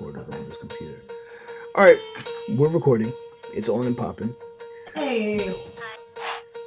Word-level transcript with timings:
record 0.00 0.32
on 0.32 0.48
this 0.48 0.58
computer. 0.58 1.00
All 1.74 1.84
right, 1.84 1.98
we're 2.56 2.68
recording. 2.68 3.12
It's 3.52 3.68
on 3.68 3.86
and 3.86 3.96
popping. 3.96 4.34
Hey. 4.94 5.54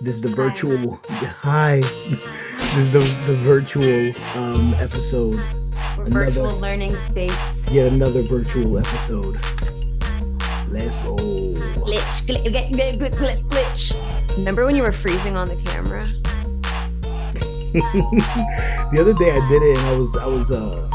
This 0.01 0.15
is 0.15 0.21
the 0.21 0.29
virtual. 0.29 0.95
Hi. 1.09 1.81
This 1.81 2.77
is 2.77 2.91
the 2.91 2.99
the 3.27 3.35
virtual 3.37 4.13
um 4.35 4.73
episode. 4.75 5.37
Another- 5.97 6.09
Virtual 6.25 6.59
learning 6.59 6.91
space. 7.07 7.69
Yet 7.69 7.91
another 7.91 8.23
virtual 8.23 8.77
episode. 8.77 9.39
Let's 10.69 10.95
go. 10.97 11.15
Glitch, 11.15 12.25
glitch, 12.25 12.45
glitch, 12.45 12.97
glitch, 12.97 13.15
glitch, 13.15 13.47
glitch. 13.49 14.37
Remember 14.37 14.65
when 14.65 14.75
you 14.75 14.83
were 14.83 14.91
freezing 14.91 15.35
on 15.35 15.47
the 15.47 15.55
camera? 15.57 16.05
the 17.73 18.97
other 18.99 19.13
day 19.13 19.31
I 19.31 19.49
did 19.49 19.61
it 19.61 19.77
and 19.77 19.87
I 19.87 19.97
was 19.97 20.17
I 20.17 20.25
was 20.25 20.49
uh 20.49 20.89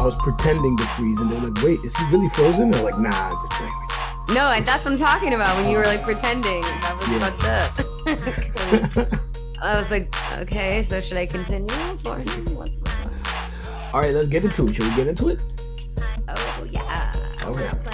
I 0.00 0.04
was 0.04 0.16
pretending 0.16 0.78
to 0.78 0.84
freeze 0.96 1.20
and 1.20 1.30
they're 1.30 1.44
like, 1.46 1.62
wait, 1.62 1.78
is 1.84 1.94
he 1.94 2.04
really 2.06 2.30
frozen? 2.30 2.70
They're 2.70 2.82
like, 2.82 2.98
nah, 2.98 3.10
I'm 3.10 3.36
just 3.36 3.50
playing. 3.52 3.72
No, 4.34 4.48
and 4.50 4.66
that's 4.66 4.84
what 4.86 4.92
I'm 4.92 4.98
talking 4.98 5.34
about 5.34 5.54
when 5.58 5.68
you 5.68 5.76
were 5.76 5.84
like 5.84 6.02
pretending. 6.02 6.62
That 6.62 6.96
was 6.96 7.08
Yeah. 7.08 7.18
fucked 7.28 9.04
up. 9.04 9.20
I 9.62 9.78
was 9.78 9.90
like, 9.90 10.08
okay, 10.38 10.80
so 10.80 11.02
should 11.02 11.18
I 11.18 11.26
continue 11.26 11.68
for 11.98 12.16
him? 12.18 12.48
All 13.92 14.00
right, 14.00 14.14
let's 14.14 14.28
get 14.28 14.42
into 14.44 14.68
it. 14.68 14.74
Should 14.76 14.84
we 14.88 14.94
get 14.96 15.06
into 15.06 15.28
it? 15.28 15.44
Oh 16.28 16.66
yeah. 16.70 17.12
Okay. 17.44 17.60
We're 17.60 17.89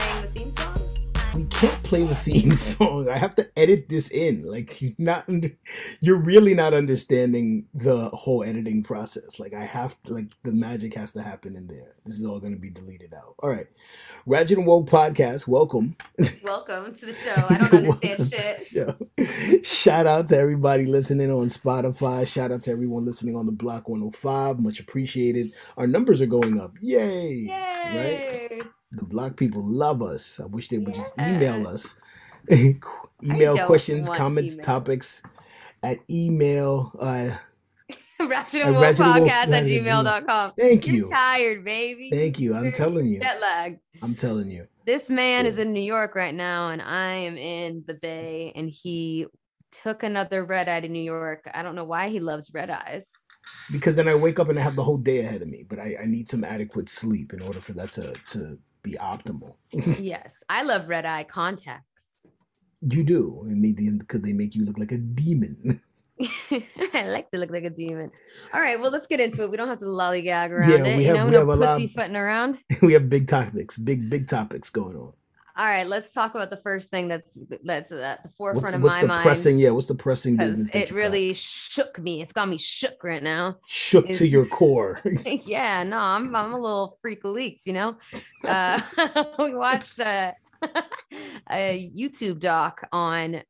can't 1.57 1.83
play 1.85 2.05
the 2.05 2.15
theme 2.15 2.53
song. 2.55 3.09
I 3.09 3.17
have 3.17 3.35
to 3.37 3.49
edit 3.59 3.89
this 3.89 4.09
in. 4.09 4.43
Like 4.43 4.83
you 4.83 4.95
not 4.99 5.27
under, 5.27 5.51
you're 6.01 6.19
really 6.19 6.53
not 6.53 6.75
understanding 6.75 7.67
the 7.73 8.11
whole 8.11 8.45
editing 8.45 8.83
process. 8.83 9.41
Like 9.41 9.55
I 9.55 9.65
have 9.65 9.97
to 10.03 10.13
like 10.13 10.27
the 10.45 10.53
magic 10.53 10.93
has 10.95 11.13
to 11.13 11.23
happen 11.23 11.57
in 11.57 11.67
there. 11.67 11.95
This 12.05 12.19
is 12.19 12.27
all 12.27 12.41
gonna 12.41 12.57
be 12.57 12.69
deleted 12.69 13.15
out. 13.15 13.37
All 13.39 13.49
right. 13.49 13.67
Ratchet 14.27 14.59
and 14.59 14.67
Woke 14.67 14.91
Podcast, 14.91 15.49
welcome. 15.49 15.97
Welcome 16.43 16.95
to 16.95 17.07
the 17.07 17.15
show. 17.15 17.47
I 17.49 17.57
don't 17.57 18.05
understand 18.05 18.63
shit. 18.63 19.65
Shout 19.65 20.07
out 20.07 20.29
to 20.29 20.37
everybody 20.37 20.85
listening 20.85 21.31
on 21.31 21.47
Spotify. 21.47 22.27
Shout 22.29 22.53
out 22.53 22.65
to 22.65 22.71
everyone 22.71 23.07
listening 23.07 23.35
on 23.35 23.47
the 23.47 23.53
Block 23.53 23.89
105. 23.89 24.61
Much 24.61 24.79
appreciated. 24.79 25.55
Our 25.79 25.87
numbers 25.87 26.21
are 26.21 26.27
going 26.27 26.61
up. 26.61 26.75
Yay. 26.83 27.47
Yay. 27.49 28.61
The 28.97 29.05
block 29.05 29.37
people 29.37 29.63
love 29.63 30.03
us. 30.03 30.41
I 30.41 30.47
wish 30.47 30.69
they 30.69 30.79
would 30.79 30.95
just 30.95 31.13
email 31.19 31.67
us. 31.67 31.97
email 32.51 33.59
questions, 33.67 34.09
comments, 34.09 34.57
emails. 34.57 34.63
topics 34.63 35.23
at 35.83 35.99
email. 36.09 36.93
Uh, 36.99 37.37
Ratchet 38.21 38.63
and 38.63 38.75
Woke 38.75 38.83
Ratchet 38.83 39.07
and 39.07 39.25
Woke 39.25 39.31
podcast 39.31 39.53
at 39.53 39.65
gmail.com. 39.65 40.53
thank 40.59 40.87
You're 40.87 41.11
tired, 41.11 41.65
baby. 41.65 42.11
Thank 42.11 42.39
you. 42.41 42.55
I'm 42.55 42.65
You're 42.65 42.73
telling 42.73 43.07
you. 43.07 43.21
Jet 43.21 43.41
lagged. 43.41 43.81
I'm 44.03 44.15
telling 44.15 44.51
you. 44.51 44.67
This 44.87 45.11
man 45.11 45.47
is 45.47 45.59
in 45.59 45.73
New 45.73 45.83
York 45.83 46.15
right 46.15 46.35
now, 46.35 46.71
and 46.71 46.81
I 46.81 47.13
am 47.13 47.37
in 47.37 47.85
the 47.87 47.95
Bay, 47.95 48.53
and 48.55 48.71
he 48.71 49.27
took 49.83 50.03
another 50.03 50.45
red 50.45 50.69
eye 50.69 50.81
to 50.81 50.89
New 50.89 51.03
York. 51.03 51.49
I 51.53 51.63
don't 51.63 51.75
know 51.75 51.85
why 51.85 52.09
he 52.09 52.21
loves 52.21 52.53
red 52.55 52.71
eyes. 52.71 53.07
Because 53.71 53.95
then 53.95 54.09
I 54.09 54.15
wake 54.15 54.41
up 54.41 54.49
and 54.49 54.59
I 54.59 54.63
have 54.63 54.77
the 54.77 54.83
whole 54.83 54.97
day 54.97 55.21
ahead 55.21 55.43
of 55.43 55.49
me, 55.49 55.65
but 55.69 55.79
I, 55.79 55.97
I 56.03 56.07
need 56.07 56.29
some 56.29 56.43
adequate 56.43 56.89
sleep 56.89 57.33
in 57.33 57.43
order 57.43 57.61
for 57.61 57.73
that 57.75 57.93
to, 57.93 58.15
to 58.29 58.59
be 58.87 58.97
optimal. 58.99 59.55
yes, 60.01 60.43
I 60.49 60.63
love 60.63 60.89
red 60.89 61.05
eye 61.05 61.25
contacts. 61.25 62.07
You 62.81 63.03
do. 63.05 63.43
Mean, 63.45 63.99
because 63.99 64.23
they 64.23 64.33
make 64.33 64.55
you 64.55 64.65
look 64.65 64.79
like 64.79 64.93
a 64.93 64.99
demon. 64.99 65.81
I 66.95 67.09
like 67.09 67.29
to 67.31 67.39
look 67.39 67.51
like 67.51 67.65
a 67.65 67.71
demon. 67.71 68.11
All 68.55 68.61
right, 68.61 68.81
well, 68.81 68.91
let's 68.91 69.07
get 69.07 69.21
into 69.21 69.43
it. 69.43 69.51
We 69.51 69.57
don't 69.59 69.69
have 69.69 69.81
to 69.81 69.87
lollygag 69.87 70.51
around 70.51 70.71
Yeah, 70.71 70.77
it. 70.87 70.97
we 70.97 71.03
You 71.07 71.15
have- 71.15 71.31
know, 71.31 71.45
we 71.45 71.53
no 71.57 71.67
pussyfooting 71.67 72.17
around. 72.17 72.59
we 72.83 72.93
have 72.95 73.11
big 73.11 73.29
topics, 73.29 73.77
big 73.77 74.09
big 74.09 74.27
topics 74.29 74.71
going 74.71 74.97
on. 74.97 75.13
All 75.59 75.65
right, 75.65 75.87
let's 75.87 76.13
talk 76.13 76.35
about 76.35 76.51
the 76.51 76.59
first 76.59 76.91
thing 76.91 77.09
that's 77.09 77.39
that's 77.65 77.91
at 77.91 78.23
the 78.23 78.29
forefront 78.37 78.65
What's, 78.65 78.75
of 78.75 78.83
what's 78.83 78.97
my 78.97 79.01
the 79.03 79.09
mind. 79.09 79.23
pressing? 79.23 79.59
Yeah, 79.59 79.71
what's 79.71 79.87
the 79.87 79.95
pressing 79.95 80.37
business? 80.37 80.69
it 80.69 80.75
you 80.75 80.87
got? 80.87 80.93
really 80.95 81.33
shook 81.33 81.99
me. 81.99 82.21
It's 82.21 82.33
got 82.33 82.49
me 82.49 82.59
shook 82.59 83.03
right 83.03 83.23
now. 83.23 83.57
shook 83.67 84.11
is- 84.11 84.19
to 84.19 84.29
your 84.29 84.45
core. 84.45 85.01
yeah, 85.25 85.83
no, 85.83 85.99
I'm 85.99 86.37
I'm 86.37 86.53
a 86.53 86.59
little 86.61 86.99
freak 87.01 87.25
of 87.25 87.33
leaks, 87.33 87.67
you 87.67 87.73
know. 87.73 87.97
Uh, 88.45 88.81
we 89.39 89.55
watched 89.55 89.99
a, 89.99 90.35
a 91.51 91.91
YouTube 91.97 92.39
doc 92.41 92.87
on 92.93 93.43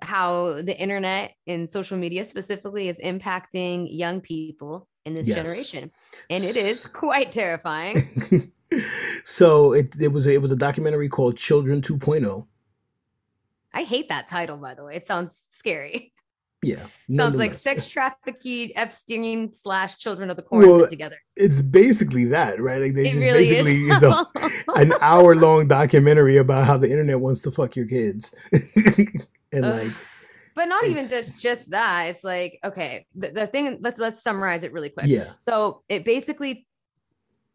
how 0.00 0.54
the 0.62 0.76
internet 0.76 1.34
and 1.46 1.70
social 1.70 1.96
media 1.96 2.24
specifically 2.24 2.88
is 2.88 2.98
impacting 3.04 3.86
young 3.88 4.20
people 4.20 4.88
in 5.06 5.14
this 5.14 5.28
Yes. 5.28 5.36
generation, 5.36 5.92
and 6.28 6.42
it 6.42 6.56
is 6.56 6.86
quite 6.86 7.30
terrifying. 7.30 8.50
So 9.24 9.72
it, 9.72 9.92
it 9.98 10.08
was 10.08 10.26
a, 10.26 10.34
it 10.34 10.42
was 10.42 10.52
a 10.52 10.56
documentary 10.56 11.08
called 11.08 11.36
Children 11.36 11.78
oh. 11.78 11.96
2.0. 11.96 12.46
I 13.74 13.84
hate 13.84 14.08
that 14.10 14.28
title, 14.28 14.56
by 14.56 14.74
the 14.74 14.84
way. 14.84 14.96
It 14.96 15.06
sounds 15.06 15.46
scary. 15.50 16.12
Yeah, 16.64 16.86
Sounds 17.10 17.34
like 17.34 17.54
sex 17.54 17.86
trafficking, 17.86 18.70
Epstein 18.76 19.52
slash 19.52 19.96
Children 19.96 20.30
of 20.30 20.36
the 20.36 20.42
Corn 20.42 20.64
Well, 20.64 20.78
put 20.78 20.90
together. 20.90 21.16
It's 21.34 21.60
basically 21.60 22.26
that, 22.26 22.60
right? 22.60 22.80
Like 22.80 22.94
they 22.94 23.08
It 23.08 23.16
really 23.16 23.48
basically 23.48 23.88
is. 23.88 23.96
is 23.96 24.02
a, 24.04 24.26
an 24.76 24.92
hour 25.00 25.34
long 25.34 25.66
documentary 25.66 26.36
about 26.36 26.64
how 26.64 26.76
the 26.76 26.88
internet 26.88 27.18
wants 27.18 27.40
to 27.40 27.50
fuck 27.50 27.74
your 27.74 27.86
kids, 27.86 28.32
and 28.52 29.64
Ugh. 29.64 29.82
like 29.86 29.92
but 30.54 30.66
not 30.66 30.84
even 30.86 31.08
just 31.08 31.38
just 31.38 31.70
that 31.70 32.08
it's 32.08 32.22
like 32.22 32.58
okay 32.64 33.06
the, 33.14 33.28
the 33.30 33.46
thing 33.46 33.78
let's 33.80 33.98
let's 33.98 34.22
summarize 34.22 34.62
it 34.62 34.72
really 34.72 34.90
quick 34.90 35.06
yeah, 35.06 35.32
so 35.38 35.82
it 35.88 36.04
basically 36.04 36.66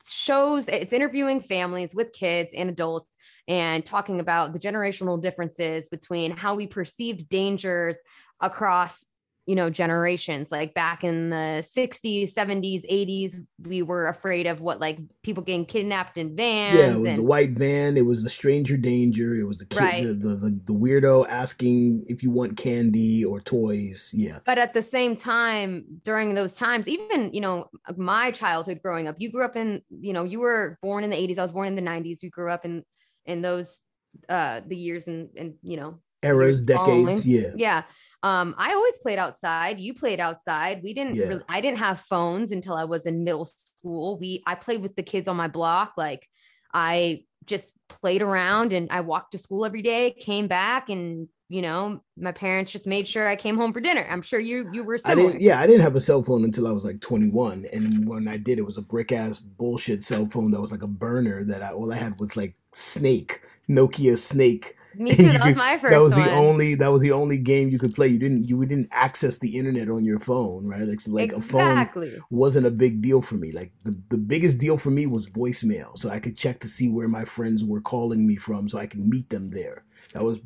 shows 0.05 0.67
it's 0.67 0.93
interviewing 0.93 1.41
families 1.41 1.95
with 1.95 2.13
kids 2.13 2.53
and 2.55 2.69
adults 2.69 3.15
and 3.47 3.85
talking 3.85 4.19
about 4.19 4.53
the 4.53 4.59
generational 4.59 5.21
differences 5.21 5.89
between 5.89 6.31
how 6.31 6.55
we 6.55 6.67
perceived 6.67 7.29
dangers 7.29 8.01
across 8.41 9.05
you 9.47 9.55
know 9.55 9.69
generations 9.69 10.51
like 10.51 10.73
back 10.73 11.03
in 11.05 11.29
the 11.29 11.63
60s 11.63 12.33
70s 12.33 12.83
80s 12.91 13.35
we 13.65 13.81
were 13.81 14.09
afraid 14.09 14.45
of 14.45 14.59
what 14.59 14.79
like 14.81 14.99
people 15.23 15.41
getting 15.41 15.65
kidnapped 15.65 16.17
in 16.17 16.35
vans 16.35 16.77
yeah. 16.77 16.91
It 16.93 16.99
was 16.99 17.09
and 17.09 17.19
the 17.19 17.23
white 17.23 17.51
van. 17.51 17.95
It 17.95 18.05
was 18.05 18.23
the 18.23 18.29
stranger 18.29 18.75
danger. 18.75 19.35
It 19.35 19.45
was 19.45 19.59
the 19.59 19.65
kid, 19.65 19.79
Right. 19.79 20.03
the, 20.05 20.13
the 20.13 20.35
the 20.35 20.61
the 20.65 20.73
weirdo 20.73 21.25
asking 21.29 22.03
if 22.07 22.21
you 22.21 22.29
want 22.29 22.57
candy 22.57 23.23
or 23.23 23.39
toys. 23.39 24.11
Yeah, 24.13 24.39
but 24.45 24.57
at 24.57 24.73
the 24.73 24.81
same 24.81 25.15
time 25.15 25.85
during 26.03 26.33
those 26.33 26.55
times 26.55 26.87
even 26.87 27.33
you 27.33 27.39
know 27.41 27.69
my 27.95 28.31
childhood 28.31 28.81
growing 28.83 29.07
up 29.07 29.15
you 29.17 29.31
grew 29.31 29.45
up 29.45 29.55
in 29.55 29.81
you 29.89 30.11
know 30.11 30.25
you 30.25 30.39
were 30.41 30.77
born 30.81 31.03
in 31.05 31.09
the 31.09 31.15
80s 31.15 31.37
i 31.39 31.41
was 31.41 31.53
born 31.53 31.67
in 31.69 31.75
the 31.75 31.81
90s 31.81 32.21
you 32.21 32.29
grew 32.29 32.51
up 32.51 32.65
in 32.65 32.83
in 33.25 33.41
those 33.41 33.81
uh 34.29 34.59
the 34.67 34.75
years 34.75 35.07
and 35.07 35.29
and 35.37 35.53
you 35.61 35.77
know 35.77 35.99
eras, 36.23 36.59
Years 36.59 36.77
following. 36.77 37.05
decades. 37.05 37.25
Yeah, 37.25 37.51
yeah 37.55 37.83
um 38.23 38.55
i 38.57 38.73
always 38.73 38.97
played 38.99 39.19
outside 39.19 39.79
you 39.79 39.93
played 39.93 40.19
outside 40.19 40.81
we 40.83 40.93
didn't 40.93 41.15
Yeah. 41.15 41.27
really, 41.27 41.43
i 41.49 41.61
didn't 41.61 41.77
have 41.79 41.99
phones 42.01 42.51
until 42.51 42.73
i 42.73 42.83
was 42.83 43.05
in 43.05 43.23
middle 43.23 43.45
school 43.45 44.17
we 44.19 44.41
i 44.47 44.55
played 44.55 44.81
with 44.81 44.95
the 44.95 45.03
kids 45.03 45.27
on 45.27 45.35
my 45.35 45.47
block 45.47 45.93
like 45.97 46.27
i 46.73 47.23
just 47.45 47.71
played 47.89 48.21
around 48.21 48.73
and 48.73 48.87
i 48.91 49.01
walked 49.01 49.31
to 49.31 49.37
school 49.37 49.65
every 49.65 49.81
day 49.81 50.11
came 50.11 50.47
back 50.47 50.89
and 50.89 51.27
you 51.49 51.61
know 51.61 52.01
my 52.17 52.31
parents 52.31 52.71
just 52.71 52.87
made 52.87 53.07
sure 53.07 53.27
i 53.27 53.35
came 53.35 53.55
home 53.55 53.71
for 53.71 53.79
dinner 53.79 54.05
i'm 54.09 54.21
sure 54.21 54.39
you 54.39 54.69
you 54.73 54.83
were 54.83 54.95
I 54.95 55.09
similar 55.09 55.29
didn't. 55.29 55.41
Yeah, 55.41 55.59
I 55.61 55.67
didn't 55.67 55.81
have 55.83 55.95
a 55.95 56.01
cell 56.01 56.21
phone 56.23 56.43
until 56.43 56.67
I 56.67 56.71
was 56.71 56.83
like 56.83 56.99
21, 56.99 57.67
and 57.71 58.07
when 58.09 58.27
I 58.27 58.35
did, 58.37 58.57
it 58.59 58.65
was 58.65 58.77
a 58.77 58.81
brick 58.81 59.11
ass 59.13 59.39
bullshit 59.39 60.03
cell 60.03 60.25
phone 60.27 60.51
that 60.51 60.59
was 60.59 60.71
like 60.71 60.81
a 60.81 60.87
burner. 60.87 61.45
That 61.45 61.63
I 61.63 61.69
all 61.71 61.93
I 61.93 61.95
had 61.97 62.19
was 62.19 62.35
like 62.35 62.55
Snake, 62.73 63.41
Nokia 63.69 64.17
Snake. 64.17 64.75
Me 64.97 65.15
too. 65.15 65.23
you 65.23 65.33
That 65.33 65.45
was 65.45 65.55
my 65.55 65.77
first 65.77 65.91
that 65.91 66.01
was 66.01 66.13
one. 66.13 66.23
the 66.23 66.31
only. 66.31 66.75
That 66.75 66.87
was 66.91 67.01
the 67.01 67.11
only 67.11 67.37
game 67.37 67.69
you 67.69 67.79
could 67.79 67.93
play. 67.93 68.07
You 68.07 68.19
didn't. 68.19 68.45
You 68.49 68.65
didn't 68.65 68.89
access 68.91 69.37
the 69.37 69.55
internet 69.55 69.89
on 69.89 70.05
your 70.05 70.19
phone, 70.19 70.67
right? 70.67 70.81
Like 70.81 71.01
so, 71.01 71.11
like 71.11 71.31
a 71.31 71.41
phone 71.41 71.87
wasn't 72.29 72.65
a 72.67 72.71
big 72.71 73.01
deal 73.01 73.21
for 73.21 73.35
me. 73.35 73.51
Like 73.51 73.71
the, 73.83 73.97
the 74.09 74.17
biggest 74.17 74.57
deal 74.57 74.77
for 74.77 74.89
me 74.91 75.05
was 75.05 75.29
voicemail. 75.29 75.97
So 75.97 76.09
I 76.09 76.19
could 76.19 76.37
check 76.37 76.59
to 76.61 76.67
see 76.67 76.89
where 76.89 77.07
my 77.07 77.25
friends 77.25 77.63
were 77.63 77.81
calling 77.81 78.27
me 78.27 78.35
from 78.37 78.69
so 78.69 78.77
I 78.79 78.87
could 78.87 79.01
meet 79.01 79.29
them 79.29 79.51
there. 79.51 79.83
That 80.13 80.23
was 80.23 80.39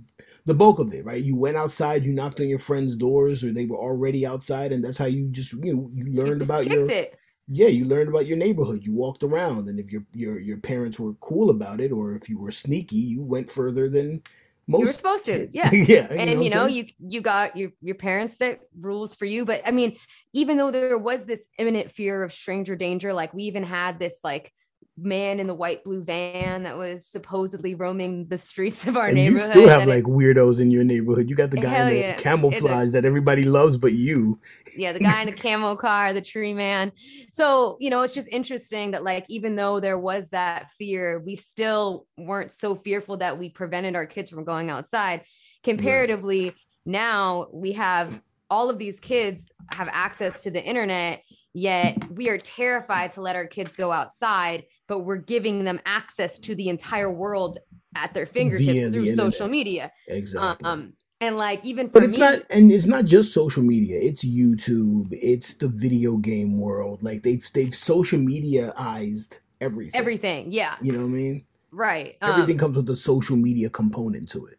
the 0.45 0.53
bulk 0.53 0.79
of 0.79 0.93
it, 0.93 1.05
right? 1.05 1.23
You 1.23 1.35
went 1.35 1.57
outside, 1.57 2.03
you 2.05 2.13
knocked 2.13 2.39
on 2.39 2.49
your 2.49 2.59
friends' 2.59 2.95
doors 2.95 3.43
or 3.43 3.51
they 3.51 3.65
were 3.65 3.77
already 3.77 4.25
outside 4.25 4.71
and 4.71 4.83
that's 4.83 4.97
how 4.97 5.05
you 5.05 5.27
just 5.29 5.53
you 5.53 5.73
know 5.73 5.89
you 5.93 6.05
You 6.11 6.13
learned 6.13 6.39
just 6.41 6.49
about 6.49 6.67
your 6.67 6.89
it. 6.89 7.17
yeah, 7.47 7.67
you 7.67 7.85
learned 7.85 8.09
about 8.09 8.25
your 8.27 8.37
neighborhood. 8.37 8.85
You 8.85 8.93
walked 8.93 9.23
around 9.23 9.67
and 9.69 9.79
if 9.79 9.91
your 9.91 10.03
your 10.13 10.39
your 10.39 10.57
parents 10.57 10.99
were 10.99 11.13
cool 11.15 11.49
about 11.49 11.79
it 11.81 11.91
or 11.91 12.15
if 12.15 12.29
you 12.29 12.39
were 12.39 12.51
sneaky, 12.51 12.97
you 12.97 13.21
went 13.21 13.51
further 13.51 13.89
than 13.89 14.23
most 14.67 14.79
You 14.79 14.85
were 14.87 14.93
supposed 14.93 15.25
to, 15.25 15.49
yeah. 15.51 15.71
yeah. 15.71 16.07
And 16.09 16.43
you 16.43 16.51
I'm 16.51 16.57
know, 16.57 16.65
you 16.67 16.85
you 16.99 17.21
got 17.21 17.57
your 17.57 17.71
your 17.81 17.95
parents 17.95 18.37
set 18.37 18.61
rules 18.79 19.15
for 19.15 19.25
you. 19.25 19.45
But 19.45 19.61
I 19.65 19.71
mean, 19.71 19.97
even 20.33 20.57
though 20.57 20.71
there 20.71 20.97
was 20.97 21.25
this 21.25 21.47
imminent 21.57 21.91
fear 21.91 22.23
of 22.23 22.31
stranger 22.31 22.75
danger, 22.75 23.13
like 23.13 23.33
we 23.33 23.43
even 23.43 23.63
had 23.63 23.99
this 23.99 24.21
like 24.23 24.53
man 24.97 25.39
in 25.39 25.47
the 25.47 25.55
white 25.55 25.83
blue 25.83 26.03
van 26.03 26.63
that 26.63 26.77
was 26.77 27.05
supposedly 27.07 27.75
roaming 27.75 28.27
the 28.27 28.37
streets 28.37 28.85
of 28.87 28.97
our 28.97 29.07
and 29.07 29.15
neighborhood. 29.15 29.47
you 29.47 29.51
still 29.51 29.67
have 29.69 29.81
and 29.81 29.89
it- 29.91 29.95
like 29.95 30.03
weirdos 30.03 30.59
in 30.61 30.69
your 30.69 30.83
neighborhood. 30.83 31.29
You 31.29 31.35
got 31.35 31.49
the 31.49 31.57
guy 31.57 31.81
in 31.81 31.93
the 31.93 31.99
yeah. 31.99 32.15
camouflage 32.15 32.91
that 32.91 33.05
everybody 33.05 33.43
loves, 33.43 33.77
but 33.77 33.93
you. 33.93 34.39
yeah, 34.75 34.91
the 34.91 34.99
guy 35.03 35.21
in 35.21 35.27
the 35.27 35.33
camo 35.33 35.75
car, 35.75 36.13
the 36.13 36.21
tree 36.21 36.53
man. 36.53 36.91
So, 37.31 37.77
you 37.79 37.89
know, 37.89 38.01
it's 38.01 38.13
just 38.13 38.27
interesting 38.29 38.91
that, 38.91 39.03
like, 39.03 39.25
even 39.29 39.55
though 39.55 39.79
there 39.79 39.97
was 39.99 40.29
that 40.29 40.69
fear, 40.71 41.19
we 41.25 41.35
still 41.35 42.05
weren't 42.17 42.51
so 42.51 42.75
fearful 42.75 43.17
that 43.17 43.39
we 43.39 43.49
prevented 43.49 43.95
our 43.95 44.05
kids 44.05 44.29
from 44.29 44.43
going 44.43 44.69
outside. 44.69 45.21
Comparatively, 45.63 46.53
now 46.85 47.47
we 47.53 47.71
have 47.73 48.19
all 48.49 48.69
of 48.69 48.77
these 48.77 48.99
kids 48.99 49.47
have 49.71 49.87
access 49.91 50.43
to 50.43 50.51
the 50.51 50.63
internet, 50.63 51.23
yet 51.53 51.97
we 52.11 52.29
are 52.29 52.37
terrified 52.37 53.13
to 53.13 53.21
let 53.21 53.35
our 53.35 53.45
kids 53.47 53.75
go 53.75 53.91
outside, 53.91 54.63
but 54.87 54.99
we're 54.99 55.17
giving 55.17 55.63
them 55.63 55.79
access 55.85 56.39
to 56.39 56.55
the 56.55 56.69
entire 56.69 57.11
world 57.11 57.57
at 57.95 58.13
their 58.13 58.25
fingertips 58.25 58.67
the 58.67 58.91
through 58.91 59.05
internet. 59.05 59.33
social 59.33 59.47
media. 59.47 59.91
Exactly. 60.07 60.65
Um, 60.65 60.93
and 61.19 61.37
like, 61.37 61.63
even 61.63 61.87
for 61.87 61.93
but 61.93 62.03
it's 62.03 62.13
me, 62.13 62.19
not 62.19 62.39
and 62.49 62.71
it's 62.71 62.87
not 62.87 63.05
just 63.05 63.31
social 63.31 63.61
media 63.61 63.95
it's 64.01 64.25
youtube 64.25 65.07
it's 65.11 65.53
the 65.53 65.67
video 65.67 66.17
game 66.17 66.59
world 66.59 67.03
like 67.03 67.21
they've 67.21 67.47
they've 67.53 67.75
social 67.75 68.17
mediaized 68.17 69.33
everything 69.61 69.99
everything. 69.99 70.51
Yeah. 70.51 70.75
you 70.81 70.91
know 70.91 70.99
what 71.01 71.05
i 71.05 71.09
mean 71.09 71.45
Right. 71.73 72.17
Um, 72.21 72.31
everything 72.31 72.57
comes 72.57 72.75
with 72.75 72.89
a 72.89 72.95
social 72.95 73.37
media 73.37 73.69
component 73.69 74.29
to 74.29 74.47
it 74.47 74.57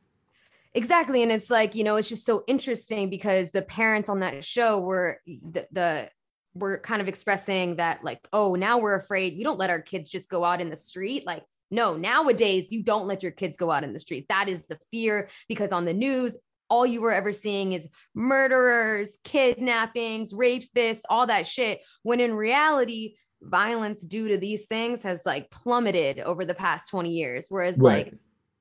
Exactly. 0.75 1.23
And 1.23 1.31
it's 1.31 1.50
like, 1.50 1.75
you 1.75 1.85
know, 1.85 1.97
it's 1.97 2.09
just 2.09 2.25
so 2.25 2.44
interesting 2.47 3.11
because 3.11 3.50
the 3.50 3.62
parents 3.62 4.09
on 4.09 4.21
that 4.21 4.43
show 4.44 4.81
were 4.81 5.21
the, 5.27 5.67
the 5.71 6.11
were 6.55 6.79
kind 6.79 7.01
of 7.01 7.09
expressing 7.09 7.77
that, 7.77 8.05
like, 8.05 8.27
oh, 8.33 8.55
now 8.55 8.79
we're 8.79 8.97
afraid 8.97 9.37
we 9.37 9.45
don't 9.45 9.59
let 9.59 9.71
our 9.71 9.81
kids 9.81 10.09
just 10.09 10.29
go 10.29 10.45
out 10.45 10.61
in 10.61 10.71
the 10.71 10.77
street. 10.77 11.27
Like, 11.27 11.45
no, 11.71 11.97
nowadays 11.97 12.71
you 12.71 12.83
don't 12.83 13.07
let 13.07 13.23
your 13.23 13.33
kids 13.33 13.57
go 13.57 13.71
out 13.71 13.85
in 13.85 13.93
the 13.93 14.01
street. 14.01 14.27
That 14.29 14.49
is 14.49 14.65
the 14.69 14.79
fear 14.91 15.29
because 15.49 15.73
on 15.73 15.85
the 15.85 15.95
news, 15.95 16.37
all 16.69 16.87
you 16.87 17.01
were 17.01 17.13
ever 17.13 17.33
seeing 17.33 17.73
is 17.73 17.89
murderers, 18.15 19.17
kidnappings, 19.25 20.35
rapes, 20.35 20.71
rapists, 20.71 21.03
all 21.09 21.27
that 21.27 21.47
shit. 21.47 21.81
When 22.03 22.21
in 22.21 22.35
reality, 22.35 23.15
violence 23.43 24.03
due 24.03 24.29
to 24.29 24.39
these 24.39 24.67
things 24.67 25.03
has 25.03 25.23
like 25.27 25.51
plummeted 25.51 26.21
over 26.21 26.45
the 26.45 26.55
past 26.55 26.91
20 26.91 27.11
years. 27.11 27.47
Whereas 27.49 27.79
right 27.79 28.07
like 28.07 28.15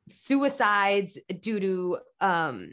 suicides 0.09 1.17
due 1.39 1.59
to 1.59 1.97
um 2.19 2.71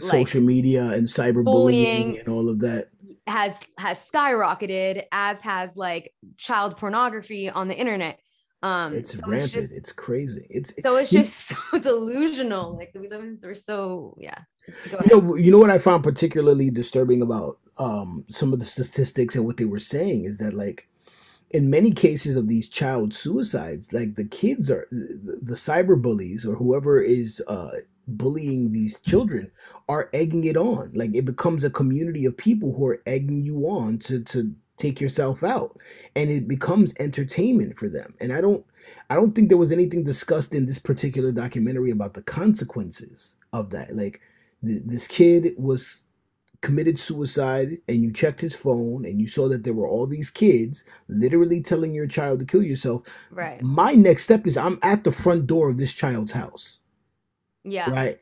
like, 0.00 0.10
social 0.10 0.40
media 0.40 0.92
and 0.92 1.06
cyberbullying 1.06 1.44
bullying. 1.44 2.18
and 2.18 2.28
all 2.28 2.48
of 2.48 2.60
that. 2.60 2.88
has 3.26 3.54
has 3.78 3.98
skyrocketed 3.98 5.04
as 5.12 5.40
has 5.40 5.76
like 5.76 6.12
child 6.36 6.76
pornography 6.76 7.50
on 7.50 7.68
the 7.68 7.74
internet. 7.76 8.18
Um 8.62 8.94
it's 8.94 9.12
so 9.12 9.20
rampant. 9.20 9.42
it's 9.42 9.52
just 9.52 9.72
it's 9.72 9.92
crazy. 9.92 10.46
It's 10.50 10.72
so 10.82 10.96
it's 10.96 11.10
just 11.10 11.34
so 11.48 11.56
delusional. 11.78 12.76
Like 12.76 12.92
we 12.94 13.08
live 13.08 13.22
in 13.22 13.38
we're 13.42 13.54
so 13.54 14.16
yeah. 14.18 14.38
You 14.68 15.20
know 15.22 15.34
you 15.36 15.50
know 15.52 15.58
what 15.58 15.70
i 15.70 15.78
found 15.78 16.02
particularly 16.02 16.70
disturbing 16.70 17.22
about 17.22 17.58
um 17.78 18.24
some 18.28 18.52
of 18.52 18.58
the 18.58 18.64
statistics 18.64 19.36
and 19.36 19.44
what 19.44 19.58
they 19.58 19.64
were 19.64 19.80
saying 19.80 20.24
is 20.24 20.38
that 20.38 20.54
like 20.54 20.88
in 21.50 21.70
many 21.70 21.92
cases 21.92 22.34
of 22.34 22.48
these 22.48 22.68
child 22.68 23.14
suicides 23.14 23.92
like 23.92 24.16
the 24.16 24.24
kids 24.24 24.70
are 24.70 24.88
the, 24.90 25.38
the 25.42 25.54
cyber 25.54 26.00
bullies 26.00 26.44
or 26.44 26.54
whoever 26.54 27.00
is 27.00 27.40
uh 27.46 27.70
bullying 28.08 28.72
these 28.72 28.98
children 29.00 29.50
are 29.88 30.10
egging 30.12 30.44
it 30.44 30.56
on. 30.56 30.92
Like 30.94 31.14
it 31.14 31.24
becomes 31.24 31.64
a 31.64 31.70
community 31.70 32.24
of 32.24 32.36
people 32.36 32.74
who 32.74 32.86
are 32.86 33.02
egging 33.06 33.44
you 33.44 33.66
on 33.66 33.98
to 34.00 34.22
to 34.24 34.54
take 34.76 35.00
yourself 35.00 35.42
out. 35.42 35.78
And 36.14 36.30
it 36.30 36.48
becomes 36.48 36.94
entertainment 36.98 37.78
for 37.78 37.88
them. 37.88 38.14
And 38.20 38.32
i 38.32 38.40
don't 38.40 38.64
i 39.08 39.14
don't 39.14 39.32
think 39.32 39.48
there 39.48 39.58
was 39.58 39.72
anything 39.72 40.04
discussed 40.04 40.54
in 40.54 40.66
this 40.66 40.78
particular 40.78 41.32
documentary 41.32 41.90
about 41.90 42.14
the 42.14 42.22
consequences 42.22 43.36
of 43.52 43.70
that. 43.70 43.94
Like 43.94 44.20
th- 44.64 44.82
this 44.84 45.06
kid 45.06 45.54
was 45.56 46.02
committed 46.62 46.98
suicide 46.98 47.78
and 47.86 48.02
you 48.02 48.10
checked 48.12 48.40
his 48.40 48.56
phone 48.56 49.04
and 49.04 49.20
you 49.20 49.28
saw 49.28 49.46
that 49.46 49.62
there 49.62 49.74
were 49.74 49.86
all 49.86 50.06
these 50.06 50.30
kids 50.30 50.82
literally 51.06 51.60
telling 51.60 51.94
your 51.94 52.08
child 52.08 52.40
to 52.40 52.46
kill 52.46 52.62
yourself. 52.62 53.02
Right. 53.30 53.62
My 53.62 53.92
next 53.92 54.24
step 54.24 54.46
is 54.48 54.56
i'm 54.56 54.80
at 54.82 55.04
the 55.04 55.12
front 55.12 55.46
door 55.46 55.70
of 55.70 55.78
this 55.78 55.92
child's 55.92 56.32
house. 56.32 56.78
Yeah. 57.62 57.90
Right 57.90 58.18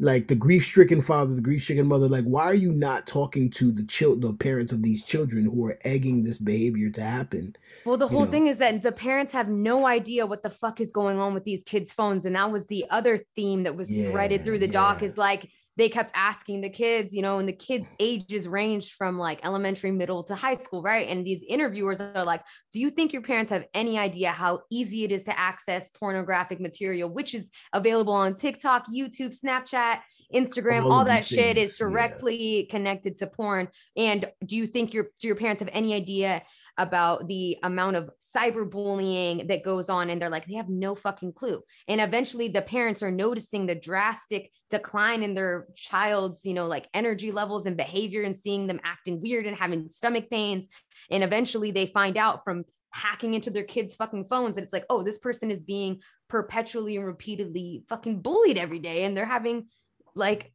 like 0.00 0.26
the 0.28 0.34
grief-stricken 0.34 1.02
father 1.02 1.34
the 1.34 1.40
grief-stricken 1.40 1.86
mother 1.86 2.08
like 2.08 2.24
why 2.24 2.44
are 2.44 2.54
you 2.54 2.72
not 2.72 3.06
talking 3.06 3.50
to 3.50 3.70
the 3.70 3.84
child 3.84 4.22
the 4.22 4.32
parents 4.32 4.72
of 4.72 4.82
these 4.82 5.04
children 5.04 5.44
who 5.44 5.64
are 5.66 5.78
egging 5.84 6.22
this 6.24 6.38
behavior 6.38 6.90
to 6.90 7.02
happen 7.02 7.54
Well, 7.84 7.96
the 7.96 8.06
you 8.06 8.16
whole 8.16 8.24
know. 8.24 8.30
thing 8.30 8.46
is 8.46 8.58
that 8.58 8.82
the 8.82 8.92
parents 8.92 9.32
have 9.32 9.48
no 9.48 9.86
idea 9.86 10.26
what 10.26 10.42
the 10.42 10.50
fuck 10.50 10.80
is 10.80 10.90
going 10.90 11.18
on 11.18 11.34
with 11.34 11.44
these 11.44 11.62
kids' 11.62 11.92
phones. 11.92 12.24
And 12.24 12.34
that 12.36 12.50
was 12.50 12.66
the 12.66 12.84
other 12.90 13.18
theme 13.36 13.62
that 13.64 13.76
was 13.76 13.90
threaded 13.90 14.44
through 14.44 14.58
the 14.58 14.68
doc 14.68 15.02
is 15.02 15.16
like 15.16 15.50
they 15.76 15.88
kept 15.88 16.12
asking 16.14 16.60
the 16.60 16.68
kids, 16.68 17.14
you 17.14 17.22
know, 17.22 17.38
and 17.38 17.48
the 17.48 17.52
kids' 17.52 17.90
mm. 17.90 17.96
ages 18.00 18.48
ranged 18.48 18.92
from 18.92 19.18
like 19.18 19.44
elementary, 19.44 19.90
middle 19.90 20.22
to 20.24 20.34
high 20.34 20.54
school, 20.54 20.82
right? 20.82 21.08
And 21.08 21.26
these 21.26 21.44
interviewers 21.48 22.00
are 22.00 22.24
like, 22.24 22.42
Do 22.72 22.80
you 22.80 22.90
think 22.90 23.12
your 23.12 23.22
parents 23.22 23.50
have 23.50 23.64
any 23.74 23.98
idea 23.98 24.30
how 24.30 24.60
easy 24.70 25.04
it 25.04 25.12
is 25.12 25.24
to 25.24 25.38
access 25.38 25.88
pornographic 25.90 26.60
material, 26.60 27.08
which 27.08 27.34
is 27.34 27.50
available 27.72 28.12
on 28.12 28.34
TikTok, 28.34 28.86
YouTube, 28.92 29.38
Snapchat? 29.38 30.00
Instagram, 30.34 30.84
All 30.84 30.92
all, 30.92 31.04
that 31.06 31.22
these 31.22 31.26
shit 31.26 31.56
things, 31.56 31.72
is 31.72 31.80
yeah. 31.80 31.86
directly 31.86 32.68
connected 32.70 33.16
to 33.16 33.26
porn. 33.26 33.66
And 33.96 34.30
do 34.44 34.56
you 34.56 34.66
think 34.66 34.94
your 34.94 35.08
do 35.18 35.26
your 35.26 35.34
parents 35.36 35.60
have 35.60 35.70
any 35.72 35.92
idea 35.92 36.42
about 36.80 37.28
the 37.28 37.58
amount 37.62 37.94
of 37.94 38.08
cyberbullying 38.20 39.46
that 39.48 39.62
goes 39.62 39.90
on 39.90 40.08
and 40.08 40.20
they're 40.20 40.30
like 40.30 40.46
they 40.46 40.54
have 40.54 40.70
no 40.70 40.94
fucking 40.94 41.34
clue. 41.34 41.62
And 41.86 42.00
eventually 42.00 42.48
the 42.48 42.62
parents 42.62 43.02
are 43.02 43.10
noticing 43.10 43.66
the 43.66 43.74
drastic 43.74 44.50
decline 44.70 45.22
in 45.22 45.34
their 45.34 45.66
child's 45.76 46.44
you 46.44 46.54
know 46.54 46.66
like 46.66 46.88
energy 46.94 47.30
levels 47.30 47.66
and 47.66 47.76
behavior 47.76 48.22
and 48.22 48.36
seeing 48.36 48.66
them 48.66 48.80
acting 48.82 49.20
weird 49.20 49.46
and 49.46 49.56
having 49.56 49.86
stomach 49.88 50.30
pains. 50.30 50.66
And 51.10 51.22
eventually 51.22 51.70
they 51.70 51.86
find 51.86 52.16
out 52.16 52.44
from 52.44 52.64
hacking 52.92 53.34
into 53.34 53.50
their 53.50 53.64
kids 53.64 53.94
fucking 53.94 54.26
phones 54.28 54.56
and 54.56 54.64
it's 54.64 54.72
like 54.72 54.86
oh 54.90 55.02
this 55.02 55.18
person 55.18 55.50
is 55.50 55.62
being 55.62 56.00
perpetually 56.28 56.96
and 56.96 57.06
repeatedly 57.06 57.84
fucking 57.88 58.20
bullied 58.20 58.58
every 58.58 58.80
day 58.80 59.04
and 59.04 59.16
they're 59.16 59.26
having 59.26 59.68
like 60.16 60.52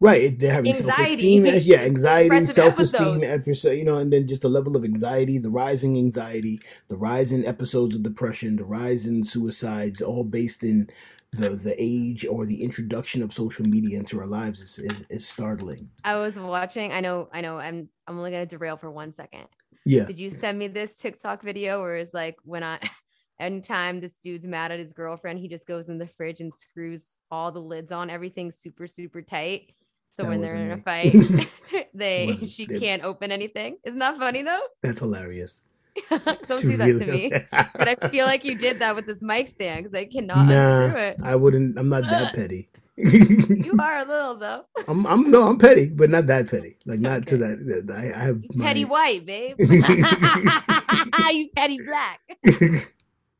right 0.00 0.38
they're 0.38 0.52
having 0.52 0.70
Anxiety. 0.70 1.38
self-esteem 1.38 1.46
yeah 1.62 1.80
anxiety 1.80 2.46
self-esteem 2.46 3.22
episodes. 3.22 3.32
episode 3.32 3.72
you 3.72 3.84
know 3.84 3.96
and 3.96 4.12
then 4.12 4.26
just 4.26 4.42
the 4.42 4.48
level 4.48 4.76
of 4.76 4.84
anxiety 4.84 5.38
the 5.38 5.50
rising 5.50 5.96
anxiety 5.98 6.60
the 6.88 6.96
rise 6.96 7.32
in 7.32 7.44
episodes 7.44 7.94
of 7.94 8.02
depression 8.02 8.56
the 8.56 8.64
rise 8.64 9.06
in 9.06 9.22
suicides 9.22 10.00
all 10.00 10.24
based 10.24 10.62
in 10.62 10.88
the 11.32 11.50
the 11.50 11.74
age 11.78 12.26
or 12.26 12.44
the 12.44 12.62
introduction 12.62 13.22
of 13.22 13.32
social 13.32 13.64
media 13.64 13.98
into 13.98 14.18
our 14.18 14.26
lives 14.26 14.60
is, 14.60 14.78
is, 14.78 15.04
is 15.10 15.28
startling 15.28 15.88
i 16.04 16.16
was 16.16 16.38
watching 16.38 16.92
i 16.92 17.00
know 17.00 17.28
i 17.32 17.40
know 17.40 17.58
i'm 17.58 17.88
i'm 18.06 18.18
only 18.18 18.30
going 18.30 18.46
to 18.46 18.56
derail 18.56 18.76
for 18.76 18.90
one 18.90 19.12
second 19.12 19.46
yeah 19.84 20.04
Did 20.04 20.18
you 20.18 20.30
send 20.30 20.58
me 20.58 20.68
this 20.68 20.96
TikTok 20.96 21.42
video 21.42 21.80
where 21.80 21.96
it's 21.96 22.14
like 22.14 22.36
when 22.44 22.62
I 22.62 22.78
anytime 23.40 24.00
this 24.00 24.18
dude's 24.18 24.46
mad 24.46 24.70
at 24.70 24.78
his 24.78 24.92
girlfriend, 24.92 25.38
he 25.38 25.48
just 25.48 25.66
goes 25.66 25.88
in 25.88 25.98
the 25.98 26.06
fridge 26.06 26.40
and 26.40 26.54
screws 26.54 27.16
all 27.30 27.50
the 27.50 27.60
lids 27.60 27.90
on 27.90 28.10
everything 28.10 28.50
super, 28.50 28.86
super 28.86 29.22
tight. 29.22 29.72
So 30.16 30.24
That 30.24 30.28
when 30.28 30.40
they're 30.40 30.56
in 30.56 30.72
a 30.72 30.78
fight, 30.82 31.12
they 31.94 32.34
she 32.34 32.64
it- 32.64 32.80
can't 32.80 33.02
open 33.04 33.30
anything. 33.32 33.76
Isn't 33.84 33.98
that 34.00 34.18
funny 34.18 34.42
though? 34.42 34.60
that's 34.82 35.00
hilarious 35.00 35.62
Don't 36.10 36.22
It's 36.42 36.60
do 36.62 36.76
that 36.76 36.86
really- 36.86 37.04
to 37.06 37.12
me. 37.12 37.32
But 37.50 37.88
I 38.02 38.08
feel 38.10 38.26
like 38.26 38.44
you 38.44 38.54
did 38.56 38.78
that 38.80 38.94
with 38.96 39.06
this 39.06 39.22
mic 39.22 39.48
stand 39.48 39.84
because 39.84 39.94
I 39.98 40.04
cannot 40.04 40.46
nah 40.46 40.84
unscrew 40.84 41.00
it. 41.02 41.16
i 41.22 41.34
wouldn't 41.34 41.78
i'm 41.78 41.88
not 41.88 42.04
that 42.04 42.34
petty 42.34 42.68
You 42.96 43.74
are 43.78 43.98
a 44.00 44.04
little 44.04 44.36
though. 44.36 44.64
I'm, 44.86 45.06
I'm 45.06 45.30
no, 45.30 45.44
I'm 45.48 45.56
petty, 45.58 45.88
but 45.88 46.10
not 46.10 46.26
that 46.26 46.50
petty. 46.50 46.76
Like 46.84 47.00
not 47.00 47.26
to 47.28 47.36
Okay. 47.36 47.46
that. 47.46 47.86
that- 47.86 47.96
I, 47.96 48.20
I 48.20 48.24
have 48.26 48.42
You 48.50 48.60
petty 48.62 48.84
white, 48.84 49.24
babe. 49.24 49.56
you 49.58 51.48
petty 51.56 51.78
black. 51.86 52.20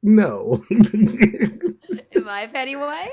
no. 0.02 0.62
Am 0.70 2.28
I 2.28 2.46
petty 2.46 2.76
white? 2.76 3.12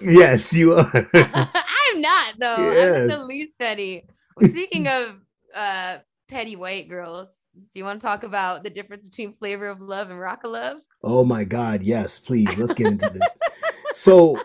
Yes, 0.00 0.54
you 0.54 0.74
are. 0.74 1.08
I'm 1.14 2.00
not 2.00 2.34
though. 2.38 2.70
I'm 2.70 3.08
the 3.08 3.24
least 3.26 3.58
petty. 3.58 4.04
Well, 4.36 4.50
speaking 4.50 4.86
of 4.88 5.16
uh 5.54 5.98
petty 6.28 6.56
white 6.56 6.88
girls, 6.88 7.36
do 7.72 7.78
you 7.78 7.84
want 7.84 8.00
to 8.00 8.06
talk 8.06 8.22
about 8.22 8.62
the 8.64 8.70
difference 8.70 9.08
between 9.08 9.32
flavor 9.32 9.68
of 9.68 9.80
love 9.80 10.10
and 10.10 10.18
rock 10.18 10.44
of 10.44 10.52
love? 10.52 10.78
oh 11.02 11.24
my 11.24 11.44
God, 11.44 11.82
yes, 11.82 12.18
please. 12.18 12.48
Let's 12.56 12.74
get 12.74 12.86
into 12.88 13.10
this. 13.10 13.34
So, 13.92 14.40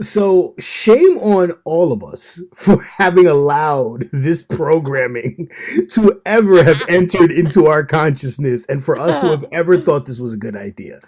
so 0.00 0.54
shame 0.58 1.18
on 1.18 1.52
all 1.64 1.92
of 1.92 2.04
us 2.04 2.40
for 2.54 2.80
having 2.98 3.26
allowed 3.26 4.08
this 4.12 4.42
programming 4.42 5.50
to 5.90 6.22
ever 6.24 6.62
have 6.62 6.82
entered 6.88 7.32
into 7.32 7.66
our 7.66 7.84
consciousness 7.84 8.64
and 8.66 8.84
for 8.84 8.96
us 8.96 9.20
to 9.20 9.28
have 9.28 9.44
ever 9.52 9.80
thought 9.80 10.06
this 10.06 10.20
was 10.20 10.32
a 10.32 10.38
good 10.38 10.56
idea. 10.56 11.00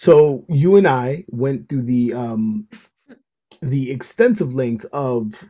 So 0.00 0.44
you 0.48 0.76
and 0.76 0.86
I 0.86 1.24
went 1.26 1.68
through 1.68 1.82
the 1.82 2.14
um 2.14 2.68
the 3.60 3.90
extensive 3.90 4.54
length 4.54 4.86
of 4.92 5.44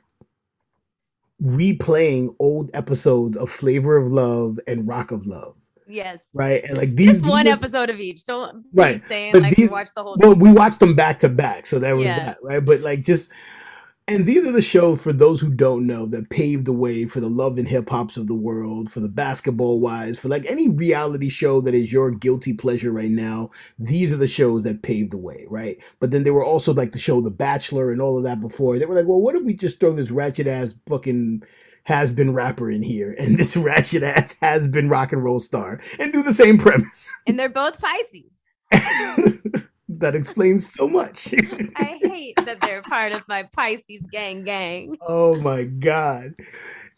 replaying 1.42 2.34
old 2.38 2.70
episodes 2.72 3.36
of 3.36 3.50
Flavor 3.50 3.98
of 3.98 4.10
Love 4.10 4.58
and 4.66 4.88
Rock 4.88 5.10
of 5.10 5.26
Love. 5.26 5.54
Yes. 5.86 6.20
Right. 6.32 6.64
And 6.64 6.78
like 6.78 6.96
these 6.96 7.18
Just 7.18 7.26
one 7.26 7.46
episode 7.46 7.90
of 7.90 8.00
each. 8.00 8.24
Don't 8.24 8.64
Right, 8.72 8.94
be 8.94 9.00
saying 9.08 9.32
but 9.32 9.42
like 9.42 9.54
these- 9.56 9.66
you 9.66 9.70
watch 9.70 9.88
the 9.94 10.02
whole 10.02 10.16
well, 10.18 10.30
thing. 10.30 10.40
we 10.40 10.50
watched 10.50 10.80
them 10.80 10.94
back 10.94 11.18
to 11.18 11.28
back, 11.28 11.66
so 11.66 11.78
that 11.80 11.92
was 11.92 12.06
Yeah. 12.06 12.24
that, 12.26 12.38
right? 12.42 12.64
But 12.64 12.80
like 12.80 13.02
just 13.02 13.30
and 14.08 14.24
these 14.24 14.46
are 14.46 14.52
the 14.52 14.62
shows 14.62 15.02
for 15.02 15.12
those 15.12 15.42
who 15.42 15.50
don't 15.50 15.86
know 15.86 16.06
that 16.06 16.30
paved 16.30 16.64
the 16.64 16.72
way 16.72 17.04
for 17.04 17.20
the 17.20 17.28
love 17.28 17.58
and 17.58 17.68
hip 17.68 17.90
hops 17.90 18.16
of 18.16 18.26
the 18.26 18.34
world, 18.34 18.90
for 18.90 19.00
the 19.00 19.08
Basketball 19.08 19.80
Wives, 19.80 20.18
for 20.18 20.28
like 20.28 20.46
any 20.46 20.66
reality 20.66 21.28
show 21.28 21.60
that 21.60 21.74
is 21.74 21.92
your 21.92 22.10
guilty 22.10 22.54
pleasure 22.54 22.90
right 22.90 23.10
now. 23.10 23.50
These 23.78 24.10
are 24.10 24.16
the 24.16 24.26
shows 24.26 24.64
that 24.64 24.80
paved 24.82 25.10
the 25.12 25.18
way, 25.18 25.44
right? 25.50 25.76
But 26.00 26.10
then 26.10 26.22
they 26.22 26.30
were 26.30 26.44
also 26.44 26.72
like 26.72 26.92
the 26.92 26.98
show 26.98 27.20
The 27.20 27.30
Bachelor 27.30 27.92
and 27.92 28.00
all 28.00 28.16
of 28.16 28.24
that 28.24 28.40
before. 28.40 28.78
They 28.78 28.86
were 28.86 28.94
like, 28.94 29.06
well, 29.06 29.20
what 29.20 29.36
if 29.36 29.42
we 29.42 29.52
just 29.52 29.78
throw 29.78 29.92
this 29.92 30.10
ratchet 30.10 30.46
ass 30.46 30.74
fucking 30.88 31.42
has 31.84 32.10
been 32.10 32.32
rapper 32.32 32.70
in 32.70 32.82
here 32.82 33.14
and 33.18 33.38
this 33.38 33.56
ratchet 33.58 34.02
ass 34.02 34.36
has 34.40 34.66
been 34.66 34.88
rock 34.88 35.12
and 35.12 35.22
roll 35.22 35.38
star 35.38 35.82
and 35.98 36.14
do 36.14 36.22
the 36.22 36.32
same 36.32 36.56
premise? 36.56 37.12
and 37.26 37.38
they're 37.38 37.50
both 37.50 37.78
Pisces. 37.78 38.24
that 39.98 40.14
explains 40.14 40.72
so 40.72 40.88
much. 40.88 41.32
I 41.76 41.98
hate 42.02 42.36
that 42.44 42.60
they're 42.60 42.82
part 42.82 43.12
of 43.12 43.22
my 43.28 43.44
Pisces 43.54 44.02
gang 44.10 44.44
gang. 44.44 44.96
oh 45.02 45.40
my 45.40 45.64
god. 45.64 46.34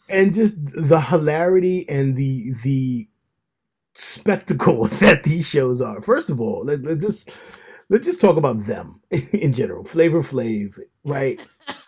And 0.09 0.33
just 0.33 0.55
the 0.57 0.99
hilarity 0.99 1.87
and 1.87 2.15
the 2.15 2.53
the 2.63 3.07
spectacle 3.93 4.85
that 4.99 5.23
these 5.23 5.47
shows 5.47 5.81
are. 5.81 6.01
First 6.01 6.29
of 6.29 6.39
all, 6.39 6.65
let, 6.65 6.81
let's 6.83 7.03
just 7.03 7.35
let's 7.89 8.05
just 8.05 8.21
talk 8.21 8.37
about 8.37 8.65
them 8.65 9.01
in 9.11 9.53
general. 9.53 9.83
Flavor 9.83 10.23
Flav, 10.23 10.77
right? 11.03 11.39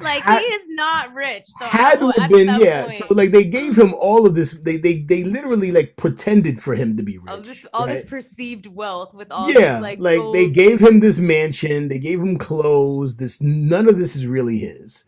like 0.00 0.22
Had- 0.22 0.40
he 0.40 0.44
is 0.46 0.62
not 0.68 1.14
rich. 1.14 1.44
So 1.58 1.64
Had 1.66 2.00
to 2.00 2.10
have 2.10 2.30
been, 2.30 2.48
yeah. 2.60 2.84
point- 2.84 2.94
So 2.94 3.06
like 3.10 3.30
they 3.30 3.44
gave 3.44 3.76
him 3.76 3.94
all 3.94 4.26
of 4.26 4.34
this. 4.34 4.52
They 4.52 4.76
they 4.76 5.00
they 5.02 5.24
literally 5.24 5.72
like 5.72 5.96
pretended 5.96 6.62
for 6.62 6.74
him 6.74 6.96
to 6.96 7.02
be 7.02 7.18
rich. 7.18 7.28
all 7.30 7.40
this 7.42 7.66
all 7.72 7.86
this 7.86 8.04
perceived 8.04 8.66
wealth 8.66 9.14
with 9.14 9.30
all 9.30 9.50
yeah, 9.50 9.74
this, 9.74 9.82
like, 9.82 9.98
like, 10.00 10.20
they 10.32 10.50
gave 10.50 10.80
him 10.80 11.00
this 11.00 11.18
mansion, 11.18 11.88
they 11.88 11.98
gave 11.98 12.20
him 12.20 12.36
clothes. 12.38 13.16
This 13.16 13.40
none 13.40 13.88
of 13.88 13.98
this 13.98 14.16
is 14.16 14.26
really 14.26 14.58
his, 14.58 15.04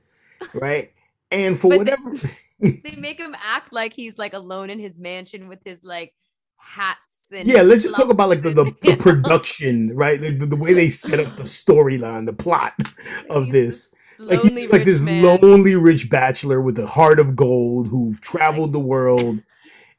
right? 0.52 0.92
And 1.30 1.59
for 1.59 1.71
But 1.71 1.87
they- 1.87 1.92
whatever, 1.92 2.30
they 2.61 2.94
make 2.97 3.18
him 3.18 3.35
act 3.42 3.73
like 3.73 3.92
he's 3.92 4.18
like 4.18 4.35
alone 4.35 4.71
in 4.71 4.78
his 4.78 4.99
mansion 4.99 5.49
with 5.49 5.61
his 5.64 5.78
like 5.83 6.14
hats 6.56 7.13
yeah, 7.31 7.62
let's 7.62 7.83
just 7.83 7.97
talk 7.97 8.11
about 8.11 8.28
like 8.28 8.43
the 8.43 8.50
the, 8.50 8.73
the 8.83 8.97
production, 8.99 9.95
right? 9.97 10.21
Like 10.21 10.38
the, 10.38 10.47
the 10.47 10.57
way 10.57 10.75
they 10.75 10.90
set 10.90 11.21
up 11.21 11.37
the 11.37 11.45
storyline, 11.45 12.26
the 12.26 12.33
plot 12.33 12.75
of 13.31 13.50
this. 13.50 13.88
Like 14.19 14.40
he's 14.40 14.71
like 14.71 14.85
this 14.85 15.00
man. 15.00 15.23
lonely 15.23 15.75
rich 15.75 16.09
bachelor 16.09 16.61
with 16.61 16.78
a 16.78 16.87
heart 16.87 17.19
of 17.19 17.35
gold 17.35 17.88
who 17.88 18.14
traveled 18.21 18.73
the 18.73 18.81
world. 18.81 19.40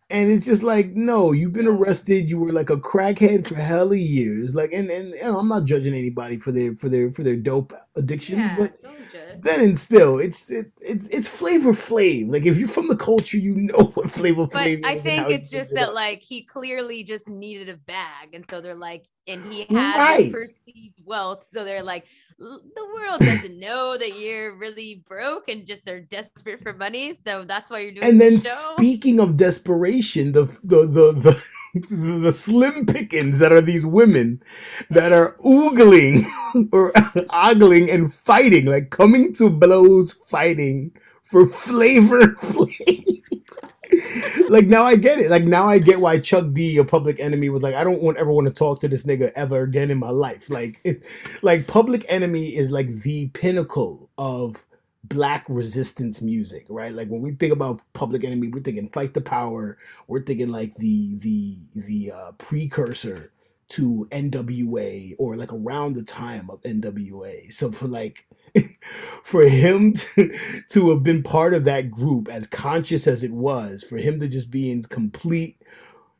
And 0.09 0.31
it's 0.31 0.45
just 0.45 0.61
like, 0.61 0.91
no, 0.91 1.31
you've 1.31 1.53
been 1.53 1.67
arrested. 1.67 2.29
You 2.29 2.37
were 2.37 2.51
like 2.51 2.69
a 2.69 2.77
crackhead 2.77 3.47
for 3.47 3.55
hella 3.55 3.97
years. 3.97 4.53
Like, 4.53 4.71
and 4.71 4.89
and, 4.89 5.13
and 5.15 5.35
I'm 5.35 5.47
not 5.47 5.65
judging 5.65 5.93
anybody 5.93 6.37
for 6.37 6.51
their 6.51 6.75
for 6.75 6.89
their 6.89 7.11
for 7.11 7.23
their 7.23 7.35
dope 7.35 7.73
addictions, 7.95 8.39
Yeah, 8.39 8.55
but. 8.57 8.79
Then 9.43 9.61
and 9.61 9.77
still, 9.77 10.19
it's 10.19 10.51
it, 10.51 10.71
it 10.81 11.01
it's 11.11 11.27
Flavor 11.27 11.71
Flav. 11.73 12.31
Like, 12.31 12.45
if 12.45 12.57
you're 12.57 12.67
from 12.67 12.87
the 12.87 12.95
culture, 12.97 13.37
you 13.37 13.55
know 13.55 13.85
what 13.95 14.11
Flavor 14.11 14.47
But 14.51 14.71
Flav 14.71 14.79
is. 14.81 14.85
I 14.85 14.97
think 14.97 15.29
it's 15.29 15.49
just 15.49 15.73
it 15.73 15.75
that 15.75 15.93
like 15.93 16.21
he 16.21 16.43
clearly 16.45 17.03
just 17.03 17.27
needed 17.27 17.69
a 17.69 17.77
bag, 17.77 18.33
and 18.33 18.45
so 18.49 18.61
they're 18.61 18.75
like, 18.75 19.05
and 19.27 19.45
he 19.45 19.65
had 19.65 20.07
Right. 20.07 20.31
perceived 20.31 21.01
wealth, 21.03 21.45
so 21.49 21.63
they're 21.65 21.83
like, 21.83 22.05
the 22.39 22.85
world 22.95 23.23
doesn't 23.25 23.59
know 23.59 23.97
that 23.97 24.13
you're 24.13 24.55
really 24.57 25.03
broke 25.07 25.49
and 25.49 25.67
just 25.67 25.89
are 25.89 26.01
desperate 26.01 26.61
for 26.63 26.73
money, 26.73 27.13
so 27.25 27.43
that's 27.45 27.69
why 27.69 27.79
you're 27.79 27.91
doing. 27.93 28.09
And 28.09 28.21
then 28.21 28.39
the 28.43 28.49
speaking 28.77 29.19
of 29.19 29.37
desperation, 29.37 30.31
the 30.33 30.43
the 30.63 30.85
the 30.85 31.11
the, 31.13 31.43
the 31.75 32.31
slim 32.31 32.85
pickings 32.85 33.39
that 33.39 33.51
are 33.51 33.61
these 33.61 33.85
women 33.85 34.41
that 34.89 35.11
are 35.11 35.35
oogling 35.45 36.25
or 36.71 36.91
ogling 37.29 37.89
and 37.91 38.13
fighting, 38.13 38.65
like 38.65 38.89
coming 38.89 39.33
to 39.33 39.49
blows, 39.49 40.13
fighting 40.27 40.91
for 41.23 41.47
flavor 41.49 42.27
Flav. 42.35 43.21
like 44.49 44.67
now 44.67 44.83
I 44.83 44.95
get 44.95 45.19
it. 45.19 45.29
Like 45.29 45.43
now 45.43 45.67
I 45.67 45.79
get 45.79 45.99
why 45.99 46.19
Chuck 46.19 46.45
D, 46.53 46.77
a 46.77 46.83
public 46.83 47.19
enemy, 47.19 47.49
was 47.49 47.61
like, 47.61 47.75
I 47.75 47.83
don't 47.83 48.01
want 48.01 48.17
ever 48.17 48.31
want 48.31 48.47
to 48.47 48.53
talk 48.53 48.79
to 48.81 48.87
this 48.87 49.03
nigga 49.03 49.31
ever 49.35 49.61
again 49.61 49.91
in 49.91 49.97
my 49.97 50.09
life. 50.09 50.49
Like 50.49 50.79
it, 50.83 51.05
like 51.41 51.67
Public 51.67 52.05
Enemy 52.07 52.55
is 52.55 52.71
like 52.71 53.01
the 53.01 53.27
pinnacle 53.29 54.09
of 54.17 54.55
black 55.09 55.45
resistance 55.49 56.21
music, 56.21 56.65
right? 56.69 56.93
Like 56.93 57.09
when 57.09 57.21
we 57.21 57.31
think 57.33 57.53
about 57.53 57.81
Public 57.93 58.23
Enemy, 58.23 58.49
we're 58.49 58.61
thinking 58.61 58.89
Fight 58.89 59.13
the 59.13 59.21
Power. 59.21 59.77
We're 60.07 60.23
thinking 60.23 60.49
like 60.49 60.75
the 60.75 61.19
the 61.19 61.57
the 61.75 62.11
uh, 62.11 62.31
precursor 62.33 63.31
to 63.69 64.07
NWA 64.11 65.15
or 65.17 65.35
like 65.35 65.51
around 65.51 65.93
the 65.95 66.03
time 66.03 66.49
of 66.49 66.61
NWA. 66.61 67.51
So 67.51 67.71
for 67.71 67.87
like 67.87 68.25
for 69.23 69.43
him 69.45 69.93
to, 70.15 70.37
to 70.69 70.89
have 70.91 71.03
been 71.03 71.23
part 71.23 71.53
of 71.53 71.65
that 71.65 71.91
group 71.91 72.29
as 72.29 72.47
conscious 72.47 73.07
as 73.07 73.23
it 73.23 73.31
was, 73.31 73.83
for 73.83 73.97
him 73.97 74.19
to 74.19 74.27
just 74.27 74.51
be 74.51 74.71
in 74.71 74.83
complete 74.83 75.57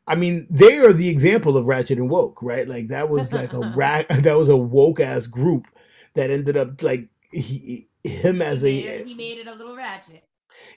I 0.06 0.14
mean, 0.14 0.46
they 0.50 0.76
are 0.78 0.92
the 0.92 1.08
example 1.08 1.56
of 1.56 1.66
Ratchet 1.66 1.98
and 1.98 2.10
Woke, 2.10 2.40
right? 2.42 2.66
Like 2.68 2.88
that 2.88 3.08
was 3.08 3.32
like 3.32 3.52
a 3.52 3.60
rat 3.76 4.08
that 4.08 4.38
was 4.38 4.48
a 4.48 4.56
woke 4.56 5.00
ass 5.00 5.26
group 5.26 5.66
that 6.14 6.30
ended 6.30 6.56
up 6.56 6.82
like 6.82 7.08
he 7.32 7.88
him 8.08 8.42
as 8.42 8.62
he, 8.62 8.86
a 8.86 9.00
it, 9.00 9.06
he 9.06 9.14
made 9.14 9.38
it 9.38 9.46
a 9.46 9.54
little 9.54 9.76
ratchet. 9.76 10.24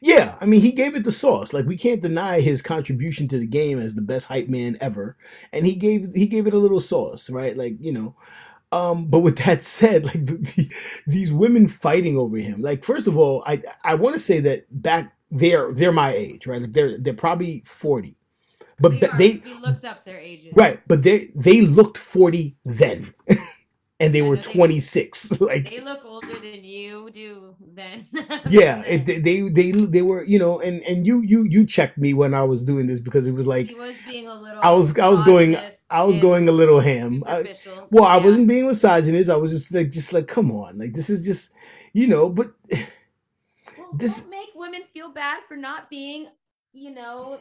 yeah, 0.02 0.38
I 0.42 0.46
mean, 0.46 0.62
he 0.62 0.72
gave 0.72 0.96
it 0.96 1.04
the 1.04 1.12
sauce. 1.12 1.54
Like 1.54 1.66
we 1.66 1.78
can't 1.78 2.02
deny 2.02 2.40
his 2.42 2.62
contribution 2.62 3.28
to 3.30 3.40
the 3.40 3.48
game 3.48 3.80
as 3.80 3.96
the 3.96 4.02
best 4.02 4.28
hype 4.28 4.50
man 4.50 4.78
ever, 4.82 5.18
and 5.54 5.66
he 5.66 5.76
gave 5.76 6.14
he 6.16 6.28
gave 6.28 6.48
it 6.48 6.54
a 6.54 6.58
little 6.60 6.80
sauce, 6.80 7.30
right? 7.30 7.56
Like 7.58 7.76
you 7.80 7.92
know. 7.92 8.16
Um, 8.72 9.06
but 9.08 9.20
with 9.20 9.38
that 9.40 9.64
said, 9.78 10.06
like 10.06 10.26
the, 10.26 10.38
the, 10.38 10.72
these 11.08 11.34
women 11.34 11.68
fighting 11.68 12.18
over 12.18 12.38
him, 12.38 12.62
like 12.62 12.84
first 12.84 13.08
of 13.08 13.18
all, 13.18 13.44
I 13.48 13.62
I 13.84 13.96
want 13.96 14.14
to 14.16 14.20
say 14.20 14.40
that 14.42 14.66
back 14.84 15.16
they're 15.32 15.74
they're 15.74 15.92
my 15.92 16.14
age, 16.14 16.48
right? 16.48 16.62
Like 16.62 16.74
they're 16.74 16.98
they're 16.98 17.14
probably 17.14 17.64
forty, 17.66 18.18
but 18.80 19.00
They, 19.00 19.08
are, 19.08 19.18
they 19.18 19.42
looked 19.62 19.86
up 19.86 20.06
their 20.06 20.20
ages. 20.20 20.54
right, 20.56 20.80
but 20.88 21.04
they 21.04 21.32
they 21.36 21.62
looked 21.62 21.98
forty 21.98 22.58
then, 22.66 23.14
and 24.00 24.14
they 24.16 24.20
I 24.22 24.28
were 24.28 24.36
know 24.36 24.42
they- 24.42 24.54
twenty 24.54 24.80
six. 24.80 25.32
Like 25.40 25.70
They 25.70 25.80
look 25.82 26.02
older 26.06 26.40
than 26.40 26.64
you 26.64 27.10
do 27.12 27.56
then. 27.74 28.08
yeah, 28.50 28.82
it, 28.86 29.06
they 29.06 29.50
they 29.50 29.72
they 29.72 30.02
were 30.02 30.24
you 30.24 30.40
know, 30.40 30.60
and 30.60 30.82
and 30.84 31.06
you 31.06 31.22
you 31.22 31.44
you 31.50 31.66
checked 31.66 31.98
me 31.98 32.14
when 32.14 32.34
I 32.34 32.44
was 32.44 32.64
doing 32.64 32.88
this 32.88 33.00
because 33.00 33.28
it 33.28 33.34
was 33.34 33.48
like 33.48 33.72
was 33.78 33.96
being 34.08 34.28
a 34.28 34.34
little 34.34 34.60
I 34.62 34.72
was 34.72 34.98
I 34.98 35.08
was 35.10 35.22
going 35.24 35.58
I 35.90 36.04
was 36.04 36.18
going 36.20 36.48
a 36.48 36.52
little 36.52 36.80
ham. 36.80 37.24
I, 37.26 37.56
well, 37.90 38.04
I 38.06 38.18
wasn't 38.18 38.48
being 38.48 38.68
misogynist. 38.68 39.30
I 39.30 39.36
was 39.38 39.52
just 39.52 39.74
like 39.74 39.90
just 39.92 40.14
like 40.14 40.28
come 40.28 40.52
on, 40.52 40.78
like 40.78 40.94
this 40.94 41.10
is 41.10 41.26
just 41.26 41.52
you 41.94 42.08
know, 42.08 42.30
but 42.30 42.54
Well, 43.78 43.90
this- 43.94 44.26
make 44.28 44.50
women 44.56 44.82
feel 44.94 45.10
bad 45.12 45.40
for 45.48 45.58
not 45.58 45.90
being, 45.90 46.28
you 46.74 46.92
know, 46.92 47.40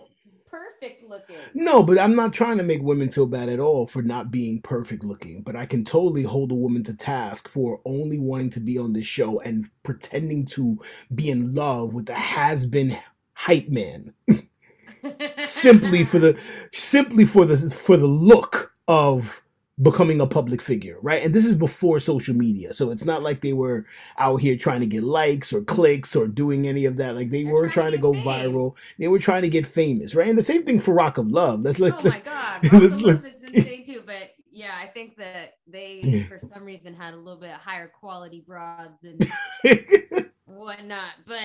perfect 0.51 1.05
looking. 1.05 1.37
no, 1.55 1.83
but 1.83 1.99
I'm 1.99 2.15
not 2.15 2.33
trying 2.33 2.59
to 2.59 2.65
make 2.65 2.83
women 2.83 3.11
feel 3.11 3.27
bad 3.27 3.49
at 3.49 3.61
all 3.61 3.87
for 3.87 4.03
not 4.03 4.31
being 4.31 4.61
perfect 4.63 5.05
looking. 5.05 5.43
But 5.43 5.57
I 5.57 5.67
can 5.67 5.85
totally 5.85 6.23
hold 6.23 6.53
a 6.53 6.57
woman 6.57 6.83
to 6.85 6.95
task 6.95 7.49
for 7.49 7.81
only 7.85 8.19
wanting 8.19 8.51
to 8.51 8.61
be 8.61 8.79
on 8.79 8.93
this 8.93 9.07
show 9.07 9.41
and 9.41 9.71
pretending 9.83 10.47
to 10.47 10.79
be 11.15 11.31
in 11.31 11.55
love 11.55 11.95
with 11.95 12.09
a 12.11 12.15
has 12.15 12.67
been 12.67 12.99
hype 13.35 13.69
man 13.69 14.13
simply 15.41 16.05
for 16.05 16.19
the 16.19 16.37
simply 16.73 17.25
for 17.25 17.45
the 17.45 17.71
for 17.71 17.97
the 17.97 18.07
look 18.07 18.73
of 18.89 19.43
becoming 19.81 20.21
a 20.21 20.27
public 20.27 20.61
figure, 20.61 20.99
right? 21.03 21.23
And 21.25 21.33
this 21.35 21.45
is 21.47 21.55
before 21.55 22.01
social 22.01 22.35
media, 22.35 22.75
so 22.75 22.91
it's 22.91 23.05
not 23.05 23.23
like 23.23 23.41
they 23.43 23.53
were 23.53 23.87
out 24.19 24.37
here 24.37 24.57
trying 24.57 24.81
to 24.81 24.87
get 24.87 25.03
likes 25.05 25.53
or 25.53 25.63
clicks 25.63 26.17
or 26.17 26.27
doing 26.27 26.67
any 26.67 26.85
of 26.85 26.97
that. 26.97 27.15
Like 27.15 27.31
they 27.31 27.45
They're 27.45 27.53
weren't 27.53 27.73
trying 27.73 27.93
trying 27.93 27.93
to 27.93 27.99
go 27.99 28.13
fame. 28.13 28.25
viral. 28.25 28.75
They 28.99 29.09
were 29.09 29.19
trying 29.21 29.43
to 29.43 29.49
get 29.49 29.67
famous, 29.67 30.15
right? 30.15 30.29
And 30.29 30.37
the 30.39 30.43
same 30.43 30.65
thing 30.65 30.81
for 30.81 30.95
Rock 30.95 31.17
of 31.19 31.29
Love. 31.31 31.63
Let's 31.63 31.79
look. 31.79 31.95
oh 32.05 32.09
my 32.09 32.19
god, 32.25 32.65
Russell 32.73 33.01
look- 33.03 33.25
Love 33.25 33.27
is 33.27 33.43
insane 33.53 33.87
too. 33.87 34.03
But 34.05 34.35
yeah, 34.51 34.73
I 34.83 34.87
think 34.89 35.17
that 35.19 35.59
they, 35.69 36.01
Yeah. 36.03 36.27
for 36.27 36.41
some 36.53 36.65
reason, 36.65 36.95
had 36.95 37.15
a 37.15 37.17
little 37.17 37.41
bit 37.41 37.51
higher 37.53 37.87
quality 37.89 38.45
broads 38.47 38.99
and 39.05 39.31
whatnot. 40.47 41.11
But 41.27 41.39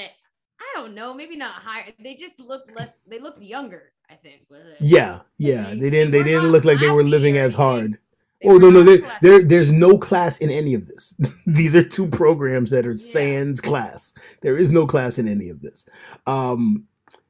I 0.59 0.71
don't 0.75 0.95
know, 0.95 1.13
maybe 1.13 1.35
not 1.35 1.53
higher. 1.53 1.91
They 1.99 2.15
just 2.15 2.39
looked 2.39 2.75
less. 2.75 2.89
They 3.07 3.19
looked 3.19 3.41
younger. 3.41 3.91
I 4.09 4.15
think. 4.15 4.41
yeah, 4.79 5.21
yeah. 5.37 5.69
They- 5.69 5.75
They 5.75 5.89
didn't. 5.89 6.11
they 6.11 6.17
They 6.19 6.23
didn't 6.31 6.51
look 6.51 6.65
like 6.65 6.79
they 6.79 6.89
were 6.89 7.03
living 7.03 7.37
as 7.37 7.53
hard. 7.55 7.97
They 8.43 8.49
Oh 8.49 8.57
no, 8.57 8.69
no, 8.69 8.83
there, 8.83 8.99
there, 9.21 9.41
there's 9.43 9.71
no 9.71 9.97
class 9.97 10.37
in 10.37 10.49
any 10.51 10.73
of 10.73 10.87
this. 10.87 11.13
These 11.47 11.75
are 11.75 11.83
two 11.83 12.07
programs 12.07 12.69
that 12.71 12.85
are 12.85 12.91
Yeah. 12.91 12.97
sans 13.13 13.61
class. 13.61 14.13
There 14.41 14.57
is 14.57 14.71
no 14.71 14.85
class 14.85 15.17
in 15.17 15.27
any 15.27 15.49
of 15.49 15.61
this. 15.61 15.85
Um, 16.27 16.85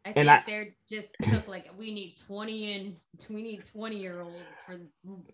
I 0.06 0.10
and 0.10 0.16
think 0.16 0.30
I- 0.30 0.44
they're 0.46 0.68
just 0.90 1.08
took 1.24 1.48
like 1.48 1.68
we 1.78 1.94
need 1.94 2.16
twenty 2.28 2.74
and 2.74 2.96
we 3.30 3.42
need 3.42 3.64
twenty 3.72 3.98
year 3.98 4.22
olds 4.22 4.36
for 4.66 4.76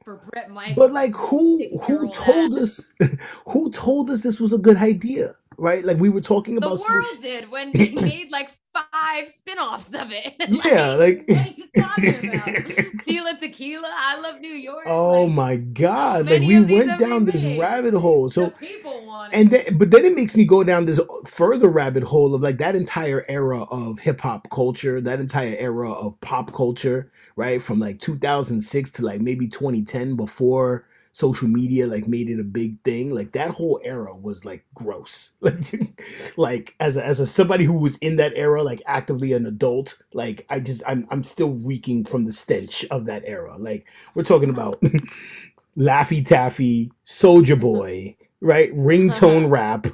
for 0.06 0.22
Bret 0.32 0.50
Michaels. 0.52 0.76
but 0.78 0.92
like, 0.92 1.14
who 1.16 1.68
who 1.82 2.10
told 2.12 2.54
ass. 2.58 2.94
us? 3.02 3.10
Who 3.48 3.72
told 3.72 4.10
us 4.10 4.22
this 4.22 4.40
was 4.40 4.54
a 4.54 4.58
good 4.58 4.78
idea? 4.78 5.34
Right? 5.58 5.84
Like 5.84 5.98
we 5.98 6.10
were 6.10 6.22
talking 6.22 6.56
the 6.56 6.60
about. 6.66 6.80
world 6.88 7.04
social- 7.06 7.22
did 7.22 7.50
when 7.52 7.74
he 7.74 7.90
made 7.96 8.32
like 8.32 8.52
five 8.74 9.30
spin-offs 9.30 9.94
of 9.94 10.12
it. 10.12 10.36
Yeah, 10.66 10.94
like, 10.94 11.26
you 11.28 11.66
talking 11.78 12.30
about? 12.30 12.48
Tila 13.06 13.40
Tequila, 13.40 13.90
I 13.92 14.20
love 14.20 14.40
New 14.40 14.54
York. 14.54 14.84
Oh 14.86 15.24
like, 15.24 15.34
my 15.34 15.56
god! 15.56 16.30
Like 16.30 16.42
we 16.42 16.60
went 16.62 17.00
down 17.00 17.26
this 17.26 17.46
rabbit 17.58 17.94
hole. 17.94 18.30
So 18.30 18.46
the 18.46 18.52
people 18.52 19.06
want 19.06 19.34
and 19.34 19.50
then 19.50 19.78
but 19.78 19.92
then 19.92 20.06
it 20.06 20.16
makes 20.16 20.36
me 20.36 20.46
go 20.46 20.64
down 20.64 20.86
this 20.86 21.00
further 21.26 21.70
rabbit 21.70 22.04
hole 22.04 22.36
of 22.36 22.42
like 22.42 22.58
that 22.60 22.76
entire 22.76 23.26
era 23.28 23.64
of 23.64 24.00
hip 24.00 24.22
hop 24.22 24.50
culture, 24.50 25.02
that 25.02 25.20
entire 25.20 25.56
era 25.58 25.92
of 25.92 26.20
pop 26.22 26.54
culture, 26.54 27.12
right? 27.36 27.62
From 27.62 27.80
like 27.80 28.00
2006 28.00 28.90
to 28.92 29.02
like 29.04 29.22
maybe 29.22 29.48
2010 29.48 30.16
before 30.16 30.86
social 31.12 31.48
media 31.48 31.88
like 31.88 32.08
made 32.08 32.30
it 32.30 32.40
a 32.40 32.44
big 32.44 32.82
thing. 32.84 33.10
Like 33.14 33.32
that 33.34 33.50
whole 33.52 33.80
era 33.84 34.16
was 34.16 34.46
like 34.46 34.66
gross. 34.74 35.34
Like 35.42 36.02
like 36.38 36.76
as 36.80 36.98
a, 36.98 37.06
as 37.06 37.20
a 37.20 37.26
somebody 37.26 37.64
who 37.66 37.74
was 37.74 37.98
in 37.98 38.16
that 38.18 38.34
era 38.36 38.62
like 38.64 38.82
actively 38.86 39.34
an 39.34 39.46
adult, 39.46 40.00
like 40.14 40.46
I 40.50 40.60
just 40.60 40.82
I'm 40.88 41.08
I'm 41.12 41.24
still 41.24 41.52
reeking 41.52 42.06
from 42.06 42.26
the 42.26 42.34
stench 42.34 42.86
of 42.92 43.06
that 43.08 43.24
era. 43.26 43.58
Like 43.58 43.86
we're 44.16 44.24
talking 44.24 44.50
about 44.50 44.82
Laffy 45.78 46.26
Taffy, 46.26 46.92
Soulja 47.06 47.60
Boy, 47.60 48.16
right? 48.42 48.74
Ringtone 48.76 49.50
rap. 49.52 49.88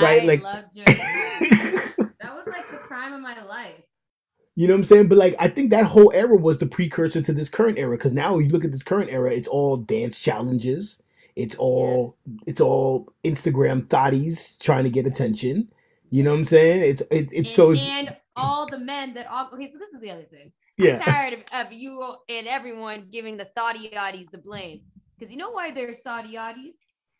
right, 0.00 0.22
I 0.22 0.24
like- 0.24 0.42
that 0.42 2.34
was 2.34 2.46
like 2.46 2.70
the 2.70 2.78
prime 2.78 3.12
of 3.12 3.20
my 3.20 3.42
life. 3.44 3.74
You 4.58 4.66
know 4.66 4.74
what 4.74 4.80
I'm 4.80 4.84
saying? 4.86 5.08
But 5.08 5.18
like, 5.18 5.34
I 5.38 5.48
think 5.48 5.70
that 5.70 5.84
whole 5.84 6.10
era 6.14 6.34
was 6.34 6.58
the 6.58 6.66
precursor 6.66 7.20
to 7.20 7.32
this 7.32 7.50
current 7.50 7.78
era. 7.78 7.96
Because 7.96 8.12
now 8.12 8.38
you 8.38 8.48
look 8.48 8.64
at 8.64 8.72
this 8.72 8.82
current 8.82 9.10
era, 9.10 9.30
it's 9.30 9.46
all 9.46 9.76
dance 9.76 10.18
challenges. 10.18 11.02
It's 11.36 11.54
all 11.56 12.16
it's 12.46 12.62
all 12.62 13.12
Instagram 13.22 13.86
thotties 13.86 14.58
trying 14.58 14.84
to 14.84 14.90
get 14.90 15.06
attention. 15.06 15.68
You 16.08 16.22
know 16.22 16.32
what 16.32 16.38
I'm 16.38 16.44
saying? 16.46 16.90
It's 16.90 17.02
it, 17.02 17.28
it's 17.32 17.32
and, 17.32 17.48
so 17.48 17.72
and 17.72 18.16
all 18.34 18.66
the 18.66 18.78
men 18.78 19.12
that 19.14 19.26
all 19.30 19.50
okay, 19.52 19.70
so 19.70 19.78
this 19.78 19.90
is 19.94 20.00
the 20.00 20.10
other 20.10 20.24
thing. 20.24 20.50
yeah 20.78 20.94
I'm 20.94 21.00
tired 21.02 21.32
of, 21.34 21.66
of 21.66 21.72
you 21.72 22.14
and 22.30 22.46
everyone 22.46 23.08
giving 23.12 23.36
the 23.36 23.48
thoughty 23.54 23.90
yachties 23.90 24.30
the 24.30 24.38
blame. 24.38 24.80
Because 25.18 25.30
you 25.30 25.36
know 25.36 25.50
why 25.50 25.70
they're 25.70 25.92
thoughty 25.92 26.34
yachties? 26.34 26.72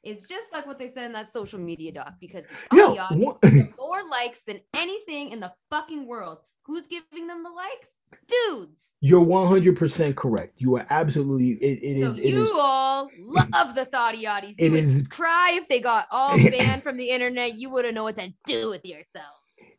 It's 0.03 0.27
just 0.27 0.51
like 0.53 0.67
what 0.67 0.79
they 0.79 0.91
said 0.95 1.05
in 1.05 1.13
that 1.13 1.31
social 1.31 1.59
media 1.59 1.93
doc. 1.93 2.15
Because 2.19 2.45
yo 2.73 2.95
thoughty 2.95 2.99
yachties 2.99 3.25
one- 3.25 3.55
get 3.55 3.77
more 3.77 4.09
likes 4.09 4.41
than 4.47 4.61
anything 4.73 5.33
in 5.33 5.41
the 5.41 5.53
fucking 5.71 6.07
world. 6.07 6.39
Who's 6.67 6.85
giving 6.89 7.27
them 7.27 7.43
the 7.43 7.51
likes? 7.51 7.91
Dudes. 8.29 8.91
you're 9.01 9.21
100 9.21 9.77
percent 9.77 10.17
correct. 10.17 10.55
You 10.59 10.77
are 10.77 10.87
absolutely 10.91 11.51
it, 11.65 11.81
it 11.83 12.01
So 12.03 12.11
is 12.11 12.19
it 12.19 12.25
you 12.27 12.43
is 12.43 12.51
all 12.55 13.09
love 13.21 13.75
the 13.75 13.85
thoughty. 13.85 14.19
You 14.19 14.29
It 14.59 14.71
would 14.71 14.79
is- 14.81 15.07
cry 15.09 15.59
if 15.61 15.69
they 15.69 15.81
got 15.81 16.07
all 16.11 16.37
banned 16.51 16.83
from 16.83 16.97
the 16.97 17.11
internet. 17.11 17.55
You 17.55 17.71
wouldn't 17.71 17.95
know 17.95 18.05
what 18.05 18.17
to 18.17 18.33
do 18.47 18.69
with 18.71 18.85
yourself. 18.85 19.35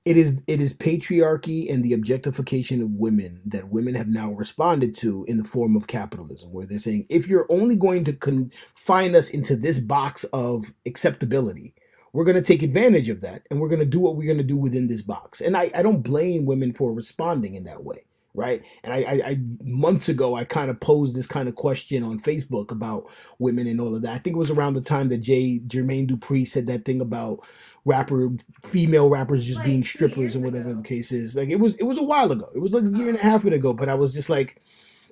it 0.06 0.18
is 0.18 0.42
it 0.48 0.60
is 0.62 0.74
patriarchy 0.74 1.72
and 1.72 1.84
the 1.84 1.94
objectification 1.94 2.82
of 2.82 2.92
women 2.96 3.42
that 3.46 3.70
women 3.70 3.96
have 3.96 4.08
now 4.08 4.32
responded 4.32 4.94
to 4.96 5.26
in 5.28 5.38
the 5.38 5.44
form 5.46 5.76
of 5.76 5.88
capitalism 5.88 6.52
where 6.54 6.66
they're 6.66 6.80
saying 6.80 7.06
if 7.10 7.28
you're 7.28 7.48
only 7.50 7.76
going 7.76 8.04
to 8.06 8.14
confine 8.14 9.16
us 9.16 9.30
into 9.30 9.56
this 9.56 9.80
box 9.80 10.24
of 10.26 10.72
acceptability 10.86 11.74
we're 12.14 12.26
going 12.26 12.36
to 12.36 12.42
take 12.42 12.64
advantage 12.64 13.10
of 13.10 13.22
that 13.22 13.44
and 13.50 13.60
we're 13.60 13.70
going 13.70 13.80
to 13.80 13.86
do 13.86 14.00
what 14.00 14.16
we're 14.16 14.26
going 14.28 14.38
to 14.38 14.44
do 14.44 14.58
within 14.58 14.88
this 14.88 15.02
box. 15.02 15.42
And 15.42 15.58
I, 15.58 15.72
I 15.76 15.82
don't 15.84 16.02
blame 16.02 16.46
women 16.46 16.74
for 16.74 16.94
responding 16.94 17.56
in 17.56 17.66
that 17.66 17.84
way 17.84 18.04
right? 18.34 18.64
And 18.84 18.94
I, 18.94 18.98
I, 19.00 19.14
I 19.32 19.40
months 19.64 20.10
ago 20.10 20.36
i 20.36 20.46
kind 20.46 20.70
of 20.70 20.80
posed 20.80 21.16
this 21.16 21.26
kind 21.28 21.50
of 21.50 21.56
question 21.56 22.04
on 22.04 22.20
facebook 22.20 22.72
about 22.72 23.10
women 23.40 23.68
and 23.68 23.82
all 23.82 23.96
of 23.96 24.04
that. 24.04 24.14
I 24.14 24.20
think 24.20 24.36
it 24.36 24.40
was 24.40 24.52
around 24.52 24.76
the 24.76 24.82
time 24.82 25.10
that 25.10 25.20
jay 25.20 25.60
jermaine 25.68 26.08
dupri 26.10 26.48
said 26.48 26.68
that 26.68 26.86
thing 26.86 27.02
about 27.02 27.40
rapper 27.86 28.30
female 28.64 29.10
rappers 29.10 29.46
just 29.46 29.58
Like 29.60 29.66
being 29.66 29.84
strippers 29.84 30.36
and 30.36 30.44
whatever 30.46 30.70
ago. 30.70 30.82
the 30.82 30.88
case 30.88 31.12
is. 31.12 31.36
Like 31.36 31.50
it 31.50 31.60
was 31.60 31.76
it 31.78 31.84
was 31.84 31.98
a 31.98 32.04
while 32.04 32.32
ago. 32.32 32.48
It 32.56 32.60
was 32.60 32.72
like 32.72 32.84
a 32.84 32.90
year 32.90 33.10
and 33.10 33.18
a 33.18 33.22
half 33.22 33.46
ago 33.46 33.74
but 33.74 33.90
i 33.90 33.96
was 33.96 34.14
just 34.14 34.30
like 34.30 34.62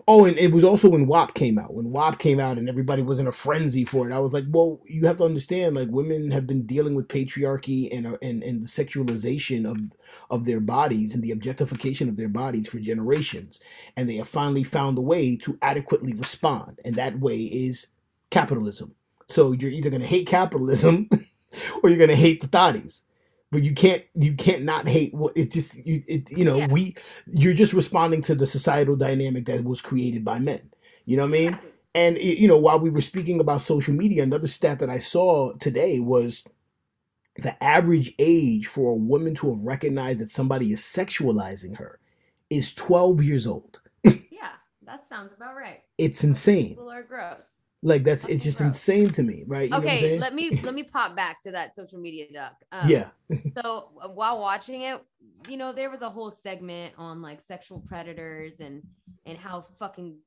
oh 0.07 0.25
and 0.25 0.38
it 0.38 0.51
was 0.51 0.63
also 0.63 0.89
when 0.89 1.07
WAP 1.07 1.33
came 1.33 1.57
out 1.59 1.74
when 1.74 1.91
WAP 1.91 2.19
came 2.19 2.39
out 2.39 2.57
and 2.57 2.69
everybody 2.69 3.01
was 3.01 3.19
in 3.19 3.27
a 3.27 3.31
frenzy 3.31 3.85
for 3.85 4.09
it. 4.09 4.13
I 4.13 4.19
was 4.19 4.33
like 4.33 4.45
well 4.50 4.81
you 4.85 5.05
have 5.07 5.17
to 5.17 5.25
understand 5.25 5.75
like 5.75 5.89
women 5.89 6.31
have 6.31 6.47
been 6.47 6.65
dealing 6.65 6.95
with 6.95 7.07
patriarchy 7.07 7.95
and 7.95 8.07
uh, 8.07 8.17
and, 8.21 8.43
and 8.43 8.63
the 8.63 8.67
sexualization 8.67 9.69
of 9.69 9.79
of 10.29 10.45
their 10.45 10.59
bodies 10.59 11.13
and 11.13 11.24
the 11.24 11.31
objectification 11.31 12.09
of 12.09 12.17
their 12.17 12.29
bodies 12.29 12.67
for 12.67 12.79
generations. 12.79 13.59
And 13.95 14.09
they 14.09 14.17
have 14.17 14.29
finally 14.29 14.63
found 14.63 14.97
a 14.97 15.01
way 15.01 15.35
to 15.38 15.57
adequately 15.62 16.13
respond. 16.13 16.79
And 16.85 16.95
that 16.95 17.19
way 17.19 17.39
is 17.39 17.88
capitalism. 18.29 18.95
So 19.27 19.51
you're 19.53 19.71
either 19.71 19.89
going 19.89 20.01
to 20.01 20.07
hate 20.07 20.27
capitalism 20.27 21.09
or 21.83 21.89
you're 21.89 21.98
going 21.98 22.09
to 22.09 22.15
hate 22.15 22.41
the 22.41 22.48
thotties 22.48 23.01
but 23.51 23.64
you 23.64 23.74
can't 23.74 24.03
you 24.16 24.34
can't 24.36 24.64
not 24.64 24.88
hate 24.88 25.14
what 25.14 25.36
it 25.38 25.51
just 25.51 25.75
you 25.86 26.03
it 26.08 26.29
you 26.31 26.46
know 26.46 26.58
Yeah. 26.58 26.68
we 26.68 26.96
you're 27.27 27.53
just 27.53 27.74
responding 27.74 28.22
to 28.24 28.36
the 28.36 28.48
societal 28.48 28.96
dynamic 28.96 29.46
that 29.46 29.64
was 29.64 29.81
created 29.81 30.25
by 30.25 30.40
men 30.40 30.72
you 31.05 31.18
know 31.18 31.24
what 31.24 31.29
i 31.29 31.31
mean 31.31 31.60
and 31.94 32.18
it, 32.18 32.38
you 32.40 32.48
know 32.48 32.58
while 32.60 32.79
we 32.79 32.90
were 32.90 33.01
speaking 33.01 33.40
about 33.40 33.62
social 33.62 33.94
media 33.94 34.24
another 34.24 34.48
stat 34.48 34.79
that 34.79 34.90
i 34.90 35.00
saw 35.00 35.53
today 35.53 36.00
was 36.00 36.44
the 37.38 37.62
average 37.64 38.14
age 38.20 38.68
for 38.68 38.92
a 38.92 38.96
woman 38.96 39.36
to 39.36 39.50
have 39.53 39.60
recognized 39.64 40.20
that 40.20 40.29
somebody 40.29 40.72
is 40.72 40.81
sexualizing 40.81 41.77
her 41.77 42.00
is 42.50 42.74
12 42.74 43.22
years 43.24 43.48
old 43.48 43.81
Yeah, 44.05 44.51
that 44.86 45.05
sounds 45.10 45.31
about 45.36 45.55
right. 45.55 45.81
it's 45.98 46.24
insane 46.24 46.70
People 46.70 46.90
are 46.92 47.03
gross. 47.03 47.54
Like 47.85 48.03
that's 48.03 48.25
it's 48.25 48.43
just 48.43 48.61
insane 48.61 49.09
to 49.11 49.21
me 49.21 49.43
right 49.45 49.65
you 49.65 49.69
know 49.69 49.77
what 49.77 49.87
I'm 49.87 49.98
okay, 49.98 50.17
let 50.17 50.33
me 50.33 50.59
let 50.63 50.74
me 50.74 50.81
pop 50.81 51.15
back 51.15 51.41
to 51.43 51.51
that 51.51 51.75
social 51.75 52.00
media 52.00 52.25
duck. 52.33 52.55
Um, 52.71 52.89
yeah 52.89 53.09
So 53.57 53.91
uh, 54.01 54.09
while 54.09 54.39
watching 54.39 54.81
it, 54.81 55.01
you 55.48 55.57
know, 55.57 55.71
there 55.71 55.89
was 55.89 56.01
a 56.01 56.09
whole 56.09 56.31
segment 56.31 56.93
on 56.98 57.21
like 57.21 57.41
sexual 57.41 57.83
predators 57.87 58.53
and 58.59 58.81
and 59.25 59.37
how 59.37 59.67
fucking 59.79 60.17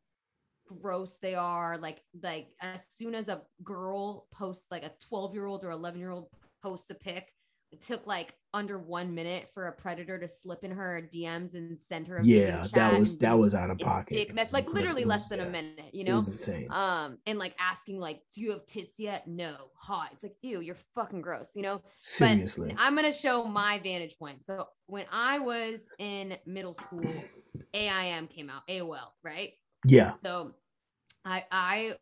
gross 0.81 1.19
they 1.21 1.35
are. 1.35 1.77
Like 1.79 2.03
like 2.23 2.49
as 2.61 2.85
soon 2.91 3.15
as 3.17 3.29
a 3.29 3.43
girl 3.65 4.29
posts 4.33 4.67
like 4.71 4.85
a 4.85 4.93
12 5.09 5.35
year 5.35 5.47
old 5.47 5.65
or 5.65 5.71
11 5.71 5.99
year 5.99 6.11
old 6.11 6.29
posts 6.63 6.91
a 6.91 6.95
pic, 6.95 7.33
it 7.71 7.83
took 7.83 8.07
like 8.07 8.33
under 8.55 8.79
one 8.79 9.15
minute 9.15 9.49
for 9.53 9.67
a 9.67 9.73
predator 9.73 10.19
to 10.19 10.27
slip 10.27 10.65
in 10.65 10.71
her 10.71 11.07
DMs 11.13 11.55
and 11.55 11.79
send 11.89 12.09
her 12.09 12.17
a 12.17 12.25
yeah 12.25 12.67
that 12.73 12.99
was 12.99 13.19
that 13.19 13.39
was 13.39 13.55
out 13.55 13.71
of 13.71 13.79
pocket. 13.79 14.15
dick 14.15 14.31
It 14.31 14.35
mess, 14.35 14.53
like 14.53 14.69
literally 14.71 15.05
less 15.05 15.29
than 15.29 15.41
a 15.41 15.51
minute, 15.51 15.93
you 15.93 16.01
it 16.01 16.09
know? 16.09 16.17
was 16.17 16.29
insane. 16.29 16.67
Um 16.71 17.19
and 17.27 17.39
like 17.39 17.55
asking 17.61 17.99
like 17.99 18.23
do 18.35 18.41
you 18.41 18.53
have 18.53 18.65
tits 18.67 18.99
yet? 18.99 19.29
No. 19.29 19.57
Hot. 19.77 20.11
It's 20.13 20.23
like 20.23 20.37
ew 20.41 20.61
you're 20.61 20.77
fucking 20.95 21.21
gross 21.21 21.53
you 21.55 21.63
know? 21.63 21.83
Seriously. 22.01 22.69
But 22.71 22.81
i'm 22.81 22.95
gonna 22.97 23.13
show 23.13 23.45
my 23.45 23.79
vantage 23.81 24.19
point. 24.19 24.43
So 24.43 24.69
when 24.87 25.05
i 25.13 25.39
was 25.39 25.81
in 25.99 26.37
middle 26.47 26.75
school 26.75 27.05
aim 27.75 28.29
came 28.29 28.49
out 28.49 28.67
aol 28.69 28.97
right? 29.23 29.53
Yeah. 29.85 30.13
So 30.25 30.53
i 31.25 31.45
i 31.53 31.97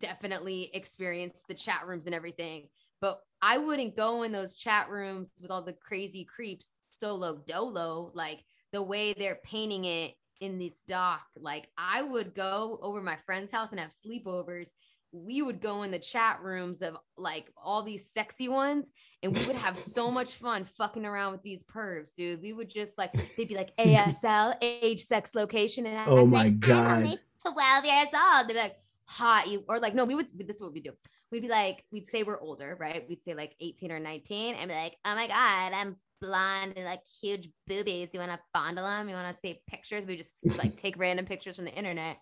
definitely 0.00 0.70
experienced 0.74 1.48
the 1.48 1.54
chat 1.54 1.86
rooms 1.86 2.06
and 2.06 2.14
everything 2.14 2.68
but 3.00 3.20
i 3.42 3.58
wouldn't 3.58 3.96
go 3.96 4.22
in 4.22 4.32
those 4.32 4.54
chat 4.54 4.88
rooms 4.90 5.30
with 5.40 5.50
all 5.50 5.62
the 5.62 5.72
crazy 5.72 6.24
creeps 6.24 6.70
solo 6.98 7.42
dolo 7.46 8.10
like 8.14 8.40
the 8.72 8.82
way 8.82 9.12
they're 9.14 9.40
painting 9.44 9.84
it 9.84 10.14
in 10.40 10.58
this 10.58 10.74
doc 10.88 11.22
like 11.36 11.68
i 11.76 12.02
would 12.02 12.34
go 12.34 12.78
over 12.82 13.00
my 13.00 13.16
friend's 13.26 13.52
house 13.52 13.70
and 13.70 13.80
have 13.80 13.92
sleepovers. 14.06 14.66
We 15.12 15.42
would 15.42 15.60
go 15.60 15.82
in 15.82 15.90
the 15.90 15.98
chat 15.98 16.40
rooms 16.40 16.82
of 16.82 16.96
like 17.16 17.50
all 17.56 17.82
these 17.82 18.12
sexy 18.16 18.48
ones 18.48 18.92
and 19.24 19.36
we 19.36 19.44
would 19.44 19.56
have 19.56 19.76
so 19.76 20.08
much 20.18 20.34
fun 20.34 20.68
fucking 20.78 21.04
around 21.04 21.32
with 21.32 21.42
these 21.42 21.64
pervs 21.64 22.14
dude. 22.14 22.40
We 22.40 22.52
would 22.52 22.70
just 22.70 22.96
like 22.96 23.12
they'd 23.36 23.48
be 23.48 23.56
like 23.56 23.76
asl 23.76 24.54
age 24.62 25.04
sex 25.04 25.34
location 25.34 25.84
and 25.86 26.08
Oh 26.08 26.22
was 26.22 26.30
my 26.30 26.44
like, 26.44 26.60
God. 26.60 27.18
12 27.42 27.84
years 27.84 28.06
old. 28.14 28.48
They'd 28.48 28.52
be 28.54 28.60
like 28.60 28.76
hot 29.04 29.48
you 29.48 29.64
or 29.68 29.80
like 29.80 29.92
no 29.92 30.04
we 30.04 30.14
would 30.14 30.28
this 30.46 30.56
is 30.56 30.62
what 30.62 30.72
we 30.72 30.78
do 30.78 30.92
we'd 31.30 31.42
be 31.42 31.48
like 31.48 31.84
we'd 31.92 32.10
say 32.10 32.22
we're 32.22 32.40
older 32.40 32.76
right? 32.80 33.04
We'd 33.08 33.22
say 33.24 33.34
like 33.34 33.54
18 33.60 33.92
or 33.92 34.00
19 34.00 34.54
and 34.54 34.68
be 34.68 34.74
like 34.74 34.96
oh 35.04 35.14
my 35.14 35.26
god 35.26 35.72
i'm 35.74 35.96
blonde 36.20 36.74
and 36.76 36.84
like 36.84 37.00
huge 37.22 37.48
boobies. 37.66 38.10
You 38.12 38.20
want 38.20 38.32
to 38.32 38.38
fondle 38.52 38.84
them 38.84 39.08
you 39.08 39.14
want 39.14 39.34
to 39.34 39.40
see 39.40 39.60
pictures? 39.68 40.04
We 40.06 40.16
just 40.16 40.46
like 40.58 40.76
take 40.76 40.98
random 40.98 41.26
pictures 41.26 41.56
from 41.56 41.64
the 41.64 41.74
internet. 41.74 42.18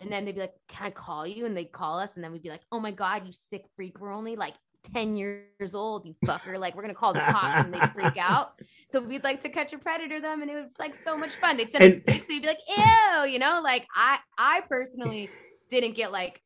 And 0.00 0.10
then 0.10 0.24
they'd 0.24 0.34
be 0.34 0.40
like 0.40 0.54
can 0.68 0.86
i 0.86 0.90
call 0.90 1.26
you? 1.26 1.46
And 1.46 1.56
they'd 1.56 1.72
call 1.72 1.98
us 1.98 2.10
and 2.14 2.24
then 2.24 2.32
we'd 2.32 2.42
be 2.42 2.48
like 2.48 2.62
oh 2.72 2.80
my 2.80 2.90
god 2.90 3.26
you 3.26 3.32
sick 3.32 3.64
freak. 3.76 4.00
We're 4.00 4.12
only 4.12 4.36
like 4.36 4.54
10 4.94 5.16
years 5.16 5.74
old 5.74 6.06
you 6.06 6.14
fucker. 6.24 6.58
Like 6.58 6.74
we're 6.74 6.82
gonna 6.82 6.94
call 6.94 7.12
the 7.12 7.20
cops 7.20 7.64
and 7.64 7.74
they 7.74 7.80
freak 7.94 8.16
out. 8.18 8.52
So 8.92 9.00
we'd 9.00 9.22
like 9.22 9.40
to 9.42 9.48
catch 9.48 9.72
a 9.72 9.78
predator 9.78 10.20
them 10.20 10.42
and 10.42 10.50
it 10.50 10.54
was 10.54 10.72
like 10.80 10.96
so 10.96 11.16
much 11.16 11.36
fun. 11.36 11.56
They'd 11.56 11.70
send 11.70 11.84
us 11.84 11.92
And- 11.92 12.04
pics 12.06 12.26
we'd 12.28 12.42
be 12.42 12.48
like 12.48 12.58
ew 12.68 13.30
you 13.30 13.38
know? 13.38 13.60
Like 13.62 13.86
i 13.94 14.18
i 14.38 14.62
personally 14.68 15.30
didn't 15.70 15.94
get 15.96 16.10
like 16.10 16.40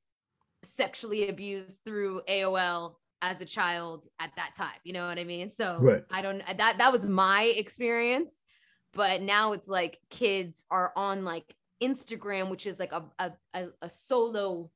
sexually 0.64 1.28
abused 1.28 1.78
through 1.84 2.22
AOL 2.28 2.94
as 3.22 3.40
a 3.40 3.44
child 3.44 4.06
at 4.20 4.30
that 4.36 4.54
time. 4.56 4.76
You 4.84 4.92
know 4.92 5.06
what 5.06 5.18
I 5.18 5.24
mean? 5.24 5.50
So 5.50 5.78
Right. 5.80 6.04
I 6.10 6.22
don't 6.22 6.42
that 6.46 6.78
that 6.78 6.92
was 6.92 7.04
my 7.04 7.44
experience. 7.44 8.32
But 8.92 9.22
now 9.22 9.52
it's 9.52 9.66
like 9.66 9.98
kids 10.10 10.64
are 10.70 10.92
on 10.94 11.24
like 11.24 11.52
Instagram, 11.82 12.48
which 12.48 12.66
is 12.66 12.78
like 12.78 12.92
a 12.92 13.02
a, 13.18 13.66
a, 13.82 13.90
solo 13.90 14.70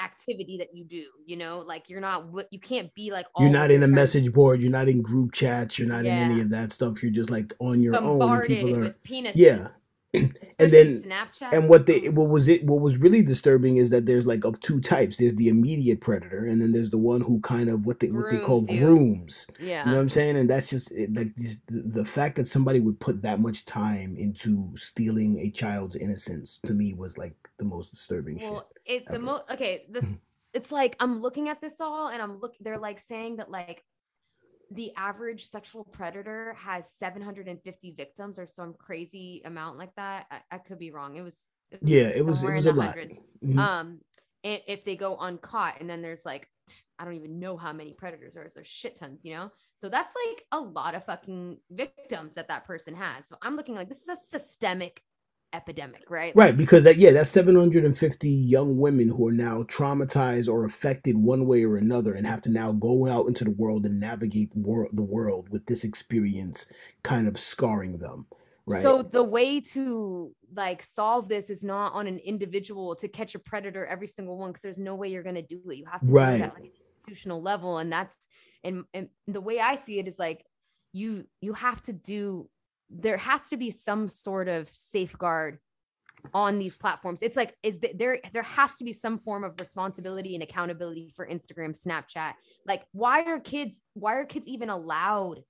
activity 0.00 0.58
that 0.58 0.68
you 0.72 0.84
do 0.84 1.04
you 1.26 1.36
know 1.36 1.58
like 1.66 1.90
you're 1.90 2.00
not 2.00 2.28
what 2.28 2.46
you 2.52 2.60
can't 2.60 2.94
be 2.94 3.10
like 3.10 3.26
you're 3.40 3.50
not 3.50 3.70
in 3.70 3.78
a 3.78 3.86
friends. 3.86 3.94
message 3.94 4.32
board 4.32 4.60
you're 4.60 4.70
not 4.70 4.88
in 4.88 5.02
group 5.02 5.32
chats 5.32 5.76
you're 5.76 5.88
not 5.88 6.04
yeah. 6.04 6.24
in 6.24 6.30
any 6.30 6.40
of 6.40 6.48
that 6.50 6.72
stuff 6.72 7.02
you're 7.02 7.10
just 7.10 7.30
like 7.30 7.52
on 7.58 7.82
your 7.82 7.94
Bombarded 7.94 8.58
own 8.58 8.64
people 8.64 8.84
are 8.86 9.32
yeah 9.34 9.68
and 10.14 10.32
then 10.58 11.02
Snapchat. 11.02 11.52
And 11.52 11.68
what 11.68 11.86
they 11.86 12.08
what 12.08 12.30
was 12.30 12.48
it 12.48 12.64
what 12.64 12.80
was 12.80 12.96
really 12.96 13.22
disturbing 13.22 13.76
is 13.76 13.90
that 13.90 14.06
there's 14.06 14.24
like 14.24 14.44
of 14.44 14.58
two 14.60 14.80
types. 14.80 15.18
There's 15.18 15.34
the 15.34 15.48
immediate 15.48 16.00
predator, 16.00 16.44
and 16.46 16.62
then 16.62 16.72
there's 16.72 16.90
the 16.90 16.98
one 16.98 17.20
who 17.20 17.40
kind 17.40 17.68
of 17.68 17.84
what 17.84 18.00
they 18.00 18.10
what 18.10 18.30
they 18.30 18.38
call 18.38 18.64
you. 18.68 18.80
grooms. 18.80 19.46
Yeah, 19.60 19.84
you 19.84 19.90
know 19.90 19.96
what 19.96 20.02
I'm 20.02 20.08
saying. 20.08 20.36
And 20.36 20.48
that's 20.48 20.70
just 20.70 20.90
like 20.92 21.34
this, 21.36 21.58
the, 21.66 21.82
the 21.82 22.04
fact 22.04 22.36
that 22.36 22.48
somebody 22.48 22.80
would 22.80 22.98
put 23.00 23.20
that 23.22 23.40
much 23.40 23.66
time 23.66 24.16
into 24.18 24.74
stealing 24.76 25.38
a 25.40 25.50
child's 25.50 25.96
innocence 25.96 26.58
to 26.64 26.72
me 26.72 26.94
was 26.94 27.18
like 27.18 27.34
the 27.58 27.66
most 27.66 27.90
disturbing 27.90 28.38
well, 28.38 28.66
shit. 28.86 29.02
It's 29.02 29.12
the 29.12 29.18
most 29.18 29.44
okay. 29.50 29.84
The, 29.90 30.00
hmm. 30.00 30.14
it's 30.54 30.72
like 30.72 30.96
I'm 31.00 31.20
looking 31.20 31.50
at 31.50 31.60
this 31.60 31.82
all, 31.82 32.08
and 32.08 32.22
I'm 32.22 32.40
look. 32.40 32.54
They're 32.60 32.78
like 32.78 32.98
saying 32.98 33.36
that 33.36 33.50
like 33.50 33.84
the 34.70 34.92
average 34.96 35.46
sexual 35.46 35.84
predator 35.84 36.54
has 36.58 36.90
750 36.98 37.94
victims 37.96 38.38
or 38.38 38.46
some 38.46 38.74
crazy 38.78 39.42
amount 39.44 39.78
like 39.78 39.94
that. 39.96 40.26
I, 40.30 40.40
I 40.50 40.58
could 40.58 40.78
be 40.78 40.90
wrong. 40.90 41.16
It 41.16 41.22
was, 41.22 41.36
it 41.70 41.80
was 41.82 41.90
yeah, 41.90 42.08
it 42.08 42.24
was 42.24 42.42
it 42.42 42.52
was 42.52 42.66
a 42.66 42.72
lot. 42.72 42.96
Mm-hmm. 42.96 43.58
Um, 43.58 44.00
and 44.44 44.60
if 44.66 44.84
they 44.84 44.96
go 44.96 45.16
uncaught, 45.16 45.80
and 45.80 45.88
then 45.88 46.02
there's 46.02 46.24
like 46.24 46.48
I 46.98 47.04
don't 47.04 47.14
even 47.14 47.38
know 47.38 47.56
how 47.56 47.72
many 47.72 47.92
predators 47.92 48.34
there 48.34 48.44
is. 48.44 48.54
There's 48.54 48.66
shit 48.66 48.96
tons, 48.96 49.20
you 49.24 49.34
know. 49.34 49.50
So 49.78 49.88
that's 49.88 50.14
like 50.26 50.44
a 50.52 50.60
lot 50.60 50.94
of 50.94 51.04
fucking 51.04 51.58
victims 51.70 52.34
that 52.34 52.48
that 52.48 52.66
person 52.66 52.94
has. 52.94 53.26
So 53.28 53.36
I'm 53.42 53.56
looking 53.56 53.74
like 53.74 53.88
this 53.88 54.02
is 54.02 54.08
a 54.08 54.16
systemic 54.16 55.02
epidemic, 55.52 56.04
right? 56.10 56.34
Right, 56.36 56.56
because 56.56 56.84
that 56.84 56.96
yeah, 56.96 57.12
that's 57.12 57.30
750 57.30 58.28
young 58.28 58.78
women 58.78 59.08
who 59.08 59.28
are 59.28 59.32
now 59.32 59.62
traumatized 59.62 60.48
or 60.48 60.64
affected 60.64 61.16
one 61.16 61.46
way 61.46 61.64
or 61.64 61.76
another 61.76 62.14
and 62.14 62.26
have 62.26 62.40
to 62.42 62.50
now 62.50 62.72
go 62.72 63.06
out 63.06 63.26
into 63.26 63.44
the 63.44 63.50
world 63.50 63.86
and 63.86 64.00
navigate 64.00 64.52
the 64.52 64.60
world, 64.60 64.90
the 64.92 65.02
world 65.02 65.48
with 65.50 65.66
this 65.66 65.84
experience 65.84 66.70
kind 67.02 67.28
of 67.28 67.38
scarring 67.38 67.98
them. 67.98 68.26
Right. 68.66 68.82
So 68.82 69.02
the 69.02 69.24
way 69.24 69.60
to 69.60 70.34
like 70.54 70.82
solve 70.82 71.28
this 71.28 71.48
is 71.48 71.64
not 71.64 71.94
on 71.94 72.06
an 72.06 72.18
individual 72.18 72.94
to 72.96 73.08
catch 73.08 73.34
a 73.34 73.38
predator 73.38 73.86
every 73.86 74.06
single 74.06 74.36
one 74.36 74.50
because 74.50 74.62
there's 74.62 74.78
no 74.78 74.94
way 74.94 75.08
you're 75.08 75.22
going 75.22 75.34
to 75.36 75.42
do 75.42 75.60
it. 75.70 75.76
You 75.76 75.86
have 75.90 76.02
to 76.02 76.06
right. 76.06 76.36
do 76.36 76.42
it 76.42 76.46
at 76.46 76.54
like 76.54 76.72
institutional 76.98 77.40
level 77.40 77.78
and 77.78 77.90
that's 77.90 78.14
and 78.64 78.84
and 78.92 79.08
the 79.26 79.40
way 79.40 79.58
I 79.58 79.76
see 79.76 79.98
it 79.98 80.06
is 80.06 80.18
like 80.18 80.44
you 80.92 81.24
you 81.40 81.54
have 81.54 81.82
to 81.84 81.92
do 81.92 82.48
there 82.90 83.16
has 83.16 83.48
to 83.48 83.56
be 83.56 83.70
some 83.70 84.08
sort 84.08 84.48
of 84.48 84.68
safeguard 84.74 85.58
on 86.34 86.58
these 86.58 86.76
platforms. 86.76 87.20
It's 87.22 87.36
like 87.36 87.54
is 87.62 87.78
there 87.94 88.18
there 88.32 88.42
has 88.42 88.74
to 88.76 88.84
be 88.84 88.92
some 88.92 89.18
form 89.18 89.44
of 89.44 89.58
responsibility 89.60 90.34
and 90.34 90.42
accountability 90.42 91.12
for 91.14 91.26
instagram 91.26 91.78
snapchat. 91.80 92.32
Like 92.66 92.84
why 92.92 93.22
are 93.24 93.40
kids 93.40 93.80
why 93.94 94.14
are 94.14 94.24
kids 94.24 94.46
even 94.48 94.68
allowed 94.68 95.42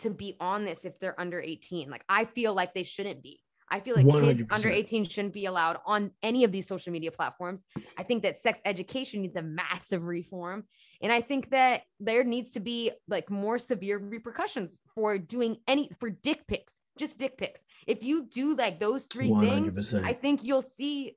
to 0.00 0.10
be 0.10 0.36
on 0.40 0.64
this 0.64 0.84
if 0.84 0.98
they're 0.98 1.18
under 1.20 1.40
18 1.40 1.88
like 1.88 2.04
i 2.08 2.24
feel 2.24 2.52
like 2.52 2.74
they 2.74 2.82
shouldn't 2.82 3.22
be 3.22 3.40
I 3.70 3.80
feel 3.80 3.94
like 3.94 4.06
100%. 4.06 4.22
kids 4.22 4.44
under 4.50 4.68
18 4.68 5.04
shouldn't 5.04 5.34
be 5.34 5.46
allowed 5.46 5.78
on 5.86 6.10
any 6.22 6.44
of 6.44 6.52
these 6.52 6.66
social 6.66 6.92
media 6.92 7.10
platforms. 7.10 7.64
I 7.96 8.02
think 8.02 8.22
that 8.22 8.40
sex 8.40 8.58
education 8.64 9.22
needs 9.22 9.36
a 9.36 9.42
massive 9.42 10.04
reform. 10.04 10.64
And 11.02 11.12
I 11.12 11.20
think 11.20 11.50
that 11.50 11.82
there 12.00 12.24
needs 12.24 12.52
to 12.52 12.60
be 12.60 12.92
like 13.06 13.30
more 13.30 13.58
severe 13.58 13.98
repercussions 13.98 14.80
for 14.94 15.18
doing 15.18 15.58
any 15.66 15.90
for 16.00 16.10
dick 16.10 16.46
pics, 16.46 16.74
just 16.98 17.18
dick 17.18 17.36
pics. 17.36 17.62
If 17.86 18.02
you 18.02 18.26
do 18.26 18.56
like 18.56 18.80
those 18.80 19.06
3 19.06 19.30
100%. 19.30 19.40
things, 19.40 19.94
I 19.94 20.12
think 20.12 20.42
you'll 20.42 20.62
see 20.62 21.16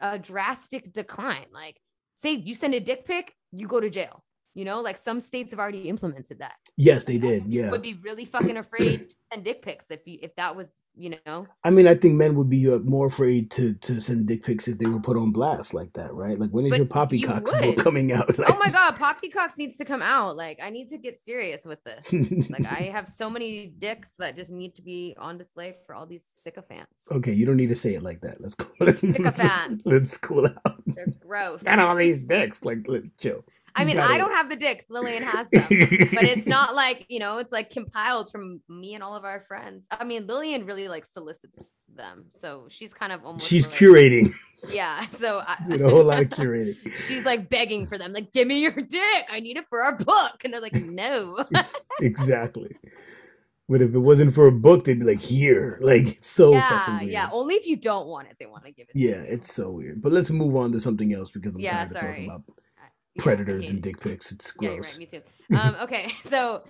a 0.00 0.18
drastic 0.18 0.92
decline. 0.92 1.46
Like, 1.52 1.76
say 2.16 2.32
you 2.34 2.54
send 2.54 2.74
a 2.74 2.80
dick 2.80 3.04
pic, 3.06 3.34
you 3.52 3.66
go 3.66 3.80
to 3.80 3.90
jail. 3.90 4.24
You 4.54 4.64
know, 4.64 4.80
like 4.80 4.98
some 4.98 5.20
states 5.20 5.52
have 5.52 5.60
already 5.60 5.88
implemented 5.88 6.40
that. 6.40 6.56
Yes, 6.76 7.04
they 7.04 7.18
did. 7.18 7.44
Yeah, 7.46 7.70
would 7.70 7.82
be 7.82 8.00
really 8.02 8.24
fucking 8.24 8.56
afraid 8.56 9.10
to 9.10 9.16
send 9.32 9.44
dick 9.44 9.62
pics 9.62 9.86
if 9.90 10.00
you 10.04 10.18
if 10.20 10.34
that 10.34 10.56
was 10.56 10.72
you 10.98 11.14
know? 11.24 11.46
I 11.64 11.70
mean 11.70 11.86
i 11.86 11.94
think 11.94 12.14
men 12.14 12.34
would 12.34 12.50
be 12.50 12.70
uh, 12.70 12.78
more 12.80 13.06
afraid 13.06 13.50
to 13.52 13.74
to 13.74 14.00
send 14.00 14.26
dick 14.26 14.42
pics 14.42 14.68
if 14.68 14.78
they 14.78 14.86
were 14.86 15.00
put 15.00 15.16
on 15.16 15.30
blast 15.30 15.72
like 15.74 15.92
that 15.94 16.12
right? 16.14 16.38
Like 16.38 16.50
when 16.50 16.66
is 16.66 16.70
but 16.70 16.76
your 16.78 16.86
poppycocks 16.86 17.60
book 17.60 17.76
coming 17.78 18.12
out? 18.12 18.26
Like... 18.38 18.50
oh 18.50 18.58
my 18.58 18.70
god 18.70 18.96
poppycocks 18.96 19.56
needs 19.56 19.76
to 19.78 19.84
come 19.84 20.02
out. 20.02 20.36
Like 20.36 20.58
i 20.62 20.70
need 20.70 20.88
to 20.90 20.98
get 20.98 21.18
serious 21.24 21.64
with 21.64 21.82
this. 21.84 22.06
Like 22.50 22.66
i 22.70 22.82
have 22.92 23.08
so 23.08 23.30
many 23.30 23.68
dicks 23.78 24.14
that 24.18 24.36
just 24.36 24.50
need 24.50 24.74
to 24.76 24.82
be 24.82 25.16
on 25.18 25.38
display 25.38 25.74
for 25.86 25.94
all 25.94 26.06
these 26.06 26.24
sycophants. 26.42 27.10
Okay 27.10 27.32
you 27.32 27.46
don't 27.46 27.56
need 27.56 27.68
to 27.68 27.76
say 27.76 27.94
it 27.94 28.02
like 28.02 28.20
that. 28.22 28.40
Let's 28.40 28.54
go 28.54 28.66
sycophants. 28.92 29.86
let's 29.86 30.16
cool 30.16 30.46
out. 30.46 30.82
They're 30.86 31.06
gross. 31.20 31.62
And 31.64 31.80
all 31.80 31.96
these 31.96 32.18
dicks. 32.18 32.64
Like 32.64 32.88
let, 32.88 33.16
chill 33.18 33.44
I 33.74 33.84
mean, 33.84 33.98
I 33.98 34.18
don't 34.18 34.32
have 34.32 34.48
the 34.48 34.56
dicks. 34.56 34.84
Lillian 34.88 35.22
has 35.22 35.48
them, 35.52 35.66
but 35.68 36.24
it's 36.24 36.46
not 36.46 36.74
like 36.74 37.06
you 37.08 37.18
know, 37.18 37.38
it's 37.38 37.52
like 37.52 37.70
compiled 37.70 38.30
from 38.30 38.60
me 38.68 38.94
and 38.94 39.02
all 39.02 39.14
of 39.14 39.24
our 39.24 39.44
friends. 39.46 39.86
I 39.90 40.04
mean, 40.04 40.26
Lillian 40.26 40.66
really 40.66 40.88
like 40.88 41.04
solicits 41.04 41.58
them, 41.94 42.26
so 42.40 42.66
she's 42.68 42.92
kind 42.92 43.12
of 43.12 43.24
almost 43.24 43.46
she's 43.46 43.66
curating. 43.66 44.32
Yeah, 44.68 45.06
so 45.18 45.42
I, 45.46 45.56
a 45.70 45.88
whole 45.88 46.04
lot 46.04 46.22
of 46.22 46.28
curating. 46.30 46.76
she's 47.06 47.24
like 47.24 47.48
begging 47.48 47.86
for 47.86 47.98
them, 47.98 48.12
like, 48.12 48.32
"Give 48.32 48.46
me 48.46 48.60
your 48.60 48.72
dick. 48.72 49.26
I 49.30 49.40
need 49.40 49.56
it 49.56 49.66
for 49.68 49.82
our 49.82 49.96
book," 49.96 50.42
and 50.44 50.52
they're 50.52 50.60
like, 50.60 50.74
"No." 50.74 51.44
exactly. 52.00 52.76
But 53.70 53.82
if 53.82 53.94
it 53.94 53.98
wasn't 53.98 54.34
for 54.34 54.46
a 54.46 54.52
book, 54.52 54.84
they'd 54.84 54.98
be 54.98 55.04
like, 55.04 55.20
"Here." 55.20 55.78
Like, 55.82 56.18
so 56.22 56.52
yeah, 56.52 57.00
yeah. 57.02 57.28
Only 57.30 57.54
if 57.56 57.66
you 57.66 57.76
don't 57.76 58.06
want 58.06 58.28
it, 58.28 58.36
they 58.40 58.46
want 58.46 58.64
to 58.64 58.72
give 58.72 58.88
it. 58.88 58.96
Yeah, 58.96 59.22
it's 59.22 59.52
so 59.52 59.70
weird. 59.70 60.00
But 60.00 60.12
let's 60.12 60.30
move 60.30 60.56
on 60.56 60.72
to 60.72 60.80
something 60.80 61.12
else 61.12 61.30
because 61.30 61.54
I'm 61.54 61.60
yeah, 61.60 61.84
tired 61.84 61.92
sorry. 61.92 61.98
of 61.98 62.10
talking 62.10 62.24
about 62.26 62.42
predators 63.18 63.68
and 63.68 63.82
dick 63.82 64.00
pics. 64.00 64.32
It's 64.32 64.52
gross. 64.52 64.70
Yeah, 64.70 64.78
right, 64.80 64.98
me 64.98 65.06
too. 65.06 65.22
Um, 65.58 65.76
okay, 65.80 66.12
so 66.24 66.62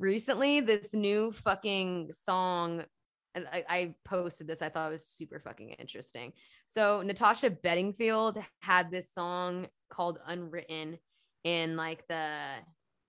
recently 0.00 0.60
this 0.60 0.92
new 0.92 1.30
fucking 1.30 2.10
song. 2.12 2.84
I, 3.36 3.64
I 3.68 3.94
posted 4.04 4.46
this. 4.46 4.62
I 4.62 4.68
thought 4.68 4.90
it 4.90 4.92
was 4.92 5.06
super 5.06 5.40
fucking 5.40 5.70
interesting. 5.70 6.32
So 6.66 7.02
Natasha 7.02 7.50
Bedingfield 7.50 8.38
had 8.60 8.90
this 8.90 9.12
song 9.12 9.68
called 9.90 10.18
"Unwritten" 10.26 10.98
in 11.44 11.76
like 11.76 12.06
the 12.08 12.28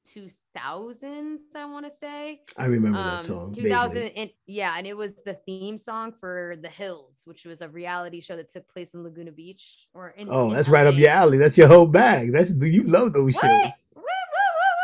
2000s 0.06 1.40
i 1.56 1.66
want 1.66 1.86
to 1.86 1.92
say. 1.92 2.42
I 2.58 2.66
remember 2.66 2.98
um, 2.98 3.18
that 3.18 3.24
song 3.24 3.54
2000 3.54 3.98
and, 4.16 4.30
yeah 4.46 4.76
and 4.78 4.88
it 4.88 4.96
was 4.96 5.16
the 5.24 5.34
theme 5.34 5.78
song 5.78 6.14
for 6.20 6.56
the 6.62 6.70
hills 6.70 7.22
which 7.26 7.46
was 7.46 7.62
a 7.62 7.70
reality 7.70 8.22
show 8.22 8.36
that 8.36 8.50
took 8.50 8.68
place 8.68 8.94
in 8.94 9.04
laguna 9.04 9.32
beach 9.32 9.88
or 9.94 10.10
in 10.10 10.28
oh 10.30 10.48
in 10.50 10.54
that's 10.54 10.68
LA. 10.68 10.74
right 10.74 10.88
up 10.88 10.96
your 10.96 11.10
alley. 11.10 11.38
That's 11.38 11.58
your 11.58 11.68
whole 11.68 11.88
bag. 11.88 12.32
That's 12.32 12.54
you 12.54 12.84
love 12.84 13.14
those 13.14 13.34
what? 13.36 13.42
shows? 13.42 13.72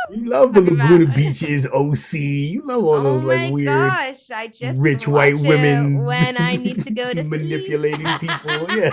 You 0.10 0.26
love 0.26 0.54
the 0.54 0.60
Laguna 0.62 1.06
Beaches, 1.16 1.66
OC. 1.68 2.14
You 2.16 2.62
love 2.66 2.84
all 2.84 3.02
those 3.02 3.22
oh 3.22 3.28
like 3.28 3.54
weird, 3.54 3.68
gosh, 3.68 4.30
I 4.30 4.48
just 4.48 4.78
rich 4.78 5.08
white 5.08 5.38
women 5.38 6.04
when 6.04 6.36
I 6.38 6.58
need 6.58 6.84
to 6.84 6.92
go 6.92 7.14
to 7.14 7.24
manipulating 7.24 8.08
people. 8.20 8.68
Yeah, 8.72 8.92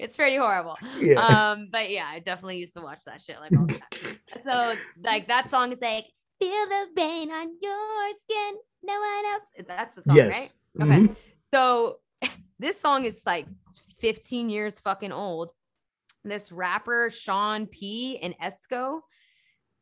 it's 0.00 0.16
pretty 0.16 0.36
horrible. 0.36 0.78
Yeah. 0.98 1.20
Um, 1.20 1.68
but 1.70 1.90
yeah, 1.90 2.06
I 2.10 2.20
definitely 2.20 2.58
used 2.58 2.74
to 2.76 2.82
watch 2.82 3.04
that 3.06 3.20
shit 3.20 3.36
like 3.38 3.52
all 3.56 3.66
the 3.66 3.74
time. 3.74 4.18
so 4.44 4.74
like 5.02 5.28
that 5.28 5.50
song 5.50 5.72
is 5.72 5.78
like 5.80 6.06
feel 6.38 6.50
the 6.50 6.86
rain 6.96 7.30
on 7.30 7.48
your 7.60 8.10
skin. 8.22 8.54
No 8.82 8.94
one 8.94 9.26
else. 9.26 9.66
That's 9.68 9.94
the 9.94 10.02
song, 10.02 10.16
yes. 10.16 10.56
right? 10.78 10.86
Okay. 10.86 11.00
Mm-hmm. 11.00 11.12
So 11.52 11.96
this 12.58 12.80
song 12.80 13.04
is 13.04 13.22
like 13.26 13.46
15 14.00 14.48
years 14.48 14.80
fucking 14.80 15.12
old. 15.12 15.50
This 16.24 16.50
rapper 16.50 17.10
Sean 17.10 17.66
P 17.66 18.18
and 18.22 18.34
Esco 18.42 19.00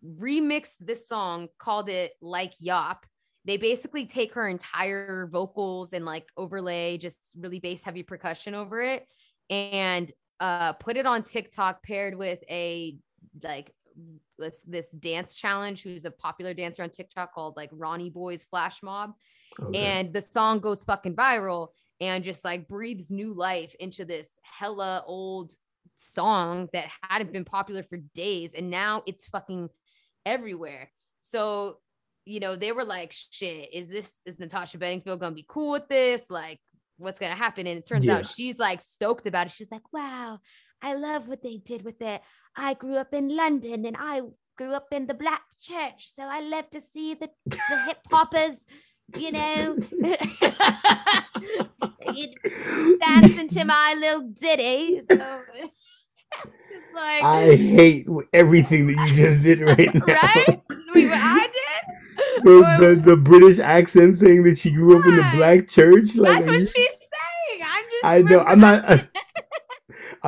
remixed 0.04 0.76
this 0.80 1.08
song, 1.08 1.48
called 1.58 1.88
it 1.88 2.12
like 2.20 2.54
Yop. 2.60 3.04
They 3.44 3.56
basically 3.56 4.06
take 4.06 4.34
her 4.34 4.48
entire 4.48 5.28
vocals 5.32 5.92
and 5.92 6.04
like 6.04 6.28
overlay 6.36 6.98
just 6.98 7.32
really 7.36 7.60
bass 7.60 7.82
heavy 7.82 8.02
percussion 8.02 8.54
over 8.54 8.82
it 8.82 9.06
and 9.50 10.12
uh, 10.40 10.72
put 10.74 10.96
it 10.96 11.06
on 11.06 11.22
TikTok 11.22 11.82
paired 11.82 12.14
with 12.14 12.42
a 12.50 12.96
like 13.42 13.72
this 14.38 14.60
this 14.66 14.88
dance 14.88 15.34
challenge 15.34 15.82
who's 15.82 16.04
a 16.04 16.10
popular 16.10 16.54
dancer 16.54 16.82
on 16.82 16.90
TikTok 16.90 17.34
called 17.34 17.56
like 17.56 17.70
Ronnie 17.72 18.10
Boy's 18.10 18.44
Flash 18.44 18.82
Mob. 18.82 19.14
Okay. 19.60 19.78
And 19.78 20.12
the 20.12 20.22
song 20.22 20.60
goes 20.60 20.84
fucking 20.84 21.16
viral 21.16 21.68
and 22.00 22.22
just 22.22 22.44
like 22.44 22.68
breathes 22.68 23.10
new 23.10 23.34
life 23.34 23.74
into 23.80 24.04
this 24.04 24.28
hella 24.42 25.02
old 25.06 25.54
song 25.96 26.68
that 26.72 26.88
hadn't 27.02 27.32
been 27.32 27.44
popular 27.44 27.82
for 27.82 27.96
days 28.14 28.52
and 28.54 28.70
now 28.70 29.02
it's 29.06 29.26
fucking 29.26 29.68
everywhere. 30.24 30.90
So, 31.22 31.78
you 32.24 32.40
know, 32.40 32.54
they 32.54 32.72
were 32.72 32.84
like, 32.84 33.12
shit, 33.12 33.72
is 33.72 33.88
this 33.88 34.20
is 34.24 34.38
Natasha 34.38 34.78
Bedingfield 34.78 35.20
gonna 35.20 35.34
be 35.34 35.46
cool 35.48 35.72
with 35.72 35.88
this? 35.88 36.30
Like, 36.30 36.60
what's 36.98 37.18
going 37.18 37.32
to 37.32 37.38
happen. 37.38 37.66
And 37.66 37.78
it 37.78 37.86
turns 37.86 38.04
yeah. 38.04 38.16
out 38.16 38.26
she's 38.26 38.58
like 38.58 38.80
stoked 38.80 39.26
about 39.26 39.46
it. 39.46 39.52
She's 39.52 39.70
like, 39.70 39.92
wow, 39.92 40.38
I 40.82 40.94
love 40.94 41.28
what 41.28 41.42
they 41.42 41.56
did 41.56 41.84
with 41.84 42.00
it. 42.02 42.20
I 42.56 42.74
grew 42.74 42.96
up 42.96 43.14
in 43.14 43.34
London 43.34 43.86
and 43.86 43.96
I 43.98 44.22
grew 44.56 44.74
up 44.74 44.88
in 44.92 45.06
the 45.06 45.14
black 45.14 45.42
church. 45.60 46.10
So 46.14 46.24
I 46.24 46.40
love 46.40 46.68
to 46.70 46.80
see 46.80 47.14
the, 47.14 47.30
the 47.46 47.58
hip 47.86 47.98
hoppers, 48.10 48.66
you 49.16 49.32
know, 49.32 49.78
dancing 53.00 53.48
to 53.48 53.64
my 53.64 53.96
little 53.98 54.28
ditty. 54.28 55.00
So 55.08 55.40
like, 56.94 57.22
I 57.22 57.54
hate 57.54 58.06
everything 58.32 58.86
that 58.88 59.08
you 59.08 59.14
just 59.14 59.42
did 59.42 59.60
right 59.60 59.94
now. 59.94 60.04
Right? 60.04 60.60
Wait, 60.94 61.08
what 61.08 61.20
I 61.20 61.46
did? 61.46 61.54
The, 62.42 62.76
the, 62.80 63.00
the 63.10 63.16
British 63.16 63.58
accent 63.58 64.16
saying 64.16 64.44
that 64.44 64.58
she 64.58 64.70
grew 64.70 64.98
up 64.98 65.06
in 65.06 65.16
the 65.16 65.28
black 65.34 65.68
church. 65.68 66.14
Like, 66.14 66.44
That's 66.44 66.46
what 66.46 66.60
she's 66.60 66.72
saying. 66.74 67.62
I'm 67.62 67.84
just. 67.90 68.04
I 68.04 68.22
know. 68.22 68.40
I'm 68.40 68.60
not. 68.60 68.84
Uh, 68.84 68.98
I, 68.98 69.42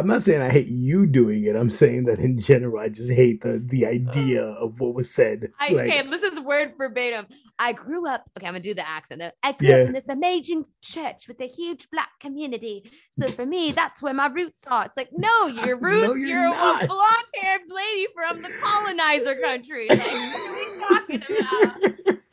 I'm 0.01 0.07
not 0.07 0.23
saying 0.23 0.41
I 0.41 0.49
hate 0.49 0.69
you 0.69 1.07
doing 1.07 1.45
it. 1.45 1.55
I'm 1.55 1.71
saying 1.71 2.05
that 2.05 2.19
in 2.21 2.39
general, 2.39 2.81
I 2.81 2.89
just 2.89 3.13
hate 3.13 3.43
the 3.43 3.63
the 3.65 3.87
idea 3.87 4.43
of 4.43 4.81
what 4.81 4.95
was 4.95 5.11
said. 5.11 5.53
I, 5.61 5.69
like, 5.73 5.89
okay, 5.89 6.09
this 6.09 6.23
is 6.23 6.41
word 6.41 6.73
verbatim. 6.79 7.27
I 7.59 7.75
grew 7.75 8.09
up. 8.09 8.25
Okay, 8.37 8.47
I'm 8.47 8.55
gonna 8.55 8.63
do 8.63 8.73
the 8.73 8.89
accent. 8.89 9.23
I 9.43 9.53
grew 9.53 9.69
yeah. 9.69 9.75
up 9.75 9.87
in 9.89 9.93
this 9.93 10.09
amazing 10.09 10.65
church 10.81 11.29
with 11.29 11.39
a 11.41 11.47
huge 11.47 11.89
black 11.91 12.09
community. 12.19 12.91
So 13.13 13.29
for 13.29 13.45
me, 13.45 13.73
that's 13.73 14.03
where 14.03 14.15
my 14.15 14.29
roots 14.29 14.67
are. 14.67 14.87
It's 14.87 14.97
like, 14.97 15.11
no, 15.13 15.47
your 15.67 15.77
roots. 15.77 16.09
no, 16.09 16.15
you're, 16.15 16.29
you're 16.29 16.47
a 16.47 16.87
blonde 16.87 17.25
haired 17.35 17.61
lady 17.69 18.07
from 18.15 18.41
the 18.41 18.51
colonizer 18.61 19.35
country. 19.37 19.87
Like, 19.89 20.01
what 20.01 20.41
are 20.41 21.09
we 21.09 21.19
talking 21.19 21.23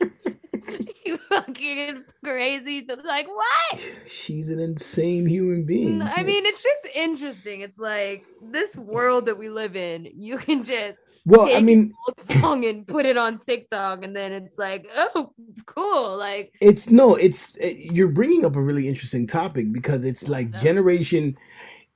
about? 0.00 0.17
Fucking 1.46 2.04
crazy. 2.24 2.86
It's 2.88 3.04
like, 3.04 3.28
what? 3.28 3.80
She's 4.06 4.48
an 4.48 4.60
insane 4.60 5.26
human 5.26 5.64
being. 5.64 6.02
I 6.02 6.22
mean, 6.22 6.46
it's 6.46 6.62
just 6.62 6.88
interesting. 6.94 7.60
It's 7.60 7.78
like 7.78 8.24
this 8.42 8.76
world 8.76 9.26
that 9.26 9.38
we 9.38 9.48
live 9.48 9.76
in, 9.76 10.08
you 10.14 10.38
can 10.38 10.64
just 10.64 10.98
well, 11.28 11.54
I 11.54 11.60
mean, 11.60 11.92
song 12.40 12.64
and 12.64 12.86
put 12.86 13.04
it 13.04 13.18
on 13.18 13.36
TikTok, 13.36 14.02
and 14.02 14.16
then 14.16 14.32
it's 14.32 14.56
like, 14.56 14.90
oh, 14.96 15.30
cool. 15.66 16.16
Like, 16.16 16.54
it's 16.62 16.88
no, 16.88 17.16
it's 17.16 17.54
eh, 17.60 17.74
you're 17.76 18.08
bringing 18.08 18.46
up 18.46 18.56
a 18.56 18.62
really 18.62 18.88
interesting 18.88 19.26
topic 19.26 19.70
because 19.70 20.06
it's 20.06 20.26
like 20.26 20.50
generation 20.52 21.36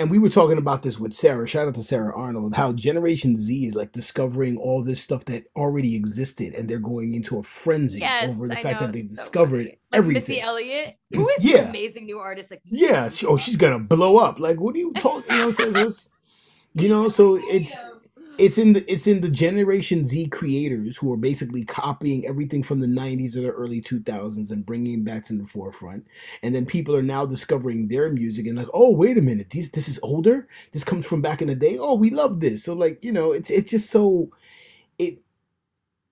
and 0.02 0.10
we 0.10 0.18
were 0.18 0.28
talking 0.28 0.58
about 0.58 0.82
this 0.82 0.98
with 0.98 1.14
Sarah. 1.14 1.46
Shout 1.46 1.68
out 1.68 1.76
to 1.76 1.82
Sarah 1.82 2.12
Arnold. 2.14 2.54
How 2.54 2.72
Generation 2.72 3.36
Z 3.36 3.66
is 3.66 3.76
like 3.76 3.92
discovering 3.92 4.58
all 4.58 4.82
this 4.82 5.00
stuff 5.00 5.24
that 5.26 5.44
already 5.54 5.94
existed, 5.94 6.54
and 6.54 6.68
they're 6.68 6.80
going 6.80 7.14
into 7.14 7.38
a 7.38 7.42
frenzy 7.44 8.00
yes, 8.00 8.28
over 8.28 8.48
the 8.48 8.58
I 8.58 8.62
fact 8.62 8.80
know, 8.80 8.86
that 8.88 8.92
they 8.92 9.02
discovered 9.02 9.68
so 9.68 9.74
everything. 9.92 10.34
Missy 10.34 10.40
Elliott, 10.40 10.96
mm, 11.14 11.18
who 11.18 11.28
is 11.28 11.44
yeah. 11.44 11.68
amazing 11.68 12.06
new 12.06 12.18
artist. 12.18 12.50
Like, 12.50 12.62
yeah, 12.64 13.08
she, 13.10 13.26
oh, 13.26 13.36
she's 13.36 13.56
gonna 13.56 13.78
blow 13.78 14.16
up. 14.16 14.40
Like, 14.40 14.60
what 14.60 14.74
are 14.74 14.78
you 14.78 14.92
talking? 14.94 15.36
You 15.36 15.52
know, 15.70 15.88
you 16.74 16.88
know, 16.88 17.08
so 17.08 17.38
it's 17.40 17.78
it's 18.38 18.56
in 18.58 18.72
the 18.72 18.92
it's 18.92 19.06
in 19.06 19.20
the 19.20 19.28
generation 19.30 20.06
z 20.06 20.26
creators 20.26 20.96
who 20.96 21.12
are 21.12 21.18
basically 21.18 21.64
copying 21.64 22.26
everything 22.26 22.62
from 22.62 22.80
the 22.80 22.86
90s 22.86 23.36
or 23.36 23.42
the 23.42 23.50
early 23.50 23.80
2000s 23.80 24.50
and 24.50 24.64
bringing 24.66 25.00
it 25.00 25.04
back 25.04 25.26
to 25.26 25.34
the 25.36 25.46
forefront. 25.46 26.06
And 26.42 26.54
then 26.54 26.64
people 26.64 26.96
are 26.96 27.02
now 27.02 27.26
discovering 27.26 27.88
their 27.88 28.10
music 28.10 28.46
and 28.46 28.56
like 28.56 28.68
oh 28.72 28.90
wait 28.90 29.18
a 29.18 29.22
minute 29.22 29.50
this 29.50 29.68
this 29.70 29.88
is 29.88 30.00
older? 30.02 30.48
This 30.72 30.84
comes 30.84 31.06
from 31.06 31.20
back 31.22 31.42
in 31.42 31.48
the 31.48 31.54
day? 31.54 31.76
Oh 31.78 31.94
we 31.94 32.10
love 32.10 32.40
this. 32.40 32.64
So 32.64 32.72
like 32.74 32.98
you 33.04 33.12
know 33.12 33.32
it's 33.32 33.50
it's 33.50 33.70
just 33.70 33.90
so 33.90 34.30
it 34.98 35.20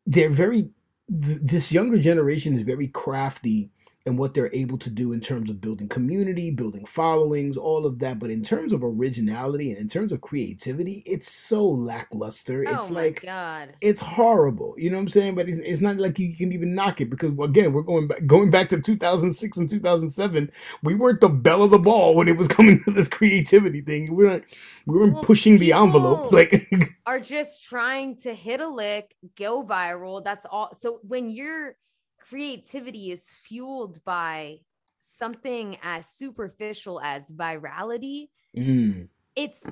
they're 0.07 0.31
very 0.31 0.71
th- 1.09 1.41
this 1.43 1.73
younger 1.73 1.99
generation 1.99 2.55
is 2.55 2.63
very 2.63 2.89
crafty 2.89 3.71
and 4.07 4.19
what 4.19 4.33
they're 4.33 4.51
able 4.55 4.79
to 4.79 4.89
do 4.89 5.13
in 5.13 5.21
terms 5.21 5.51
of 5.51 5.61
building 5.61 5.89
community, 5.89 6.51
building 6.51 6.87
followings, 6.87 7.57
all 7.57 7.85
of 7.85 7.99
that. 7.99 8.19
But 8.19 8.31
in 8.31 8.43
terms 8.43 8.73
of 8.73 8.83
originality 8.83 9.71
and 9.71 9.79
in 9.79 9.89
terms 9.89 10.11
of 10.11 10.23
creativity, 10.23 11.03
it's 11.05 11.31
so 11.31 11.67
lackluster. 11.69 12.65
Oh 12.67 12.75
it's 12.75 12.91
like 12.91 13.23
God. 13.23 13.75
it's 13.83 14.01
horrible. 14.01 14.75
You 14.79 14.91
know 14.91 14.97
what 14.97 15.03
I'm 15.03 15.09
saying? 15.11 15.35
But 15.35 15.49
it's, 15.49 15.59
it's 15.59 15.83
not 15.83 15.99
like 15.99 16.19
you 16.19 16.35
can 16.35 16.53
even 16.53 16.75
knock 16.75 17.01
it 17.03 17.11
because 17.11 17.33
again, 17.43 17.73
we're 17.73 17.83
going 17.83 18.09
back 18.09 18.25
going 18.27 18.51
back 18.51 18.71
to 18.71 18.81
2006 18.81 19.57
and 19.59 19.69
2007. 19.69 20.51
We 20.83 20.95
weren't 20.95 21.21
the 21.21 21.29
bell 21.29 21.63
of 21.63 21.71
the 21.71 21.79
ball 21.79 22.15
when 22.15 22.29
it 22.29 22.37
was 22.39 22.49
coming 22.61 22.83
to 22.85 22.91
this 22.91 23.09
creativity 23.09 23.83
thing. 23.83 24.15
We 24.15 24.25
weren't 24.25 24.45
we 24.87 24.99
weren't 24.99 25.15
well, 25.15 25.25
pushing 25.25 25.59
the 25.59 25.73
envelope. 25.73 26.31
Like 26.41 26.71
are 27.07 27.21
just 27.21 27.65
trying 27.65 28.17
to 28.19 28.33
hit 28.33 28.61
a 28.61 28.69
lick, 28.69 29.15
go 29.37 29.65
viral. 29.65 30.23
That's 30.23 30.47
all. 30.47 30.73
So 30.75 31.01
when 31.03 31.29
you're 31.29 31.77
creativity 32.21 33.11
is 33.11 33.25
fueled 33.29 34.03
by 34.05 34.59
something 35.01 35.77
as 35.83 36.09
superficial 36.09 37.01
as 37.01 37.31
virality, 37.31 38.29
mm. 38.57 39.09
it's 39.37 39.67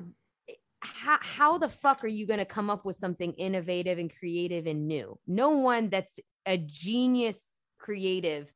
how, 0.80 1.18
how 1.20 1.58
the 1.58 1.68
fuck 1.68 2.04
are 2.04 2.08
you 2.08 2.26
going 2.26 2.38
to 2.38 2.44
come 2.44 2.70
up 2.70 2.84
with 2.84 2.96
something 2.96 3.32
innovative 3.34 3.98
and 3.98 4.12
creative 4.16 4.66
and 4.66 4.86
new? 4.86 5.18
No 5.26 5.50
one 5.50 5.88
that's 5.88 6.18
a 6.46 6.58
genius 6.58 7.50
creative 7.78 8.52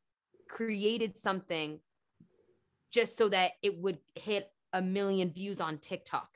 created 0.48 1.18
something 1.18 1.80
just 2.92 3.16
so 3.16 3.28
that 3.28 3.52
it 3.62 3.76
would 3.78 3.98
hit 4.14 4.50
a 4.72 4.82
million 4.82 5.32
views 5.32 5.60
on 5.60 5.78
TikTok. 5.78 6.28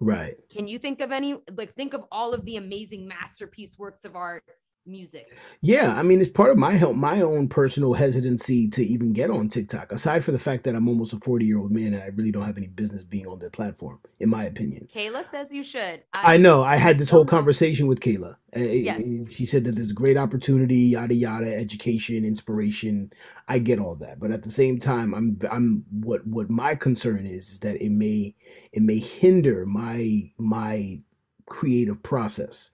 Right. 0.00 0.36
Can 0.50 0.66
you 0.66 0.78
think 0.78 1.00
of 1.00 1.12
any 1.12 1.36
like 1.54 1.74
think 1.74 1.92
of 1.92 2.04
all 2.10 2.32
of 2.32 2.44
the 2.44 2.56
amazing 2.56 3.06
masterpiece 3.06 3.76
works 3.78 4.04
of 4.04 4.16
art 4.16 4.42
music. 4.86 5.28
Yeah, 5.60 5.94
I 5.96 6.02
mean, 6.02 6.20
it's 6.20 6.30
part 6.30 6.50
of 6.50 6.58
my 6.58 6.72
help, 6.72 6.96
my 6.96 7.20
own 7.20 7.48
personal 7.48 7.94
hesitancy 7.94 8.68
to 8.70 8.84
even 8.84 9.12
get 9.12 9.30
on 9.30 9.48
TikTok. 9.48 9.92
Aside 9.92 10.24
from 10.24 10.34
the 10.34 10.40
fact 10.40 10.64
that 10.64 10.74
I'm 10.74 10.88
almost 10.88 11.12
a 11.12 11.18
40 11.18 11.44
year 11.44 11.58
old 11.58 11.70
man 11.70 11.94
and 11.94 12.02
I 12.02 12.06
really 12.08 12.30
don't 12.30 12.44
have 12.44 12.56
any 12.56 12.66
business 12.66 13.04
being 13.04 13.26
on 13.26 13.38
that 13.40 13.52
platform, 13.52 14.00
in 14.18 14.28
my 14.28 14.44
opinion. 14.44 14.88
Kayla 14.94 15.30
says 15.30 15.50
you 15.50 15.62
should. 15.62 16.02
I, 16.14 16.34
I 16.34 16.36
know. 16.36 16.62
I 16.62 16.76
had 16.76 16.98
this 16.98 17.10
whole 17.10 17.24
conversation 17.24 17.86
with 17.86 18.00
Kayla. 18.00 18.36
Yes. 18.54 19.00
She 19.32 19.46
said 19.46 19.64
that 19.64 19.76
there's 19.76 19.92
a 19.92 19.94
great 19.94 20.16
opportunity, 20.16 20.76
yada 20.76 21.14
yada, 21.14 21.54
education, 21.54 22.24
inspiration. 22.24 23.12
I 23.48 23.60
get 23.60 23.78
all 23.78 23.94
that, 23.96 24.18
but 24.18 24.32
at 24.32 24.42
the 24.42 24.50
same 24.50 24.78
time, 24.78 25.14
I'm 25.14 25.38
I'm 25.50 25.84
what 25.90 26.26
what 26.26 26.50
my 26.50 26.74
concern 26.74 27.26
is, 27.26 27.48
is 27.50 27.58
that 27.60 27.80
it 27.80 27.90
may 27.90 28.34
it 28.72 28.82
may 28.82 28.98
hinder 28.98 29.66
my 29.66 30.32
my 30.38 31.00
creative 31.46 32.02
process 32.02 32.70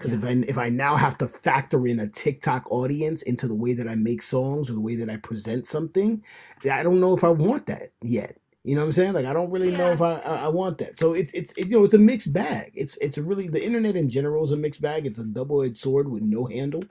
because 0.00 0.12
yeah. 0.12 0.18
if 0.18 0.24
I 0.24 0.48
if 0.48 0.58
I 0.58 0.68
now 0.70 0.96
have 0.96 1.18
to 1.18 1.28
factor 1.28 1.86
in 1.86 2.00
a 2.00 2.08
TikTok 2.08 2.70
audience 2.70 3.22
into 3.22 3.46
the 3.46 3.54
way 3.54 3.74
that 3.74 3.86
I 3.86 3.94
make 3.94 4.22
songs 4.22 4.70
or 4.70 4.74
the 4.74 4.80
way 4.80 4.94
that 4.96 5.10
I 5.10 5.16
present 5.18 5.66
something, 5.66 6.24
I 6.70 6.82
don't 6.82 7.00
know 7.00 7.14
if 7.14 7.22
I 7.22 7.28
want 7.28 7.66
that 7.66 7.92
yet. 8.02 8.36
You 8.64 8.74
know 8.74 8.82
what 8.82 8.86
I'm 8.86 8.92
saying? 8.92 9.12
Like 9.12 9.26
I 9.26 9.32
don't 9.32 9.50
really 9.50 9.70
yeah. 9.70 9.78
know 9.78 9.90
if 9.90 10.00
I, 10.00 10.14
I, 10.16 10.34
I 10.44 10.48
want 10.48 10.78
that. 10.78 10.98
So 10.98 11.12
it, 11.12 11.30
it's 11.34 11.52
it, 11.52 11.68
you 11.68 11.78
know 11.78 11.84
it's 11.84 11.94
a 11.94 11.98
mixed 11.98 12.32
bag. 12.32 12.72
It's 12.74 12.96
it's 12.98 13.18
really 13.18 13.48
the 13.48 13.64
internet 13.64 13.96
in 13.96 14.08
general 14.08 14.44
is 14.44 14.52
a 14.52 14.56
mixed 14.56 14.82
bag. 14.82 15.06
It's 15.06 15.18
a 15.18 15.24
double 15.24 15.62
edged 15.62 15.78
sword 15.78 16.10
with 16.10 16.22
no 16.22 16.46
handle. 16.46 16.84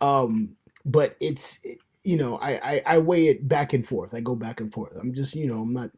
Um, 0.00 0.56
but 0.84 1.16
it's 1.20 1.60
you 2.04 2.16
know 2.16 2.38
I, 2.38 2.74
I 2.74 2.82
I 2.86 2.98
weigh 2.98 3.28
it 3.28 3.48
back 3.48 3.72
and 3.72 3.86
forth. 3.86 4.14
I 4.14 4.20
go 4.20 4.34
back 4.34 4.60
and 4.60 4.72
forth. 4.72 4.96
I'm 5.00 5.14
just 5.14 5.34
you 5.34 5.46
know 5.46 5.60
I'm 5.60 5.72
not 5.72 5.90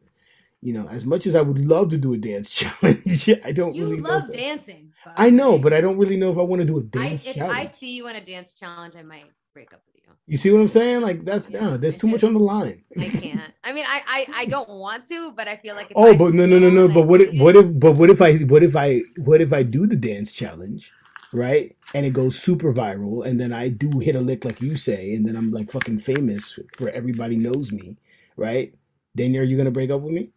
you 0.61 0.73
know, 0.73 0.87
as 0.89 1.05
much 1.05 1.25
as 1.25 1.33
I 1.33 1.41
would 1.41 1.57
love 1.57 1.89
to 1.89 1.97
do 1.97 2.13
a 2.13 2.17
dance 2.17 2.49
challenge, 2.51 3.29
I 3.43 3.51
don't 3.51 3.75
you 3.75 3.85
really 3.85 4.01
love 4.01 4.31
dancing. 4.31 4.90
I 5.15 5.29
know, 5.29 5.57
but 5.57 5.73
I 5.73 5.81
don't 5.81 5.97
really 5.97 6.17
know 6.17 6.31
if 6.31 6.37
I 6.37 6.41
want 6.41 6.61
to 6.61 6.67
do 6.67 6.77
a 6.77 6.83
dance 6.83 7.25
I, 7.25 7.29
if 7.29 7.35
challenge. 7.35 7.57
I 7.57 7.65
see 7.65 7.95
you 7.95 8.07
in 8.07 8.15
a 8.15 8.25
dance 8.25 8.53
challenge, 8.53 8.95
I 8.95 9.03
might 9.03 9.25
break 9.53 9.73
up 9.73 9.81
with 9.87 9.95
you. 9.95 10.13
You 10.27 10.37
see 10.37 10.51
what 10.51 10.61
I'm 10.61 10.67
saying? 10.67 11.01
Like 11.01 11.25
that's 11.25 11.49
yeah, 11.49 11.61
no, 11.61 11.77
there's 11.77 11.97
too 11.97 12.07
much 12.07 12.23
on 12.23 12.33
the 12.33 12.39
line. 12.39 12.83
I 12.99 13.09
can't. 13.09 13.53
I 13.63 13.73
mean, 13.73 13.85
I, 13.87 14.01
I 14.07 14.27
I 14.35 14.45
don't 14.45 14.69
want 14.69 15.07
to, 15.09 15.31
but 15.31 15.47
I 15.47 15.57
feel 15.57 15.75
like 15.75 15.91
oh, 15.95 16.15
but 16.15 16.33
no, 16.33 16.45
no, 16.45 16.59
no, 16.59 16.69
no. 16.69 16.87
But 16.87 17.07
what 17.07 17.21
if 17.21 17.39
what 17.39 17.55
if 17.55 17.79
but 17.79 17.93
what 17.93 18.09
if 18.09 18.21
I 18.21 18.37
what 18.37 18.63
if 18.63 18.75
I 18.75 19.01
what 19.17 19.41
if 19.41 19.53
I 19.53 19.63
do 19.63 19.87
the 19.87 19.95
dance 19.97 20.31
challenge? 20.31 20.91
right? 21.33 21.75
And 21.93 22.05
it 22.05 22.11
goes 22.11 22.39
super 22.39 22.73
viral, 22.73 23.25
and 23.25 23.39
then 23.39 23.53
I 23.53 23.69
do 23.69 23.99
hit 23.99 24.15
a 24.15 24.19
lick 24.19 24.45
like 24.45 24.61
you 24.61 24.75
say, 24.75 25.13
and 25.13 25.25
then 25.25 25.35
I'm 25.35 25.51
like 25.51 25.71
fucking 25.71 25.99
famous 25.99 26.59
for 26.77 26.89
everybody 26.89 27.35
knows 27.35 27.71
me, 27.71 27.97
right? 28.35 28.73
Then 29.15 29.35
are 29.35 29.43
you 29.43 29.57
gonna 29.57 29.71
break 29.71 29.91
up 29.91 30.01
with 30.01 30.13
me? 30.13 30.31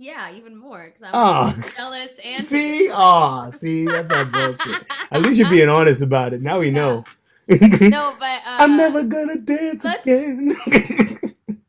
Yeah, 0.00 0.30
even 0.30 0.56
more 0.56 0.92
because 0.94 1.02
I'm 1.02 1.10
oh, 1.12 1.70
jealous 1.76 2.10
and 2.22 2.44
see, 2.46 2.88
oh, 2.92 3.50
see, 3.50 3.84
that's 3.84 4.08
not 4.08 4.30
bullshit. 4.30 4.84
At 5.10 5.22
least 5.22 5.40
you're 5.40 5.50
being 5.50 5.68
honest 5.68 6.02
about 6.02 6.32
it. 6.32 6.40
Now 6.40 6.60
we 6.60 6.70
know. 6.70 7.02
no, 7.48 7.58
but 8.20 8.40
uh, 8.46 8.58
I'm 8.60 8.76
never 8.76 9.02
gonna 9.02 9.38
dance 9.38 9.84
again. 9.84 10.56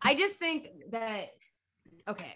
I 0.04 0.14
just 0.14 0.36
think 0.36 0.68
that 0.92 1.32
okay. 2.08 2.36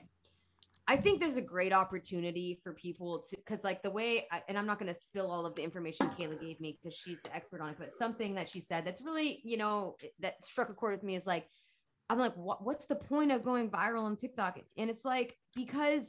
I 0.88 0.98
think 0.98 1.22
there's 1.22 1.38
a 1.38 1.42
great 1.42 1.72
opportunity 1.72 2.60
for 2.62 2.74
people 2.74 3.24
to, 3.30 3.38
because 3.38 3.64
like 3.64 3.82
the 3.84 3.90
way, 3.90 4.28
I, 4.32 4.42
and 4.50 4.58
I'm 4.58 4.66
not 4.66 4.80
going 4.80 4.94
to 4.94 5.00
spill 5.00 5.32
all 5.32 5.46
of 5.46 5.56
the 5.56 5.64
information 5.64 6.10
Kayla 6.10 6.42
gave 6.42 6.60
me 6.60 6.78
because 6.82 6.94
she's 6.94 7.20
the 7.24 7.34
expert 7.34 7.62
on 7.62 7.70
it, 7.70 7.78
but 7.80 7.98
something 7.98 8.36
that 8.36 8.50
she 8.50 8.60
said 8.60 8.84
that's 8.86 9.02
really, 9.02 9.40
you 9.46 9.56
know, 9.56 9.96
that 10.20 10.44
struck 10.44 10.68
a 10.68 10.74
chord 10.74 10.94
with 10.94 11.04
me 11.04 11.16
is 11.16 11.26
like, 11.26 11.48
I'm 12.10 12.20
like, 12.20 12.36
what, 12.36 12.64
what's 12.64 12.86
the 12.86 12.96
point 12.96 13.32
of 13.32 13.44
going 13.44 13.70
viral 13.70 14.04
on 14.04 14.16
TikTok? 14.16 14.60
And 14.78 14.90
it's 14.90 15.06
like, 15.06 15.38
because 15.56 16.04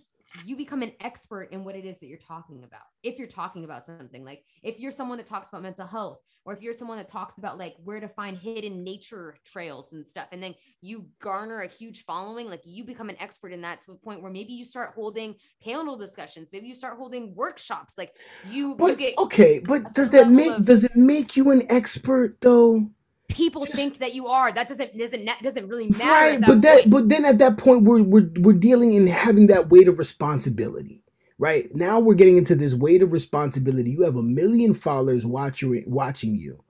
you 0.44 0.56
become 0.56 0.82
an 0.82 0.92
expert 1.00 1.48
in 1.52 1.64
what 1.64 1.76
it 1.76 1.84
is 1.84 1.98
that 2.00 2.06
you're 2.06 2.18
talking 2.18 2.64
about. 2.64 2.82
If 3.02 3.18
you're 3.18 3.28
talking 3.28 3.64
about 3.64 3.86
something 3.86 4.24
like 4.24 4.42
if 4.62 4.80
you're 4.80 4.92
someone 4.92 5.18
that 5.18 5.26
talks 5.26 5.48
about 5.48 5.62
mental 5.62 5.86
health, 5.86 6.18
or 6.44 6.52
if 6.52 6.60
you're 6.60 6.74
someone 6.74 6.98
that 6.98 7.08
talks 7.08 7.38
about 7.38 7.58
like 7.58 7.76
where 7.84 8.00
to 8.00 8.08
find 8.08 8.36
hidden 8.36 8.82
nature 8.82 9.36
trails 9.44 9.92
and 9.92 10.06
stuff, 10.06 10.26
and 10.32 10.42
then 10.42 10.54
you 10.80 11.06
garner 11.20 11.62
a 11.62 11.68
huge 11.68 12.04
following, 12.04 12.48
like 12.48 12.62
you 12.64 12.84
become 12.84 13.08
an 13.10 13.16
expert 13.20 13.52
in 13.52 13.60
that 13.62 13.82
to 13.82 13.92
a 13.92 13.96
point 13.96 14.22
where 14.22 14.32
maybe 14.32 14.52
you 14.52 14.64
start 14.64 14.92
holding 14.94 15.34
panel 15.62 15.96
discussions, 15.96 16.50
maybe 16.52 16.66
you 16.66 16.74
start 16.74 16.96
holding 16.98 17.34
workshops, 17.34 17.94
like 17.96 18.16
you, 18.50 18.74
but, 18.74 18.90
you 18.90 18.96
get 18.96 19.18
okay, 19.18 19.60
but 19.60 19.94
does 19.94 20.10
that 20.10 20.28
make 20.28 20.52
of, 20.52 20.64
does 20.64 20.84
it 20.84 20.96
make 20.96 21.36
you 21.36 21.50
an 21.50 21.62
expert 21.70 22.38
though? 22.40 22.90
People 23.34 23.66
Just, 23.66 23.76
think 23.76 23.98
that 23.98 24.14
you 24.14 24.28
are. 24.28 24.52
That 24.52 24.68
doesn't 24.68 24.96
doesn't 24.98 25.28
doesn't 25.42 25.68
really 25.68 25.88
matter. 25.88 26.04
Right, 26.04 26.40
that 26.40 26.46
but 26.46 26.62
that 26.62 26.80
point. 26.82 26.90
but 26.90 27.08
then 27.10 27.24
at 27.26 27.38
that 27.38 27.58
point 27.58 27.84
we're 27.84 28.02
we're 28.02 28.30
we're 28.40 28.54
dealing 28.54 28.92
in 28.94 29.06
having 29.08 29.48
that 29.48 29.70
weight 29.70 29.88
of 29.88 29.98
responsibility, 29.98 31.02
right? 31.38 31.68
Now 31.74 32.00
we're 32.00 32.14
getting 32.14 32.38
into 32.38 32.54
this 32.56 32.74
weight 32.74 33.02
of 33.02 33.12
responsibility. 33.12 33.90
You 33.90 34.02
have 34.02 34.16
a 34.16 34.22
million 34.22 34.74
followers 34.74 35.26
watching 35.26 35.84
watching 35.86 36.36
you 36.36 36.64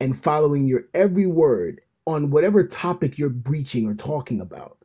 and 0.00 0.18
following 0.18 0.68
your 0.68 0.84
every 0.94 1.26
word 1.26 1.80
on 2.06 2.30
whatever 2.30 2.66
topic 2.66 3.18
you're 3.18 3.30
breaching 3.30 3.88
or 3.88 3.94
talking 3.94 4.40
about, 4.40 4.78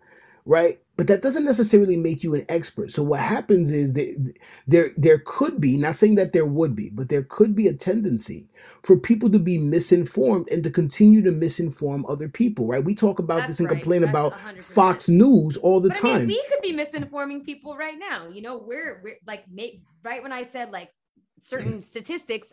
right? 0.45 0.79
But 0.97 1.07
that 1.07 1.21
doesn't 1.21 1.45
necessarily 1.45 1.95
make 1.95 2.23
you 2.23 2.35
an 2.35 2.45
expert. 2.49 2.91
So 2.91 3.01
what 3.01 3.19
happens 3.19 3.71
is 3.71 3.93
that 3.93 4.33
there 4.67 4.91
there 4.97 5.19
could 5.25 5.59
be, 5.59 5.77
not 5.77 5.95
saying 5.95 6.15
that 6.15 6.33
there 6.33 6.45
would 6.45 6.75
be, 6.75 6.89
but 6.89 7.09
there 7.09 7.23
could 7.23 7.55
be 7.55 7.67
a 7.67 7.73
tendency 7.73 8.47
for 8.83 8.97
people 8.97 9.29
to 9.31 9.39
be 9.39 9.57
misinformed 9.57 10.49
and 10.51 10.63
to 10.63 10.69
continue 10.69 11.21
to 11.23 11.31
misinform 11.31 12.03
other 12.07 12.29
people, 12.29 12.67
right? 12.67 12.83
We 12.83 12.95
talk 12.95 13.19
about 13.19 13.37
That's 13.37 13.47
this 13.47 13.59
and 13.59 13.69
right. 13.69 13.77
complain 13.77 14.01
That's 14.01 14.11
about 14.11 14.33
100%. 14.33 14.61
Fox 14.61 15.09
News 15.09 15.57
all 15.57 15.79
the 15.79 15.89
but 15.89 16.03
I 16.03 16.07
mean, 16.07 16.17
time. 16.17 16.27
we 16.27 16.43
could 16.49 16.61
be 16.61 16.73
misinforming 16.73 17.45
people 17.45 17.77
right 17.77 17.97
now. 17.97 18.27
You 18.29 18.41
know, 18.41 18.57
we're, 18.57 19.01
we're 19.03 19.17
like, 19.25 19.45
ma- 19.51 19.79
right 20.03 20.21
when 20.21 20.31
I 20.31 20.43
said 20.43 20.71
like 20.71 20.91
certain 21.39 21.73
mm-hmm. 21.73 21.81
statistics, 21.81 22.47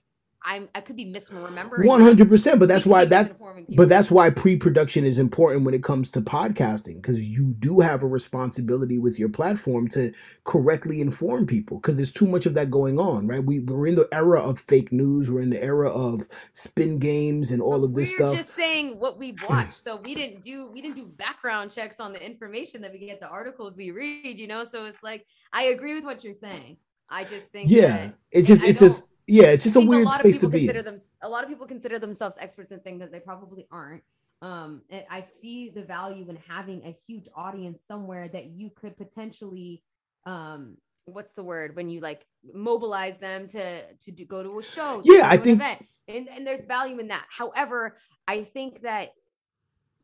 I'm 0.44 0.68
I 0.74 0.80
could 0.80 0.96
be 0.96 1.06
misremembering. 1.06 1.86
One 1.86 2.00
hundred 2.00 2.28
percent, 2.28 2.58
but 2.58 2.68
that's 2.68 2.86
why 2.86 3.04
that. 3.06 3.32
But 3.76 3.88
that's 3.88 4.10
why 4.10 4.30
pre-production 4.30 5.04
is 5.04 5.18
important 5.18 5.64
when 5.64 5.74
it 5.74 5.82
comes 5.84 6.10
to 6.12 6.20
podcasting 6.20 6.96
because 6.96 7.20
you 7.20 7.54
do 7.58 7.80
have 7.80 8.02
a 8.02 8.06
responsibility 8.06 8.98
with 8.98 9.18
your 9.18 9.28
platform 9.28 9.88
to 9.88 10.12
correctly 10.44 11.00
inform 11.00 11.46
people 11.46 11.78
because 11.78 11.96
there's 11.96 12.10
too 12.10 12.26
much 12.26 12.46
of 12.46 12.54
that 12.54 12.70
going 12.70 12.98
on, 12.98 13.26
right? 13.26 13.44
We, 13.44 13.60
we're 13.60 13.86
in 13.86 13.94
the 13.94 14.08
era 14.10 14.40
of 14.40 14.58
fake 14.60 14.90
news, 14.90 15.30
we're 15.30 15.42
in 15.42 15.50
the 15.50 15.62
era 15.62 15.90
of 15.90 16.26
spin 16.52 16.98
games 16.98 17.50
and 17.50 17.62
all 17.62 17.84
But 17.84 17.84
of 17.84 17.94
this 17.94 18.10
we're 18.12 18.16
stuff. 18.16 18.40
just 18.40 18.54
saying 18.54 18.98
what 18.98 19.18
we 19.18 19.32
watched. 19.48 19.84
So 19.84 19.96
we 19.96 20.14
didn't 20.14 20.42
do 20.42 20.68
we 20.72 20.80
didn't 20.80 20.96
do 20.96 21.06
background 21.06 21.70
checks 21.70 22.00
on 22.00 22.12
the 22.12 22.24
information 22.24 22.80
that 22.82 22.92
we 22.92 22.98
get, 22.98 23.20
the 23.20 23.28
articles 23.28 23.76
we 23.76 23.90
read, 23.90 24.38
you 24.38 24.46
know. 24.46 24.64
So 24.64 24.86
it's 24.86 25.02
like 25.02 25.26
I 25.52 25.64
agree 25.64 25.94
with 25.94 26.04
what 26.04 26.24
you're 26.24 26.34
saying. 26.34 26.78
I 27.10 27.24
just 27.24 27.48
think 27.52 27.76
Yeah, 27.76 27.78
that 27.78 28.14
it's 28.30 28.48
just 28.48 28.62
it's 28.62 28.80
just 28.80 29.04
yeah, 29.28 29.46
it's 29.46 29.64
just 29.64 29.76
a 29.76 29.80
think 29.80 29.90
weird 29.90 30.04
lot 30.06 30.14
of 30.16 30.20
space 30.20 30.36
to 30.36 30.40
people 30.46 30.50
be. 30.50 30.58
consider 30.66 30.82
them 30.82 31.00
a 31.22 31.28
lot 31.28 31.42
of 31.44 31.50
people 31.50 31.66
consider 31.66 31.98
themselves 31.98 32.36
experts 32.40 32.72
in 32.72 32.80
things 32.80 33.00
that 33.00 33.12
they 33.12 33.20
probably 33.20 33.66
aren't. 33.70 34.02
Um, 34.40 34.82
and 34.90 35.04
I 35.10 35.24
see 35.42 35.68
the 35.70 35.82
value 35.82 36.28
in 36.28 36.36
having 36.48 36.82
a 36.84 36.96
huge 37.06 37.26
audience 37.34 37.80
somewhere 37.86 38.28
that 38.28 38.46
you 38.46 38.70
could 38.70 38.96
potentially, 38.96 39.82
um, 40.26 40.76
what's 41.06 41.32
the 41.32 41.42
word 41.42 41.74
when 41.76 41.88
you 41.88 42.00
like 42.00 42.24
mobilize 42.54 43.18
them 43.18 43.48
to 43.48 43.82
to 43.94 44.10
do, 44.10 44.24
go 44.24 44.42
to 44.42 44.58
a 44.58 44.62
show. 44.62 45.00
to 45.00 45.12
Yeah, 45.12 45.22
go 45.22 45.28
I 45.28 45.30
to 45.30 45.36
an 45.36 45.42
think- 45.44 45.56
event. 45.60 45.86
and 46.08 46.28
and 46.28 46.46
there's 46.46 46.64
value 46.64 46.98
in 46.98 47.08
that. 47.08 47.26
However, 47.30 47.96
I 48.26 48.44
think 48.44 48.82
that 48.82 49.10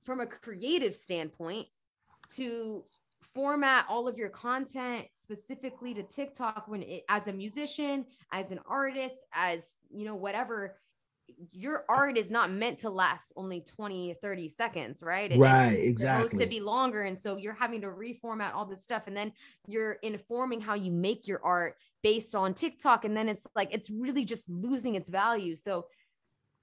from 0.05 0.21
a 0.21 0.27
creative 0.27 0.95
standpoint, 0.97 1.67
to 2.37 2.85
format 3.35 3.87
all 3.89 4.07
of 4.09 4.17
your 4.19 4.29
content 4.31 5.07
specifically 5.25 5.95
to 5.95 6.03
TikTok 6.03 6.69
when 6.69 6.83
it 6.83 7.05
as 7.09 7.27
a 7.27 7.33
musician, 7.33 8.05
as 8.31 8.53
an 8.53 8.61
artist, 8.67 9.17
as 9.33 9.73
you 9.91 10.05
know, 10.05 10.15
whatever, 10.15 10.77
your 11.53 11.87
art 11.89 12.19
is 12.19 12.31
not 12.31 12.53
meant 12.53 12.79
to 12.81 12.91
last 12.91 13.33
only 13.35 13.63
20 13.63 14.15
30 14.21 14.49
seconds, 14.49 15.03
right? 15.03 15.33
It- 15.33 15.39
Right, 15.39 15.73
it's 15.73 16.03
supposed 16.03 16.33
to 16.33 16.47
be 16.51 16.61
longer. 16.61 17.03
And 17.03 17.19
so 17.21 17.37
you're 17.39 17.55
having 17.55 17.81
to 17.81 17.89
reformat 17.89 18.55
all 18.55 18.67
this 18.67 18.83
stuff. 18.83 19.05
And 19.07 19.17
then 19.17 19.33
you're 19.67 19.95
informing 20.03 20.61
how 20.61 20.75
you 20.75 20.93
make 20.93 21.27
your 21.27 21.43
art 21.43 21.77
based 22.03 22.35
on 22.35 22.53
TikTok. 22.53 23.07
And 23.07 23.17
then 23.17 23.29
it's 23.31 23.47
like 23.57 23.73
it's 23.75 23.89
really 23.91 24.27
just 24.27 24.49
losing 24.51 24.95
its 24.97 25.09
value. 25.09 25.57
So 25.57 25.87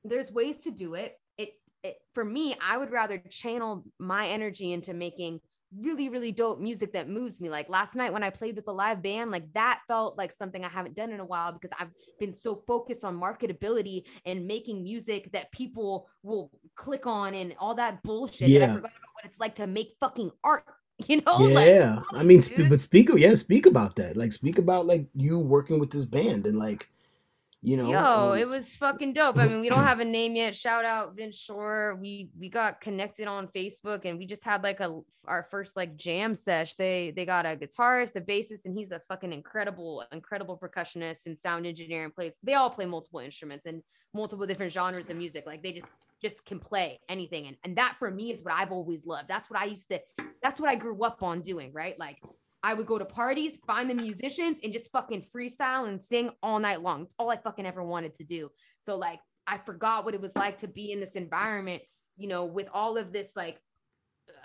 there's 0.04 0.32
ways 0.32 0.60
to 0.60 0.72
do 0.72 0.94
it. 0.94 1.20
It, 1.40 1.54
it 1.84 1.98
for 2.14 2.24
me, 2.24 2.56
I 2.62 2.78
would 2.78 2.92
rather 2.92 3.18
channel 3.18 3.84
my 3.98 4.28
energy 4.28 4.72
into 4.74 4.94
making 4.94 5.42
really, 5.78 6.10
really 6.10 6.32
dope 6.32 6.60
music 6.60 6.94
that 6.94 7.08
moves 7.10 7.40
me. 7.40 7.50
Like 7.50 7.70
last 7.70 7.96
night 7.96 8.12
when 8.12 8.24
I 8.24 8.30
played 8.30 8.56
with 8.56 8.66
the 8.66 8.74
live 8.74 9.02
band, 9.02 9.32
like 9.32 9.52
that 9.54 9.82
felt 9.88 10.18
like 10.18 10.32
something 10.32 10.64
I 10.66 10.70
haven't 10.70 10.96
done 10.96 11.12
in 11.12 11.20
a 11.20 11.26
while 11.26 11.52
because 11.52 11.72
I've 11.80 11.92
been 12.20 12.34
so 12.34 12.64
focused 12.68 13.04
on 13.04 13.20
marketability 13.20 14.04
and 14.26 14.46
making 14.46 14.84
music 14.84 15.32
that 15.32 15.52
people 15.52 16.08
will 16.24 16.52
click 16.76 17.08
on 17.08 17.34
and 17.34 17.56
all 17.60 17.76
that 17.76 18.04
bullshit 18.04 18.40
that 18.40 18.50
Yeah. 18.50 18.64
I 18.64 18.76
forgot 18.76 18.92
about 18.92 19.14
what 19.14 19.26
it's 19.26 19.40
like 19.40 19.56
to 19.56 19.68
make 19.68 19.96
fucking 20.00 20.32
art. 20.44 20.66
You 21.08 21.20
know, 21.26 21.38
like 21.38 21.66
Yeah, 21.66 22.02
I 22.12 22.22
mean, 22.22 22.44
sp- 22.46 22.70
but 22.70 22.80
speak, 22.80 23.10
yeah, 23.16 23.34
speak 23.34 23.66
about 23.66 23.96
that. 23.96 24.16
Like, 24.16 24.32
speak 24.34 24.60
about 24.60 24.86
like 24.86 25.08
you 25.16 25.40
working 25.40 25.80
with 25.80 25.90
this 25.90 26.06
band 26.06 26.46
and 26.46 26.60
like, 26.60 26.88
you 27.64 27.78
know, 27.78 27.92
Yo, 27.92 28.32
um, 28.32 28.38
it 28.40 28.48
was 28.48 28.76
fucking 28.76 29.14
dope. 29.14 29.38
I 29.38 29.48
mean, 29.48 29.62
we 29.62 29.70
don't 29.70 29.84
have 29.84 30.00
a 30.00 30.06
name 30.06 30.36
yet. 30.36 30.56
Shout 30.56 30.84
out 30.84 31.16
Vince 31.16 31.38
Shore. 31.38 31.96
We 32.02 32.30
we 32.40 32.50
got 32.50 32.82
connected 32.82 33.28
on 33.28 33.50
Facebook 33.50 34.06
and 34.06 34.18
we 34.18 34.26
just 34.26 34.44
had 34.44 34.64
like 34.64 34.80
a 34.80 35.00
our 35.26 35.48
first 35.52 35.76
like 35.76 35.96
jam 35.96 36.34
sesh. 36.34 36.74
They 36.74 37.14
they 37.16 37.24
got 37.24 37.46
a 37.46 37.56
guitarist, 37.56 38.16
a 38.16 38.22
bassist, 38.22 38.66
and 38.66 38.76
he's 38.76 38.90
a 38.90 39.00
fucking 39.08 39.32
incredible, 39.32 40.04
incredible 40.12 40.58
percussionist 40.58 41.28
and 41.28 41.38
sound 41.38 41.68
engineer 41.68 42.04
and 42.04 42.16
plays. 42.16 42.34
They 42.42 42.56
all 42.56 42.72
play 42.72 42.88
multiple 42.88 43.20
instruments 43.20 43.68
and 43.68 43.84
multiple 44.14 44.48
different 44.48 44.74
genres 44.74 45.10
of 45.12 45.18
music. 45.18 45.46
Like 45.46 45.62
they 45.62 45.74
just 45.74 45.88
just 46.20 46.46
can 46.46 46.60
play 46.60 47.00
anything. 47.10 47.46
And 47.46 47.58
and 47.64 47.76
that 47.78 47.96
for 48.00 48.10
me 48.10 48.32
is 48.32 48.42
what 48.42 48.56
I've 48.56 48.72
always 48.72 49.06
loved. 49.06 49.28
That's 49.28 49.52
what 49.52 49.60
I 49.60 49.66
used 49.66 49.88
to 49.90 50.02
that's 50.42 50.60
what 50.60 50.70
I 50.70 50.76
grew 50.76 51.04
up 51.04 51.22
on 51.22 51.42
doing, 51.42 51.72
right? 51.74 51.98
Like 52.00 52.18
I 52.64 52.74
would 52.74 52.86
go 52.86 52.98
to 52.98 53.06
parties, 53.06 53.58
find 53.66 53.90
the 53.90 53.96
musicians, 53.96 54.60
and 54.64 54.72
just 54.72 54.92
fucking 54.92 55.26
freestyle 55.36 55.88
and 55.88 56.02
sing 56.02 56.30
all 56.44 56.60
night 56.60 56.82
long. 56.82 57.04
It's 57.04 57.16
all 57.18 57.30
I 57.32 57.38
fucking 57.38 57.66
ever 57.66 57.84
wanted 57.84 58.14
to 58.16 58.24
do. 58.24 58.52
So 58.82 58.98
like 58.98 59.20
I 59.48 59.58
forgot 59.58 60.06
what 60.06 60.14
it 60.14 60.22
was 60.22 60.36
like 60.36 60.60
to 60.60 60.68
be 60.68 60.92
in 60.92 61.00
this 61.00 61.12
environment, 61.12 61.82
you 62.18 62.28
know, 62.28 62.46
with 62.46 62.68
all 62.74 62.98
of 62.98 63.12
this 63.12 63.30
like 63.36 63.60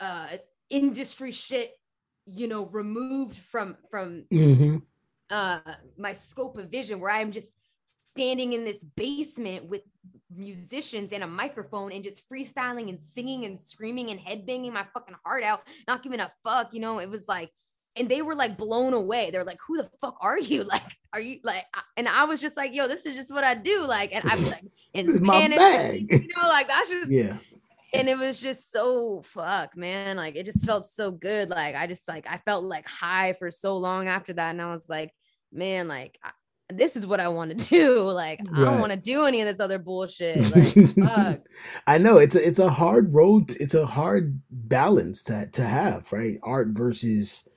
uh 0.01 0.29
industry 0.71 1.33
shit, 1.33 1.73
you 2.27 2.49
know, 2.49 2.67
removed 2.67 3.37
from 3.37 3.77
from 3.91 4.25
mhm. 4.33 4.83
uh 5.31 5.61
my 5.99 6.13
scope 6.13 6.57
of 6.57 6.71
vision 6.71 7.01
where 7.01 7.13
I'm 7.13 7.33
just 7.33 7.51
standing 8.09 8.55
in 8.55 8.65
this 8.65 8.83
basement 8.97 9.69
with 9.69 9.83
musicians 10.35 11.13
and 11.13 11.23
a 11.23 11.27
microphone 11.27 11.93
and 11.93 12.03
just 12.03 12.23
freestyling 12.31 12.89
and 12.89 12.99
singing 12.99 13.45
and 13.45 13.61
screaming 13.61 14.11
and 14.11 14.19
headbanging 14.19 14.73
my 14.73 14.87
fucking 14.95 15.15
heart 15.23 15.45
out, 15.45 15.61
not 15.87 16.03
giving 16.03 16.21
a 16.21 16.33
fuck, 16.43 16.73
you 16.73 16.81
know, 16.81 16.99
it 16.99 17.11
was 17.11 17.29
like 17.29 17.51
and 17.97 18.09
they 18.09 18.23
were 18.23 18.35
like 18.35 18.57
blown 18.57 18.93
away. 18.93 19.31
They're 19.31 19.45
like, 19.45 19.59
"Who 19.67 19.77
the 19.77 19.89
fuck 20.01 20.17
are 20.21 20.39
you? 20.39 20.63
Like, 20.69 20.97
are 21.13 21.21
you 21.21 21.41
like?" 21.43 21.65
And 21.97 22.09
I 22.09 22.25
was 22.25 22.41
just 22.41 22.57
like, 22.57 22.75
"Yo, 22.75 22.89
this 22.89 23.07
is 23.07 23.15
just 23.15 23.33
what 23.33 23.45
I 23.45 23.55
do." 23.55 23.85
Like, 23.87 24.15
and 24.15 24.29
I'm 24.31 24.45
like 24.47 24.65
in 24.95 25.15
Spanish, 25.15 25.59
bag. 25.59 26.07
you 26.11 26.29
know, 26.37 26.49
like 26.49 26.69
that's 26.69 26.89
just 26.89 27.11
yeah, 27.11 27.37
and 27.95 28.09
it 28.09 28.19
was 28.19 28.41
just 28.41 28.73
so 28.73 29.23
fuck 29.23 29.77
man 29.77 30.17
like 30.17 30.37
it 30.37 30.45
just 30.45 30.65
felt 30.65 30.85
so 30.87 31.11
good 31.11 31.49
like 31.49 31.75
i 31.75 31.87
just 31.87 32.07
like 32.09 32.27
i 32.31 32.37
felt 32.39 32.65
like 32.65 32.87
high 32.87 33.33
for 33.35 33.51
so 33.51 33.77
long 33.77 34.09
after 34.09 34.33
that 34.33 34.51
and 34.51 34.61
i 34.61 34.73
was 34.73 34.89
like 34.89 35.15
man 35.53 35.89
like 35.89 36.19
I, 36.23 36.31
this 36.69 36.97
is 36.97 37.07
what 37.07 37.21
i 37.21 37.29
want 37.29 37.59
to 37.59 37.69
do 37.71 38.03
like 38.03 38.41
i 38.55 38.65
don't 38.65 38.81
want 38.81 38.93
to 38.93 38.99
do 38.99 39.25
any 39.25 39.41
of 39.41 39.47
this 39.47 39.61
other 39.61 39.79
bullshit 39.79 40.39
like 40.55 40.95
fuck. 40.97 41.41
I 41.87 41.99
know 41.99 42.19
it's 42.19 42.35
a 42.35 42.47
it's 42.47 42.59
a 42.59 42.71
hard 42.71 43.15
road. 43.15 43.51
It's 43.61 43.75
a 43.75 43.87
hard 43.87 44.41
balance 44.51 45.23
to 45.25 45.49
to 45.53 45.63
have, 45.65 46.13
right? 46.13 46.39
Art 46.43 46.69
versus 46.69 47.49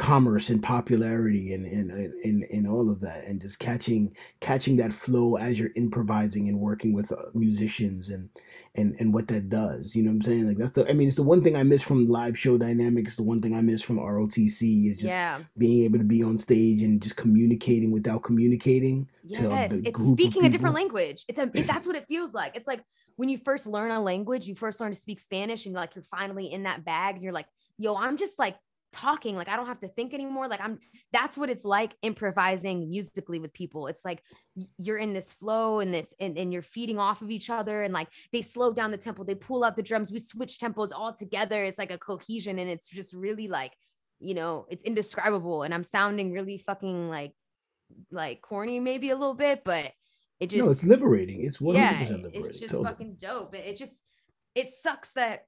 commerce 0.00 0.48
and 0.48 0.62
popularity 0.62 1.52
and 1.52 1.66
and 1.66 1.90
and 2.24 2.44
and 2.44 2.66
all 2.66 2.90
of 2.90 3.00
that, 3.02 3.24
and 3.24 3.38
just 3.40 3.58
catching 3.58 4.16
catching 4.40 4.76
that 4.78 4.94
flow 4.94 5.36
as 5.36 5.60
you're 5.60 5.72
improvising 5.76 6.48
and 6.48 6.58
working 6.58 6.94
with 6.94 7.12
uh, 7.12 7.16
musicians 7.34 8.08
and 8.08 8.30
and 8.76 8.94
and 8.98 9.12
what 9.12 9.28
that 9.28 9.50
does. 9.50 9.94
You 9.94 10.02
know 10.02 10.08
what 10.08 10.14
I'm 10.14 10.22
saying? 10.22 10.48
Like 10.48 10.56
that's 10.56 10.72
the. 10.72 10.88
I 10.88 10.94
mean, 10.94 11.06
it's 11.06 11.18
the 11.18 11.22
one 11.22 11.44
thing 11.44 11.54
I 11.54 11.62
miss 11.62 11.82
from 11.82 12.06
live 12.06 12.38
show 12.38 12.56
dynamics. 12.56 13.14
The 13.14 13.22
one 13.22 13.42
thing 13.42 13.54
I 13.54 13.60
miss 13.60 13.82
from 13.82 13.98
ROTC 13.98 14.90
is 14.90 14.96
just 14.96 15.12
yeah 15.12 15.40
being 15.58 15.84
able 15.84 15.98
to 15.98 16.04
be 16.04 16.22
on 16.22 16.38
stage 16.38 16.80
and 16.80 17.02
just 17.02 17.16
communicating 17.16 17.92
without 17.92 18.22
communicating. 18.22 19.06
yes 19.22 19.70
it's 19.84 20.00
speaking 20.12 20.46
a 20.46 20.48
different 20.48 20.74
language 20.74 21.24
it's 21.28 21.38
a 21.38 21.50
it, 21.54 21.66
that's 21.66 21.86
what 21.86 21.94
it 21.94 22.06
feels 22.08 22.32
like 22.32 22.56
it's 22.56 22.66
like 22.66 22.82
when 23.16 23.28
you 23.28 23.36
first 23.36 23.66
learn 23.66 23.90
a 23.90 24.00
language 24.00 24.46
you 24.46 24.54
first 24.54 24.80
learn 24.80 24.90
to 24.90 24.98
speak 24.98 25.20
spanish 25.20 25.66
and 25.66 25.74
like 25.74 25.94
you're 25.94 26.04
finally 26.04 26.50
in 26.50 26.62
that 26.62 26.84
bag 26.84 27.14
and 27.14 27.22
you're 27.22 27.32
like 27.32 27.46
yo 27.76 27.94
i'm 27.94 28.16
just 28.16 28.38
like 28.38 28.56
talking 28.92 29.36
like 29.36 29.48
i 29.48 29.56
don't 29.56 29.66
have 29.66 29.78
to 29.78 29.88
think 29.88 30.12
anymore 30.12 30.48
like 30.48 30.60
i'm 30.60 30.78
that's 31.12 31.38
what 31.38 31.48
it's 31.48 31.64
like 31.64 31.94
improvising 32.02 32.90
musically 32.90 33.38
with 33.38 33.52
people 33.52 33.86
it's 33.86 34.04
like 34.04 34.22
you're 34.78 34.98
in 34.98 35.12
this 35.12 35.32
flow 35.32 35.80
and 35.80 35.94
this 35.94 36.12
and, 36.18 36.36
and 36.36 36.52
you're 36.52 36.62
feeding 36.62 36.98
off 36.98 37.22
of 37.22 37.30
each 37.30 37.50
other 37.50 37.82
and 37.82 37.94
like 37.94 38.08
they 38.32 38.42
slow 38.42 38.72
down 38.72 38.90
the 38.90 38.96
tempo 38.96 39.22
they 39.22 39.34
pull 39.34 39.62
out 39.62 39.76
the 39.76 39.82
drums 39.82 40.10
we 40.10 40.18
switch 40.18 40.58
tempos 40.58 40.90
all 40.94 41.14
together 41.14 41.62
it's 41.62 41.78
like 41.78 41.92
a 41.92 41.98
cohesion 41.98 42.58
and 42.58 42.68
it's 42.68 42.88
just 42.88 43.14
really 43.14 43.46
like 43.46 43.72
you 44.18 44.34
know 44.34 44.66
it's 44.68 44.82
indescribable 44.82 45.62
and 45.62 45.72
i'm 45.72 45.84
sounding 45.84 46.32
really 46.32 46.58
fucking 46.58 47.08
like 47.08 47.32
like 48.10 48.40
corny 48.40 48.80
maybe 48.80 49.10
a 49.10 49.16
little 49.16 49.34
bit 49.34 49.62
but 49.64 49.92
it 50.40 50.48
just 50.48 50.64
no, 50.64 50.70
it's 50.70 50.84
liberating. 50.84 51.44
It's 51.44 51.58
100% 51.58 51.74
yeah 51.74 52.06
liberating. 52.10 52.46
it's 52.46 52.58
just 52.58 52.70
totally. 52.70 52.88
fucking 52.88 53.16
dope 53.20 53.54
it, 53.54 53.66
it 53.66 53.76
just 53.76 53.94
it 54.54 54.70
sucks 54.72 55.12
that 55.12 55.44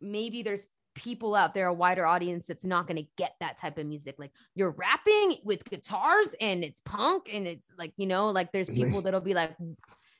maybe 0.00 0.42
there's 0.42 0.66
people 0.96 1.34
out 1.34 1.54
there 1.54 1.66
a 1.66 1.72
wider 1.72 2.04
audience 2.06 2.46
that's 2.46 2.64
not 2.64 2.88
going 2.88 2.96
to 2.96 3.08
get 3.16 3.34
that 3.38 3.58
type 3.58 3.78
of 3.78 3.86
music 3.86 4.16
like 4.18 4.32
you're 4.54 4.70
rapping 4.72 5.36
with 5.44 5.64
guitars 5.66 6.34
and 6.40 6.64
it's 6.64 6.80
punk 6.80 7.28
and 7.32 7.46
it's 7.46 7.72
like 7.78 7.92
you 7.96 8.06
know 8.06 8.26
like 8.28 8.50
there's 8.50 8.68
people 8.80 9.00
that'll 9.02 9.20
be 9.20 9.34
like 9.34 9.54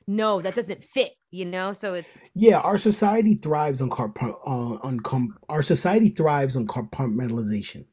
no 0.07 0.39
that 0.39 0.55
doesn't 0.55 0.83
fit 0.83 1.13
you 1.31 1.45
know 1.45 1.73
so 1.73 1.93
it's 1.93 2.19
Yeah, 2.33 2.59
our 2.59 2.77
society 2.77 3.35
thrives 3.35 3.81
on 3.81 3.89
carp- 3.89 4.23
uh, 4.23 4.77
on 4.81 4.99
com- 5.01 5.37
our 5.49 5.61
society 5.61 6.09
thrives 6.09 6.55
on 6.55 6.65
compartmentalization. 6.67 7.85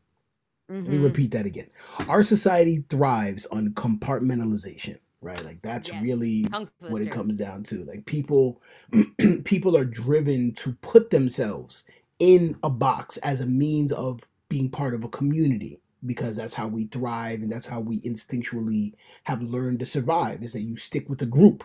Mm-hmm. 0.70 0.74
Let 0.74 0.88
me 0.88 0.94
mm-hmm. 0.94 1.04
repeat 1.04 1.30
that 1.32 1.44
again. 1.44 1.68
Our 2.08 2.22
society 2.22 2.84
thrives 2.88 3.46
on 3.46 3.70
compartmentalization, 3.70 4.98
right? 5.20 5.44
Like 5.44 5.60
that's 5.62 5.88
yes. 5.88 6.02
really 6.02 6.46
what 6.78 7.02
it 7.02 7.10
comes 7.10 7.36
down 7.36 7.64
to. 7.64 7.84
Like 7.84 8.06
people 8.06 8.62
people 9.44 9.76
are 9.76 9.84
driven 9.84 10.54
to 10.54 10.72
put 10.74 11.10
themselves 11.10 11.84
in 12.18 12.56
a 12.62 12.70
box 12.70 13.16
as 13.18 13.40
a 13.40 13.46
means 13.46 13.92
of 13.92 14.20
being 14.48 14.70
part 14.70 14.94
of 14.94 15.04
a 15.04 15.08
community 15.08 15.80
because 16.06 16.36
that's 16.36 16.54
how 16.54 16.66
we 16.66 16.84
thrive 16.86 17.40
and 17.40 17.50
that's 17.50 17.66
how 17.66 17.80
we 17.80 18.00
instinctually 18.00 18.92
have 19.24 19.42
learned 19.42 19.80
to 19.80 19.86
survive 19.86 20.42
is 20.42 20.52
that 20.52 20.60
you 20.62 20.76
stick 20.76 21.08
with 21.08 21.22
a 21.22 21.26
group, 21.26 21.64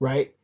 right? 0.00 0.34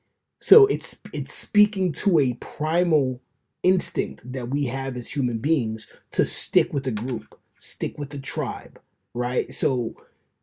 So 0.40 0.66
it's 0.66 1.00
it's 1.12 1.34
speaking 1.34 1.92
to 1.94 2.18
a 2.18 2.34
primal 2.34 3.20
instinct 3.62 4.32
that 4.32 4.48
we 4.48 4.64
have 4.64 4.96
as 4.96 5.08
human 5.08 5.38
beings 5.38 5.86
to 6.12 6.26
stick 6.26 6.72
with 6.72 6.86
a 6.86 6.92
group, 6.92 7.38
stick 7.58 7.98
with 7.98 8.10
the 8.10 8.18
tribe, 8.18 8.80
right? 9.14 9.52
So 9.52 9.94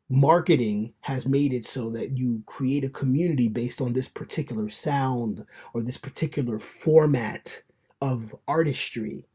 marketing 0.09 0.93
has 1.01 1.25
made 1.25 1.53
it 1.53 1.65
so 1.65 1.89
that 1.89 2.17
you 2.17 2.43
create 2.45 2.83
a 2.83 2.89
community 2.89 3.47
based 3.47 3.81
on 3.81 3.93
this 3.93 4.07
particular 4.07 4.69
sound 4.69 5.45
or 5.73 5.81
this 5.81 5.97
particular 5.97 6.59
format 6.59 7.61
of 8.01 8.35
artistry, 8.47 9.25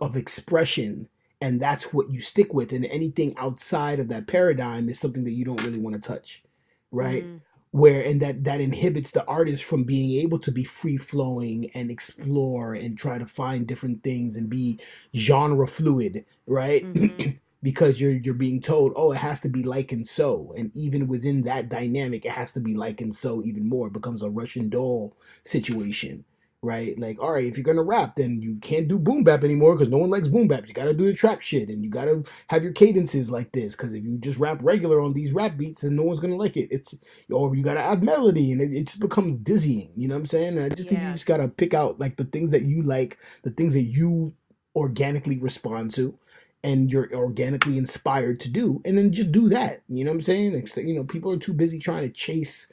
of 0.00 0.16
expression, 0.16 1.08
and 1.40 1.60
that's 1.60 1.92
what 1.92 2.10
you 2.10 2.20
stick 2.20 2.52
with. 2.52 2.72
And 2.72 2.84
anything 2.86 3.34
outside 3.38 3.98
of 3.98 4.08
that 4.08 4.26
paradigm 4.26 4.88
is 4.88 4.98
something 4.98 5.24
that 5.24 5.32
you 5.32 5.44
don't 5.44 5.64
really 5.64 5.78
want 5.78 5.94
to 5.96 6.02
touch, 6.02 6.42
right? 6.90 7.24
Mm 7.24 7.40
where 7.72 8.02
and 8.02 8.20
that 8.20 8.42
that 8.44 8.60
inhibits 8.60 9.12
the 9.12 9.24
artist 9.26 9.64
from 9.64 9.84
being 9.84 10.20
able 10.20 10.38
to 10.38 10.50
be 10.50 10.64
free 10.64 10.96
flowing 10.96 11.70
and 11.74 11.90
explore 11.90 12.74
and 12.74 12.98
try 12.98 13.16
to 13.16 13.26
find 13.26 13.66
different 13.66 14.02
things 14.02 14.36
and 14.36 14.50
be 14.50 14.78
genre 15.14 15.66
fluid 15.66 16.24
right 16.46 16.84
mm-hmm. 16.92 17.30
because 17.62 18.00
you're 18.00 18.12
you're 18.12 18.34
being 18.34 18.60
told 18.60 18.92
oh 18.96 19.12
it 19.12 19.18
has 19.18 19.40
to 19.40 19.48
be 19.48 19.62
like 19.62 19.92
and 19.92 20.06
so 20.06 20.52
and 20.56 20.74
even 20.74 21.06
within 21.06 21.42
that 21.42 21.68
dynamic 21.68 22.24
it 22.24 22.32
has 22.32 22.52
to 22.52 22.60
be 22.60 22.74
like 22.74 23.00
and 23.00 23.14
so 23.14 23.42
even 23.44 23.68
more 23.68 23.86
it 23.86 23.92
becomes 23.92 24.22
a 24.22 24.30
russian 24.30 24.68
doll 24.68 25.16
situation 25.44 26.24
right? 26.62 26.98
Like, 26.98 27.20
all 27.20 27.32
right, 27.32 27.44
if 27.44 27.56
you're 27.56 27.64
gonna 27.64 27.82
rap, 27.82 28.16
then 28.16 28.40
you 28.40 28.56
can't 28.60 28.88
do 28.88 28.98
boom 28.98 29.24
bap 29.24 29.44
anymore 29.44 29.74
because 29.74 29.88
no 29.88 29.98
one 29.98 30.10
likes 30.10 30.28
boom 30.28 30.46
bap. 30.46 30.68
You 30.68 30.74
gotta 30.74 30.92
do 30.92 31.06
the 31.06 31.14
trap 31.14 31.40
shit, 31.40 31.68
and 31.68 31.82
you 31.82 31.90
gotta 31.90 32.22
have 32.48 32.62
your 32.62 32.72
cadences 32.72 33.30
like 33.30 33.52
this 33.52 33.74
because 33.74 33.94
if 33.94 34.04
you 34.04 34.18
just 34.18 34.38
rap 34.38 34.58
regular 34.60 35.00
on 35.00 35.14
these 35.14 35.32
rap 35.32 35.56
beats, 35.56 35.82
then 35.82 35.96
no 35.96 36.02
one's 36.02 36.20
gonna 36.20 36.36
like 36.36 36.56
it. 36.56 36.68
It's 36.70 36.94
or 37.30 37.54
you 37.54 37.62
gotta 37.62 37.80
add 37.80 38.02
melody, 38.02 38.52
and 38.52 38.60
it, 38.60 38.72
it 38.72 38.86
just 38.86 39.00
becomes 39.00 39.38
dizzying. 39.38 39.90
You 39.96 40.08
know 40.08 40.14
what 40.14 40.20
I'm 40.20 40.26
saying? 40.26 40.58
And 40.58 40.66
I 40.72 40.74
just 40.74 40.84
yeah. 40.84 40.90
think 40.90 41.02
you 41.02 41.12
just 41.12 41.26
gotta 41.26 41.48
pick 41.48 41.72
out 41.72 41.98
like 41.98 42.16
the 42.16 42.24
things 42.24 42.50
that 42.50 42.62
you 42.62 42.82
like, 42.82 43.18
the 43.42 43.50
things 43.50 43.72
that 43.74 43.82
you 43.82 44.34
organically 44.76 45.38
respond 45.38 45.92
to. 45.92 46.16
And 46.62 46.92
you're 46.92 47.10
organically 47.14 47.78
inspired 47.78 48.38
to 48.40 48.50
do, 48.50 48.82
and 48.84 48.98
then 48.98 49.14
just 49.14 49.32
do 49.32 49.48
that. 49.48 49.80
You 49.88 50.04
know 50.04 50.10
what 50.10 50.16
I'm 50.16 50.20
saying? 50.20 50.66
You 50.76 50.94
know, 50.94 51.04
people 51.04 51.32
are 51.32 51.38
too 51.38 51.54
busy 51.54 51.78
trying 51.78 52.04
to 52.04 52.12
chase 52.12 52.70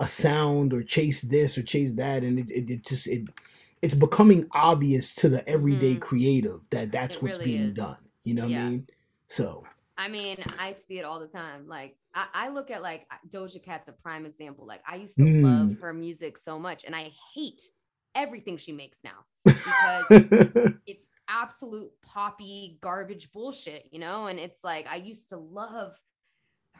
a 0.00 0.08
sound 0.08 0.72
or 0.72 0.82
chase 0.82 1.22
this 1.22 1.56
or 1.56 1.62
chase 1.62 1.92
that 1.94 2.22
and 2.22 2.38
it, 2.38 2.50
it, 2.50 2.70
it 2.70 2.84
just 2.84 3.06
it 3.06 3.26
it's 3.82 3.94
becoming 3.94 4.46
obvious 4.52 5.14
to 5.14 5.28
the 5.28 5.46
everyday 5.48 5.92
mm-hmm. 5.92 6.00
creative 6.00 6.60
that 6.70 6.92
that's 6.92 7.16
it 7.16 7.22
what's 7.22 7.38
really 7.38 7.46
being 7.46 7.62
is. 7.62 7.72
done 7.72 7.96
you 8.24 8.34
know 8.34 8.46
yeah. 8.46 8.58
what 8.58 8.66
i 8.66 8.70
mean 8.70 8.86
so 9.28 9.64
i 9.96 10.08
mean 10.08 10.36
i 10.58 10.74
see 10.74 10.98
it 10.98 11.04
all 11.04 11.18
the 11.18 11.26
time 11.26 11.66
like 11.66 11.96
I, 12.14 12.26
I, 12.32 12.48
look 12.48 12.70
at 12.70 12.82
like 12.82 13.06
doja 13.28 13.62
cat's 13.62 13.88
a 13.88 13.92
prime 13.92 14.26
example 14.26 14.66
like 14.66 14.82
i 14.86 14.96
used 14.96 15.16
to 15.16 15.22
mm. 15.22 15.42
love 15.42 15.78
her 15.80 15.94
music 15.94 16.36
so 16.36 16.58
much 16.58 16.84
and 16.84 16.94
i 16.94 17.10
hate 17.34 17.62
everything 18.14 18.56
she 18.56 18.72
makes 18.72 18.98
now 19.04 19.24
because 19.44 20.04
it's 20.86 21.04
absolute 21.28 21.90
poppy 22.02 22.78
garbage 22.82 23.32
bullshit 23.32 23.88
you 23.90 23.98
know 23.98 24.26
and 24.26 24.38
it's 24.38 24.58
like 24.62 24.86
i 24.88 24.96
used 24.96 25.28
to 25.30 25.36
love 25.36 25.92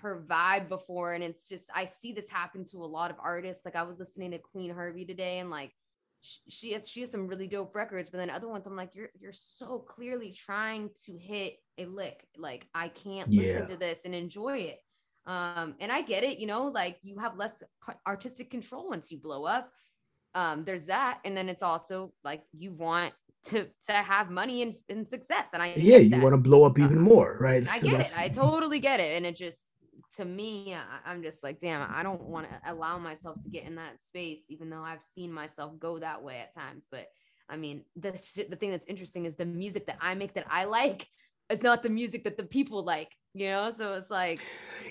her 0.01 0.25
vibe 0.29 0.69
before 0.69 1.15
and 1.15 1.25
it's 1.25 1.49
just 1.49 1.65
i 1.75 1.85
see 1.85 2.13
this 2.13 2.29
happen 2.29 2.65
to 2.65 2.83
a 2.83 2.85
lot 2.85 3.11
of 3.11 3.17
artists. 3.23 3.65
Like 3.65 3.77
i 3.77 3.83
was 3.83 3.99
listening 3.99 4.31
to 4.33 4.39
queen 4.39 4.73
harvey 4.73 5.05
today 5.05 5.39
and 5.39 5.51
like 5.51 5.73
she 6.21 6.73
has 6.73 6.89
she 6.89 7.01
has 7.03 7.11
some 7.11 7.27
really 7.27 7.47
dope 7.47 7.75
records 7.75 8.11
but 8.11 8.19
then 8.19 8.31
other 8.31 8.49
ones 8.49 8.67
i'm 8.67 8.77
like 8.77 8.95
you're 8.95 9.11
you're 9.21 9.33
so 9.33 9.79
clearly 9.79 10.33
trying 10.33 10.91
to 11.05 11.17
hit 11.17 11.59
a 11.79 11.87
lick. 11.87 12.27
Like 12.37 12.67
i 12.75 12.89
can't 12.89 13.33
yeah. 13.33 13.43
listen 13.43 13.69
to 13.69 13.77
this 13.77 14.01
and 14.05 14.15
enjoy 14.15 14.59
it. 14.59 14.79
Um 15.27 15.75
and 15.81 15.93
i 15.93 16.03
get 16.03 16.25
it 16.25 16.39
you 16.39 16.47
know 16.47 16.67
like 16.67 16.99
you 17.03 17.19
have 17.19 17.37
less 17.37 17.63
artistic 18.07 18.51
control 18.51 18.89
once 18.89 19.11
you 19.11 19.19
blow 19.19 19.45
up. 19.45 19.71
Um 20.35 20.65
there's 20.65 20.87
that 20.87 21.21
and 21.25 21.37
then 21.37 21.49
it's 21.49 21.63
also 21.63 22.13
like 22.25 22.43
you 22.53 22.73
want 22.73 23.13
to 23.47 23.69
to 23.87 23.93
have 23.93 24.31
money 24.31 24.63
and, 24.63 24.75
and 24.89 25.07
success 25.07 25.51
and 25.53 25.63
i 25.63 25.73
yeah 25.77 25.99
you 25.99 26.21
want 26.21 26.33
to 26.33 26.39
blow 26.39 26.65
up 26.65 26.79
even 26.79 26.99
uh, 26.99 27.03
more 27.03 27.39
right? 27.41 27.67
I 27.71 27.79
so 27.79 27.89
get 27.89 28.01
it 28.01 28.19
i 28.19 28.29
totally 28.29 28.81
get 28.81 29.01
it 29.01 29.17
and 29.17 29.25
it 29.25 29.37
just 29.37 29.59
to 30.17 30.25
me, 30.25 30.75
I, 31.05 31.13
am 31.13 31.23
just 31.23 31.43
like, 31.43 31.61
damn, 31.61 31.89
I 31.93 32.03
don't 32.03 32.23
want 32.23 32.49
to 32.49 32.73
allow 32.73 32.99
myself 32.99 33.43
to 33.43 33.49
get 33.49 33.65
in 33.65 33.75
that 33.77 34.03
space, 34.05 34.41
even 34.49 34.71
though 34.71 34.83
I've 34.83 35.03
seen 35.15 35.33
myself 35.33 35.79
go 35.79 35.99
that 35.99 36.23
way 36.23 36.39
at 36.39 36.55
times. 36.55 36.87
But 36.91 37.09
I 37.49 37.57
mean, 37.57 37.83
the 37.97 38.11
the 38.49 38.57
thing 38.57 38.71
that's 38.71 38.87
interesting 38.87 39.27
is 39.27 39.35
the 39.37 39.47
music 39.47 39.87
that 39.87 39.99
I 40.01 40.15
make 40.15 40.35
that 40.35 40.47
I 40.51 40.65
like 40.65 41.09
is 41.51 41.63
not 41.63 41.83
the 41.83 41.91
music 41.91 42.25
that 42.25 42.37
the 42.37 42.45
people 42.45 42.83
like, 42.83 43.11
you 43.35 43.49
know. 43.49 43.71
So 43.77 43.95
it's 43.95 44.11
like 44.11 44.41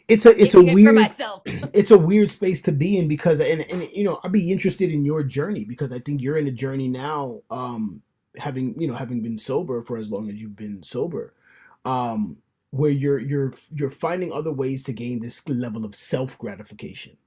it's 0.08 0.26
a 0.26 0.42
it's 0.42 0.54
a 0.54 0.62
weird 0.62 1.12
it's 1.74 1.92
a 1.92 1.98
weird 1.98 2.30
space 2.30 2.62
to 2.62 2.72
be 2.72 2.98
in 2.98 3.08
because 3.08 3.40
and 3.40 3.62
and 3.62 3.90
you 3.92 4.04
know 4.04 4.20
I'd 4.24 4.32
be 4.32 4.52
interested 4.52 4.92
in 4.92 5.04
your 5.04 5.24
journey 5.24 5.66
because 5.66 5.92
I 5.92 6.00
think 6.00 6.22
you're 6.22 6.38
in 6.38 6.48
a 6.48 6.52
journey 6.52 6.88
now, 6.88 7.42
um, 7.50 8.02
having 8.38 8.80
you 8.80 8.88
know 8.88 8.96
having 8.96 9.22
been 9.22 9.38
sober 9.38 9.82
for 9.82 9.98
as 9.98 10.10
long 10.10 10.30
as 10.30 10.36
you've 10.36 10.56
been 10.56 10.84
sober. 10.84 11.34
Um, 11.84 12.38
where 12.76 12.92
you're 12.92 13.20
you're 13.20 13.54
you're 13.74 13.90
finding 13.90 14.32
other 14.34 14.52
ways 14.52 14.84
to 14.84 14.94
gain 14.94 15.20
this 15.20 15.48
level 15.48 15.86
of 15.86 15.96
self 15.96 16.38
gratification 16.38 17.18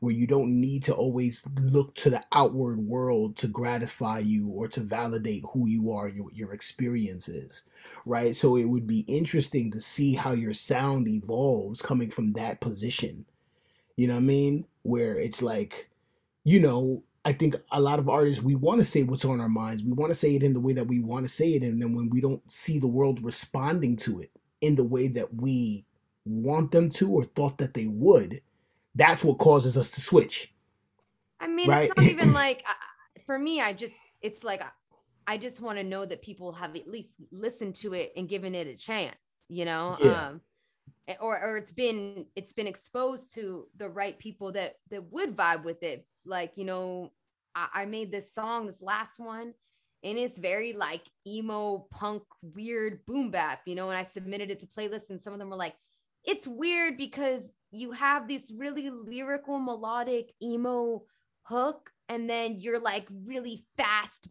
where 0.00 0.14
you 0.14 0.26
don't 0.26 0.60
need 0.60 0.84
to 0.84 0.94
always 0.94 1.42
look 1.60 1.94
to 1.94 2.10
the 2.10 2.22
outward 2.32 2.78
world 2.78 3.36
to 3.36 3.48
gratify 3.48 4.18
you 4.18 4.48
or 4.48 4.68
to 4.68 4.80
validate 4.80 5.44
who 5.52 5.66
you 5.66 5.92
are 5.92 6.06
and 6.06 6.16
your, 6.16 6.28
your 6.32 6.52
experiences 6.52 7.64
right? 8.06 8.36
So 8.36 8.56
it 8.56 8.64
would 8.64 8.86
be 8.86 9.00
interesting 9.00 9.70
to 9.72 9.80
see 9.80 10.14
how 10.14 10.32
your 10.32 10.54
sound 10.54 11.08
evolves 11.08 11.82
coming 11.82 12.10
from 12.10 12.32
that 12.34 12.60
position. 12.60 13.24
You 13.96 14.08
know 14.08 14.14
what 14.14 14.20
i 14.20 14.22
mean? 14.22 14.66
Where 14.82 15.18
it's 15.18 15.42
like 15.42 15.88
you 16.44 16.60
know 16.60 17.02
I 17.24 17.32
think 17.32 17.56
a 17.70 17.80
lot 17.80 18.00
of 18.00 18.08
artists 18.08 18.42
we 18.42 18.56
want 18.56 18.80
to 18.80 18.84
say 18.84 19.02
what's 19.04 19.24
on 19.24 19.40
our 19.40 19.48
minds. 19.48 19.84
We 19.84 19.92
want 19.92 20.10
to 20.10 20.16
say 20.16 20.34
it 20.34 20.42
in 20.42 20.54
the 20.54 20.60
way 20.60 20.72
that 20.74 20.88
we 20.88 21.00
want 21.00 21.24
to 21.26 21.32
say 21.32 21.54
it, 21.54 21.62
and 21.62 21.80
then 21.80 21.94
when 21.94 22.10
we 22.10 22.20
don't 22.20 22.42
see 22.52 22.78
the 22.78 22.88
world 22.88 23.24
responding 23.24 23.96
to 23.98 24.20
it, 24.20 24.30
in 24.62 24.76
the 24.76 24.84
way 24.84 25.08
that 25.08 25.34
we 25.34 25.84
want 26.24 26.70
them 26.70 26.88
to 26.88 27.10
or 27.10 27.24
thought 27.24 27.58
that 27.58 27.74
they 27.74 27.88
would, 27.88 28.40
that's 28.94 29.22
what 29.22 29.38
causes 29.38 29.76
us 29.76 29.90
to 29.90 30.00
switch. 30.00 30.54
I 31.40 31.48
mean, 31.48 31.68
right? 31.68 31.90
it's 31.90 31.96
not 31.96 32.06
even 32.06 32.32
like 32.32 32.64
for 33.26 33.38
me. 33.38 33.60
I 33.60 33.74
just 33.74 33.96
it's 34.22 34.42
like 34.42 34.62
I 35.26 35.36
just 35.36 35.60
want 35.60 35.78
to 35.78 35.84
know 35.84 36.06
that 36.06 36.22
people 36.22 36.52
have 36.52 36.76
at 36.76 36.88
least 36.88 37.10
listened 37.30 37.74
to 37.76 37.92
it 37.94 38.12
and 38.16 38.28
given 38.28 38.54
it 38.54 38.66
a 38.66 38.76
chance. 38.76 39.16
You 39.48 39.64
know, 39.66 39.96
yeah. 40.00 40.28
um, 40.28 40.40
or 41.20 41.42
or 41.42 41.56
it's 41.58 41.72
been 41.72 42.26
it's 42.36 42.52
been 42.52 42.66
exposed 42.66 43.34
to 43.34 43.66
the 43.76 43.88
right 43.88 44.18
people 44.18 44.52
that 44.52 44.76
that 44.90 45.12
would 45.12 45.36
vibe 45.36 45.64
with 45.64 45.82
it. 45.82 46.06
Like 46.24 46.52
you 46.54 46.64
know, 46.64 47.10
I, 47.54 47.68
I 47.74 47.84
made 47.86 48.12
this 48.12 48.32
song, 48.32 48.66
this 48.66 48.80
last 48.80 49.18
one, 49.18 49.54
and 50.04 50.18
it's 50.18 50.38
very 50.38 50.72
like 50.72 51.02
emo 51.26 51.86
punk 51.90 52.22
weird 52.54 53.04
boom 53.06 53.30
bap 53.30 53.60
you 53.66 53.74
know 53.74 53.88
and 53.88 53.98
i 53.98 54.02
submitted 54.02 54.50
it 54.50 54.60
to 54.60 54.66
playlists 54.66 55.10
and 55.10 55.20
some 55.20 55.32
of 55.32 55.38
them 55.38 55.50
were 55.50 55.56
like 55.56 55.74
it's 56.24 56.46
weird 56.46 56.96
because 56.96 57.54
you 57.70 57.90
have 57.92 58.28
this 58.28 58.52
really 58.56 58.90
lyrical 58.90 59.58
melodic 59.58 60.32
emo 60.42 61.02
hook 61.42 61.90
and 62.08 62.28
then 62.28 62.60
you're 62.60 62.78
like 62.78 63.06
really 63.24 63.64
fast 63.76 64.28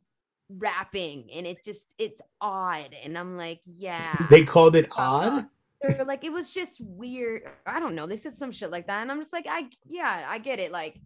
rapping 0.57 1.29
and 1.33 1.47
it 1.47 1.63
just 1.63 1.93
it's 1.97 2.21
odd. 2.39 2.95
And 3.03 3.17
i'm 3.17 3.37
like 3.37 3.61
yeah. 3.65 4.15
They 4.29 4.43
called 4.43 4.75
it 4.75 4.87
uh, 4.91 4.95
odd? 4.97 5.47
they're 5.81 6.05
like 6.05 6.23
it 6.23 6.31
was 6.31 6.53
just 6.53 6.79
weird. 6.81 7.43
I 7.65 7.79
don't 7.79 7.95
know. 7.95 8.05
They 8.05 8.17
said 8.17 8.37
some 8.37 8.51
shit 8.51 8.71
like 8.71 8.87
that 8.87 9.01
and 9.01 9.11
i'm 9.11 9.19
just 9.19 9.33
like 9.33 9.47
i 9.49 9.67
yeah 9.85 10.25
i 10.27 10.37
get 10.37 10.59
it. 10.59 10.71
Like 10.71 10.99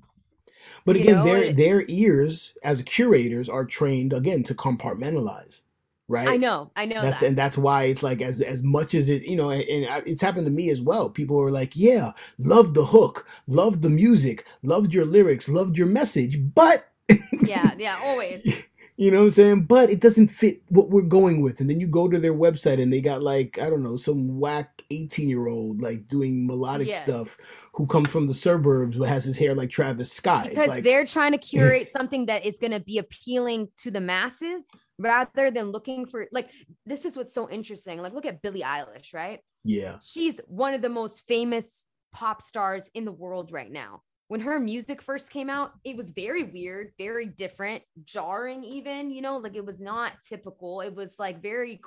but 0.86 0.96
again, 0.96 1.16
know, 1.16 1.24
their 1.24 1.38
it, 1.38 1.58
their 1.58 1.84
ears 1.88 2.54
as 2.64 2.82
curators 2.82 3.50
are 3.50 3.66
trained 3.66 4.14
again 4.14 4.44
to 4.44 4.54
compartmentalize, 4.54 5.62
right? 6.08 6.28
I 6.28 6.38
know, 6.38 6.72
I 6.76 6.86
know 6.86 7.02
that's 7.02 7.22
that. 7.22 7.28
and 7.28 7.38
that's 7.38 7.58
why 7.58 7.84
it's 7.84 8.04
like 8.04 8.22
as 8.22 8.42
as 8.42 8.64
much 8.64 8.94
as 8.94 9.10
it 9.10 9.24
you 9.24 9.36
know, 9.36 9.50
and, 9.50 9.64
and 9.64 10.08
it's 10.08 10.22
happened 10.22 10.46
to 10.46 10.52
me 10.52 10.70
as 10.70 10.82
well. 10.82 11.10
People 11.10 11.40
are 11.42 11.52
like, 11.52 11.76
yeah, 11.76 12.12
loved 12.38 12.76
the 12.76 12.86
hook, 12.86 13.28
loved 13.48 13.82
the 13.82 13.90
music, 13.90 14.46
loved 14.64 14.94
your 14.94 15.06
lyrics, 15.06 15.50
loved 15.50 15.78
your 15.78 15.88
message, 15.88 16.40
but 16.54 16.90
yeah, 17.42 17.74
yeah, 17.78 18.00
always. 18.04 18.64
You 18.98 19.12
know 19.12 19.18
what 19.18 19.24
I'm 19.24 19.30
saying? 19.32 19.62
But 19.64 19.90
it 19.90 20.00
doesn't 20.00 20.30
fit 20.30 20.62
what 20.70 20.90
we're 20.90 21.02
going 21.02 21.42
with. 21.42 21.60
And 21.60 21.70
then 21.70 21.82
you 21.82 21.88
go 21.88 22.08
to 22.08 22.18
their 22.18 22.34
website 22.34 22.82
and 22.82 22.94
they 22.94 23.02
got 23.02 23.22
like, 23.22 23.60
I 23.60 23.70
don't 23.70 23.84
know, 23.84 23.98
some 23.98 24.40
whack 24.40 24.84
18 24.90 25.28
year 25.28 25.48
old 25.48 25.82
like 25.82 26.08
doing 26.08 26.48
melodic 26.48 26.88
yes. 26.88 27.04
stuff 27.04 27.38
who 27.76 27.86
comes 27.86 28.10
from 28.10 28.26
the 28.26 28.34
suburbs 28.34 28.96
who 28.96 29.04
has 29.04 29.26
his 29.26 29.38
hair 29.38 29.54
like 29.54 29.70
Travis 29.70 30.12
Scott. 30.12 30.50
Because 30.50 30.68
like, 30.68 30.84
they're 30.84 31.06
trying 31.06 31.34
to 31.34 31.38
curate 31.52 31.90
something 31.92 32.26
that 32.28 32.46
is 32.46 32.58
going 32.58 32.72
to 32.72 32.80
be 32.80 33.00
appealing 33.00 33.70
to 33.78 33.92
the 33.92 34.02
masses, 34.02 34.64
rather 34.98 35.52
than 35.52 35.72
looking 35.72 36.06
for 36.06 36.28
like 36.32 36.50
this 36.86 37.06
is 37.06 37.18
what's 37.18 37.34
so 37.34 37.50
interesting. 37.50 38.02
Like 38.02 38.14
look 38.14 38.26
at 38.26 38.42
Billie 38.42 38.62
Eilish, 38.62 39.14
right? 39.14 39.40
Yeah. 39.64 39.98
She's 40.04 40.40
one 40.48 40.74
of 40.74 40.82
the 40.82 40.90
most 40.90 41.28
famous 41.28 41.86
pop 42.14 42.42
stars 42.42 42.90
in 42.94 43.04
the 43.04 43.12
world 43.12 43.52
right 43.52 43.72
now. 43.72 44.02
When 44.28 44.40
her 44.40 44.60
music 44.60 45.02
first 45.02 45.30
came 45.30 45.50
out, 45.50 45.74
it 45.84 45.96
was 45.96 46.10
very 46.10 46.44
weird, 46.44 46.94
very 46.98 47.28
different, 47.28 47.84
jarring 48.06 48.64
even, 48.64 49.12
you 49.12 49.22
know, 49.22 49.38
like 49.38 49.56
it 49.56 49.66
was 49.66 49.82
not 49.82 50.14
typical. 50.28 50.82
It 50.82 50.96
was 50.96 51.16
like 51.20 51.42
very 51.42 51.82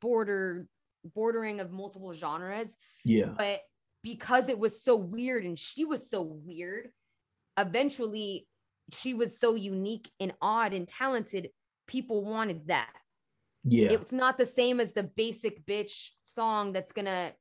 border 0.00 0.66
bordering 1.14 1.60
of 1.60 1.70
multiple 1.70 2.12
genres. 2.14 2.74
Yeah. 3.04 3.34
But 3.36 3.60
because 4.02 4.48
it 4.48 4.58
was 4.58 4.82
so 4.82 4.96
weird 4.96 5.44
and 5.44 5.58
she 5.58 5.84
was 5.84 6.08
so 6.08 6.22
weird, 6.22 6.88
eventually 7.58 8.46
she 8.92 9.14
was 9.14 9.38
so 9.38 9.54
unique 9.54 10.10
and 10.20 10.32
odd 10.40 10.74
and 10.74 10.88
talented, 10.88 11.50
people 11.86 12.24
wanted 12.24 12.68
that. 12.68 12.92
Yeah. 13.64 13.90
It's 13.90 14.12
not 14.12 14.38
the 14.38 14.46
same 14.46 14.80
as 14.80 14.92
the 14.92 15.04
basic 15.04 15.64
bitch 15.64 16.08
song 16.24 16.72
that's 16.72 16.92
gonna 16.92 17.32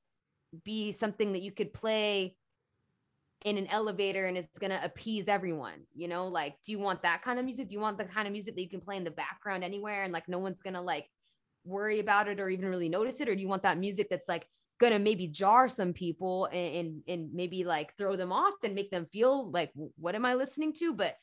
be 0.63 0.91
something 0.91 1.33
that 1.33 1.41
you 1.41 1.51
could 1.51 1.73
play 1.73 2.35
in 3.43 3.57
an 3.57 3.67
elevator 3.67 4.27
and 4.27 4.37
it's 4.37 4.59
gonna 4.59 4.79
appease 4.83 5.27
everyone. 5.27 5.85
You 5.95 6.07
know, 6.07 6.27
like, 6.27 6.55
do 6.63 6.71
you 6.71 6.79
want 6.79 7.01
that 7.01 7.23
kind 7.23 7.39
of 7.39 7.45
music? 7.45 7.69
Do 7.69 7.73
you 7.73 7.79
want 7.79 7.97
the 7.97 8.05
kind 8.05 8.27
of 8.27 8.31
music 8.31 8.55
that 8.55 8.61
you 8.61 8.69
can 8.69 8.81
play 8.81 8.97
in 8.97 9.03
the 9.03 9.11
background 9.11 9.63
anywhere 9.63 10.03
and 10.03 10.13
like 10.13 10.27
no 10.27 10.37
one's 10.37 10.61
gonna 10.61 10.81
like 10.81 11.07
worry 11.65 11.99
about 11.99 12.27
it 12.27 12.39
or 12.39 12.49
even 12.49 12.69
really 12.69 12.89
notice 12.89 13.19
it? 13.19 13.27
Or 13.27 13.35
do 13.35 13.41
you 13.41 13.47
want 13.47 13.63
that 13.63 13.79
music 13.79 14.07
that's 14.09 14.27
like 14.27 14.45
gonna 14.81 14.99
maybe 14.99 15.27
jar 15.27 15.69
some 15.69 15.93
people 15.93 16.45
and 16.51 16.75
and, 16.75 17.01
and 17.07 17.33
maybe 17.33 17.63
like 17.63 17.95
throw 17.97 18.15
them 18.15 18.31
off 18.33 18.55
and 18.63 18.75
make 18.75 18.91
them 18.91 19.05
feel 19.13 19.49
like 19.51 19.71
what 19.97 20.15
am 20.15 20.25
I 20.25 20.33
listening 20.33 20.73
to? 20.79 20.93
But 20.93 21.15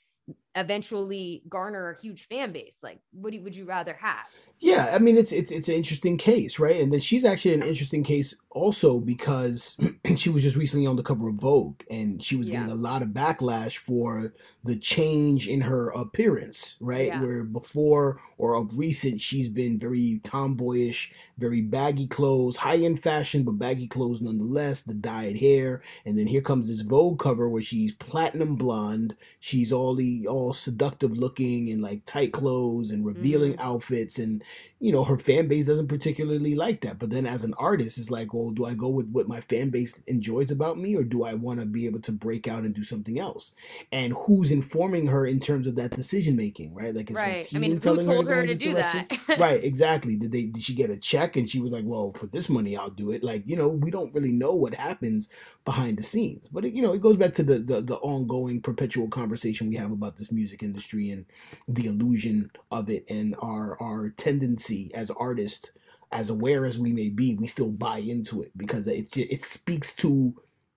eventually 0.61 1.43
garner 1.49 1.91
a 1.91 2.01
huge 2.01 2.27
fan 2.29 2.53
base 2.53 2.79
like 2.83 3.01
what 3.13 3.31
do 3.31 3.37
you, 3.39 3.43
would 3.45 3.57
you 3.57 3.65
rather 3.67 3.95
have 3.95 4.27
Yeah, 4.61 4.91
I 4.93 4.99
mean 4.99 5.17
it's 5.17 5.31
it's 5.31 5.53
it's 5.53 5.69
an 5.69 5.75
interesting 5.77 6.19
case, 6.19 6.59
right? 6.59 6.81
And 6.81 6.93
then 6.93 7.01
she's 7.01 7.25
actually 7.25 7.55
an 7.55 7.63
interesting 7.63 8.03
case 8.03 8.35
also 8.51 8.99
because 8.99 9.77
she 10.17 10.31
was 10.31 10.43
just 10.43 10.57
recently 10.57 10.85
on 10.85 10.97
the 10.97 11.03
cover 11.05 11.29
of 11.29 11.37
Vogue 11.37 11.83
and 11.89 12.21
she 12.25 12.35
was 12.35 12.49
Yeah. 12.49 12.51
getting 12.51 12.71
a 12.71 12.75
lot 12.75 13.03
of 13.03 13.11
backlash 13.11 13.77
for 13.77 14.35
the 14.65 14.75
change 14.75 15.47
in 15.47 15.61
her 15.61 15.91
appearance, 15.91 16.75
right? 16.81 17.07
Yeah. 17.07 17.21
Where 17.21 17.45
before 17.45 18.21
or 18.37 18.57
of 18.57 18.77
recent 18.77 19.21
she's 19.21 19.49
been 19.49 19.79
very 19.79 20.21
tomboyish, 20.25 21.13
very 21.39 21.61
baggy 21.63 22.09
clothes, 22.09 22.57
high-end 22.57 23.01
fashion 23.01 23.45
but 23.45 23.53
baggy 23.61 23.87
clothes 23.87 24.21
nonetheless, 24.21 24.81
the 24.81 24.95
dyed 24.95 25.37
hair, 25.39 25.83
and 26.05 26.19
then 26.19 26.27
here 26.27 26.43
comes 26.43 26.69
this 26.69 26.81
Vogue 26.81 27.21
cover 27.21 27.49
where 27.49 27.63
she's 27.63 27.93
platinum 27.93 28.57
blonde, 28.57 29.15
she's 29.39 29.73
all 29.73 29.95
the 29.95 30.27
all 30.27 30.47
seductive 30.53 31.18
looking 31.18 31.70
and 31.70 31.82
like 31.82 32.05
tight 32.05 32.32
clothes 32.32 32.90
and 32.90 33.05
revealing 33.07 33.55
Mhm. 33.55 33.61
outfits 33.61 34.18
and 34.18 34.42
you 34.81 34.93
know 34.93 35.05
her 35.05 35.18
fan 35.18 35.49
base 35.49 35.66
doesn't 35.66 35.89
particularly 35.89 36.55
like 36.55 36.81
that 36.83 36.99
but 36.99 37.11
then 37.11 37.26
as 37.26 37.45
an 37.45 37.55
artist 37.59 37.99
it's 37.99 38.11
like 38.11 38.33
well 38.35 38.51
do 38.51 38.64
i 38.64 38.74
go 38.74 38.89
with 38.89 39.09
what 39.11 39.29
my 39.29 39.41
fan 39.43 39.70
base 39.70 40.01
enjoys 40.07 40.51
about 40.51 40.79
me 40.79 40.95
or 40.97 41.05
do 41.05 41.24
i 41.24 41.35
want 41.35 41.61
to 41.61 41.66
be 41.66 41.87
able 41.87 42.01
to 42.01 42.12
break 42.12 42.49
out 42.49 42.64
and 42.64 42.74
do 42.74 42.85
something 42.85 43.18
else? 43.18 43.53
And 43.93 44.12
who's 44.12 44.51
informing 44.51 45.07
her 45.09 45.26
in 45.26 45.41
terms 45.41 45.66
of 45.66 45.76
that 45.76 45.95
decision 45.97 46.37
making 46.37 46.74
right? 46.74 46.95
Like 46.95 47.11
is 47.11 47.22
her 47.22 47.24
right. 47.24 47.49
I 47.55 47.59
team 47.59 47.61
mean 47.61 47.72
who 47.72 47.79
telling 47.79 48.07
told 48.07 48.26
go 48.26 48.35
her 48.35 48.47
to 48.47 48.55
do 48.55 48.74
direction? 48.74 49.07
that 49.09 49.09
right 49.39 49.62
exactly. 49.62 50.16
Did 50.16 50.33
they 50.33 50.47
did 50.47 50.62
she 50.62 50.74
get 50.74 50.91
a 50.91 50.97
check 50.97 51.37
and 51.37 51.49
she 51.49 51.61
was 51.61 51.70
like 51.70 51.85
well 51.87 52.12
for 52.16 52.26
this 52.26 52.49
money 52.49 52.76
i'll 52.76 52.91
do 52.91 53.11
it. 53.12 53.22
Like 53.22 53.45
you 53.47 53.57
know 53.57 53.68
we 53.68 53.91
don't 53.91 54.14
really 54.14 54.33
know 54.33 54.55
what 54.55 54.74
happens 54.74 55.29
behind 55.64 55.99
the 55.99 56.03
scenes 56.03 56.49
but 56.49 56.64
it, 56.64 56.72
you 56.72 56.81
know 56.81 56.95
it 56.95 57.03
goes 57.03 57.16
back 57.16 57.35
to 57.35 57.43
the, 57.43 57.59
the 57.59 57.83
the 57.83 57.97
ongoing 57.97 58.61
perpetual 58.61 59.07
conversation 59.09 59.68
we 59.68 59.76
have 59.76 59.93
about 59.93 60.16
this 60.16 60.33
music 60.33 60.62
industry 60.62 61.11
and 61.11 61.26
the 61.68 61.87
illusion 61.87 62.51
of 62.70 62.89
it 62.89 63.05
and 63.11 63.35
our 63.41 63.76
our 63.83 64.09
tendency 64.11 64.68
as 64.95 65.11
artists 65.11 65.71
as 66.11 66.31
aware 66.31 66.64
as 66.64 66.79
we 66.79 66.93
may 66.93 67.09
be 67.11 67.35
we 67.35 67.47
still 67.47 67.71
buy 67.71 67.99
into 67.99 68.43
it 68.43 68.51
because 68.57 68.87
it 68.87 69.14
it 69.16 69.45
speaks 69.45 69.93
to 69.93 70.35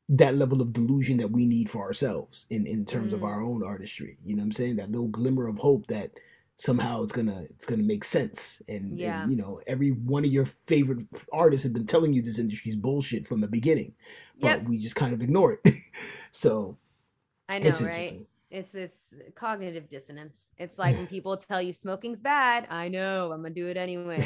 that 0.10 0.36
level 0.36 0.62
of 0.62 0.74
delusion 0.74 1.18
that 1.18 1.32
we 1.32 1.46
need 1.46 1.70
for 1.70 1.82
ourselves 1.84 2.46
in 2.50 2.66
in 2.68 2.86
terms 2.86 3.14
of 3.14 3.22
Mm. 3.22 3.28
our 3.30 3.42
own 3.42 3.64
artistry 3.64 4.18
you 4.26 4.36
know 4.36 4.42
what 4.42 4.48
i'm 4.48 4.52
saying 4.52 4.76
that 4.78 4.92
little 4.92 5.08
glimmer 5.08 5.48
of 5.48 5.58
hope 5.60 5.88
that 5.88 6.12
somehow 6.58 7.02
it's 7.04 7.14
gonna 7.14 7.44
it's 7.50 7.66
gonna 7.66 7.82
make 7.94 8.04
sense 8.04 8.62
and, 8.68 8.92
and, 8.92 9.00
Yeah. 9.00 9.28
you 9.30 9.36
know 9.38 9.62
every 9.68 9.92
one 9.92 10.26
of 10.26 10.32
your 10.32 10.46
favorite 10.72 11.06
artists 11.32 11.64
have 11.64 11.74
been 11.74 11.88
telling 11.88 12.12
you 12.14 12.22
this 12.22 12.38
industry 12.40 12.70
is 12.72 12.76
bullshit 12.76 13.26
from 13.28 13.40
the 13.42 13.48
beginning 13.48 13.94
but 14.40 14.60
Yep. 14.60 14.68
we 14.68 14.78
just 14.78 14.96
kind 14.98 15.14
of 15.14 15.22
ignore 15.22 15.54
it 15.64 15.76
so 16.32 16.78
i 17.48 17.58
know 17.60 17.70
it's 17.70 17.82
right 17.82 18.26
it's 18.52 18.70
this 18.72 18.92
cognitive 19.36 19.90
dissonance. 19.90 20.36
It's 20.58 20.78
like 20.78 20.96
when 20.98 21.08
people 21.08 21.38
tell 21.38 21.62
you 21.62 21.74
smoking's 21.74 22.22
bad 22.22 22.68
i 22.70 22.88
know 22.88 23.32
i'm 23.32 23.42
gonna 23.42 23.54
do 23.54 23.68
it 23.68 23.78
anyway. 23.78 24.22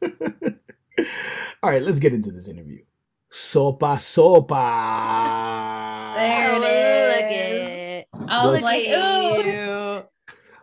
All 1.62 1.68
right 1.70 1.82
let's 1.82 1.98
get 1.98 2.14
into 2.14 2.30
this 2.32 2.48
interview. 2.48 2.80
Sopa 3.30 3.96
sopa. 4.00 4.64
There 6.16 6.56
it 6.56 6.56
Oh, 6.56 6.58
look 6.58 7.30
is. 7.30 7.68
it. 7.68 8.08
I 8.28 8.46
was 8.46 8.52
Was- 8.54 8.62
like, 8.62 8.86
ooh. 8.88 10.02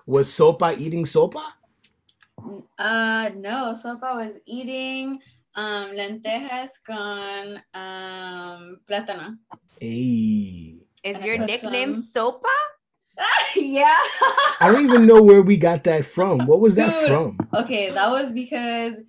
was 0.06 0.28
sopa 0.30 0.78
eating 0.80 1.06
sopa? 1.06 1.44
Uh, 2.78 3.30
no, 3.36 3.76
Sopa 3.84 4.16
was 4.16 4.34
eating 4.46 5.20
um 5.56 5.92
lentejas 5.92 6.72
con 6.86 7.62
um 7.74 8.80
plátano. 8.90 9.38
hey. 9.80 10.80
Is 11.04 11.18
And 11.18 11.26
your 11.26 11.38
nickname 11.40 11.94
some- 11.96 12.42
sopa 12.42 12.56
yeah. 13.56 13.96
i 14.60 14.70
don't 14.72 14.86
even 14.86 15.06
know 15.06 15.22
where 15.22 15.42
we 15.42 15.58
got 15.58 15.84
that 15.84 16.06
from 16.06 16.46
what 16.46 16.60
was 16.62 16.76
that 16.76 16.92
Dude. 17.00 17.08
from 17.08 17.38
okay, 17.56 17.92
that 17.92 18.10
was 18.12 18.32
because 18.32 19.00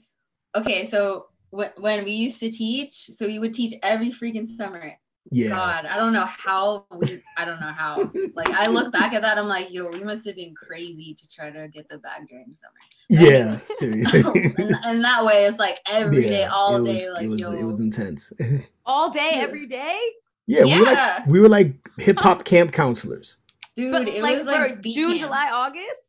okay, 0.56 0.86
so 0.86 1.26
wh- 1.50 1.76
when 1.78 2.04
we 2.04 2.12
used 2.12 2.40
to 2.40 2.50
teach, 2.50 2.92
so 2.92 3.26
we 3.26 3.38
would 3.38 3.52
teach 3.54 3.74
every 3.82 4.10
freaking 4.10 4.46
summer. 4.46 4.92
yeah 5.30 5.50
God, 5.50 5.84
I 5.84 5.96
don't 5.98 6.12
know 6.14 6.24
how 6.24 6.86
we. 6.96 7.20
I 7.36 7.44
don't 7.44 7.60
know 7.60 7.66
how. 7.72 8.10
Like 8.34 8.48
I 8.50 8.66
look 8.66 8.90
back 8.92 9.12
at 9.12 9.20
that, 9.22 9.36
I'm 9.36 9.46
like, 9.46 9.70
yo, 9.70 9.90
we 9.90 10.02
must 10.02 10.26
have 10.26 10.36
been 10.36 10.54
crazy 10.54 11.12
to 11.12 11.28
try 11.28 11.50
to 11.50 11.68
get 11.68 11.86
the 11.90 11.98
bag 11.98 12.26
during 12.28 12.46
the 12.48 12.56
summer. 12.56 12.80
yeah 13.10 13.58
seriously 13.78 14.54
and, 14.58 14.74
and 14.84 15.04
that 15.04 15.24
way, 15.24 15.44
it's 15.44 15.58
like 15.58 15.78
every 15.86 16.22
day, 16.22 16.40
Yeah, 16.40 16.48
all 16.50 16.76
it 16.82 16.84
day, 16.86 17.06
was, 17.06 17.14
like 17.14 17.24
it 17.24 17.28
was 17.28 17.40
yo. 17.40 17.52
it 17.52 17.64
was 17.64 17.78
intense 17.80 18.32
all 18.86 19.10
day 19.10 19.30
every 19.34 19.66
day 19.66 19.98
yeah, 20.46 20.64
we 20.64 20.78
were 20.78 20.86
like 20.86 20.96
Yeah. 20.96 21.24
we 21.26 21.40
were 21.40 21.48
like 21.48 21.74
hip-hop 21.98 22.44
camp 22.44 22.72
counselors 22.72 23.36
Dude, 23.78 23.92
but 23.92 24.08
it 24.08 24.22
like 24.22 24.38
was 24.38 24.46
like 24.46 24.82
beat 24.82 24.94
june 24.94 25.10
camp. 25.10 25.20
july 25.20 25.50
august 25.52 26.00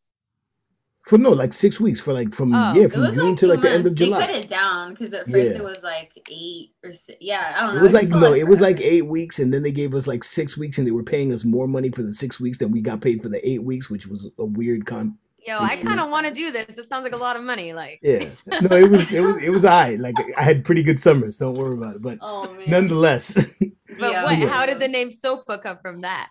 for 1.06 1.18
no 1.18 1.32
like 1.32 1.54
six 1.54 1.80
weeks 1.80 2.00
for 2.00 2.14
like 2.14 2.34
from 2.36 2.54
Oh, 2.54 2.74
yeah 2.76 2.88
from 2.88 3.12
june 3.14 3.30
like 3.30 3.38
to 3.40 3.46
two 3.46 3.48
like 3.48 3.62
the 3.62 3.70
end 3.72 3.86
of 3.88 3.94
months. 3.94 4.00
They 4.00 4.06
july 4.06 4.20
cut 4.26 4.36
it 4.36 4.50
down 4.50 4.90
because 4.92 5.14
at 5.14 5.26
first 5.30 5.52
Yeah. 5.52 5.58
it 5.58 5.64
was 5.64 5.82
like 5.84 6.12
eight 6.30 6.72
or 6.84 6.94
six. 6.94 7.18
Yeah, 7.20 7.54
I 7.58 7.62
don't 7.62 7.76
know. 7.76 7.80
It 7.80 7.84
was 7.84 7.92
like 7.94 8.02
just 8.10 8.12
felt 8.14 8.22
no, 8.24 8.34
it 8.34 8.48
was 8.48 8.60
like 8.60 8.80
eight 8.82 9.08
weeks, 9.08 9.40
and 9.40 9.52
then 9.54 9.64
they 9.64 9.72
gave 9.72 9.94
us 9.96 10.06
like 10.06 10.24
six 10.24 10.56
weeks, 10.58 10.78
and 10.78 10.86
they 10.86 10.92
were 10.92 11.02
paying 11.04 11.34
us 11.34 11.44
more 11.46 11.68
money 11.68 11.90
for 11.90 12.04
the 12.04 12.14
six 12.14 12.40
weeks 12.40 12.58
than 12.60 12.70
we 12.72 12.82
got 12.82 13.02
paid 13.02 13.24
for 13.24 13.30
the 13.30 13.42
eight 13.48 13.64
weeks, 13.64 13.90
which 13.90 14.06
was 14.08 14.30
a 14.38 14.46
weird 14.46 14.86
con. 14.86 15.18
yo 15.48 15.58
i 15.60 15.78
kind 15.78 16.00
of 16.00 16.10
want 16.12 16.28
to 16.28 16.34
do 16.34 16.52
this 16.52 16.76
this 16.76 16.88
sounds 16.88 17.04
like 17.04 17.14
a 17.14 17.24
lot 17.28 17.36
of 17.38 17.44
money 17.44 17.74
like 17.74 17.98
Yeah, 18.04 18.30
no, 18.62 18.76
it 18.78 18.90
was 18.92 19.12
it 19.12 19.22
was 19.22 19.38
it 19.38 19.50
was 19.50 19.66
I 19.66 19.96
like 19.96 20.16
I 20.38 20.44
had 20.44 20.64
pretty 20.64 20.84
good 20.84 21.00
summers. 21.00 21.38
Don't 21.40 21.56
worry 21.56 21.76
about 21.76 21.96
it, 21.96 22.02
but 22.04 22.20
Oh 22.22 22.54
man. 22.54 22.70
nonetheless, 22.70 23.34
but 24.00 24.12
Yeah. 24.12 24.24
what 24.26 24.38
Yeah. 24.38 24.48
how 24.48 24.66
did 24.68 24.80
the 24.80 24.88
name 24.88 25.10
sopa 25.10 25.60
come 25.64 25.80
from 25.82 26.02
that 26.02 26.30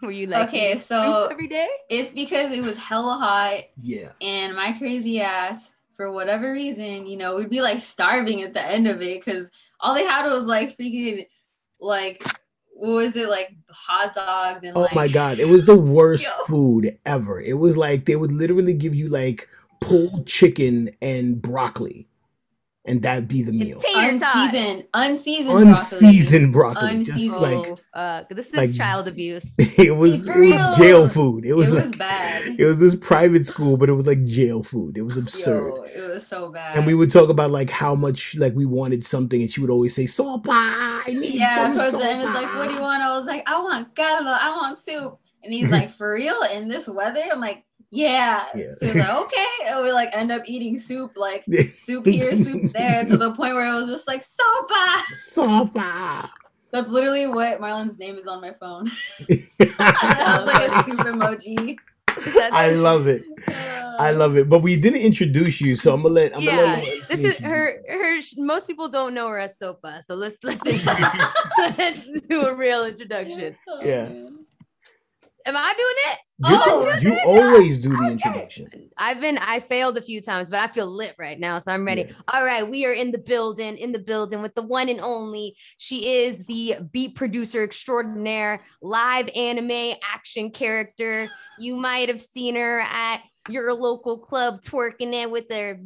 were 0.02 0.10
you 0.10 0.26
like 0.26 0.48
Okay, 0.48 0.78
so- 0.78 1.28
every 1.30 1.48
day 1.48 1.68
It's 1.88 2.12
because 2.12 2.52
it 2.52 2.62
was 2.62 2.76
hella 2.78 3.16
hot 3.16 3.62
yeah, 3.80 4.12
and 4.20 4.54
my 4.54 4.72
crazy 4.72 5.20
ass, 5.20 5.72
for 5.96 6.12
whatever 6.12 6.52
reason, 6.52 7.06
you 7.06 7.16
know, 7.18 7.36
we'd 7.36 7.50
be 7.50 7.60
like 7.60 7.78
starving 7.80 8.40
at 8.42 8.54
the 8.54 8.66
end 8.66 8.88
of 8.88 9.02
it 9.02 9.22
because 9.22 9.50
all 9.80 9.94
they 9.94 10.04
had 10.04 10.24
was 10.26 10.46
like 10.46 10.76
freaking 10.78 11.26
like 11.78 12.26
what 12.72 12.92
was 12.92 13.16
it 13.16 13.28
like 13.28 13.54
hot 13.70 14.14
dogs 14.14 14.60
and 14.62 14.74
oh 14.76 14.82
like 14.82 14.94
my 14.94 15.08
god, 15.08 15.38
it 15.38 15.48
was 15.48 15.64
the 15.66 15.76
worst 15.76 16.24
Yo. 16.24 16.44
food 16.46 16.98
ever. 17.04 17.40
It 17.40 17.58
was 17.58 17.76
like 17.76 18.06
they 18.06 18.16
would 18.16 18.32
literally 18.32 18.72
give 18.72 18.94
you 18.94 19.08
like 19.08 19.46
pulled 19.80 20.26
chicken 20.26 20.90
and 21.02 21.40
broccoli, 21.42 22.08
and 22.86 23.02
that'd 23.02 23.28
be 23.28 23.42
the 23.42 23.52
meal. 23.52 23.78
tater 23.80 24.18
tots 24.18 24.54
unseasoned, 24.54 24.84
unseasoned, 24.94 25.68
broccoli. 25.68 25.68
Unseasoned 25.68 26.52
broccoli, 26.52 26.98
just 26.98 27.10
Unseasoned. 27.10 27.40
like 27.42 27.78
uh, 27.94 28.22
this 28.30 28.48
is 28.48 28.54
like- 28.54 28.74
child 28.74 29.06
abuse 29.08 29.54
it 29.58 29.96
was. 29.96 30.26
It 30.26 30.34
was 30.36 30.76
jail 30.78 31.08
food. 31.08 31.44
It 31.44 31.50
It 31.50 31.54
was 31.54 31.68
was, 31.70 31.90
like 31.90 31.98
bad. 31.98 32.58
it 32.58 32.64
was 32.64 32.78
this 32.78 32.94
private 32.94 33.44
school, 33.46 33.76
but 33.76 33.88
it 33.88 33.92
was 33.92 34.06
like 34.06 34.24
jail 34.24 34.62
food. 34.62 34.96
It 34.96 35.02
was 35.02 35.16
absurd. 35.16 35.68
Yo, 35.94 36.04
it 36.06 36.10
was 36.14 36.26
so 36.26 36.50
bad. 36.50 36.76
and 36.76 36.86
we 36.86 36.94
would 36.94 37.10
talk 37.10 37.28
about 37.28 37.50
like 37.50 37.68
how 37.70 37.94
much 37.94 38.34
like 38.36 38.54
we 38.54 38.64
wanted 38.66 39.04
something, 39.04 39.40
and 39.42 39.50
she 39.50 39.60
would 39.60 39.70
always 39.70 39.94
say 39.94 40.04
sopa. 40.04 40.48
I 40.48 41.04
need 41.08 41.34
yeah, 41.34 41.56
some 41.56 41.72
towards 41.72 41.92
the 41.92 42.10
end, 42.10 42.22
it's 42.22 42.30
like, 42.32 42.54
what 42.56 42.68
do 42.68 42.74
you 42.74 42.80
want? 42.80 43.02
I 43.02 43.16
was 43.18 43.26
like, 43.26 43.42
I 43.46 43.60
want 43.62 43.94
caldo, 43.94 44.30
I 44.30 44.50
want 44.56 44.78
soup. 44.78 45.18
And 45.42 45.52
he's 45.54 45.70
like, 45.70 45.90
for 45.90 46.14
real? 46.14 46.36
In 46.52 46.68
this 46.68 46.86
weather? 46.86 47.22
I'm 47.32 47.40
like, 47.40 47.64
yeah. 47.90 48.44
Yeah. 48.54 48.74
So 48.76 48.86
he's 48.86 48.94
like, 48.96 49.08
okay. 49.26 49.46
And 49.68 49.82
we 49.82 49.92
like 49.92 50.10
end 50.12 50.30
up 50.32 50.42
eating 50.46 50.78
soup, 50.78 51.12
like 51.16 51.44
soup 51.76 52.06
here, 52.06 52.36
soup 52.36 52.72
there, 52.74 53.04
to 53.04 53.16
the 53.16 53.34
point 53.34 53.54
where 53.54 53.66
it 53.66 53.74
was 53.74 53.88
just 53.88 54.06
like 54.06 54.22
sopa. 54.24 55.02
sopa. 55.32 56.28
That's 56.72 56.88
literally 56.88 57.26
what 57.26 57.60
Marlon's 57.60 57.98
name 57.98 58.16
is 58.16 58.26
on 58.28 58.40
my 58.40 58.52
phone. 58.52 58.90
that 59.28 60.44
was 60.44 60.46
like 60.46 60.70
a 60.70 60.84
soup 60.88 61.00
emoji. 61.00 61.76
That's- 62.24 62.50
I 62.52 62.70
love 62.70 63.06
it. 63.06 63.24
Uh, 63.48 63.96
I 63.98 64.10
love 64.12 64.36
it. 64.36 64.48
But 64.48 64.60
we 64.60 64.76
didn't 64.76 65.00
introduce 65.00 65.60
you, 65.60 65.76
so 65.76 65.92
I'm 65.94 66.02
gonna 66.02 66.14
let. 66.14 66.36
I'm 66.36 66.42
yeah, 66.42 66.56
gonna 66.56 66.82
let 66.82 67.08
this 67.08 67.20
is 67.24 67.34
her. 67.36 67.82
Her. 67.88 68.20
Most 68.36 68.66
people 68.66 68.88
don't 68.88 69.14
know 69.14 69.28
her 69.28 69.38
as 69.38 69.56
Sopa, 69.58 70.02
so 70.04 70.14
let's 70.14 70.42
let's 70.42 70.60
let's 70.64 72.20
do 72.28 72.46
a 72.46 72.54
real 72.54 72.84
introduction. 72.84 73.56
Oh, 73.68 73.80
Yeah. 73.84 74.08
man. 74.08 74.44
Am 75.46 75.56
I 75.56 75.72
doing 75.76 76.12
it? 76.12 76.18
You. 76.42 76.58
Oh, 76.58 76.80
You, 76.80 76.86
you're 76.86 76.96
you 76.96 77.02
doing 77.02 77.18
it? 77.18 77.26
always 77.26 77.78
do 77.80 77.90
the 77.90 77.94
Okay. 77.96 78.12
introduction. 78.12 78.90
I've 78.96 79.20
been 79.20 79.38
I 79.38 79.60
failed 79.60 79.96
a 79.98 80.02
few 80.02 80.20
times, 80.20 80.50
but 80.50 80.58
I 80.60 80.66
feel 80.66 80.86
lit 80.86 81.14
right 81.18 81.38
now, 81.38 81.58
so 81.58 81.72
I'm 81.72 81.84
ready. 81.86 82.02
Yeah. 82.02 82.12
All 82.28 82.44
right, 82.44 82.68
we 82.68 82.84
are 82.86 82.92
in 82.92 83.12
the 83.12 83.18
building, 83.18 83.76
in 83.76 83.92
the 83.92 83.98
building 83.98 84.42
with 84.42 84.54
the 84.54 84.62
one 84.62 84.88
and 84.88 85.00
only. 85.00 85.54
She 85.78 86.22
is 86.24 86.44
the 86.44 86.76
beat 86.92 87.14
producer 87.14 87.62
extraordinaire, 87.62 88.62
live 88.82 89.28
anime 89.34 89.96
action 90.02 90.50
character. 90.50 91.28
You 91.58 91.76
might 91.76 92.08
have 92.08 92.20
seen 92.22 92.56
her 92.56 92.80
at 92.80 93.22
your 93.48 93.72
local 93.74 94.18
club 94.18 94.60
twerking 94.62 95.14
it 95.14 95.30
with 95.30 95.46
her 95.50 95.78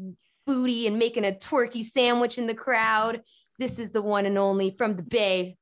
booty 0.46 0.86
and 0.86 0.98
making 0.98 1.24
a 1.24 1.32
twerky 1.32 1.84
sandwich 1.84 2.36
in 2.38 2.46
the 2.46 2.54
crowd. 2.54 3.22
This 3.58 3.78
is 3.78 3.92
the 3.92 4.02
one 4.02 4.26
and 4.26 4.38
only 4.38 4.74
from 4.76 4.96
the 4.96 5.02
Bay, 5.02 5.56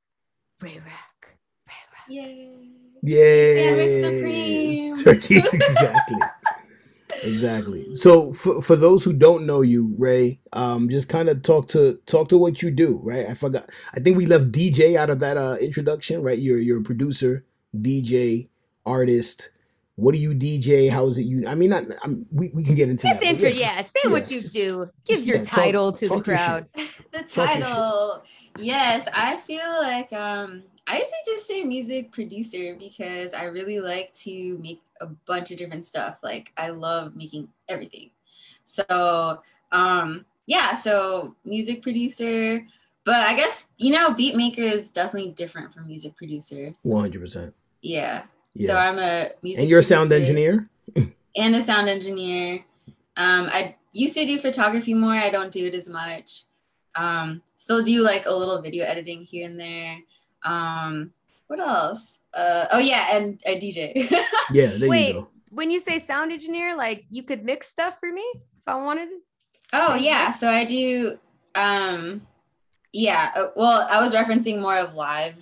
Ray 0.61 0.79
Reck. 0.79 1.37
Ray 1.67 1.75
Reck. 1.93 2.09
Yay. 2.09 2.82
Yeah. 3.03 3.55
Sandwich 3.55 3.91
supreme. 3.91 4.97
Turkey. 5.03 5.37
exactly. 5.39 6.19
Exactly. 7.25 7.97
So 7.97 8.33
for, 8.33 8.63
for 8.63 8.77
those 8.77 9.05
who 9.05 9.13
don't 9.13 9.47
know 9.47 9.63
you, 9.63 9.95
Ray, 9.99 10.41
um, 10.53 10.89
just 10.89 11.09
kind 11.09 11.29
of 11.29 11.43
talk 11.43 11.69
to 11.69 12.01
talk 12.07 12.29
to 12.31 12.39
what 12.39 12.63
you 12.63 12.71
do, 12.71 13.01
right? 13.05 13.27
I 13.29 13.35
forgot. 13.35 13.71
I 13.95 14.01
think 14.01 14.17
we 14.17 14.27
left 14.27 14.51
DJ 14.51 14.97
out 14.97 15.11
of 15.11 15.21
that 15.21 15.37
uh, 15.37 15.57
introduction, 15.61 16.23
right? 16.23 16.39
You're 16.39 16.59
you're 16.59 16.81
a 16.81 16.85
producer, 16.85 17.45
DJ, 17.77 18.49
artist. 18.85 19.51
What 19.97 20.15
do 20.15 20.21
you 20.21 20.31
DJ? 20.35 20.89
How 20.91 21.07
is 21.07 21.19
it 21.19 21.25
you? 21.25 21.47
I 21.47 21.55
mean, 21.55 21.71
not. 21.71 21.85
I'm, 22.03 22.27
we 22.33 22.51
we 22.55 22.65
can 22.65 22.75
get 22.75 22.89
into 22.89 23.07
Just 23.07 23.21
that. 23.21 23.27
but 23.27 23.35
intro, 23.35 23.49
just- 23.51 23.61
yeah. 23.61 23.81
Say 23.83 24.09
what 24.09 24.31
you 24.31 24.41
do. 24.41 24.89
Give 25.05 25.17
just, 25.17 25.27
your 25.27 25.37
yeah, 25.39 25.45
talk- 25.45 25.59
title 25.65 25.93
to 25.93 26.09
the 26.09 26.15
talk 26.15 26.27
your 26.27 26.37
crowd. 26.37 26.67
the 26.75 27.19
Talk 27.23 27.37
your 27.37 27.47
shit. 27.49 27.63
title 27.63 28.23
yes 28.59 29.07
i 29.13 29.37
feel 29.37 29.71
like 29.83 30.11
um 30.15 30.63
i 30.87 30.93
usually 30.97 31.13
just 31.27 31.47
say 31.47 31.63
music 31.63 32.11
producer 32.11 32.75
because 32.79 33.35
i 33.35 33.45
really 33.45 33.81
like 33.81 34.13
to 34.15 34.57
make 34.59 34.81
a 35.03 35.07
bunch 35.27 35.51
of 35.51 35.57
different 35.59 35.85
stuff 35.85 36.19
like 36.23 36.53
i 36.57 36.69
love 36.71 37.15
making 37.17 37.47
everything 37.69 38.09
so 38.65 39.41
um 39.73 40.25
yeah 40.47 40.75
so 40.81 41.35
music 41.45 41.83
producer 41.83 42.67
but 43.05 43.17
i 43.27 43.35
guess 43.35 43.69
you 43.79 43.91
know 43.91 44.13
beat 44.15 44.37
maker 44.37 44.63
is 44.63 44.89
definitely 44.91 45.33
different 45.33 45.73
from 45.73 45.87
music 45.87 46.17
producer 46.17 46.75
One 46.83 47.03
hundred 47.03 47.21
percent. 47.21 47.55
yeah, 47.83 48.25
Yeah. 48.55 48.67
so 48.69 48.77
i'm 48.77 48.99
a 48.99 49.31
music 49.43 49.63
and 49.63 49.71
you're 49.71 49.81
a 49.81 49.83
sound 49.83 50.13
engineer. 50.13 50.69
and 51.37 51.55
a 51.55 51.63
sound 51.63 51.89
engineer. 51.89 52.65
Um, 53.17 53.47
I 53.51 53.77
used 53.93 54.15
to 54.15 54.27
do 54.27 54.39
photography 54.39 54.95
more. 54.95 55.13
I 55.15 55.31
don't 55.31 55.51
do 55.53 55.67
it 55.67 55.75
as 55.75 55.89
much. 55.89 56.45
Um, 56.95 57.43
still 57.57 57.83
do 57.83 58.03
like 58.03 58.27
a 58.27 58.35
little 58.35 58.61
video 58.61 58.85
editing 58.85 59.23
here 59.25 59.47
and 59.47 59.59
there. 59.59 59.97
Um, 60.45 61.13
what 61.47 61.61
else? 61.61 62.21
Uh, 62.35 62.67
oh 62.73 62.79
yeah, 62.79 63.17
and 63.17 63.41
I 63.47 63.55
DJ. 63.55 64.11
Yeah. 64.53 64.67
There 64.77 64.89
Wait. 64.89 65.09
you 65.09 65.13
go. 65.23 65.29
when 65.51 65.71
you 65.71 65.81
say 65.81 65.99
sound 65.99 66.33
engineer, 66.33 66.75
like 66.77 67.05
you 67.11 67.23
could 67.23 67.45
mix 67.45 67.69
stuff 67.69 67.99
for 68.01 68.11
me 68.13 68.25
if 68.35 68.67
I 68.67 68.77
wanted. 68.83 69.09
oh 69.73 69.95
yeah, 69.95 70.31
so 70.31 70.49
I 70.51 70.65
do. 70.67 71.19
Um, 71.55 72.27
yeah. 72.93 73.31
uh, 73.35 73.49
Well, 73.57 73.87
I 73.91 74.03
was 74.03 74.13
referencing 74.13 74.61
more 74.61 74.77
of 74.77 74.95
live 74.95 75.35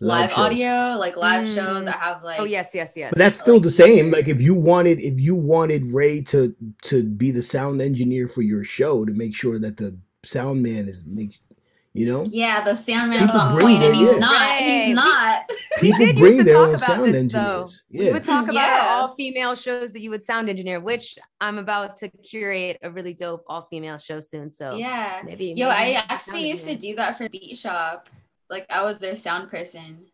live, 0.00 0.30
shows. 0.30 0.38
audio, 0.38 0.96
like 0.98 1.16
live 1.16 1.46
Mm. 1.46 1.54
shows. 1.54 1.86
I 1.86 1.90
have 1.92 2.22
like 2.22 2.40
Oh 2.40 2.44
yes, 2.44 2.68
yes, 2.74 2.90
yes. 2.94 3.10
But 3.10 3.18
that's 3.18 3.38
still 3.38 3.54
like 3.54 3.62
the 3.64 3.70
same. 3.70 4.10
Like 4.10 4.28
if 4.28 4.40
you 4.40 4.54
wanted, 4.54 5.00
if 5.00 5.18
you 5.18 5.34
wanted 5.34 5.92
Ray 5.92 6.20
to 6.22 6.54
to 6.84 7.02
be 7.04 7.30
the 7.30 7.42
sound 7.42 7.80
engineer 7.82 8.28
for 8.28 8.42
your 8.42 8.64
show 8.64 9.04
to 9.04 9.12
make 9.12 9.34
sure 9.34 9.58
that 9.58 9.76
the 9.76 9.98
sound 10.24 10.62
man 10.62 10.88
is 10.88 11.04
make, 11.04 11.38
you 11.94 12.06
know, 12.06 12.24
yeah, 12.28 12.62
the 12.64 12.74
sound 12.76 13.10
man 13.10 13.28
on 13.30 13.60
point, 13.60 13.82
and 13.82 13.94
he's 13.94 14.10
yeah. 14.12 14.18
not. 14.18 14.40
Right. 14.40 14.84
He's 14.86 14.94
not. 14.94 15.48
people 15.80 15.98
did 15.98 16.08
used 16.08 16.20
bring 16.20 16.38
to 16.38 16.44
their 16.44 16.54
talk 16.54 16.68
own 16.68 16.74
about 16.74 16.86
sound 16.86 17.14
this, 17.14 17.32
though. 17.32 17.38
engineers. 17.62 17.84
We 17.90 18.10
would 18.12 18.24
talk 18.24 18.44
about 18.44 18.54
Yeah. 18.54 18.86
all 18.90 19.12
female 19.14 19.54
shows 19.54 19.92
that 19.92 20.00
you 20.00 20.10
would 20.10 20.22
sound 20.22 20.48
engineer, 20.48 20.80
which 20.80 21.16
I'm 21.40 21.58
about 21.58 21.96
to 21.98 22.08
curate 22.08 22.78
a 22.82 22.90
really 22.90 23.14
dope 23.14 23.44
all 23.48 23.66
female 23.70 23.98
show 23.98 24.20
soon. 24.20 24.50
So 24.50 24.74
Yeah. 24.74 25.22
maybe. 25.24 25.54
Yo, 25.56 25.68
maybe 25.68 25.70
I 25.70 25.86
you 25.86 25.92
could 25.94 26.00
sound 26.02 26.10
actually 26.10 26.48
used 26.48 26.66
to 26.66 26.76
do 26.76 26.94
that 26.96 27.16
for 27.18 27.28
Beat 27.28 27.56
Shop. 27.56 28.08
Like 28.50 28.66
I 28.70 28.84
was 28.84 28.98
their 28.98 29.14
sound 29.14 29.50
person. 29.50 30.06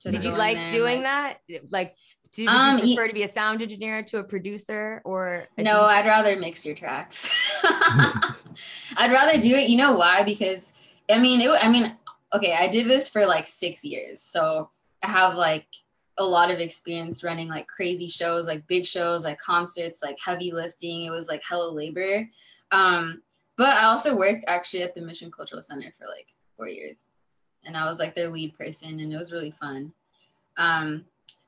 Just 0.00 0.14
Did 0.16 0.24
you 0.24 0.32
like 0.32 0.56
there 0.56 0.70
doing 0.70 1.02
like- 1.02 1.38
that? 1.48 1.70
Like, 1.70 1.92
do 2.32 2.42
you, 2.42 2.48
Um, 2.48 2.78
you 2.78 2.94
prefer 2.96 3.08
to 3.08 3.14
be 3.14 3.22
a 3.22 3.28
sound 3.28 3.62
engineer 3.62 4.02
to 4.04 4.18
a 4.18 4.24
producer 4.24 5.00
or? 5.04 5.46
a 5.56 5.62
No, 5.62 5.74
DJ? 5.82 5.88
I'd 5.88 6.06
rather 6.06 6.36
mix 6.36 6.66
your 6.66 6.74
tracks. 6.74 7.30
I'd 8.96 9.10
rather 9.12 9.40
do 9.40 9.54
it. 9.54 9.68
You 9.68 9.76
know 9.76 9.92
why? 9.94 10.22
Because 10.24 10.72
I 11.10 11.18
mean, 11.18 11.40
it, 11.40 11.50
I 11.62 11.68
mean, 11.68 11.96
okay, 12.34 12.54
I 12.58 12.68
did 12.68 12.88
this 12.88 13.08
for 13.08 13.26
like 13.26 13.46
six 13.46 13.84
years, 13.84 14.20
so 14.20 14.70
I 15.02 15.08
have 15.08 15.34
like 15.34 15.66
a 16.18 16.24
lot 16.24 16.50
of 16.50 16.58
experience 16.60 17.24
running 17.24 17.48
like 17.48 17.66
crazy 17.66 18.08
shows, 18.08 18.46
like 18.46 18.66
big 18.66 18.86
shows, 18.86 19.24
like 19.24 19.38
concerts, 19.38 20.00
like 20.02 20.16
heavy 20.24 20.52
lifting. 20.52 21.04
It 21.04 21.10
was 21.10 21.28
like 21.28 21.42
hella 21.48 21.70
labor. 21.70 22.28
Um, 22.70 23.22
but 23.56 23.68
I 23.68 23.84
also 23.84 24.16
worked 24.16 24.44
actually 24.48 24.82
at 24.82 24.94
the 24.94 25.00
Mission 25.02 25.30
Cultural 25.30 25.60
Center 25.60 25.92
for 25.96 26.06
like 26.06 26.28
four 26.56 26.68
years, 26.68 27.04
and 27.66 27.76
I 27.76 27.86
was 27.86 27.98
like 27.98 28.14
their 28.14 28.30
lead 28.30 28.56
person, 28.56 29.00
and 29.00 29.12
it 29.12 29.16
was 29.16 29.32
really 29.32 29.50
fun. 29.50 29.92
Um, 30.56 31.04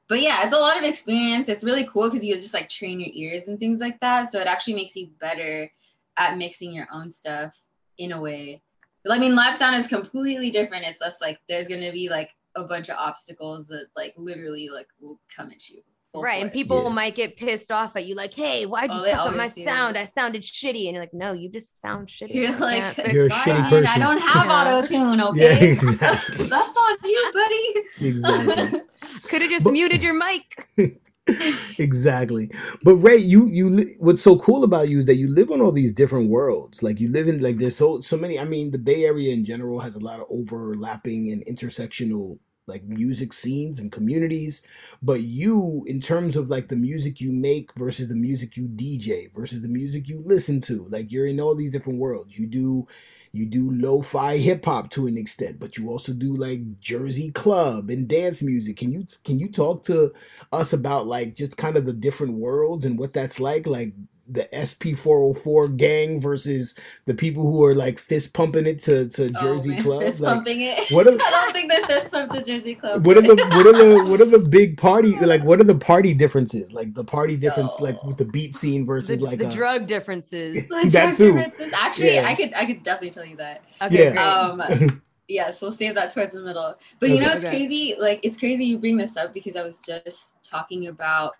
but 0.08 0.20
yeah, 0.20 0.44
it's 0.44 0.54
a 0.54 0.58
lot 0.58 0.76
of 0.76 0.84
experience. 0.84 1.48
It's 1.48 1.64
really 1.64 1.88
cool 1.92 2.08
because 2.08 2.24
you 2.24 2.34
just 2.36 2.54
like 2.54 2.68
train 2.68 3.00
your 3.00 3.10
ears 3.12 3.48
and 3.48 3.58
things 3.58 3.80
like 3.80 3.98
that. 4.00 4.30
So 4.30 4.40
it 4.40 4.46
actually 4.46 4.74
makes 4.74 4.94
you 4.94 5.08
better 5.20 5.70
at 6.16 6.38
mixing 6.38 6.72
your 6.72 6.86
own 6.92 7.10
stuff 7.10 7.60
in 7.98 8.12
a 8.12 8.20
way. 8.20 8.62
But, 9.04 9.14
I 9.14 9.18
mean, 9.18 9.34
live 9.34 9.56
sound 9.56 9.76
is 9.76 9.88
completely 9.88 10.50
different. 10.50 10.84
It's 10.84 11.00
just 11.00 11.20
like 11.20 11.38
there's 11.48 11.68
gonna 11.68 11.92
be 11.92 12.08
like 12.08 12.30
a 12.54 12.64
bunch 12.64 12.88
of 12.88 12.96
obstacles 12.98 13.66
that 13.68 13.86
like 13.96 14.14
literally 14.16 14.68
like 14.68 14.88
will 15.00 15.20
come 15.34 15.50
at 15.50 15.68
you. 15.68 15.80
Full 16.16 16.22
Right, 16.22 16.42
and 16.42 16.52
people 16.52 16.82
Yeah. 16.84 16.88
might 16.90 17.14
get 17.14 17.36
pissed 17.36 17.70
off 17.70 17.94
at 17.96 18.06
you, 18.06 18.14
like, 18.14 18.34
"Hey, 18.34 18.64
why'd 18.66 18.90
you 18.90 18.98
Oh, 18.98 19.04
fuck 19.04 19.14
up 19.14 19.32
my 19.32 19.38
always 19.38 19.54
do. 19.54 19.64
sound? 19.64 19.96
I 19.96 20.04
sounded 20.04 20.42
shitty." 20.42 20.84
And 20.86 20.92
you're 20.94 21.00
like, 21.00 21.14
"No, 21.14 21.32
you 21.32 21.48
just 21.50 21.80
sound 21.80 22.08
shitty." 22.08 22.34
You're 22.34 22.54
I 22.54 22.58
like, 22.58 22.94
can't 22.96 23.12
You're 23.12 23.26
a 23.26 23.28
that." 23.28 23.46
shitty 23.46 23.70
person." 23.70 23.86
I 23.94 23.98
don't 23.98 24.20
have 24.20 24.46
Yeah. 24.46 24.52
auto 24.76 24.86
tune, 24.86 25.18
Yeah, 25.36 25.52
okay? 25.52 25.70
exactly. 25.72 26.46
That's 26.46 26.76
on 26.76 26.96
you, 27.04 27.30
buddy. 27.32 28.08
exactly. 28.08 28.80
Could 29.28 29.42
have 29.42 29.50
just 29.50 29.64
But- 29.64 29.72
muted 29.72 30.02
your 30.02 30.14
mic. 30.14 31.00
exactly. 31.78 32.50
But 32.84 32.96
Ray, 32.96 33.16
you 33.16 33.46
you 33.48 33.68
li- 33.68 33.96
what's 33.98 34.22
so 34.22 34.36
cool 34.38 34.64
about 34.64 34.88
you 34.88 35.00
is 35.00 35.04
that 35.06 35.16
you 35.16 35.28
live 35.28 35.50
on 35.50 35.60
all 35.60 35.72
these 35.72 35.92
different 35.92 36.30
worlds. 36.30 36.82
Like 36.82 37.00
you 37.00 37.08
live 37.10 37.28
in 37.28 37.40
like 37.40 37.58
there's 37.58 37.76
so 37.76 38.00
so 38.00 38.16
many. 38.16 38.38
I 38.38 38.44
mean, 38.44 38.70
the 38.70 38.78
Bay 38.78 39.04
Area 39.04 39.32
in 39.32 39.44
general 39.44 39.80
has 39.80 39.96
a 39.96 40.00
lot 40.00 40.20
of 40.20 40.26
overlapping 40.30 41.30
and 41.32 41.44
intersectional 41.46 42.38
like 42.66 42.84
music 42.84 43.32
scenes 43.32 43.78
and 43.78 43.92
communities. 43.92 44.62
But 45.02 45.22
you, 45.22 45.84
in 45.86 46.00
terms 46.00 46.36
of 46.36 46.48
like 46.48 46.68
the 46.68 46.76
music 46.76 47.20
you 47.20 47.32
make 47.32 47.72
versus 47.74 48.08
the 48.08 48.14
music 48.14 48.56
you 48.56 48.64
DJ 48.64 49.32
versus 49.34 49.62
the 49.62 49.68
music 49.68 50.08
you 50.08 50.22
listen 50.24 50.60
to, 50.62 50.86
like 50.88 51.12
you're 51.12 51.26
in 51.26 51.40
all 51.40 51.54
these 51.54 51.70
different 51.70 51.98
worlds. 51.98 52.38
You 52.38 52.46
do 52.46 52.86
you 53.32 53.44
do 53.44 53.70
lo-fi 53.70 54.38
hip 54.38 54.64
hop 54.64 54.88
to 54.90 55.06
an 55.06 55.18
extent, 55.18 55.58
but 55.60 55.76
you 55.76 55.90
also 55.90 56.14
do 56.14 56.34
like 56.34 56.80
Jersey 56.80 57.30
club 57.30 57.90
and 57.90 58.08
dance 58.08 58.42
music. 58.42 58.78
Can 58.78 58.92
you 58.92 59.06
can 59.24 59.38
you 59.38 59.48
talk 59.50 59.82
to 59.84 60.12
us 60.52 60.72
about 60.72 61.06
like 61.06 61.34
just 61.34 61.56
kind 61.56 61.76
of 61.76 61.84
the 61.86 61.92
different 61.92 62.34
worlds 62.34 62.84
and 62.84 62.98
what 62.98 63.12
that's 63.12 63.38
like 63.38 63.66
like 63.66 63.92
the 64.28 64.48
SP404 64.52 65.76
gang 65.76 66.20
versus 66.20 66.74
the 67.04 67.14
people 67.14 67.42
who 67.44 67.64
are 67.64 67.74
like 67.74 67.98
fist 67.98 68.34
pumping 68.34 68.66
it 68.66 68.80
to, 68.80 69.08
to 69.10 69.30
Jersey 69.30 69.70
oh, 69.70 69.74
man, 69.74 69.82
clubs 69.82 70.04
Fist 70.04 70.20
like 70.20 70.34
pumping 70.34 70.60
it. 70.62 70.90
what 70.90 71.06
are- 71.06 71.10
I 71.20 71.30
don't 71.30 71.52
think 71.52 71.70
they're 71.70 71.86
fist 71.86 72.12
pumped 72.12 72.34
to 72.34 72.42
Jersey 72.42 72.74
Club. 72.74 73.06
what 73.06 73.16
are 73.16 73.22
the 73.22 73.36
what 73.36 73.66
are 73.66 73.72
the 73.72 74.04
what 74.10 74.20
are 74.20 74.24
the 74.26 74.38
big 74.38 74.76
party 74.78 75.16
like 75.20 75.42
what 75.44 75.60
are 75.60 75.64
the 75.64 75.74
party 75.78 76.12
differences 76.14 76.72
like 76.72 76.92
the 76.94 77.04
party 77.04 77.36
difference 77.36 77.72
like 77.80 78.02
with 78.04 78.16
the 78.16 78.24
beat 78.24 78.54
scene 78.56 78.80
The, 78.80 78.86
versus 78.86 79.20
like 79.20 79.38
the 79.38 79.48
a, 79.48 79.52
drug 79.52 79.86
differences. 79.86 80.68
That 80.70 80.90
drug 80.90 81.14
too. 81.14 81.32
differences. 81.34 81.72
Actually, 81.76 82.14
Yeah. 82.14 82.26
I 82.28 82.34
could 82.34 82.52
I 82.54 82.64
could 82.66 82.82
definitely 82.82 83.10
tell 83.10 83.24
you 83.24 83.36
that. 83.36 83.62
Okay, 83.82 84.12
Yeah. 84.12 84.22
Um, 84.28 85.02
yeah, 85.28 85.50
so 85.50 85.66
we'll 85.66 85.72
save 85.72 85.94
that 85.96 86.12
towards 86.14 86.34
the 86.34 86.40
middle. 86.42 86.74
But 87.00 87.08
you 87.10 87.20
know, 87.20 87.26
Okay. 87.28 87.36
it's 87.36 87.44
Okay. 87.44 87.56
crazy. 87.56 87.94
Like, 87.98 88.20
it's 88.22 88.38
crazy 88.38 88.64
you 88.64 88.78
bring 88.78 88.96
this 88.96 89.16
up 89.16 89.34
because 89.34 89.56
I 89.56 89.62
was 89.64 89.82
just 89.84 90.40
talking 90.48 90.86
about 90.86 91.32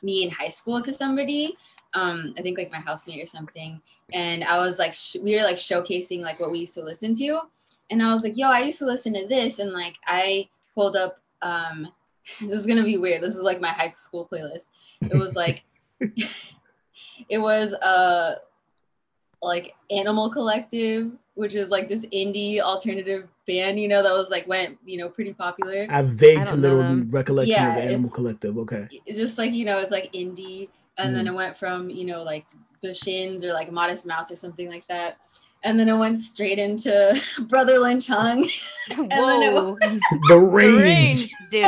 me 0.00 0.22
in 0.22 0.30
high 0.30 0.48
school 0.48 0.80
to 0.82 0.92
somebody. 0.92 1.56
Um, 1.94 2.34
I 2.38 2.42
think 2.42 2.58
like 2.58 2.72
my 2.72 2.78
housemate 2.78 3.22
or 3.22 3.26
something, 3.26 3.80
and 4.12 4.44
I 4.44 4.58
was 4.58 4.78
like, 4.78 4.94
sh- 4.94 5.16
we 5.22 5.36
were 5.36 5.42
like 5.42 5.56
showcasing 5.56 6.22
like 6.22 6.40
what 6.40 6.50
we 6.50 6.60
used 6.60 6.74
to 6.74 6.82
listen 6.82 7.14
to, 7.16 7.40
and 7.90 8.02
I 8.02 8.12
was 8.12 8.24
like, 8.24 8.36
yo, 8.36 8.48
I 8.48 8.60
used 8.60 8.78
to 8.78 8.86
listen 8.86 9.12
to 9.14 9.26
this, 9.26 9.58
and 9.58 9.72
like 9.72 9.96
I 10.06 10.48
pulled 10.74 10.96
up. 10.96 11.20
Um, 11.42 11.88
this 12.40 12.60
is 12.60 12.66
gonna 12.66 12.84
be 12.84 12.98
weird. 12.98 13.22
This 13.22 13.36
is 13.36 13.42
like 13.42 13.60
my 13.60 13.68
high 13.68 13.90
school 13.90 14.28
playlist. 14.30 14.68
It 15.02 15.14
was 15.16 15.34
like, 15.34 15.64
it 17.28 17.38
was 17.38 17.74
uh 17.74 18.36
like 19.42 19.74
Animal 19.90 20.30
Collective, 20.30 21.10
which 21.34 21.54
is 21.54 21.68
like 21.68 21.88
this 21.88 22.04
indie 22.06 22.60
alternative 22.60 23.28
band, 23.46 23.80
you 23.80 23.88
know, 23.88 24.02
that 24.02 24.12
was 24.12 24.30
like 24.30 24.46
went, 24.46 24.78
you 24.84 24.98
know, 24.98 25.08
pretty 25.08 25.34
popular. 25.34 25.86
I 25.90 25.96
have 25.96 26.10
vague 26.10 26.46
to 26.46 26.56
little 26.56 27.02
recollection 27.06 27.52
Yeah, 27.52 27.76
of 27.76 27.84
Animal 27.84 28.10
Collective. 28.10 28.56
Okay. 28.58 28.86
It's 29.04 29.18
just 29.18 29.38
like, 29.38 29.52
you 29.52 29.64
know, 29.64 29.78
it's 29.78 29.90
like 29.90 30.12
indie 30.12 30.68
and 30.98 31.14
then 31.14 31.26
mm. 31.26 31.28
it 31.28 31.34
went 31.34 31.56
from 31.56 31.90
you 31.90 32.04
know 32.04 32.22
like 32.22 32.46
the 32.82 32.92
Shins 32.92 33.44
or 33.44 33.52
like 33.52 33.72
Modest 33.72 34.06
Mouse 34.06 34.30
or 34.30 34.36
something 34.36 34.68
like 34.68 34.86
that. 34.88 35.16
And 35.64 35.78
then 35.78 35.88
it 35.88 35.96
went 35.96 36.18
straight 36.18 36.58
into 36.58 36.90
Brotha 37.42 37.78
Lynch 37.78 38.08
Hung. 38.08 38.48
Whoa, 38.96 39.06
then 39.80 40.00
it 40.00 40.02
The 40.10 40.28
the 40.28 40.38
range. 40.40 40.80
range, 40.80 41.34
dude. 41.52 41.62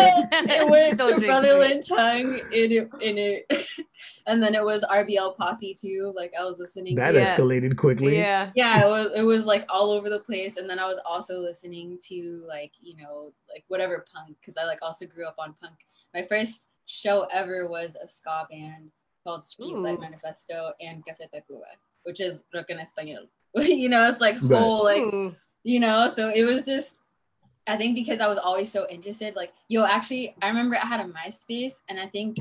it 0.51 0.69
went 0.69 0.99
Don't 0.99 1.21
to 1.21 1.27
Brother 1.27 1.51
it. 1.51 1.59
Lynch 1.61 1.89
Hung 1.91 2.39
in 2.53 2.73
it, 2.73 2.91
in 3.01 3.19
it. 3.19 3.69
and 4.27 4.43
then 4.43 4.57
it 4.57 4.65
was 4.65 4.85
RBL 4.91 5.37
Posse 5.37 5.75
too. 5.75 6.13
Like 6.17 6.33
I 6.39 6.45
was 6.45 6.59
listening. 6.59 6.97
That 6.97 7.13
to, 7.13 7.19
Yeah. 7.19 7.37
escalated 7.37 7.77
quickly. 7.77 8.17
Yeah. 8.17 8.51
yeah, 8.57 8.85
it 8.85 8.91
was 8.91 9.13
it 9.15 9.23
was 9.23 9.47
like 9.47 9.65
all 9.69 9.93
over 9.93 10.11
the 10.11 10.19
place. 10.19 10.57
And 10.57 10.69
then 10.69 10.81
I 10.81 10.89
was 10.89 10.99
also 11.09 11.39
listening 11.39 11.97
to 12.09 12.43
like, 12.49 12.73
you 12.83 12.97
know, 12.97 13.33
like 13.49 13.63
whatever 13.69 14.05
punk, 14.13 14.37
because 14.41 14.57
I 14.57 14.65
like 14.65 14.81
also 14.83 15.07
grew 15.07 15.25
up 15.25 15.37
on 15.39 15.55
punk. 15.55 15.77
My 16.13 16.27
first 16.29 16.71
show 16.87 17.29
ever 17.33 17.69
was 17.69 17.97
a 18.03 18.09
ska 18.09 18.49
band 18.51 18.91
called 19.25 19.45
Street 19.45 19.75
Light 19.75 20.01
Manifesto 20.01 20.73
and 20.81 21.05
Café 21.05 21.27
Tacuba, 21.35 21.73
which 22.05 22.21
is 22.21 22.45
rock 22.55 22.67
en 22.71 22.79
español. 22.79 23.27
you 23.57 23.89
know, 23.89 24.09
it's 24.09 24.21
like 24.21 24.37
Right. 24.43 24.61
whole 24.61 24.85
like 24.85 25.03
Ooh. 25.03 25.35
you 25.63 25.81
know 25.81 26.13
so 26.15 26.29
it 26.29 26.45
was 26.45 26.67
just 26.67 26.97
i 27.67 27.77
think 27.77 27.95
because 27.95 28.21
i 28.21 28.29
was 28.29 28.37
always 28.37 28.71
so 28.71 28.87
interested 28.91 29.35
like 29.35 29.53
yo 29.69 29.85
actually 29.85 30.37
i 30.43 30.49
remember 30.49 30.77
i 30.77 30.85
had 30.87 31.01
a 31.01 31.05
myspace 31.05 31.75
and 31.89 31.99
i 31.99 32.07
think 32.07 32.37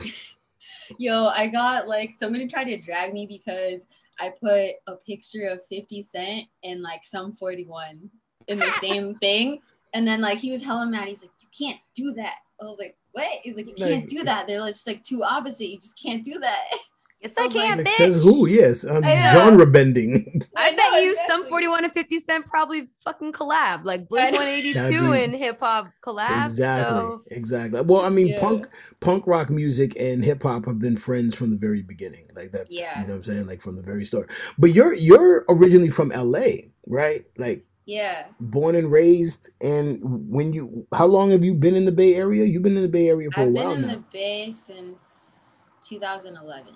yo 0.98 1.28
i 1.28 1.48
got 1.48 1.88
like 1.88 2.14
somebody 2.14 2.48
tried 2.48 2.66
to 2.66 2.78
drag 2.82 3.14
me 3.14 3.26
because 3.26 3.86
i 4.20 4.30
put 4.42 4.72
a 4.88 4.96
picture 5.06 5.48
of 5.48 5.64
50 5.66 6.02
cent 6.02 6.44
and 6.64 6.82
like 6.82 7.04
Sum 7.04 7.34
41 7.36 8.10
in 8.48 8.60
the 8.60 8.72
same 8.82 9.16
thing 9.20 9.60
and 9.94 10.06
then 10.08 10.20
like 10.20 10.40
he 10.40 10.52
was 10.52 10.64
hella 10.64 10.86
mad 10.86 11.08
he's 11.08 11.22
like 11.22 11.32
you 11.40 11.48
can't 11.58 11.80
do 11.96 12.12
that 12.14 12.40
i 12.62 12.66
was 12.66 12.78
like 12.80 12.96
what 13.14 13.26
he's 13.44 13.56
like 13.56 13.68
you 13.68 13.74
can't 13.76 14.08
do 14.08 14.24
that 14.24 14.48
they're 14.48 14.66
just 14.68 14.88
like 14.88 15.02
two 15.04 15.24
opposite 15.24 15.66
you 15.68 15.78
just 15.78 16.00
can't 16.02 16.24
do 16.26 16.40
that 16.40 16.64
Yes, 17.22 17.32
I 17.38 17.44
I 17.44 17.46
like- 17.46 17.54
can, 17.54 17.78
Like 17.78 17.88
bitch. 17.88 17.92
says 17.92 18.22
who? 18.22 18.48
Yes, 18.48 18.84
um, 18.84 19.02
I 19.02 19.16
know. 19.16 19.32
genre 19.40 19.66
bending. 19.66 20.42
I 20.58 20.72
know, 20.72 20.92
bet 20.92 21.04
you 21.06 21.16
Sum 21.30 21.46
41 21.46 21.86
and 21.86 21.94
50 21.94 22.20
Cent 22.20 22.46
probably 22.48 22.90
fucking 23.06 23.32
collab, 23.32 23.86
like 23.86 24.10
Blink 24.10 24.36
182 24.36 25.14
and 25.14 25.34
hip 25.34 25.58
hop 25.62 25.88
collab. 26.06 26.48
exactly, 26.48 26.98
So 27.00 27.22
exactly. 27.32 27.80
Well, 27.80 28.02
I 28.02 28.10
mean, 28.10 28.28
Yeah. 28.28 28.42
punk, 28.42 28.68
punk 29.00 29.26
rock 29.26 29.50
music 29.50 29.96
and 29.98 30.22
hip 30.22 30.44
hop 30.44 30.66
have 30.66 30.80
been 30.80 30.98
friends 30.98 31.34
from 31.34 31.50
the 31.50 31.56
very 31.58 31.82
beginning. 31.82 32.28
Like 32.36 32.52
that's 32.52 32.78
Yeah. 32.78 33.00
you 33.00 33.08
know 33.08 33.14
what 33.14 33.20
I'm 33.20 33.24
saying, 33.24 33.46
like 33.48 33.62
from 33.62 33.78
the 33.78 33.84
very 33.84 34.04
start. 34.04 34.30
But 34.58 34.74
you're 34.74 34.94
you're 34.94 35.46
originally 35.48 35.92
from 35.92 36.12
L.A., 36.12 36.74
right? 36.88 37.24
Like 37.38 37.64
yeah 37.86 38.28
born 38.40 38.76
and 38.76 38.92
raised. 38.92 39.50
And 39.62 40.00
when 40.30 40.54
you, 40.54 40.88
how 40.94 41.06
long 41.06 41.32
have 41.32 41.44
you 41.44 41.54
been 41.54 41.76
in 41.76 41.86
the 41.86 41.92
Bay 41.92 42.16
Area? 42.16 42.46
You've 42.46 42.64
been 42.64 42.78
in 42.78 42.84
the 42.84 42.90
Bay 42.90 43.10
Area 43.10 43.30
for 43.32 43.42
a 43.42 43.46
while. 43.46 43.50
i've 43.50 43.54
been 43.54 43.64
while 43.64 43.76
in 43.76 43.82
now. 43.82 43.96
the 43.96 44.04
bay 44.12 44.52
since 44.52 45.70
2011 45.84 46.74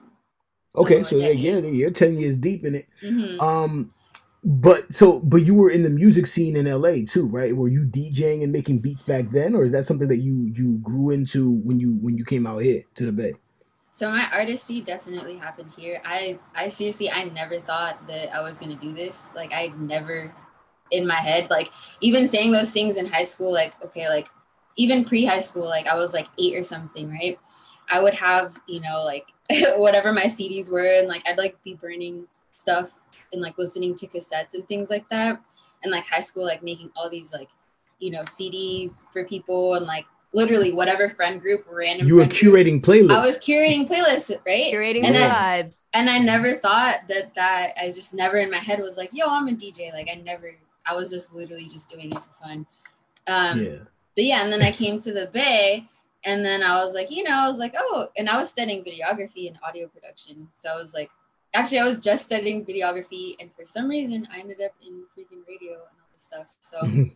okay, 0.76 1.04
so 1.04 1.18
yeah, 1.18 1.30
yeah, 1.30 1.58
you're 1.60 1.92
ten 1.92 2.18
years 2.18 2.36
deep 2.36 2.66
in 2.66 2.76
it. 2.76 2.88
Mhm. 3.04 3.42
Um, 3.42 3.92
but 4.44 4.94
so, 4.94 5.20
but 5.20 5.46
you 5.46 5.56
were 5.56 5.72
in 5.72 5.84
the 5.84 5.90
music 5.90 6.28
scene 6.28 6.56
in 6.56 6.66
LA 6.66 7.06
too, 7.08 7.28
right? 7.28 7.56
Were 7.56 7.68
you 7.68 7.86
DJing 7.86 8.44
and 8.44 8.52
making 8.52 8.80
beats 8.80 9.02
back 9.02 9.30
then, 9.32 9.56
or 9.56 9.66
is 9.66 9.72
that 9.72 9.86
something 9.86 10.08
that 10.08 10.18
you 10.18 10.52
you 10.56 10.78
grew 10.80 11.10
into 11.10 11.58
when 11.64 11.80
you 11.80 11.98
when 12.02 12.18
you 12.18 12.24
came 12.24 12.46
out 12.46 12.60
here 12.60 12.84
to 12.96 13.06
the 13.06 13.12
Bay? 13.12 13.34
So 13.92 14.10
my 14.12 14.30
artistry 14.32 14.82
definitely 14.82 15.38
happened 15.38 15.72
here. 15.76 16.02
I 16.06 16.40
I 16.56 16.68
seriously 16.70 17.10
I 17.10 17.24
never 17.26 17.60
thought 17.60 18.08
that 18.08 18.34
I 18.34 18.42
was 18.42 18.58
gonna 18.58 18.76
do 18.76 18.94
this. 18.94 19.30
Like 19.36 19.52
I 19.52 19.74
never 19.80 20.34
in 20.92 21.06
my 21.08 21.16
head, 21.16 21.50
like 21.50 21.72
even 22.02 22.28
saying 22.28 22.52
those 22.52 22.72
things 22.72 22.98
in 22.98 23.06
high 23.06 23.24
school, 23.24 23.52
like 23.54 23.74
okay, 23.86 24.08
like 24.10 24.28
even 24.78 25.04
pre 25.06 25.26
high 25.26 25.40
school, 25.40 25.66
like 25.66 25.88
I 25.88 25.96
was 25.96 26.14
like 26.14 26.28
eight 26.38 26.56
or 26.56 26.64
something, 26.64 27.10
right? 27.10 27.40
I 27.90 28.02
would 28.02 28.14
have, 28.16 28.58
you 28.68 28.82
know, 28.82 29.04
like 29.04 29.26
whatever 29.78 30.12
my 30.12 30.26
CDs 30.26 30.70
were, 30.72 30.86
and 31.00 31.08
like 31.08 31.24
I'd 31.28 31.38
like 31.38 31.62
be 31.64 31.74
burning 31.76 32.28
stuff 32.58 32.94
and 33.34 33.42
like 33.42 33.58
listening 33.58 33.94
to 33.96 34.08
cassettes 34.08 34.54
and 34.54 34.68
things 34.68 34.90
like 34.90 35.08
that. 35.10 35.42
And 35.84 35.92
like 35.92 36.06
high 36.06 36.22
school, 36.22 36.44
like 36.46 36.64
making 36.64 36.90
all 36.96 37.10
these 37.10 37.32
like, 37.34 37.50
you 38.00 38.10
know, 38.12 38.22
CDs 38.24 39.06
for 39.14 39.24
people 39.26 39.76
and 39.76 39.86
like 39.86 40.06
literally 40.34 40.74
whatever 40.74 41.08
friend 41.08 41.40
group, 41.42 41.66
random 41.70 42.08
You 42.08 42.16
were 42.16 42.22
friend 42.28 42.34
group. 42.40 42.56
curating 42.56 42.82
playlists. 42.82 43.16
I 43.16 43.20
was 43.26 43.38
curating 43.38 43.88
playlists, 43.88 44.36
right? 44.46 44.74
curating 44.74 45.04
and 45.06 45.16
the 45.16 45.26
I- 45.26 45.64
vibes. 45.64 45.86
and 45.94 46.10
I 46.10 46.18
never 46.20 46.56
thought 46.58 47.08
that 47.10 47.34
that 47.36 47.74
I 47.82 47.88
just 47.92 48.14
never 48.14 48.38
in 48.38 48.50
my 48.52 48.58
head 48.58 48.80
was 48.80 48.98
like, 48.98 49.10
yo, 49.14 49.28
I'm 49.28 49.48
a 49.48 49.52
DJ. 49.52 49.94
Like 49.94 50.10
I 50.12 50.16
never, 50.16 50.52
I 50.90 50.96
was 50.96 51.10
just 51.10 51.34
literally 51.34 51.68
just 51.68 51.90
doing 51.90 52.12
it 52.12 52.16
for 52.16 52.44
fun. 52.44 52.66
Um, 53.28 53.64
yeah, 53.64 53.78
But 54.16 54.26
yeah, 54.26 54.44
and 54.44 54.52
then 54.52 54.62
I 54.62 54.72
came 54.72 55.00
to 55.00 55.14
the 55.14 55.28
Bay, 55.28 55.88
and 56.26 56.44
then 56.44 56.64
I 56.64 56.84
was 56.84 56.94
like, 56.94 57.12
you 57.12 57.24
know, 57.24 57.32
I 57.32 57.48
was 57.48 57.58
like, 57.58 57.74
oh, 57.78 58.08
and 58.18 58.30
I 58.30 58.38
was 58.38 58.50
studying 58.50 58.84
videography 58.84 59.48
and 59.48 59.58
audio 59.64 59.88
production. 59.88 60.48
So 60.56 60.70
I 60.70 60.76
was 60.76 60.94
like, 60.94 61.10
actually, 61.54 61.80
I 61.80 61.84
was 61.84 62.00
just 62.04 62.26
studying 62.26 62.66
videography, 62.66 63.36
and 63.40 63.50
for 63.58 63.66
some 63.66 63.88
reason, 63.90 64.28
I 64.34 64.40
ended 64.40 64.62
up 64.62 64.72
in 64.86 65.04
freaking 65.18 65.46
radio 65.48 65.74
and 65.74 65.98
all 66.00 66.10
this 66.14 66.24
stuff. 66.24 66.56
So 66.60 66.80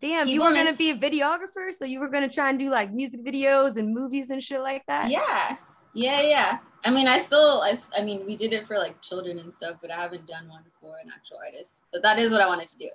Damn, 0.00 0.26
you 0.26 0.34
people 0.34 0.46
were 0.46 0.52
gonna 0.52 0.64
miss- 0.64 0.76
be 0.78 0.90
a 0.90 0.96
videographer, 0.98 1.72
so 1.72 1.84
you 1.84 2.00
were 2.00 2.08
gonna 2.08 2.28
try 2.28 2.50
and 2.50 2.58
do 2.58 2.70
like 2.70 2.92
music 2.92 3.24
videos 3.24 3.76
and 3.76 3.94
movies 3.94 4.30
and 4.30 4.42
shit 4.42 4.60
like 4.60 4.84
that. 4.86 5.10
yeah, 5.10 5.56
yeah, 5.94 6.20
yeah. 6.22 6.58
I 6.84 6.90
mean, 6.90 7.08
I 7.08 7.18
still, 7.18 7.62
I, 7.62 7.76
I 7.96 8.02
mean, 8.04 8.24
we 8.26 8.36
did 8.36 8.52
it 8.52 8.66
for 8.66 8.78
like 8.78 9.00
children 9.02 9.38
and 9.38 9.52
stuff, 9.52 9.76
but 9.80 9.90
I 9.90 9.96
haven't 9.96 10.26
done 10.26 10.48
one 10.48 10.62
for 10.80 10.94
an 11.02 11.10
actual 11.14 11.38
artist. 11.44 11.82
But 11.92 12.02
that 12.02 12.18
is 12.18 12.30
what 12.30 12.40
I 12.40 12.46
wanted 12.46 12.68
to 12.68 12.78
do. 12.78 12.90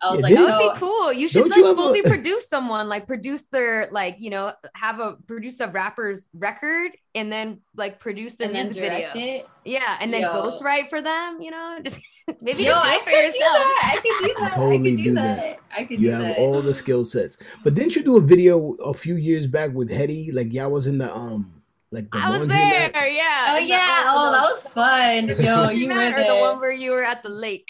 I 0.00 0.10
was 0.14 0.18
Yeah, 0.18 0.22
like, 0.22 0.30
didn't- 0.30 0.46
That 0.46 0.58
so 0.60 0.66
would 0.66 0.74
be 0.74 0.78
cool. 0.80 1.12
You 1.12 1.28
should 1.28 1.40
Don't 1.40 1.56
you 1.56 1.64
like 1.64 1.72
a- 1.72 1.76
fully 1.76 2.02
produce 2.14 2.48
someone, 2.48 2.88
like 2.88 3.06
produce 3.06 3.42
their 3.48 3.88
like 3.90 4.16
you 4.20 4.30
know 4.30 4.52
have 4.74 5.00
a 5.00 5.16
produce 5.26 5.58
a 5.60 5.68
rapper's 5.68 6.28
record 6.34 6.92
and 7.16 7.32
then 7.32 7.60
like 7.74 7.98
produce 7.98 8.36
their 8.36 8.48
music 8.48 8.74
video. 8.82 9.08
it. 9.14 9.46
Yeah, 9.64 9.96
and 10.00 10.12
then 10.14 10.22
Yo. 10.22 10.28
ghostwrite 10.28 10.88
for 10.88 11.00
them. 11.02 11.40
You 11.42 11.50
know, 11.50 11.78
just 11.84 11.98
maybe 12.42 12.62
Yo, 12.62 12.74
do 12.74 12.78
I 12.80 12.94
it 12.94 13.04
for 13.04 13.10
could 13.10 13.32
do 13.32 13.38
that. 13.40 13.92
I 13.92 13.96
could 13.96 14.28
do 14.28 14.34
that. 14.40 14.52
totally 14.52 14.74
I 14.76 14.78
could 14.78 14.96
do, 14.96 15.02
do 15.04 15.14
that. 15.14 15.36
that. 15.36 15.58
I 15.76 15.84
could 15.84 16.00
you 16.00 16.10
do 16.10 16.14
have 16.14 16.22
that. 16.22 16.38
all 16.38 16.62
the 16.62 16.74
skill 16.74 17.04
sets. 17.04 17.36
But 17.64 17.74
didn't 17.74 17.96
you 17.96 18.04
do 18.04 18.16
a 18.18 18.20
video 18.20 18.74
a 18.84 18.94
few 18.94 19.16
years 19.16 19.46
back 19.48 19.72
with 19.72 19.90
Hetty? 19.90 20.30
Like 20.32 20.52
y'all 20.52 20.70
was 20.70 20.86
in 20.86 20.98
the 20.98 21.12
um 21.12 21.60
like 21.90 22.08
the 22.12 22.18
I 22.18 22.30
was 22.30 22.42
laundromat? 22.42 22.92
there. 22.92 23.08
Yeah. 23.08 23.46
Oh 23.48 23.56
And 23.56 23.64
the- 23.64 23.68
yeah. 23.68 24.02
Oh, 24.06 24.30
that 24.30 24.42
was 24.42 24.62
fun. 24.68 25.28
Yo, 25.42 25.70
you 25.70 25.88
were 25.88 25.94
Or 25.94 26.10
there. 26.10 26.24
the 26.28 26.36
one 26.36 26.60
where 26.60 26.70
you 26.72 26.92
were 26.92 27.02
at 27.02 27.24
the 27.24 27.30
lake. 27.30 27.68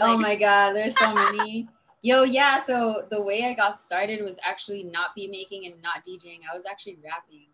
Oh 0.00 0.16
my 0.16 0.36
god, 0.36 0.72
there's 0.72 0.98
so 0.98 1.12
many. 1.32 1.68
Yo, 2.02 2.22
yeah. 2.22 2.62
So 2.62 3.04
the 3.10 3.22
way 3.22 3.44
I 3.44 3.54
got 3.54 3.80
started 3.80 4.22
was 4.22 4.36
actually 4.44 4.84
not 4.84 5.14
beat 5.14 5.30
making 5.30 5.66
and 5.66 5.80
not 5.82 6.04
DJing. 6.04 6.40
I 6.50 6.56
was 6.56 6.64
actually 6.70 6.98
rapping. 7.04 7.46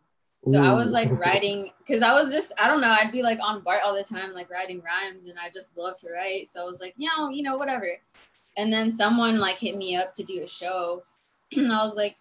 So 0.48 0.62
I 0.62 0.72
was 0.72 0.92
like 0.92 1.10
writing 1.18 1.70
because 1.78 2.02
I 2.02 2.12
was 2.12 2.32
just 2.32 2.52
I 2.58 2.68
don't 2.68 2.80
know 2.80 2.90
I'd 2.90 3.12
be 3.12 3.22
like 3.22 3.38
on 3.42 3.62
BART 3.62 3.80
all 3.84 3.94
the 3.94 4.04
time 4.04 4.32
like 4.32 4.50
writing 4.50 4.80
rhymes 4.80 5.26
and 5.26 5.38
I 5.38 5.50
just 5.50 5.76
love 5.76 5.96
to 5.96 6.12
write 6.12 6.46
so 6.48 6.62
I 6.62 6.64
was 6.64 6.80
like 6.80 6.94
you 6.96 7.08
know 7.16 7.28
you 7.28 7.42
know 7.42 7.56
whatever 7.56 7.88
and 8.56 8.72
then 8.72 8.92
someone 8.92 9.38
like 9.38 9.58
hit 9.58 9.76
me 9.76 9.96
up 9.96 10.14
to 10.14 10.22
do 10.22 10.42
a 10.42 10.46
show 10.46 11.02
and 11.56 11.72
I 11.72 11.84
was 11.84 11.96
like 11.96 12.16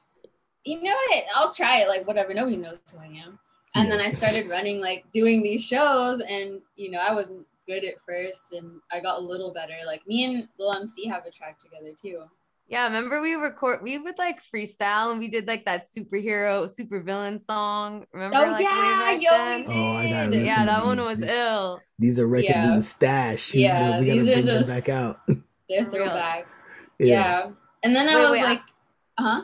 you 0.63 0.82
know 0.82 0.91
what 0.91 1.24
I'll 1.36 1.53
try 1.53 1.82
it 1.82 1.88
like 1.88 2.07
whatever 2.07 2.34
nobody 2.34 2.57
knows 2.57 2.82
who 2.91 2.99
I 2.99 3.22
am 3.26 3.38
and 3.76 3.91
then 3.91 3.99
I 3.99 4.09
started 4.09 4.49
running 4.49 4.82
like 4.82 5.05
doing 5.11 5.43
these 5.43 5.63
shows 5.63 6.22
and 6.22 6.61
you 6.76 6.89
know 6.89 6.99
I 6.99 7.13
wasn't 7.13 7.45
good 7.68 7.84
at 7.84 7.95
first 8.07 8.53
and 8.53 8.80
I 8.91 8.99
got 8.99 9.20
a 9.20 9.22
little 9.22 9.51
better 9.53 9.74
like 9.86 10.05
me 10.07 10.24
and 10.26 10.47
Lil 10.59 10.74
MC 10.74 11.07
have 11.07 11.26
a 11.26 11.32
track 11.32 11.57
together 11.59 11.91
too 11.99 12.24
Yeah, 12.68 12.86
remember 12.86 13.22
we 13.22 13.34
record 13.34 13.82
we 13.84 13.97
would 13.97 14.18
like 14.18 14.39
freestyle 14.43 15.11
and 15.11 15.20
we 15.20 15.28
did 15.28 15.47
like 15.47 15.66
that 15.66 15.84
superhero 15.86 16.70
super 16.70 17.01
villain 17.01 17.39
song. 17.39 18.05
Remember? 18.13 18.38
oh 18.38 18.51
like, 18.51 18.61
yeah 18.63 19.11
yo 19.11 19.30
then? 19.32 19.59
we 19.61 19.66
did 19.66 19.74
Oh, 19.76 19.93
I 19.97 20.09
gotta 20.09 20.30
listen 20.30 20.45
Yeah, 20.45 20.59
to 20.59 20.66
that 20.66 20.86
one 20.86 20.97
was 20.99 21.20
These- 21.20 21.30
ill. 21.30 21.80
These 21.99 22.20
are 22.20 22.28
records 22.28 22.63
in 22.63 22.76
the 22.76 22.82
stash. 22.82 23.53
We 23.53 23.61
Yeah, 23.61 23.89
gotta, 23.91 24.01
we 24.01 24.05
gotta 24.07 24.20
these 24.22 24.30
are 24.30 24.34
bring 24.34 24.45
just- 24.45 24.70
them 24.70 24.78
back 24.80 24.89
out. 24.89 25.20
they're 25.70 25.86
For 25.86 25.91
real. 25.91 26.05
throwbacks 26.09 26.51
yeah. 26.99 27.49
and 27.84 27.95
then 27.95 28.07
I 28.07 28.16
Wait, 28.16 28.22
was 28.22 28.32
wait, 28.32 28.43
like 28.43 28.61
uh-huh 29.18 29.41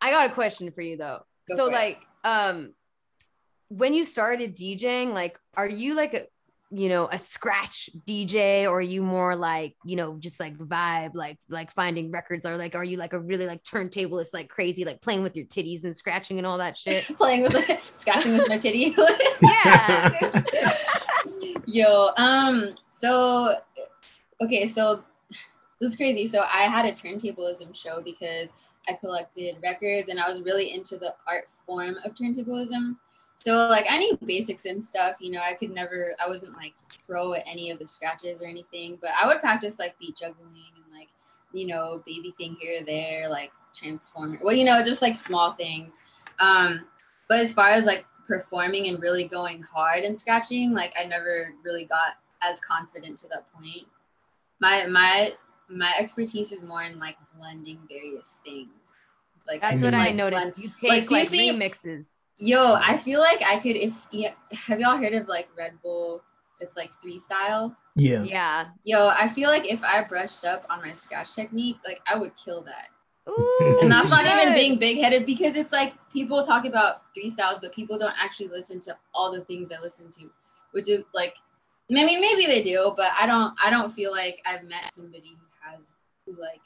I 0.00 0.10
got 0.10 0.30
a 0.30 0.32
question 0.34 0.70
for 0.70 0.82
you 0.82 0.96
though. 0.96 1.20
Go 1.48 1.56
so 1.56 1.64
for 1.66 1.70
it. 1.72 1.74
like 1.74 1.98
um 2.24 2.72
when 3.68 3.92
you 3.94 4.04
started 4.04 4.56
DJing, 4.56 5.12
like 5.12 5.38
are 5.56 5.68
you 5.68 5.94
like 5.94 6.14
a 6.14 6.26
you 6.70 6.88
know 6.88 7.08
a 7.12 7.18
scratch 7.18 7.88
DJ 8.06 8.64
or 8.64 8.78
are 8.78 8.80
you 8.80 9.00
more 9.00 9.36
like 9.36 9.76
you 9.84 9.94
know 9.94 10.16
just 10.18 10.40
like 10.40 10.56
vibe 10.58 11.10
like 11.14 11.38
like 11.48 11.72
finding 11.72 12.10
records 12.10 12.44
or 12.44 12.56
like 12.56 12.74
are 12.74 12.84
you 12.84 12.96
like 12.96 13.12
a 13.12 13.20
really 13.20 13.46
like 13.46 13.62
turntablist 13.62 14.28
like 14.32 14.48
crazy 14.48 14.84
like 14.84 15.00
playing 15.00 15.22
with 15.22 15.36
your 15.36 15.46
titties 15.46 15.84
and 15.84 15.96
scratching 15.96 16.38
and 16.38 16.46
all 16.46 16.58
that 16.58 16.76
shit? 16.76 17.04
playing 17.16 17.42
with 17.42 17.56
scratching 17.92 18.36
with 18.36 18.48
my 18.48 18.58
titty. 18.58 18.94
Yeah. 19.42 20.42
Yo, 21.66 22.10
um, 22.16 22.74
so 22.90 23.56
okay, 24.40 24.66
so 24.66 25.04
this 25.80 25.90
is 25.90 25.96
crazy. 25.96 26.26
So 26.26 26.40
I 26.40 26.62
had 26.62 26.86
a 26.86 26.92
turntablism 26.92 27.74
show 27.74 28.00
because 28.02 28.50
I 28.88 28.94
collected 28.94 29.56
records 29.62 30.08
and 30.08 30.18
I 30.18 30.28
was 30.28 30.42
really 30.42 30.72
into 30.72 30.96
the 30.96 31.14
art 31.28 31.48
form 31.66 31.96
of 32.04 32.14
turntablism. 32.14 32.96
So 33.36 33.54
like 33.68 33.86
I 33.88 33.98
knew 33.98 34.18
basics 34.24 34.64
and 34.64 34.82
stuff, 34.82 35.16
you 35.20 35.30
know, 35.30 35.40
I 35.40 35.54
could 35.54 35.70
never 35.70 36.12
I 36.24 36.28
wasn't 36.28 36.56
like 36.56 36.74
pro 37.06 37.34
at 37.34 37.44
any 37.46 37.70
of 37.70 37.78
the 37.78 37.86
scratches 37.86 38.42
or 38.42 38.46
anything, 38.46 38.98
but 39.00 39.10
I 39.20 39.26
would 39.26 39.40
practice 39.40 39.78
like 39.78 39.98
beat 39.98 40.16
juggling 40.16 40.54
and 40.74 40.98
like, 40.98 41.08
you 41.52 41.66
know, 41.66 42.02
baby 42.06 42.34
thing 42.36 42.56
here 42.60 42.80
or 42.82 42.84
there, 42.84 43.28
like 43.28 43.50
transformer. 43.74 44.38
Well, 44.42 44.54
you 44.54 44.64
know, 44.64 44.82
just 44.82 45.02
like 45.02 45.14
small 45.14 45.52
things. 45.52 45.98
Um, 46.40 46.86
but 47.28 47.40
as 47.40 47.52
far 47.52 47.68
as 47.68 47.84
like 47.84 48.06
performing 48.26 48.88
and 48.88 49.00
really 49.00 49.24
going 49.24 49.62
hard 49.62 50.02
and 50.04 50.18
scratching, 50.18 50.72
like 50.72 50.92
I 51.00 51.04
never 51.04 51.50
really 51.64 51.84
got 51.84 52.16
as 52.42 52.58
confident 52.60 53.18
to 53.18 53.28
that 53.28 53.44
point. 53.52 53.86
My 54.60 54.86
my 54.86 55.32
my 55.68 55.92
expertise 55.98 56.52
is 56.52 56.62
more 56.62 56.82
in 56.82 56.98
like 56.98 57.16
blending 57.38 57.80
various 57.88 58.38
things. 58.44 58.70
Like 59.46 59.60
That's 59.60 59.80
I 59.80 59.84
what 59.84 59.94
can, 59.94 60.00
I 60.00 60.10
noticed. 60.12 60.56
blend- 60.56 60.58
You 60.58 60.70
take 60.80 61.10
like, 61.10 61.10
like, 61.10 61.28
remixes. 61.28 62.06
Yo, 62.38 62.74
I 62.74 62.96
feel 62.96 63.20
like 63.20 63.42
I 63.44 63.58
could 63.58 63.76
if 63.76 64.06
yeah, 64.10 64.32
have 64.52 64.80
y'all 64.80 64.96
heard 64.96 65.14
of 65.14 65.28
like 65.28 65.48
Red 65.56 65.80
Bull? 65.82 66.22
It's 66.60 66.76
like 66.76 66.90
three 67.02 67.18
style. 67.18 67.76
Yeah. 67.96 68.22
Yeah. 68.22 68.66
Yo, 68.84 69.08
I 69.08 69.28
feel 69.28 69.48
like 69.48 69.70
if 69.70 69.82
I 69.82 70.04
brushed 70.04 70.44
up 70.44 70.64
on 70.70 70.80
my 70.80 70.92
scratch 70.92 71.34
technique, 71.34 71.76
like 71.84 72.00
I 72.06 72.18
would 72.18 72.32
kill 72.36 72.62
that. 72.62 72.88
Ooh, 73.28 73.78
And 73.82 73.90
that's 73.90 74.10
you 74.10 74.16
not 74.16 74.26
even 74.26 74.54
being 74.54 74.78
big 74.78 74.98
headed 74.98 75.26
because 75.26 75.56
it's 75.56 75.72
like 75.72 75.94
people 76.10 76.42
talk 76.44 76.64
about 76.64 77.02
three 77.14 77.30
styles, 77.30 77.58
but 77.60 77.72
people 77.72 77.98
don't 77.98 78.14
actually 78.18 78.48
listen 78.48 78.80
to 78.80 78.96
all 79.14 79.32
the 79.32 79.44
things 79.44 79.70
I 79.72 79.80
listen 79.80 80.10
to, 80.10 80.30
which 80.72 80.88
is 80.88 81.04
like, 81.12 81.36
I 81.90 81.94
mean, 81.94 82.20
maybe 82.20 82.46
they 82.46 82.62
do, 82.62 82.92
but 82.96 83.10
I 83.18 83.26
don't. 83.26 83.54
I 83.62 83.70
don't 83.70 83.92
feel 83.92 84.10
like 84.10 84.42
I've 84.44 84.64
met 84.64 84.92
somebody 84.92 85.36
who 85.38 85.46
has 85.60 85.92
who 86.24 86.40
like. 86.40 86.62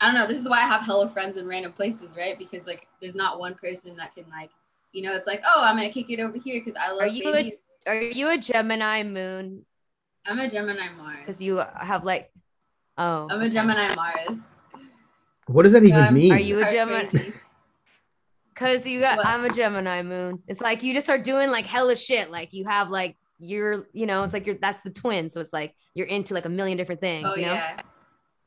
I 0.00 0.06
don't 0.06 0.14
know. 0.14 0.26
This 0.26 0.40
is 0.40 0.48
why 0.48 0.58
I 0.58 0.66
have 0.66 0.82
hella 0.82 1.10
friends 1.10 1.36
in 1.36 1.46
random 1.46 1.72
places, 1.72 2.16
right? 2.16 2.38
Because 2.38 2.66
like, 2.66 2.88
there's 3.00 3.14
not 3.14 3.38
one 3.38 3.54
person 3.54 3.94
that 3.96 4.14
can 4.14 4.24
like, 4.30 4.50
you 4.92 5.02
know, 5.02 5.14
it's 5.14 5.26
like, 5.26 5.42
oh, 5.46 5.62
I'm 5.62 5.76
gonna 5.76 5.90
kick 5.90 6.10
it 6.10 6.20
over 6.20 6.38
here 6.38 6.58
because 6.58 6.74
I 6.74 6.90
love 6.90 7.12
you 7.12 7.28
a- 7.28 7.32
babies. 7.32 7.58
Are 7.86 8.00
you 8.00 8.28
a 8.28 8.38
Gemini 8.38 9.02
moon? 9.02 9.64
I'm 10.26 10.38
a 10.38 10.48
Gemini 10.48 10.88
Mars. 10.96 11.18
Because 11.20 11.42
you 11.42 11.62
have 11.80 12.04
like, 12.04 12.30
oh, 12.98 13.28
I'm 13.30 13.40
a 13.42 13.48
Gemini 13.48 13.94
Mars. 13.94 14.38
What 15.46 15.64
does 15.64 15.72
that 15.72 15.82
even 15.82 16.04
Um, 16.04 16.14
mean? 16.14 16.32
are 16.32 16.38
you 16.38 16.60
a 16.60 16.70
Gemini? 16.70 17.08
Because 18.54 18.86
you 18.86 19.00
got, 19.00 19.18
What? 19.18 19.26
I'm 19.26 19.44
a 19.44 19.50
Gemini 19.50 20.02
moon. 20.02 20.42
It's 20.46 20.60
like 20.60 20.82
you 20.82 20.94
just 20.94 21.06
start 21.06 21.24
doing 21.24 21.50
like 21.50 21.66
hella 21.66 21.96
shit. 21.96 22.30
Like 22.30 22.52
you 22.52 22.66
have 22.66 22.90
like 22.90 23.16
you're, 23.38 23.86
you 23.92 24.06
know, 24.06 24.22
it's 24.24 24.34
like 24.34 24.46
you're 24.46 24.56
that's 24.56 24.82
the 24.82 24.90
twin. 24.90 25.30
So 25.30 25.40
it's 25.40 25.52
like 25.52 25.74
you're 25.94 26.06
into 26.06 26.34
like 26.34 26.44
a 26.44 26.50
million 26.50 26.76
different 26.76 27.00
things. 27.00 27.28
Oh 27.30 27.36
you 27.36 27.46
know? 27.46 27.54
yeah. 27.54 27.80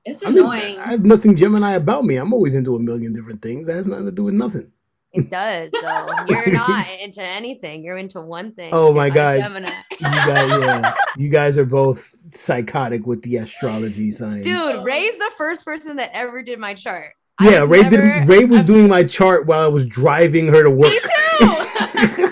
It's 0.06 0.26
I 0.26 0.30
mean, 0.30 0.40
annoying. 0.40 0.80
I 0.80 0.92
have 0.92 1.06
nothing 1.06 1.36
Gemini 1.36 1.74
about 1.74 2.04
me. 2.04 2.18
I'm 2.18 2.34
always 2.34 2.56
into 2.56 2.76
a 2.76 2.80
million 2.80 3.14
different 3.14 3.42
things. 3.42 3.68
That 3.68 3.76
has 3.76 3.88
nothing 3.88 4.06
to 4.06 4.12
do 4.12 4.26
with 4.26 4.34
nothing. 4.34 4.72
It 5.14 5.30
does. 5.30 5.72
So 5.72 5.80
you're 6.28 6.52
not 6.52 6.88
into 7.00 7.22
anything. 7.22 7.84
You're 7.84 7.98
into 7.98 8.20
one 8.20 8.52
thing. 8.54 8.72
Oh 8.74 8.94
my 8.94 9.10
God. 9.10 9.40
Gemini. 9.42 9.70
You 9.92 10.00
guys, 10.10 10.60
yeah, 10.60 10.94
you 11.18 11.30
guys 11.30 11.58
are 11.58 11.66
both 11.66 12.14
psychotic 12.36 13.06
with 13.06 13.22
the 13.22 13.38
astrology 13.38 14.12
science. 14.12 14.44
Dude, 14.44 14.84
Ray's 14.84 15.18
the 15.18 15.32
first 15.38 15.64
person 15.64 15.96
that 15.98 16.10
ever 16.14 16.42
did 16.44 16.60
my 16.60 16.74
chart. 16.74 17.14
yeah, 17.42 17.62
I've 17.64 17.70
Ray 17.70 17.82
never- 17.84 18.20
did. 18.20 18.28
Ray 18.28 18.46
was 18.46 18.64
doing 18.64 18.90
my 18.90 19.04
chart 19.04 19.46
while 19.46 19.64
I 19.64 19.68
was 19.68 19.86
driving 19.86 20.48
her 20.48 20.64
to 20.64 20.70
work. 20.72 20.92
Me 20.92 21.00
too. 21.00 21.48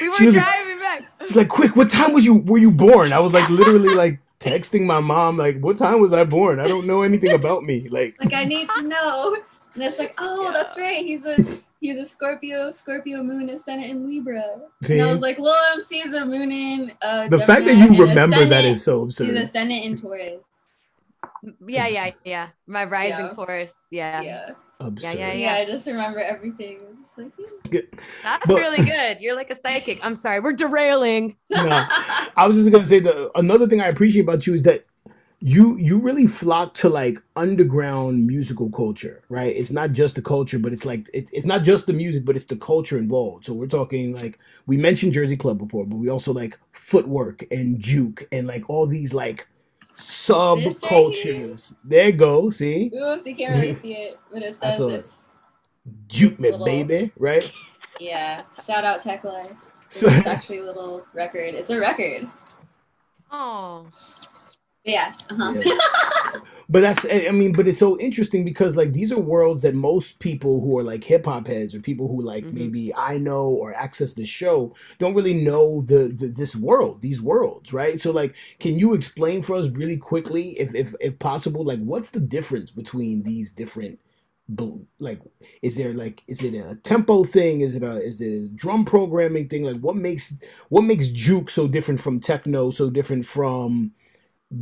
we 0.00 0.08
were 0.08 0.24
was- 0.24 0.34
driving 0.34 0.78
back. 0.78 1.02
She's 1.26 1.36
like, 1.36 1.48
"Quick, 1.48 1.76
what 1.76 1.90
time 1.90 2.12
was 2.14 2.24
you? 2.24 2.34
Were 2.38 2.58
you 2.58 2.70
born?" 2.70 3.12
I 3.12 3.18
was 3.20 3.32
like, 3.32 3.48
literally, 3.50 3.94
like 3.94 4.18
texting 4.40 4.84
my 4.86 5.00
mom, 5.00 5.36
like, 5.36 5.58
"What 5.60 5.78
time 5.78 6.00
was 6.00 6.12
I 6.12 6.24
born? 6.24 6.60
I 6.60 6.68
don't 6.68 6.86
know 6.86 7.02
anything 7.02 7.32
about 7.32 7.64
me." 7.64 7.88
Like, 7.88 8.16
like 8.20 8.32
I 8.32 8.44
need 8.44 8.68
to 8.70 8.82
know. 8.82 9.36
And 9.74 9.82
it's 9.82 9.98
like, 9.98 10.14
oh, 10.18 10.50
that's 10.52 10.76
right. 10.76 11.04
He's 11.04 11.24
a 11.24 11.36
he's 11.80 11.98
a 11.98 12.04
Scorpio, 12.04 12.70
Scorpio 12.72 13.22
moon 13.22 13.48
ascendant 13.50 13.90
in 13.90 14.06
Libra. 14.08 14.60
see? 14.82 14.98
And 14.98 15.08
I 15.08 15.12
was 15.12 15.20
like, 15.20 15.38
Lil 15.38 15.54
MC 15.72 15.98
is 15.98 16.14
a 16.14 16.24
moon 16.24 16.50
in 16.50 16.92
uh 17.02 17.28
the 17.28 17.38
fact 17.40 17.66
that 17.66 17.76
you 17.76 18.00
remember 18.00 18.44
that 18.44 18.64
is 18.64 18.82
so 18.82 19.06
she's 19.06 19.20
absurd. 19.20 19.36
ascendant 19.36 19.84
in 19.84 19.96
Taurus. 19.96 20.40
Yeah, 21.66 21.86
yeah, 21.86 22.10
yeah. 22.24 22.48
My 22.66 22.84
rising 22.84 23.26
Yeah. 23.26 23.32
Taurus. 23.34 23.74
Yeah. 23.90 24.20
Yeah. 24.22 24.50
Absurd. 24.80 25.18
yeah, 25.18 25.32
yeah. 25.32 25.54
I 25.54 25.64
just 25.64 25.86
remember 25.86 26.20
everything. 26.20 26.78
I 26.84 26.88
was 26.88 26.98
just 26.98 27.18
like, 27.18 27.32
hmm. 27.34 27.42
yeah. 27.72 27.80
That's 28.22 28.46
But- 28.46 28.56
really 28.56 28.84
good. 28.84 29.20
You're 29.20 29.34
like 29.36 29.50
a 29.50 29.54
psychic. 29.54 30.04
I'm 30.04 30.16
sorry. 30.16 30.40
We're 30.40 30.52
derailing. 30.52 31.36
No, 31.50 31.66
I 32.36 32.46
was 32.46 32.56
just 32.58 32.70
gonna 32.72 32.84
say 32.84 33.00
the 33.00 33.30
another 33.36 33.66
thing 33.66 33.80
I 33.80 33.88
appreciate 33.88 34.22
about 34.22 34.46
you 34.46 34.54
is 34.54 34.62
that 34.62 34.84
you 35.40 35.76
you 35.76 35.98
really 35.98 36.26
flock 36.26 36.74
to 36.74 36.88
like 36.88 37.22
underground 37.36 38.26
musical 38.26 38.70
culture, 38.70 39.22
right? 39.28 39.54
It's 39.54 39.70
not 39.70 39.92
just 39.92 40.16
the 40.16 40.22
culture, 40.22 40.58
but 40.58 40.72
it's 40.72 40.84
like 40.84 41.08
it, 41.14 41.28
it's 41.32 41.46
not 41.46 41.62
just 41.62 41.86
the 41.86 41.92
music, 41.92 42.24
but 42.24 42.34
it's 42.36 42.46
the 42.46 42.56
culture 42.56 42.98
involved. 42.98 43.46
So 43.46 43.54
we're 43.54 43.68
talking 43.68 44.12
like 44.12 44.38
we 44.66 44.76
mentioned 44.76 45.12
Jersey 45.12 45.36
Club 45.36 45.58
before, 45.58 45.86
but 45.86 45.96
we 45.96 46.08
also 46.08 46.32
like 46.32 46.58
footwork 46.72 47.44
and 47.52 47.78
juke 47.78 48.26
and 48.32 48.46
like 48.48 48.68
all 48.68 48.86
these 48.86 49.14
like 49.14 49.46
subcultures. 49.98 51.74
there 51.84 52.06
you 52.06 52.12
go, 52.12 52.50
see 52.50 52.90
Oops, 52.94 53.26
you 53.26 53.34
can't 53.34 53.54
really 53.56 53.74
see 53.74 53.94
it, 53.94 54.16
but 54.32 54.42
it 54.42 54.56
I 54.62 54.70
says 54.70 54.76
saw 54.78 54.88
it. 54.88 54.94
it's 55.00 55.16
juke 56.06 56.38
me, 56.38 56.50
Little- 56.50 56.64
baby, 56.66 57.12
right? 57.18 57.50
yeah. 58.00 58.42
Shout 58.64 58.84
out 58.84 59.00
Teklife. 59.00 59.56
So 59.88 60.06
It's 60.08 60.26
actually 60.26 60.58
a 60.58 60.64
little 60.64 61.04
record. 61.14 61.54
It's 61.54 61.70
a 61.70 61.80
record. 61.80 62.28
Oh. 63.30 63.86
But 64.88 64.94
yeah. 64.94 65.12
Uh-huh. 65.30 65.54
Yeah. 65.56 66.40
But 66.70 66.82
that's 66.82 67.06
I 67.06 67.30
mean, 67.32 67.52
but 67.54 67.68
it's 67.68 67.78
so 67.80 67.98
interesting 68.00 68.44
because 68.44 68.76
like 68.76 68.92
these 68.94 69.12
are 69.12 69.20
worlds 69.20 69.62
that 69.62 69.74
most 69.74 70.20
people 70.20 70.60
who 70.60 70.78
are 70.78 70.84
like 70.84 71.04
hip 71.04 71.26
hop 71.26 71.46
heads 71.48 71.74
or 71.74 71.80
people 71.80 72.08
who 72.08 72.22
like 72.22 72.44
Mhm. 72.46 72.54
maybe 72.54 72.94
I 72.94 73.18
know 73.18 73.48
or 73.50 73.74
access 73.74 74.14
the 74.14 74.26
show 74.26 74.74
don't 74.98 75.14
really 75.14 75.34
know 75.34 75.82
the, 75.82 76.08
the 76.08 76.28
this 76.28 76.56
world, 76.56 77.02
these 77.02 77.22
worlds, 77.22 77.72
right? 77.72 78.00
So 78.00 78.12
like, 78.12 78.36
can 78.60 78.78
you 78.78 78.94
explain 78.94 79.42
for 79.42 79.56
us 79.56 79.68
really 79.70 79.98
quickly, 79.98 80.58
if 80.60 80.74
if 80.74 80.94
if 81.00 81.18
possible, 81.20 81.64
like 81.64 81.80
what's 81.80 82.10
the 82.10 82.20
difference 82.20 82.70
between 82.72 83.24
these 83.24 83.52
different 83.52 84.00
like 85.00 85.20
is 85.62 85.76
there 85.76 85.94
like 85.94 86.22
is 86.28 86.42
it 86.42 86.54
a 86.54 86.76
tempo 86.84 87.24
thing 87.24 87.60
is 87.62 87.76
it 87.76 87.84
a 87.84 87.96
is 88.02 88.20
it 88.20 88.32
a 88.46 88.48
drum 88.50 88.84
programming 88.84 89.48
thing 89.48 89.64
like 89.64 89.80
what 89.80 89.96
makes 89.96 90.34
what 90.70 90.82
makes 90.82 91.08
juke 91.10 91.50
so 91.50 91.68
different 91.68 92.00
from 92.00 92.20
techno 92.20 92.70
so 92.70 92.90
different 92.90 93.26
from 93.26 93.92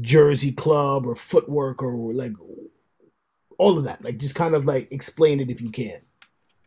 Jersey 0.01 0.53
Club 0.53 1.07
or 1.07 1.17
footwork 1.17 1.83
or 1.83 2.13
like 2.13 2.33
all 3.59 3.79
of 3.79 3.85
that. 3.85 4.03
Like 4.03 4.19
just 4.19 4.35
kind 4.35 4.55
of 4.55 4.65
like 4.65 4.91
explain 4.91 5.41
it 5.41 5.51
if 5.51 5.61
you 5.61 5.71
can. 5.71 6.01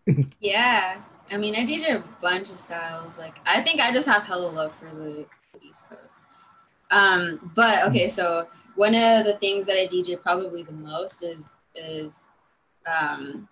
Yeah. 0.39 1.01
I 1.31 1.37
mean, 1.37 1.55
I 1.55 1.63
did 1.63 1.83
a 1.83 2.03
bunch 2.21 2.49
of 2.49 2.57
styles. 2.57 3.19
Like, 3.19 3.37
I 3.45 3.61
think 3.61 3.79
I 3.79 3.91
just 3.91 4.07
have 4.07 4.23
hella 4.23 4.47
love 4.47 4.75
for 4.75 4.85
the 4.85 5.25
East 5.61 5.87
Coast. 5.89 6.21
Um, 6.91 7.51
but 7.55 7.85
okay, 7.87 8.07
so 8.07 8.47
one 8.75 8.95
of 8.95 9.25
the 9.25 9.37
things 9.39 9.67
that 9.67 9.79
I 9.79 9.85
DJ 9.85 10.19
probably 10.19 10.63
the 10.63 10.71
most 10.71 11.23
is 11.23 11.51
is 11.75 12.25
um, 12.87 13.47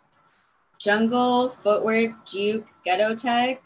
jungle, 0.80 1.56
footwork, 1.62 2.26
juke, 2.26 2.68
ghetto 2.84 3.16
tech, 3.16 3.64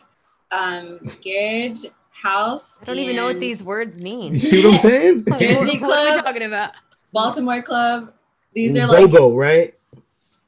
um, 0.51 0.99
garage, 1.23 1.85
house. 2.11 2.77
I 2.81 2.85
don't 2.85 2.99
even 2.99 3.15
know 3.15 3.25
what 3.25 3.39
these 3.39 3.63
words 3.63 3.99
mean. 3.99 4.33
You 4.33 4.39
see 4.39 4.63
what 4.63 4.73
I'm 4.73 4.79
saying? 4.89 5.25
Jersey 5.25 5.79
what, 5.79 5.81
what 5.89 5.99
are 5.99 6.05
we 6.05 6.11
Club. 6.11 6.25
talking 6.25 6.43
about? 6.43 6.71
Baltimore 7.13 7.61
Club. 7.61 8.13
These 8.53 8.77
are 8.77 8.87
like 8.87 9.11
Go, 9.11 9.35
right? 9.35 9.73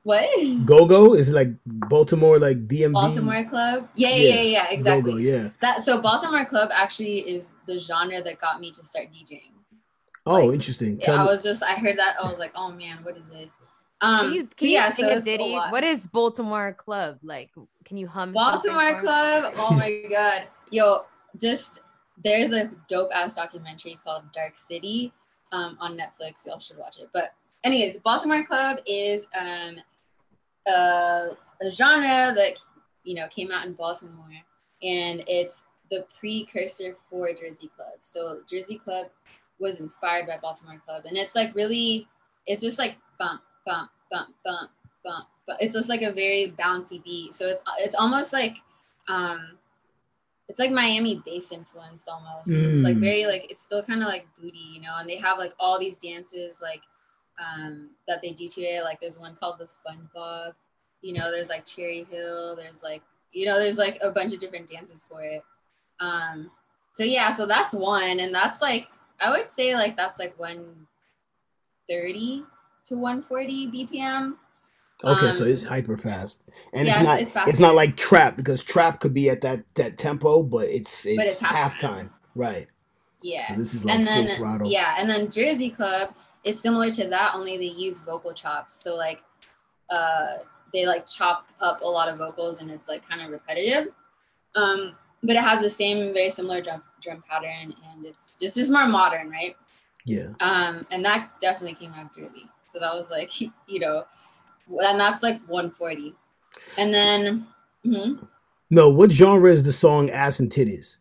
what? 0.03 0.30
Go 0.66 0.86
Go 0.86 1.14
is 1.14 1.32
like 1.32 1.49
Baltimore, 1.66 2.38
like 2.38 2.68
DMV. 2.68 2.93
Baltimore 2.93 3.43
Club. 3.45 3.88
Yeah, 3.95 4.09
yeah, 4.09 4.16
Yeah. 4.16 4.36
yeah, 4.36 4.41
yeah, 4.41 4.68
exactly. 4.72 5.11
Go 5.14 5.18
Go, 5.18 5.24
yeah. 5.24 5.49
That 5.61 5.84
so 5.84 6.01
Baltimore 6.01 6.45
Club 6.45 6.70
actually 6.74 7.20
is 7.20 7.55
the 7.66 7.80
genre 7.80 8.22
that 8.22 8.38
got 8.39 8.59
me 8.59 8.72
to 8.72 8.84
start 8.84 9.07
DJing. 9.14 9.51
Oh, 10.26 10.45
Like, 10.45 10.53
interesting. 10.53 10.99
Yeah, 10.99 11.05
Tell 11.05 11.18
I 11.20 11.24
me- 11.24 11.30
was 11.30 11.43
just 11.43 11.64
I 11.64 11.74
heard 11.76 11.97
that 11.97 12.16
I 12.22 12.30
was 12.30 12.39
like, 12.39 12.51
oh 12.55 12.72
man, 12.72 12.97
what 13.03 13.18
is 13.18 13.30
this? 13.30 13.57
Um, 14.01 14.26
Can 14.26 14.34
you, 14.34 14.41
so 14.57 14.66
you 14.66 14.72
yeah, 14.72 14.89
sing 14.91 15.05
so 15.05 15.11
a 15.14 15.18
it's 15.18 15.28
a 15.28 15.32
ditty? 15.32 15.53
What 15.55 15.84
is 15.86 16.07
Baltimore 16.07 16.74
Club? 16.74 17.20
Like, 17.24 17.51
can 17.86 17.95
you 17.97 18.07
hum 18.07 18.34
Baltimore? 18.34 18.99
Club? 18.99 19.53
Oh 19.57 19.74
my 19.78 20.03
god, 20.09 20.43
yo, 20.70 21.05
just 21.39 21.84
there's 22.23 22.51
a 22.51 22.71
dope 22.88 23.09
ass 23.13 23.36
documentary 23.36 23.97
called 24.03 24.23
Dark 24.31 24.55
City 24.55 25.11
um, 25.51 25.77
on 25.79 25.97
Netflix. 25.97 26.45
Y'all 26.45 26.59
should 26.59 26.77
watch 26.77 26.99
it. 26.99 27.09
But 27.13 27.34
anyways, 27.63 27.99
Baltimore 27.99 28.43
Club 28.43 28.79
is 28.86 29.25
um, 29.39 29.77
a, 30.67 31.29
a 31.61 31.69
genre 31.69 32.34
that 32.36 32.57
you 33.03 33.15
know 33.15 33.27
came 33.29 33.51
out 33.51 33.65
in 33.65 33.73
Baltimore, 33.73 34.25
and 34.81 35.23
it's 35.27 35.63
the 35.89 36.05
precursor 36.19 36.95
for 37.09 37.29
Jersey 37.34 37.69
Club. 37.75 37.99
So 38.01 38.41
Jersey 38.49 38.77
Club 38.77 39.07
was 39.59 39.79
inspired 39.79 40.27
by 40.27 40.38
Baltimore 40.41 40.81
Club, 40.86 41.05
and 41.05 41.17
it's 41.17 41.36
like 41.36 41.55
really, 41.55 42.07
it's 42.45 42.61
just 42.61 42.79
like 42.79 42.97
bump, 43.19 43.41
bump, 43.65 43.89
bump, 44.11 44.29
bump, 44.43 44.71
bump. 45.03 45.27
But 45.45 45.61
it's 45.61 45.73
just 45.73 45.89
like 45.89 46.01
a 46.01 46.11
very 46.11 46.53
bouncy 46.57 47.03
beat. 47.03 47.34
So 47.34 47.47
it's 47.47 47.63
it's 47.79 47.95
almost 47.95 48.34
like 48.34 48.57
um 49.09 49.57
it's 50.49 50.59
like 50.59 50.71
Miami 50.71 51.21
bass 51.25 51.51
influenced 51.51 52.07
almost. 52.09 52.49
It's 52.49 52.83
like 52.83 52.97
Mm. 52.97 53.01
very 53.01 53.25
like 53.25 53.49
it's 53.49 53.63
still 53.65 53.81
kind 53.83 54.01
of 54.01 54.07
like 54.09 54.27
booty, 54.39 54.57
you 54.73 54.81
know, 54.81 54.93
and 54.97 55.09
they 55.09 55.15
have 55.17 55.37
like 55.37 55.53
all 55.59 55.79
these 55.79 55.97
dances 55.97 56.59
like 56.61 56.81
um 57.39 57.89
that 58.07 58.21
they 58.21 58.31
do 58.31 58.47
to 58.49 58.61
it. 58.61 58.83
Like 58.83 58.99
there's 58.99 59.17
one 59.17 59.35
called 59.35 59.57
the 59.59 59.65
SpongeBob, 59.65 60.53
you 61.01 61.13
know, 61.13 61.31
there's 61.31 61.49
like 61.49 61.65
Cherry 61.65 62.03
Hill, 62.03 62.55
there's 62.55 62.83
like 62.83 63.01
you 63.31 63.45
know, 63.45 63.57
there's 63.59 63.77
like 63.77 63.97
a 64.01 64.11
bunch 64.11 64.33
of 64.33 64.39
different 64.39 64.67
dances 64.69 65.03
for 65.09 65.23
it. 65.23 65.43
Um 65.99 66.51
so 66.93 67.03
yeah, 67.03 67.33
so 67.35 67.45
that's 67.45 67.73
one 67.73 68.19
and 68.19 68.33
that's 68.35 68.61
like 68.61 68.87
I 69.19 69.29
would 69.31 69.49
say 69.49 69.73
like 69.75 69.95
that's 69.95 70.19
like 70.19 70.37
130 70.37 72.45
to 72.85 72.97
140 72.97 73.67
BPM. 73.67 74.35
Okay, 75.03 75.27
Um, 75.29 75.35
so 75.35 75.43
it's 75.43 75.63
hyper 75.63 75.97
fast, 75.97 76.43
and 76.73 76.87
yeah, 76.87 76.93
it's 76.95 77.03
not. 77.03 77.21
it's 77.21 77.35
It's, 77.49 77.59
not 77.59 77.75
like 77.75 77.97
trap 77.97 78.37
because 78.37 78.63
trap 78.63 78.99
could 79.01 79.13
be 79.13 79.29
at 79.29 79.41
that 79.41 79.63
that 79.75 79.97
tempo, 79.97 80.43
but 80.43 80.69
it's 80.69 81.05
it's, 81.05 81.17
But 81.17 81.27
it's 81.27 81.41
halftime. 81.41 82.09
right? 82.35 82.67
Yeah. 83.21 83.47
So 83.47 83.55
this 83.55 83.73
is 83.73 83.83
like 83.83 83.95
and 83.99 84.07
full 84.07 84.23
then 84.23 84.35
throttle. 84.37 84.69
yeah, 84.69 84.95
and 84.97 85.09
then 85.09 85.29
Jersey 85.29 85.69
Club 85.69 86.13
is 86.45 86.59
similar 86.59 86.89
to 86.91 87.07
that, 87.09 87.35
only 87.35 87.57
they 87.57 87.65
use 87.65 87.99
vocal 87.99 88.33
chops. 88.33 88.73
So 88.81 88.95
like, 88.95 89.21
uh, 89.89 90.37
they 90.73 90.85
like 90.85 91.05
chop 91.05 91.47
up 91.61 91.81
a 91.81 91.87
lot 91.87 92.07
of 92.09 92.17
vocals, 92.17 92.61
and 92.61 92.71
it's 92.71 92.87
like 92.87 93.07
kind 93.07 93.21
of 93.21 93.29
repetitive. 93.29 93.93
Um, 94.55 94.95
but 95.21 95.35
it 95.35 95.41
has 95.41 95.61
the 95.61 95.69
same 95.69 96.13
very 96.13 96.29
similar 96.29 96.61
drum 96.61 96.81
drum 97.01 97.21
pattern, 97.29 97.73
and 97.91 98.05
it's 98.05 98.37
just 98.39 98.55
just 98.55 98.71
more 98.71 98.87
modern, 98.87 99.29
right? 99.29 99.55
yeah. 100.05 100.29
Um, 100.39 100.85
and 100.91 101.03
that 101.05 101.31
definitely 101.41 101.75
came 101.75 101.93
out 101.93 102.13
Jersey. 102.15 102.49
So 102.71 102.79
that 102.79 102.93
was 102.93 103.09
like, 103.11 103.39
you 103.41 103.79
know, 103.79 104.03
and 104.70 104.99
that's 104.99 105.24
like 105.24 105.41
140. 105.47 106.14
And 106.78 106.93
then 106.93 107.47
mhm, 107.86 108.28
No, 108.70 108.89
what 108.89 109.11
genre 109.11 109.51
is 109.51 109.64
the 109.64 109.74
song 109.74 110.09
"Ass 110.09 110.39
and 110.39 110.51
Titties"? 110.51 110.97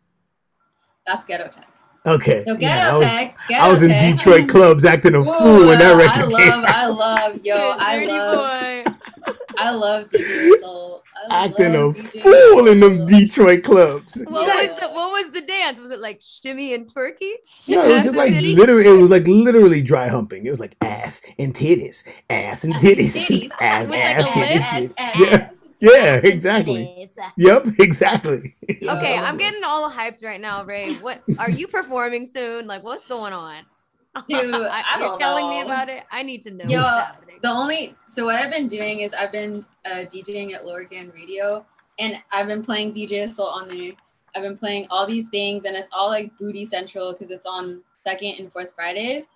that's 1.05 1.25
Ghetto 1.25 1.47
Tech. 1.49 1.67
Okay, 2.05 2.43
So 2.45 2.57
yeah, 2.57 2.75
Ghetto 2.75 2.89
I 2.89 2.97
was, 2.97 3.07
Tech, 3.07 3.37
Ghetto 3.47 3.63
I 3.63 3.69
was 3.69 3.81
in 3.81 3.89
Tech. 3.89 4.17
Detroit 4.17 4.49
clubs 4.49 4.83
acting 4.85 5.15
a 5.15 5.23
Whoa, 5.23 5.33
fool 5.39 5.67
when 5.67 5.79
that 5.79 5.95
record 5.95 6.09
I 6.09 6.23
love, 6.23 6.39
came. 6.39 6.65
I 6.65 6.87
love, 6.87 7.45
yo, 7.45 7.55
I 7.77 8.05
love, 8.05 8.85
boy. 8.85 8.91
I 9.57 9.71
love 9.71 10.07
DJ 10.09 10.57
Assault. 10.57 10.82
I 11.29 11.45
acting 11.45 11.75
a 11.75 11.85
love 11.85 11.95
DJ 11.95 12.21
fool 12.21 12.67
in 12.67 12.79
them 12.79 13.05
Detroit 13.05 13.63
clubs. 13.63 14.21
What 14.27 14.47
Yes. 14.47 14.71
was 14.71 14.79
the 14.89 14.95
what 14.95 15.11
was 15.11 15.31
the 15.31 15.41
dance? 15.41 15.79
Was 15.79 15.91
it 15.91 15.99
like 15.99 16.21
shimmy 16.21 16.73
and 16.73 16.87
twerky? 16.93 17.33
No, 17.69 17.83
it 17.83 17.93
was 17.93 18.03
just 18.03 18.17
like 18.17 18.33
Titties? 18.33 18.55
literally. 18.57 18.87
It 18.87 19.01
was 19.01 19.09
like 19.09 19.27
literally 19.27 19.81
dry 19.81 20.07
humping. 20.07 20.45
It 20.45 20.49
was 20.49 20.59
like 20.59 20.75
ass 20.81 21.21
and 21.39 21.53
titties, 21.53 22.03
ass 22.29 22.63
and 22.63 22.73
Ass 22.75 22.83
titties, 22.83 23.11
titties. 23.13 23.51
ass, 23.59 23.87
With 23.87 23.99
ass, 23.99 24.23
like 24.23 24.33
titties. 24.33 24.81
lip? 24.81 24.93
Ass, 24.97 25.19
Yeah. 25.19 25.35
ass. 25.35 25.49
Yeah, 25.81 26.15
exactly. 26.23 27.11
Yep, 27.35 27.67
exactly. 27.79 28.55
Okay, 28.69 29.17
I'm 29.17 29.37
getting 29.37 29.63
all 29.65 29.91
hyped 29.91 30.23
right 30.23 30.39
now, 30.39 30.63
Ray. 30.63 30.93
What 30.95 31.21
are 31.39 31.49
you 31.49 31.67
performing 31.67 32.25
soon? 32.25 32.67
Like, 32.67 32.83
what's 32.83 33.05
going 33.05 33.33
on? 33.33 33.63
Dude, 34.27 34.53
I 34.55 34.97
You're 34.99 35.17
telling 35.17 35.49
me 35.49 35.61
about 35.61 35.89
it. 35.89 36.03
I 36.11 36.23
need 36.23 36.43
to 36.43 36.51
know 36.51 36.65
Yo. 36.65 37.01
The 37.41 37.49
only 37.49 37.95
so 38.05 38.25
what 38.25 38.35
I've 38.35 38.51
been 38.51 38.67
doing 38.67 38.99
is 38.99 39.11
I've 39.13 39.31
been 39.31 39.65
uh, 39.85 40.05
DJing 40.05 40.53
at 40.53 40.65
Lower 40.65 40.83
Grand 40.85 41.13
Radio, 41.13 41.65
and 41.99 42.15
I've 42.31 42.47
been 42.47 42.63
playing 42.63 42.93
DJ 42.93 43.23
Assault 43.23 43.61
on 43.61 43.67
there. 43.67 43.91
I've 44.35 44.43
been 44.43 44.57
playing 44.57 44.87
all 44.89 45.05
these 45.05 45.27
things, 45.29 45.65
and 45.65 45.75
it's 45.75 45.89
all 45.91 46.09
like 46.09 46.37
Booty 46.37 46.65
Central 46.65 47.11
because 47.11 47.31
it's 47.31 47.45
on 47.45 47.81
second 48.05 48.35
and 48.39 48.51
fourth 48.51 48.71
Fridays. 48.75 49.27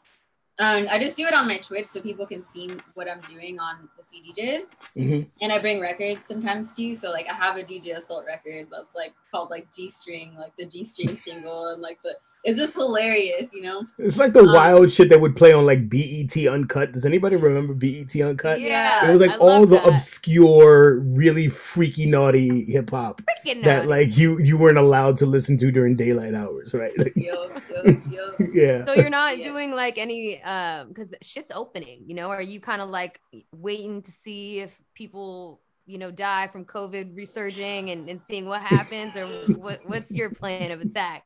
Um, 0.60 0.88
I 0.90 0.98
just 0.98 1.16
do 1.16 1.26
it 1.26 1.34
on 1.34 1.48
my 1.48 1.58
Twitch 1.58 1.86
so 1.86 2.02
people 2.02 2.26
can 2.26 2.44
see 2.44 2.72
what 2.96 3.10
I'm 3.10 3.22
doing 3.22 3.60
on 3.60 3.90
the 4.12 4.18
CDJs, 4.18 4.64
hmm 4.96 5.22
and 5.42 5.52
I 5.52 5.60
bring 5.60 5.80
records 5.80 6.26
sometimes 6.28 6.76
too. 6.76 6.96
So 6.96 7.12
like 7.12 7.28
I 7.30 7.34
have 7.34 7.58
a 7.58 7.64
DJ 7.64 7.98
Assault 7.98 8.26
record 8.28 8.68
that's 8.72 8.96
like 8.96 9.14
called 9.32 9.50
like 9.50 9.72
G 9.74 9.88
String, 9.88 10.36
like 10.38 10.56
the 10.58 10.66
G 10.66 10.84
String 10.84 11.16
single, 11.26 11.70
and 11.70 11.82
like 11.82 12.00
the 12.04 12.16
it's 12.44 12.58
just 12.58 12.76
hilarious, 12.76 13.52
you 13.54 13.62
know. 13.62 13.84
It's 14.00 14.18
like 14.18 14.34
the 14.34 14.44
Um, 14.44 14.54
wild 14.54 14.92
shit 14.92 15.10
that 15.10 15.22
would 15.22 15.36
play 15.36 15.54
on 15.54 15.66
like 15.66 15.90
BET 15.90 16.36
Uncut. 16.48 16.92
Does 16.92 17.06
anybody 17.06 17.36
remember 17.36 17.74
BET 17.74 18.16
Uncut? 18.22 18.60
Yeah, 18.60 19.02
It 19.02 19.12
was 19.12 19.22
like 19.22 19.32
I 19.32 19.38
all 19.40 19.66
the 19.66 19.76
that. 19.76 19.88
obscure, 19.88 21.00
really 21.00 21.48
freaky, 21.50 22.06
naughty 22.06 22.66
hip 22.72 22.90
hop 22.92 23.22
that 23.62 23.86
naughty. 23.86 23.88
like 23.88 24.16
you 24.18 24.40
you 24.40 24.58
weren't 24.58 24.78
allowed 24.78 25.18
to 25.18 25.26
listen 25.26 25.58
to 25.58 25.72
during 25.72 25.96
daylight 25.96 26.34
hours, 26.36 26.74
right? 26.74 26.92
Like, 26.98 27.16
Yo, 27.16 27.34
yo, 27.70 28.00
yo. 28.06 28.38
yeah. 28.54 28.86
So 28.86 28.94
you're 28.94 29.10
not 29.10 29.38
Yeah. 29.38 29.44
doing 29.44 29.72
like 29.72 29.98
any 29.98 30.42
um 30.44 30.90
because 30.90 31.14
shit's 31.22 31.52
opening, 31.52 32.04
you 32.06 32.16
know? 32.16 32.30
Are 32.30 32.42
you 32.42 32.60
kind 32.62 32.82
of 32.82 32.90
like 32.90 33.20
waiting 33.52 33.97
to 34.04 34.12
see 34.12 34.60
if 34.60 34.76
people, 34.94 35.62
you 35.86 35.98
know, 35.98 36.12
die 36.12 36.48
from 36.48 36.66
COVID 36.66 37.16
resurging 37.16 37.90
and, 37.92 38.10
and 38.10 38.22
seeing 38.22 38.46
what 38.46 38.62
happens, 38.62 39.16
or 39.16 39.26
what 39.58 39.82
what's 39.88 40.12
your 40.12 40.30
plan 40.30 40.72
of 40.72 40.82
attack? 40.82 41.24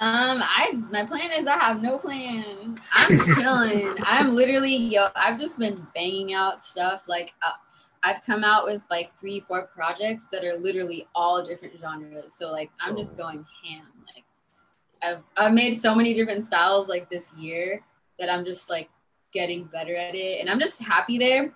Um, 0.00 0.42
I 0.42 0.72
my 0.90 1.04
plan 1.06 1.30
is 1.32 1.46
I 1.46 1.56
have 1.58 1.80
no 1.82 1.98
plan. 1.98 2.80
I'm 2.92 3.18
chilling. 3.18 3.86
I'm 4.02 4.34
literally 4.34 4.74
yo. 4.76 5.08
I've 5.14 5.38
just 5.38 5.58
been 5.58 5.86
banging 5.94 6.32
out 6.32 6.64
stuff. 6.64 7.04
Like 7.06 7.32
uh, 7.42 7.52
I've 8.02 8.20
come 8.22 8.42
out 8.42 8.64
with 8.64 8.82
like 8.90 9.12
three, 9.20 9.40
four 9.40 9.66
projects 9.68 10.26
that 10.32 10.44
are 10.44 10.56
literally 10.58 11.06
all 11.14 11.44
different 11.44 11.78
genres. 11.78 12.34
So 12.36 12.50
like 12.50 12.70
I'm 12.80 12.96
just 12.96 13.14
Oh. 13.14 13.18
going 13.18 13.46
ham. 13.64 13.86
Like 14.14 14.24
I've 15.02 15.22
I've 15.36 15.52
made 15.54 15.78
so 15.80 15.94
many 15.94 16.14
different 16.14 16.44
styles 16.44 16.88
like 16.88 17.08
this 17.08 17.32
year 17.34 17.82
that 18.18 18.28
I'm 18.32 18.44
just 18.44 18.68
like 18.70 18.88
getting 19.32 19.64
better 19.64 19.94
at 19.94 20.14
it, 20.14 20.40
and 20.40 20.50
I'm 20.50 20.58
just 20.60 20.82
happy 20.82 21.16
there. 21.18 21.54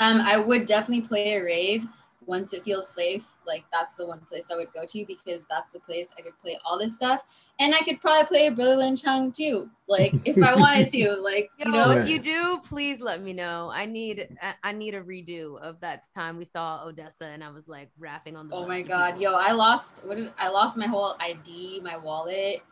Um, 0.00 0.20
I 0.20 0.38
would 0.38 0.66
definitely 0.66 1.06
play 1.06 1.34
a 1.36 1.44
rave 1.44 1.86
once 2.26 2.52
it 2.52 2.62
feels 2.62 2.88
safe. 2.88 3.26
Like 3.46 3.64
that's 3.72 3.96
the 3.96 4.06
one 4.06 4.20
place 4.30 4.50
I 4.52 4.56
would 4.56 4.72
go 4.72 4.84
to 4.86 5.04
because 5.06 5.42
that's 5.50 5.72
the 5.72 5.80
place 5.80 6.08
I 6.18 6.22
could 6.22 6.38
play 6.40 6.56
all 6.64 6.78
this 6.78 6.94
stuff, 6.94 7.20
and 7.58 7.74
I 7.74 7.80
could 7.80 8.00
probably 8.00 8.26
play 8.26 8.48
Brotha 8.50 8.78
Lynch 8.78 9.04
Hung 9.04 9.32
too. 9.32 9.68
Like 9.88 10.14
if 10.24 10.42
I 10.42 10.54
wanted 10.58 10.88
to, 10.90 11.16
like 11.16 11.50
you 11.58 11.70
know, 11.70 11.90
Right. 11.90 11.98
if 11.98 12.08
you 12.08 12.18
do, 12.18 12.60
please 12.66 13.00
let 13.00 13.22
me 13.22 13.32
know. 13.32 13.70
I 13.72 13.86
need 13.86 14.28
I, 14.40 14.54
I 14.62 14.72
need 14.72 14.94
a 14.94 15.02
redo 15.02 15.60
of 15.60 15.80
that 15.80 16.04
time 16.14 16.38
we 16.38 16.44
saw 16.44 16.84
Odessa 16.84 17.24
and 17.26 17.42
I 17.42 17.50
was 17.50 17.68
like 17.68 17.90
rapping 17.98 18.36
on 18.36 18.48
the. 18.48 18.54
Oh 18.54 18.66
my 18.66 18.82
god, 18.82 19.12
people. 19.18 19.22
yo, 19.22 19.34
I 19.34 19.52
lost 19.52 20.00
what 20.04 20.16
did 20.16 20.32
I 20.38 20.48
lost 20.48 20.76
my 20.76 20.86
whole 20.86 21.16
ID, 21.20 21.80
my 21.82 21.96
wallet. 21.96 22.62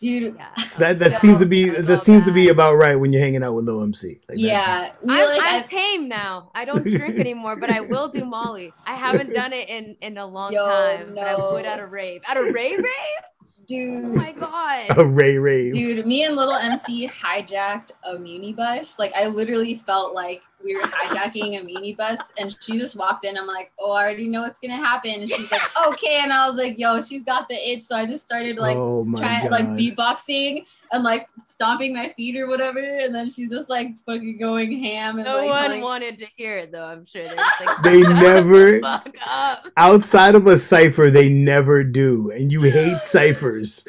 Dude, 0.00 0.34
Yeah, 0.36 0.48
That 0.78 0.98
that 0.98 1.12
Yeah. 1.12 1.18
seems 1.18 1.38
to 1.40 1.46
be 1.46 1.68
that 1.70 1.86
felt 1.86 2.02
seems 2.02 2.24
to 2.26 2.32
be 2.32 2.48
about 2.48 2.74
right 2.76 2.96
when 2.96 3.12
you're 3.12 3.22
hanging 3.22 3.42
out 3.42 3.54
with 3.54 3.64
Lil 3.64 3.82
MC. 3.82 4.20
Like, 4.28 4.38
yeah. 4.38 4.90
We 5.02 5.14
I'm, 5.14 5.28
like 5.28 5.40
I'm 5.42 5.60
I- 5.60 5.66
tame 5.66 6.08
now. 6.08 6.50
I 6.54 6.64
don't 6.64 6.84
drink 6.84 7.18
anymore, 7.18 7.56
but 7.56 7.70
I 7.70 7.80
will 7.80 8.08
do 8.08 8.24
Molly. 8.24 8.72
I 8.86 8.94
haven't 8.94 9.32
done 9.32 9.52
it 9.52 9.68
in 9.68 9.96
in 10.02 10.18
a 10.18 10.26
long 10.26 10.52
Yo, 10.58 10.64
time. 10.66 11.12
But 11.14 11.26
I 11.28 11.36
would 11.36 11.64
at 11.64 11.80
a 11.80 11.86
rave. 11.86 12.22
At 12.28 12.36
a 12.36 12.42
rave 12.42 12.78
rave? 12.78 13.22
Oh 13.64 13.66
dude. 13.66 14.14
my 14.16 14.32
god. 14.32 14.98
a 14.98 15.06
Ray 15.06 15.38
Ray. 15.38 15.70
Dude, 15.70 16.06
me 16.06 16.24
and 16.24 16.36
little 16.36 16.54
MC 16.54 17.08
hijacked 17.08 17.92
a 18.04 18.18
muni 18.18 18.52
bus. 18.52 18.98
Like 18.98 19.12
I 19.14 19.28
literally 19.28 19.76
felt 19.76 20.14
like 20.14 20.42
we 20.64 20.74
were 20.74 20.80
hijacking 20.82 21.60
a 21.60 21.64
minibus 21.64 22.18
and 22.38 22.56
she 22.60 22.78
just 22.78 22.96
walked 22.96 23.24
in. 23.24 23.36
I'm 23.36 23.46
like, 23.46 23.70
oh, 23.78 23.92
I 23.92 24.02
already 24.02 24.26
know 24.28 24.42
what's 24.42 24.58
gonna 24.58 24.76
happen. 24.76 25.10
And 25.12 25.28
she's 25.30 25.50
like, 25.50 25.60
okay. 25.88 26.20
And 26.22 26.32
I 26.32 26.48
was 26.48 26.56
like, 26.56 26.78
yo, 26.78 27.00
she's 27.00 27.22
got 27.22 27.48
the 27.48 27.54
itch. 27.54 27.82
So 27.82 27.96
I 27.96 28.06
just 28.06 28.24
started 28.24 28.56
like 28.56 28.76
oh 28.76 29.06
trying 29.16 29.50
like 29.50 29.66
beatboxing 29.66 30.64
and 30.92 31.02
like 31.04 31.28
stomping 31.44 31.94
my 31.94 32.08
feet 32.10 32.36
or 32.36 32.46
whatever. 32.46 32.78
And 32.78 33.14
then 33.14 33.28
she's 33.28 33.50
just 33.50 33.68
like 33.68 33.96
fucking 34.06 34.38
going 34.38 34.72
ham 34.82 35.16
and 35.18 35.26
No 35.26 35.36
like 35.38 35.50
one 35.50 35.62
telling- 35.62 35.80
wanted 35.82 36.18
to 36.20 36.26
hear 36.36 36.56
it 36.56 36.72
though. 36.72 36.84
I'm 36.86 37.04
sure 37.04 37.22
they're 37.24 37.34
just 37.34 37.64
like, 37.64 37.78
They 37.82 38.00
never- 38.00 38.80
fuck 38.80 39.14
up. 39.26 39.66
Outside 39.76 40.34
of 40.34 40.46
a 40.46 40.56
cipher, 40.56 41.10
they 41.10 41.28
never 41.28 41.84
do, 41.84 42.30
and 42.30 42.50
you 42.50 42.62
hate 42.62 42.98
ciphers. 43.02 43.84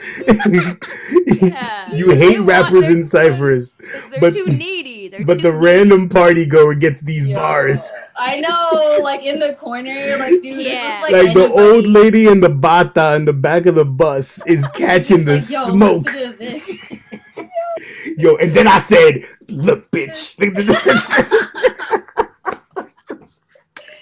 Yeah. 1.41 1.93
you 1.93 2.11
hate 2.11 2.37
want 2.39 2.49
rappers 2.49 2.81
their 2.85 2.91
in 2.97 3.03
ciphers, 3.03 3.73
They're 4.11 4.19
But- 4.19 4.33
too 4.33 4.45
needy. 4.47 4.94
They're 5.09 5.25
but 5.25 5.41
the 5.41 5.51
needy. 5.51 5.65
random 5.65 6.09
party 6.09 6.45
goer 6.45 6.73
gets 6.75 6.99
these 7.01 7.27
Yo, 7.27 7.35
bars. 7.35 7.89
I 8.15 8.39
know, 8.39 8.99
like 9.03 9.23
in 9.23 9.39
the 9.39 9.53
corner, 9.53 9.93
like 10.19 10.41
dude, 10.41 10.57
Yeah. 10.57 11.01
just 11.01 11.11
like, 11.11 11.23
Like, 11.25 11.33
the 11.33 11.47
old 11.51 11.85
lady 11.85 12.27
in 12.27 12.39
the 12.41 12.49
bata 12.49 13.15
in 13.15 13.25
the 13.25 13.33
back 13.33 13.65
of 13.65 13.75
the 13.75 13.85
bus 13.85 14.41
is 14.47 14.65
catching 14.73 15.25
the 15.25 15.35
like, 15.37 15.49
yo, 15.49 15.63
smoke. 15.65 16.05
listen 16.05 16.31
to 16.31 16.37
this. 16.37 16.79
Yo, 18.17 18.35
and 18.37 18.53
then 18.53 18.67
I 18.67 18.79
said, 18.79 19.23
"Look, 19.49 19.91
bitch." 19.91 20.33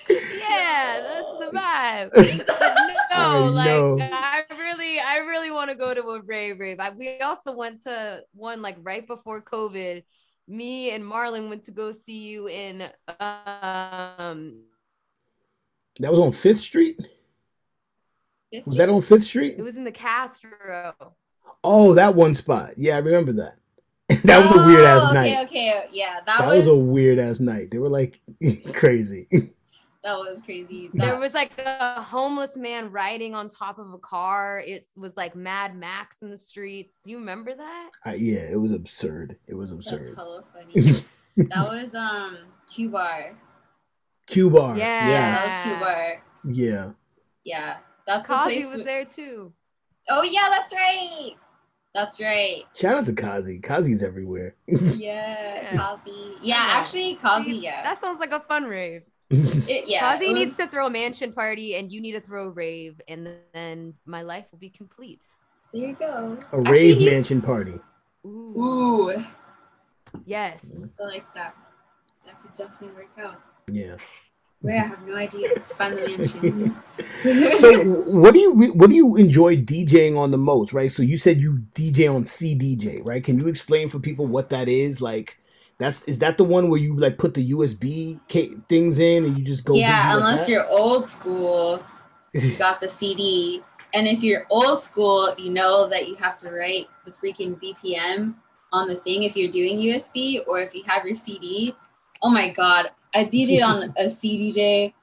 Yeah, 0.09 1.01
that's 1.01 1.31
the 1.39 1.57
vibe. 1.57 2.47
No, 3.11 3.15
I 3.15 3.37
like 3.49 3.65
know. 3.65 3.97
I 4.01 4.43
really, 4.57 4.99
I 4.99 5.17
really 5.19 5.51
want 5.51 5.69
to 5.69 5.75
go 5.75 5.93
to 5.93 6.01
a 6.01 6.21
rave 6.21 6.59
rave. 6.59 6.79
I, 6.79 6.89
we 6.91 7.19
also 7.19 7.55
went 7.55 7.83
to 7.83 8.23
one 8.33 8.61
like 8.61 8.77
right 8.81 9.05
before 9.07 9.41
COVID. 9.41 10.03
Me 10.47 10.91
and 10.91 11.03
Marlon 11.03 11.49
went 11.49 11.63
to 11.65 11.71
go 11.71 11.91
see 11.91 12.19
you 12.23 12.47
in 12.47 12.81
um 13.19 14.63
that 15.99 16.09
was 16.09 16.19
on 16.19 16.31
Fifth 16.31 16.59
Street. 16.59 16.99
It's 18.51 18.67
Was 18.67 18.77
that 18.77 18.89
on 18.89 19.01
Fifth 19.01 19.23
Street? 19.23 19.55
it 19.57 19.61
was 19.61 19.75
in 19.77 19.83
the 19.83 19.91
Castro. 19.91 20.93
Oh, 21.63 21.93
that 21.93 22.15
one 22.15 22.35
spot. 22.35 22.71
Yeah, 22.77 22.95
I 22.95 22.99
remember 22.99 23.33
that. 23.33 23.55
that 24.23 24.43
was 24.43 24.51
a 24.51 24.65
weird 24.65 24.83
ass 24.83 25.03
Oh, 25.03 25.09
okay, 25.09 25.13
night. 25.13 25.45
Okay, 25.45 25.85
yeah, 25.91 26.19
that, 26.25 26.39
That 26.39 26.47
was, 26.47 26.65
was 26.65 26.67
a 26.67 26.75
weird 26.75 27.19
ass 27.19 27.39
night. 27.39 27.71
They 27.71 27.77
were 27.79 27.89
like 27.89 28.19
crazy. 28.73 29.27
That 30.03 30.17
was 30.17 30.41
crazy. 30.41 30.89
There 30.93 31.17
was 31.19 31.33
like 31.33 31.51
a 31.59 32.01
homeless 32.01 32.57
man 32.57 32.91
riding 32.91 33.33
on 33.35 33.47
top 33.49 33.79
of 33.79 33.93
a 33.93 33.97
car. 33.97 34.61
It 34.65 34.85
was 34.95 35.15
like 35.15 35.35
Mad 35.35 35.75
Max 35.77 36.17
in 36.21 36.29
the 36.29 36.37
streets. 36.37 36.99
Do 37.03 37.09
you 37.11 37.17
remember 37.19 37.53
that? 37.55 37.89
I, 38.05 38.15
yeah, 38.15 38.39
it 38.51 38.59
was 38.59 38.71
absurd. 38.73 39.37
It 39.47 39.53
was 39.55 39.71
that's 39.75 39.91
absurd. 39.91 40.15
hella 40.15 40.43
funny. 40.53 41.05
that 41.37 41.69
was 41.69 41.95
um 41.95 42.37
Q 42.73 42.89
bar. 42.89 43.37
Q 44.27 44.49
bar. 44.49 44.77
Yeah. 44.77 45.05
That 45.05 45.09
Yes. 45.09 45.43
was 45.43 45.73
Q 45.73 45.79
bar. 45.85 46.23
Yeah. 46.53 46.91
Yeah, 47.45 47.77
that's 48.07 48.27
the 48.27 48.33
Kazi 48.33 48.53
place. 48.55 48.63
was 48.65 48.71
w- 48.71 48.85
there 48.85 49.05
too. 49.05 49.53
Oh 50.09 50.23
yeah, 50.23 50.47
that's 50.49 50.73
right. 50.73 51.31
That's 51.93 52.19
right. 52.19 52.63
Shout 52.75 52.97
out 52.97 53.05
to 53.05 53.13
Kazi. 53.13 53.59
Kazi's 53.59 54.01
everywhere. 54.03 54.55
Yeah, 54.67 54.95
Yeah. 54.97 55.75
Kazi. 55.77 56.11
Yeah, 56.41 56.67
Yeah. 56.67 56.73
actually, 56.79 57.15
Kazi. 57.15 57.51
See, 57.51 57.59
Yeah, 57.59 57.83
That 57.83 57.99
sounds 57.99 58.19
like 58.19 58.31
a 58.31 58.39
fun 58.41 58.63
rave. 58.65 59.03
It, 59.67 59.87
yeah, 59.87 60.15
Fozzie 60.17 60.29
it 60.29 60.33
needs 60.33 60.57
to 60.57 60.67
throw 60.67 60.87
a 60.87 60.89
mansion 60.89 61.33
party, 61.33 61.75
and 61.75 61.91
you 61.91 61.99
need 62.01 62.13
to 62.13 62.21
throw 62.21 62.45
a 62.45 62.49
rave, 62.49 63.01
and 63.07 63.29
then 63.53 63.93
my 64.05 64.21
life 64.21 64.45
will 64.51 64.59
be 64.59 64.69
complete. 64.69 65.25
There 65.73 65.89
you 65.89 65.95
go. 65.95 66.37
A 66.51 66.57
Actually, 66.57 66.71
rave 66.71 66.97
he's- 66.97 67.11
mansion 67.13 67.41
party. 67.41 67.79
Ooh, 68.25 69.09
Ooh, 69.11 69.23
yes. 70.25 70.65
I 70.99 71.03
like 71.03 71.33
that. 71.33 71.55
That 72.25 72.39
could 72.39 72.53
definitely 72.53 72.95
work 72.95 73.09
out. 73.19 73.41
Yeah. 73.69 73.95
Where 74.61 74.81
I 74.81 74.87
have 74.87 75.05
no 75.05 75.15
idea. 75.15 75.49
Let's 75.53 75.73
find 75.73 75.97
the 75.97 76.07
mansion. 76.07 76.75
So, 77.59 77.83
what 77.83 78.33
do 78.33 78.39
you 78.39 78.53
re- 78.53 78.69
what 78.69 78.89
do 78.89 78.95
you 78.95 79.15
enjoy 79.17 79.57
DJing 79.57 80.17
on 80.17 80.31
the 80.31 80.37
most? 80.37 80.71
Right. 80.73 80.91
So 80.91 81.01
you 81.03 81.17
said 81.17 81.41
you 81.41 81.63
DJ 81.75 82.13
on 82.13 82.23
CDJ, 82.23 83.01
right? 83.05 83.23
Can 83.23 83.39
you 83.39 83.47
explain 83.47 83.89
for 83.89 83.99
people 83.99 84.25
what 84.25 84.49
that 84.49 84.69
is? 84.69 85.01
Like, 85.01 85.37
that's 85.77 86.01
is 86.03 86.19
that 86.19 86.37
the 86.37 86.43
one 86.43 86.69
where 86.69 86.79
you 86.79 86.97
like 86.97 87.17
put 87.17 87.33
the 87.33 87.51
USB 87.51 88.19
things 88.69 88.99
in 88.99 89.25
and 89.25 89.37
you 89.37 89.43
just 89.43 89.65
go? 89.65 89.73
yeah, 89.73 90.03
busy 90.03 90.07
like 90.07 90.15
unless 90.15 90.49
you're 90.49 90.67
old 90.67 91.05
school, 91.05 91.83
you 92.33 92.55
got 92.57 92.79
the 92.79 92.87
CD. 92.87 93.63
And 93.93 94.07
if 94.07 94.23
you're 94.23 94.45
old 94.49 94.81
school, 94.81 95.35
you 95.37 95.51
know 95.51 95.87
that 95.89 96.07
you 96.07 96.15
have 96.15 96.35
to 96.37 96.51
write 96.51 96.87
the 97.05 97.11
freaking 97.11 97.61
BPM 97.61 98.33
on 98.71 98.87
the 98.87 98.95
thing 98.95 99.23
if 99.23 99.37
you're 99.37 99.51
doing 99.51 99.77
USB 99.77 100.39
or 100.47 100.59
if 100.59 100.73
you 100.73 100.83
have 100.87 101.05
your 101.05 101.15
CD. 101.15 101.75
Oh 102.23 102.29
my 102.29 102.49
God. 102.49 102.89
I 103.13 103.23
did 103.23 103.49
it 103.49 103.61
on 103.61 103.83
a 103.97 104.05
CDJ 104.05 104.93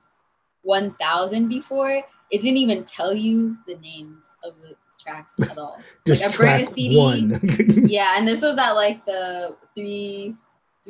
1000 0.63 1.49
before. 1.49 2.03
It 2.31 2.43
didn't 2.43 2.59
even 2.59 2.85
tell 2.85 3.15
you 3.15 3.57
the 3.67 3.77
names 3.77 4.25
of 4.45 4.55
the 4.61 4.75
tracks 4.99 5.39
at 5.41 5.57
all. 5.57 5.81
just 6.07 6.23
like, 6.23 6.35
I 6.35 6.37
bring 6.37 6.67
a 6.67 6.71
CD. 6.71 6.97
one. 6.97 7.41
yeah, 7.87 8.15
and 8.17 8.27
this 8.27 8.43
was 8.43 8.59
at 8.59 8.73
like 8.73 9.05
the 9.07 9.57
three, 9.75 10.37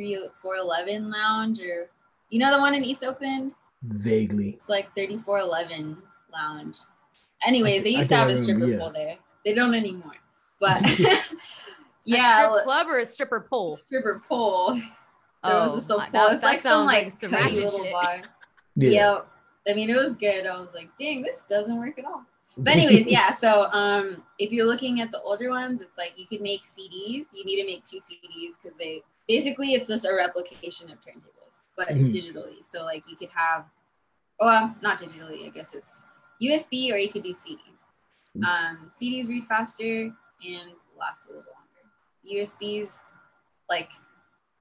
three, 0.00 0.18
four 0.40 0.56
eleven 0.56 1.10
lounge, 1.10 1.60
or 1.60 1.90
you 2.30 2.38
know 2.38 2.50
the 2.50 2.58
one 2.58 2.74
in 2.74 2.84
East 2.84 3.04
Oakland. 3.04 3.54
Vaguely. 3.82 4.50
It's 4.50 4.68
like 4.68 4.94
thirty 4.96 5.18
four 5.18 5.38
eleven 5.38 5.98
lounge. 6.32 6.78
Anyways, 7.46 7.82
they 7.82 7.90
used 7.90 8.08
to 8.10 8.16
have 8.16 8.28
a 8.28 8.36
stripper 8.36 8.60
remember, 8.60 8.76
yeah. 8.76 8.82
pole 8.82 8.92
there. 8.92 9.16
They 9.44 9.54
don't 9.54 9.74
anymore, 9.74 10.12
but 10.58 10.82
a 11.00 11.18
yeah, 12.04 12.48
strip 12.50 12.64
club 12.64 12.86
or 12.88 12.98
a 12.98 13.06
stripper 13.06 13.46
pole? 13.48 13.76
stripper 13.76 14.22
pole. 14.28 14.80
There 15.42 15.54
was 15.54 15.70
Oh, 15.70 15.74
just 15.76 15.90
a 15.90 15.94
that- 15.94 16.12
pole. 16.12 16.26
it's 16.32 16.42
like 16.42 16.60
some 16.60 16.86
sounds 16.86 16.86
like 16.86 17.10
some 17.12 17.30
little 17.32 17.82
shit. 17.84 17.92
bar. 17.92 18.20
Yeah. 18.76 18.90
Yeah. 18.90 19.18
I 19.66 19.72
mean, 19.74 19.88
it 19.88 19.96
was 19.96 20.14
good. 20.14 20.46
I 20.46 20.60
was 20.60 20.74
like, 20.74 20.94
dang, 20.98 21.22
this 21.22 21.42
doesn't 21.48 21.78
work 21.78 21.98
at 21.98 22.04
all. 22.04 22.26
But 22.58 22.74
anyways, 22.74 23.06
yeah. 23.06 23.30
So 23.32 23.62
um, 23.72 24.22
if 24.38 24.52
you're 24.52 24.66
looking 24.66 25.00
at 25.00 25.10
the 25.12 25.20
older 25.22 25.48
ones, 25.48 25.80
it's 25.80 25.96
like 25.96 26.12
you 26.16 26.26
could 26.26 26.42
make 26.42 26.62
CDs. 26.62 27.28
You 27.32 27.42
need 27.46 27.58
to 27.62 27.64
make 27.64 27.84
two 27.84 27.96
CDs 28.00 28.60
because 28.60 28.76
they 28.78 29.02
basically 29.34 29.68
it's 29.76 29.86
just 29.92 30.04
a 30.04 30.14
replication 30.24 30.86
of 30.90 30.98
turntables, 31.06 31.54
but 31.78 31.88
Mhm. 31.88 32.10
digitally. 32.14 32.58
So 32.72 32.78
like 32.90 33.02
you 33.10 33.16
could 33.20 33.32
have, 33.42 33.62
well, 34.40 34.74
not 34.82 34.98
digitally. 35.02 35.40
I 35.46 35.50
guess 35.56 35.74
it's 35.78 36.04
USB 36.42 36.92
or 36.92 36.96
you 37.04 37.10
could 37.14 37.22
do 37.30 37.34
CDs. 37.44 37.80
Mhm. 38.36 38.44
Um, 38.48 38.90
CDs 38.98 39.28
read 39.28 39.44
faster 39.54 39.92
and 40.52 40.66
last 41.02 41.20
a 41.26 41.28
little 41.36 41.52
longer. 41.58 41.84
USBs, 42.34 43.00
like 43.68 43.90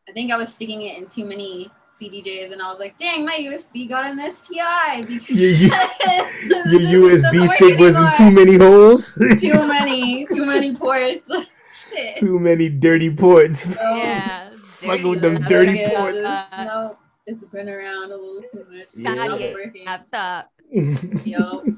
I 0.08 0.12
think 0.12 0.32
I 0.32 0.38
was 0.38 0.50
sticking 0.54 0.82
it 0.88 0.98
in 1.00 1.08
too 1.08 1.26
many 1.34 1.70
CDJs, 2.00 2.52
and 2.54 2.62
I 2.62 2.68
was 2.72 2.80
like, 2.80 2.98
dang, 2.98 3.26
my 3.26 3.38
USB 3.48 3.86
got 3.94 4.06
an 4.06 4.18
STI 4.32 5.02
because 5.08 5.30
Your, 5.30 5.70
your, 6.72 6.82
your 6.82 7.20
USB 7.20 7.48
stick 7.56 7.78
was 7.78 7.96
in 8.04 8.08
too 8.18 8.32
many 8.40 8.56
holes. 8.58 9.14
too 9.40 9.62
many, 9.76 10.26
too 10.34 10.46
many 10.46 10.76
ports. 10.76 11.28
Shit. 11.72 12.16
too 12.18 12.40
many 12.40 12.68
dirty 12.68 13.12
ports. 13.14 13.64
Yeah. 13.68 14.49
Fucking 14.88 15.10
with 15.10 15.22
them 15.22 15.36
dirty 15.48 15.82
okay, 15.84 15.96
ports. 15.96 16.18
just- 16.18 16.54
Uh, 16.54 16.64
no, 16.64 16.98
it's 17.26 17.46
been 17.46 17.70
around 17.70 18.12
a 18.12 18.16
little 18.16 18.42
too 18.52 18.66
much. 18.72 18.96
Yeah. 18.96 19.14
not 19.14 19.30
Fatty 19.32 19.54
working. 19.54 19.86
laptop. 19.86 20.50
Yo. 20.72 21.64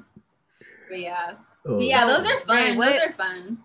But 0.89 0.99
yeah. 0.99 1.31
Oh, 1.65 1.77
But 1.77 1.85
yeah, 1.85 2.05
those 2.05 2.25
are 2.27 2.35
Wait, 2.35 2.67
fun. 2.69 2.77
what- 2.77 2.91
Those 2.91 2.99
are 3.07 3.11
fun. 3.13 3.57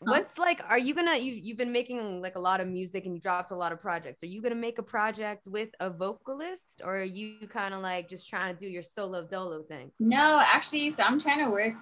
What's 0.00 0.36
like? 0.38 0.60
Are 0.68 0.78
you 0.78 0.92
gonna? 0.92 1.16
You 1.16 1.32
you've 1.32 1.56
been 1.56 1.72
making 1.72 2.20
like 2.20 2.34
a 2.36 2.40
lot 2.40 2.60
of 2.60 2.66
music 2.68 3.06
and 3.06 3.14
you 3.14 3.20
dropped 3.22 3.52
a 3.52 3.56
lot 3.56 3.72
of 3.72 3.80
projects. 3.80 4.22
Are 4.22 4.26
you 4.26 4.42
gonna 4.42 4.54
make 4.54 4.78
a 4.78 4.82
project 4.82 5.46
with 5.46 5.70
a 5.80 5.88
vocalist, 5.88 6.82
or 6.84 6.96
are 6.98 7.04
you 7.04 7.36
kind 7.48 7.72
of 7.72 7.80
like 7.80 8.10
just 8.10 8.28
trying 8.28 8.54
to 8.54 8.58
do 8.60 8.66
your 8.68 8.82
solo 8.82 9.24
dolo 9.24 9.62
thing? 9.62 9.92
No, 10.00 10.42
actually, 10.44 10.90
so 10.90 11.04
I'm 11.04 11.18
trying 11.18 11.42
to 11.42 11.50
work. 11.50 11.72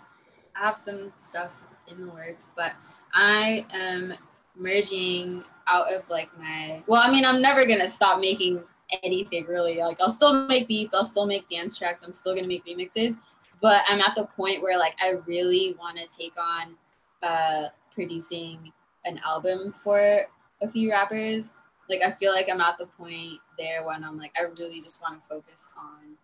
I 0.55 0.67
have 0.67 0.77
some 0.77 1.13
stuff 1.17 1.51
in 1.89 2.07
the 2.07 2.13
works, 2.13 2.51
but 2.55 2.75
I 3.13 3.67
am 3.73 4.15
merging 4.57 5.45
out 5.67 5.93
of 5.93 6.09
like 6.09 6.29
my. 6.39 6.83
Well, 6.87 7.03
I 7.03 7.11
mean, 7.11 7.25
I'm 7.25 7.41
never 7.41 7.65
gonna 7.65 7.89
stop 7.89 8.21
making 8.21 8.63
anything 9.03 9.45
really. 9.47 9.79
Like, 9.79 10.01
I'll 10.01 10.11
still 10.11 10.47
make 10.47 10.69
beats, 10.69 10.95
I'll 10.95 11.05
still 11.05 11.27
make 11.27 11.49
dance 11.49 11.79
tracks, 11.79 12.03
I'm 12.03 12.13
still 12.13 12.35
gonna 12.35 12.49
make 12.49 12.65
remixes, 12.67 13.17
but 13.61 13.83
I'm 13.89 14.01
at 14.01 14.15
the 14.17 14.27
point 14.37 14.63
where 14.63 14.79
like 14.79 14.95
I 15.01 15.17
really 15.27 15.77
want 15.79 15.97
to 15.99 16.07
take 16.07 16.35
on 16.39 16.75
uh, 17.23 17.69
producing 17.95 18.73
an 19.05 19.21
album 19.25 19.73
for 19.73 20.23
a 20.61 20.71
few 20.71 20.91
rappers. 20.91 21.53
Like, 21.89 22.01
I 22.05 22.11
feel 22.11 22.33
like 22.33 22.49
I'm 22.51 22.61
at 22.61 22.79
the 22.79 22.87
point 22.87 23.41
there 23.59 23.85
when 23.85 24.05
I'm 24.05 24.17
like, 24.17 24.33
I 24.39 24.45
really 24.61 24.81
just 24.81 25.03
want 25.03 25.21
to 25.21 25.29
focus 25.29 25.69
on, 25.77 26.17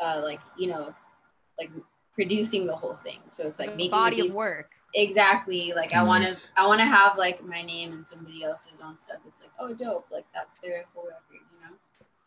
uh, 0.00 0.22
like 0.22 0.40
you 0.56 0.68
know, 0.68 0.94
like 1.58 1.70
producing 2.12 2.66
the 2.66 2.74
whole 2.74 2.94
thing. 2.94 3.18
So 3.28 3.46
it's 3.46 3.58
like 3.58 3.70
The 3.70 3.76
making 3.76 3.90
body 3.90 4.28
of 4.28 4.34
work. 4.34 4.70
Exactly. 4.94 5.72
Like 5.74 5.92
I 5.92 6.02
want 6.02 6.26
to, 6.26 6.34
I 6.56 6.66
want 6.66 6.80
to 6.80 6.86
have 6.86 7.16
like 7.16 7.44
my 7.44 7.62
name 7.62 7.92
and 7.92 8.04
somebody 8.04 8.42
else's 8.42 8.80
on 8.80 8.96
stuff. 8.96 9.18
It's 9.26 9.40
like, 9.40 9.50
oh, 9.60 9.72
dope. 9.74 10.06
Like 10.10 10.26
that's 10.34 10.56
their 10.62 10.84
whole 10.94 11.04
record, 11.04 11.46
you 11.52 11.60
know? 11.60 11.76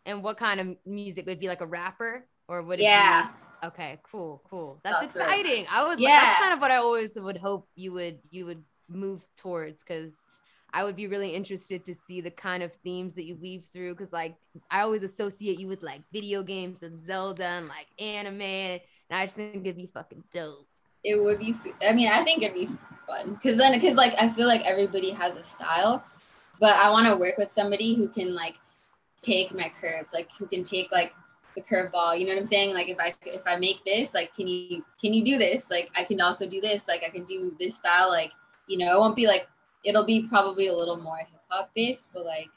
And 0.06 0.24
what 0.24 0.38
kind 0.38 0.60
of 0.60 0.76
music 0.86 1.26
would 1.26 1.40
be 1.40 1.48
like 1.48 1.62
a 1.62 1.66
rapper, 1.66 2.26
or 2.48 2.62
would 2.62 2.80
it? 2.80 2.84
Yeah. 2.84 3.28
Be, 3.62 3.68
okay. 3.68 4.00
Cool. 4.04 4.42
Cool. 4.50 4.80
That's, 4.84 5.00
That's 5.00 5.16
right. 5.18 5.40
exciting. 5.40 5.66
I 5.70 5.88
would. 5.88 6.00
Yeah. 6.00 6.20
That's 6.20 6.40
kind 6.40 6.54
of 6.54 6.60
what 6.60 6.72
I 6.72 6.78
always 6.78 7.16
would 7.16 7.38
hope 7.38 7.68
you 7.76 7.92
would 7.94 8.20
you 8.30 8.46
would 8.46 8.64
move 8.90 9.26
towards 9.38 9.84
because. 9.84 10.14
I 10.76 10.84
would 10.84 10.96
be 10.96 11.06
really 11.06 11.30
interested 11.30 11.86
to 11.86 11.94
see 11.94 12.20
the 12.20 12.32
kind 12.32 12.64
of 12.64 12.74
themes 12.74 13.14
that 13.14 13.26
you 13.26 13.36
weave 13.36 13.70
through 13.72 13.94
because, 13.94 14.12
like, 14.12 14.36
I 14.72 14.82
always 14.82 15.04
associate 15.04 15.60
you 15.60 15.68
with 15.68 15.84
like 15.84 16.02
video 16.12 16.42
games 16.42 16.82
and 16.82 17.00
Zelda 17.00 17.46
and 17.46 17.68
like 17.68 17.86
anime, 18.00 18.42
and 18.42 18.82
I 19.12 19.26
just 19.26 19.36
think 19.36 19.68
it'd 19.68 19.78
be 19.78 19.92
fucking 19.94 20.24
dope. 20.34 20.68
It 21.04 21.22
would 21.22 21.40
be. 21.40 21.54
I 21.86 21.94
mean, 21.94 22.08
I 22.10 22.24
think 22.24 22.44
it'd 22.44 22.56
be 22.56 22.70
fun 23.08 23.34
because 23.34 23.58
then, 23.58 23.74
because 23.74 23.96
like 23.96 24.14
I 24.20 24.30
feel 24.30 24.48
like 24.48 24.62
everybody 24.62 25.12
has 25.12 25.36
a 25.36 25.44
style, 25.44 26.04
but 26.60 26.76
I 26.78 26.90
want 26.90 27.08
to 27.08 27.18
work 27.18 27.38
with 27.38 27.52
somebody 27.52 27.94
who 27.94 28.08
can 28.08 28.34
like 28.34 28.56
take 29.22 29.54
my 29.54 29.72
curves, 29.82 30.12
like 30.14 30.30
who 30.38 30.46
can 30.48 30.64
take 30.64 30.92
like 30.92 31.14
the 31.56 31.62
curveball. 31.62 32.18
You 32.20 32.26
know 32.28 32.34
what 32.34 32.42
I'm 32.42 32.48
saying? 32.48 32.74
Like 32.74 32.90
if 32.90 33.00
I 33.00 33.14
if 33.26 33.42
I 33.46 33.58
make 33.58 33.84
this, 33.86 34.14
like 34.14 34.34
can 34.34 34.48
you 34.48 34.84
can 35.00 35.14
you 35.14 35.24
do 35.24 35.38
this? 35.38 35.70
Like 35.70 35.90
I 35.96 36.04
can 36.04 36.22
also 36.22 36.48
do 36.48 36.62
this. 36.62 36.88
Like 36.88 37.04
I 37.06 37.10
can 37.10 37.26
do 37.26 37.56
this 37.60 37.76
style. 37.76 38.10
Like 38.10 38.32
you 38.68 38.78
know, 38.78 38.96
it 38.96 39.00
won't 39.00 39.16
be 39.16 39.28
like 39.28 39.48
it'll 39.84 40.06
be 40.06 40.28
probably 40.30 40.68
a 40.68 40.74
little 40.76 40.98
more 40.98 41.18
hip 41.18 41.42
hop 41.50 41.72
based, 41.74 42.10
but 42.14 42.26
like 42.26 42.50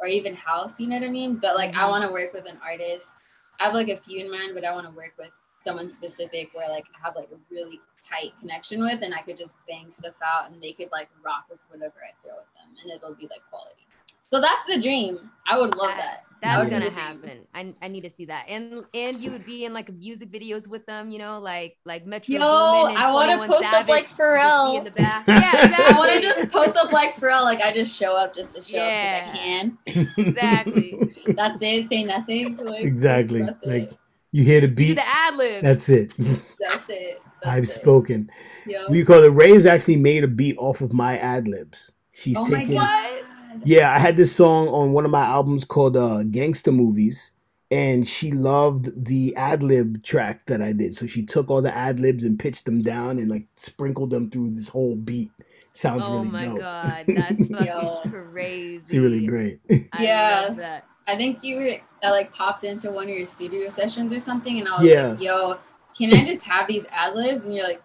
or 0.00 0.06
even 0.06 0.34
house. 0.34 0.80
You 0.80 0.88
know 0.88 0.98
what 0.98 1.06
I 1.06 1.10
mean? 1.10 1.36
But 1.36 1.54
like 1.54 1.74
I 1.74 1.82
Mhm. 1.84 1.90
want 1.90 2.04
to 2.04 2.12
work 2.12 2.32
with 2.32 2.46
an 2.48 2.58
artist. 2.64 3.22
I 3.60 3.64
have 3.66 3.74
like 3.74 3.88
a 3.88 3.96
few 3.96 4.24
in 4.24 4.30
mind, 4.30 4.52
but 4.54 4.64
I 4.64 4.74
want 4.74 4.86
to 4.86 4.92
work 4.92 5.14
with 5.18 5.30
someone 5.64 5.88
specific 5.88 6.50
where 6.54 6.68
like 6.68 6.84
I 6.94 7.06
have 7.06 7.16
like 7.16 7.28
a 7.32 7.38
really 7.50 7.80
tight 8.06 8.32
connection 8.38 8.80
with 8.82 9.02
and 9.02 9.14
I 9.14 9.22
could 9.22 9.38
just 9.38 9.56
bang 9.66 9.90
stuff 9.90 10.14
out 10.22 10.52
and 10.52 10.62
they 10.62 10.72
could 10.72 10.88
like 10.92 11.08
rock 11.24 11.46
with 11.50 11.58
whatever 11.70 11.94
I 11.98 12.12
throw 12.22 12.32
at 12.38 12.46
them 12.54 12.76
and 12.82 12.92
it'll 12.92 13.14
be 13.14 13.22
like 13.24 13.40
quality. 13.50 13.86
So 14.32 14.40
that's 14.40 14.66
the 14.66 14.80
dream. 14.80 15.30
I 15.46 15.58
would 15.58 15.74
love 15.76 15.92
that. 15.96 16.24
That's 16.42 16.58
would 16.58 16.68
be 16.70 16.78
gonna 16.78 16.90
happen. 16.90 17.46
I, 17.54 17.72
I 17.80 17.88
need 17.88 18.02
to 18.02 18.10
see 18.10 18.24
that. 18.26 18.44
And 18.48 18.84
and 18.92 19.18
you 19.20 19.30
would 19.30 19.46
be 19.46 19.64
in 19.64 19.72
like 19.72 19.90
music 19.94 20.30
videos 20.30 20.66
with 20.68 20.84
them, 20.86 21.10
you 21.10 21.18
know, 21.18 21.38
like 21.38 21.76
like 21.86 22.04
Metro 22.04 22.34
Yo, 22.34 22.40
Boomin 22.40 22.96
I 22.96 23.10
want 23.12 23.30
to 23.30 23.36
21 23.36 23.48
post 23.62 23.72
up 23.74 23.88
like 23.88 24.04
just 24.04 24.18
be 24.18 24.22
in 24.24 24.28
Pharrell. 24.30 24.84
the 24.84 24.90
back. 24.90 25.24
Yeah, 25.28 25.64
exactly. 25.64 25.94
I 25.94 25.98
want 25.98 26.12
to 26.12 26.20
just 26.20 26.50
post 26.52 26.76
up 26.76 26.92
like 26.92 27.14
Pharrell. 27.14 27.44
Like 27.44 27.60
I 27.62 27.72
just 27.72 27.96
show 27.98 28.16
up 28.16 28.34
just 28.34 28.56
to 28.56 28.62
show 28.62 28.78
up 28.78 28.84
Yeah. 28.84 29.24
because 29.24 29.30
I 29.30 29.36
can. 29.36 29.78
exactly. 30.26 31.14
That's 31.28 31.58
it. 31.62 31.88
Say 31.88 32.02
nothing. 32.02 32.56
Like, 32.56 32.84
Exactly. 32.84 33.42
That's, 33.42 33.64
Like 33.64 33.82
it. 33.84 33.98
You 34.34 34.44
hear 34.44 34.60
the 34.60 34.66
You 34.68 34.74
do 34.74 34.74
beat. 34.74 34.94
the 34.94 35.06
ad 35.08 35.36
lib. 35.36 35.62
That's 35.62 35.88
it. 35.88 36.12
That's 36.18 36.88
it. 36.88 37.20
That's 37.42 37.46
I've 37.56 37.64
it. 37.64 37.68
spoken. 37.68 38.30
Yo. 38.66 38.88
We 38.90 39.04
call 39.04 39.22
it. 39.22 39.28
Ray's 39.28 39.66
actually 39.66 39.96
made 39.96 40.24
a 40.24 40.28
beat 40.28 40.56
off 40.58 40.80
of 40.80 40.92
my 40.92 41.18
ad 41.18 41.46
libs. 41.46 41.92
She's 42.12 42.36
oh 42.38 42.46
my 42.48 42.64
god. 42.64 43.22
Yeah, 43.64 43.92
I 43.94 43.98
had 43.98 44.16
this 44.16 44.34
song 44.34 44.68
on 44.68 44.92
one 44.92 45.04
of 45.04 45.10
my 45.10 45.24
albums 45.24 45.64
called 45.64 45.96
uh, 45.96 46.24
Gangsta 46.24 46.74
Movies, 46.74 47.30
and 47.70 48.06
she 48.08 48.32
loved 48.32 49.04
the 49.06 49.34
ad 49.36 49.62
lib 49.62 50.02
track 50.02 50.46
that 50.46 50.60
I 50.60 50.72
did. 50.72 50.96
So 50.96 51.06
she 51.06 51.22
took 51.24 51.50
all 51.50 51.62
the 51.62 51.74
ad 51.74 52.00
libs 52.00 52.24
and 52.24 52.38
pitched 52.38 52.64
them 52.64 52.82
down 52.82 53.18
and 53.18 53.28
like 53.28 53.46
sprinkled 53.60 54.10
them 54.10 54.30
through 54.30 54.50
this 54.50 54.68
whole 54.70 54.96
beat. 54.96 55.30
Sounds 55.72 56.02
oh 56.04 56.22
really 56.24 56.24
dope. 56.24 56.32
Oh 56.32 56.52
my 56.54 56.58
god, 56.58 57.04
that's 57.08 57.48
fucking 57.50 57.66
Yo. 57.66 58.00
crazy. 58.32 58.76
it's 58.76 58.94
really 58.94 59.26
great. 59.26 59.60
I 59.92 60.02
Yeah. 60.02 60.80
That. 61.06 61.12
I 61.12 61.16
think 61.16 61.42
you 61.42 61.56
were 61.56 61.70
I 62.02 62.10
like 62.10 62.32
popped 62.32 62.64
into 62.64 62.90
one 62.90 63.04
of 63.04 63.10
your 63.10 63.24
studio 63.24 63.68
sessions 63.70 64.12
or 64.12 64.18
something, 64.18 64.58
and 64.58 64.68
I 64.68 64.76
was 64.80 64.84
Yeah. 64.84 65.08
like, 65.08 65.20
"Yo, 65.20 65.58
can 65.96 66.12
I 66.14 66.24
just 66.24 66.44
have 66.44 66.66
these 66.68 66.86
ad 66.90 67.14
libs?" 67.14 67.46
And 67.46 67.54
you're 67.54 67.64
like, 67.64 67.82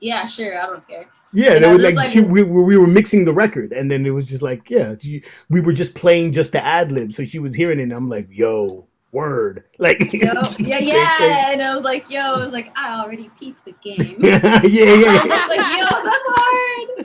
"Yeah, 0.00 0.26
sure, 0.26 0.60
I 0.60 0.66
don't 0.66 0.86
care." 0.88 1.06
Yeah, 1.32 1.54
And 1.54 1.64
they 1.64 1.68
I 1.68 1.72
were 1.72 1.78
was 1.82 1.94
like, 1.94 2.14
we, 2.14 2.42
we 2.42 2.62
we 2.62 2.76
were 2.76 2.86
mixing 2.86 3.24
the 3.24 3.32
record, 3.32 3.72
and 3.72 3.90
then 3.90 4.06
it 4.06 4.10
was 4.10 4.28
just 4.28 4.42
like, 4.42 4.70
yeah, 4.70 4.94
she, 5.00 5.22
we 5.50 5.60
were 5.60 5.72
just 5.72 5.94
playing 5.94 6.32
just 6.32 6.52
the 6.52 6.64
ad 6.64 6.92
lib. 6.92 7.12
So 7.12 7.24
she 7.24 7.38
was 7.40 7.54
hearing 7.54 7.80
it, 7.80 7.84
and 7.84 7.92
I'm 7.92 8.08
like, 8.08 8.28
yo, 8.30 8.86
word. 9.12 9.64
Like, 9.78 10.12
Yo, 10.12 10.32
yeah, 10.58 10.78
yeah. 10.80 11.50
And 11.50 11.60
I 11.62 11.74
was 11.74 11.84
like, 11.84 12.08
yo, 12.10 12.20
I 12.20 12.42
was 12.42 12.52
like, 12.52 12.70
I 12.78 13.02
already 13.02 13.28
peeped 13.38 13.64
the 13.64 13.72
game. 13.82 14.16
yeah, 14.18 14.38
yeah, 14.62 14.94
yeah. 14.94 15.20
I 15.20 15.24
was 15.24 15.48
like, 15.56 15.66
yo, 15.76 16.02
that's 16.02 16.28
hard. 16.28 16.95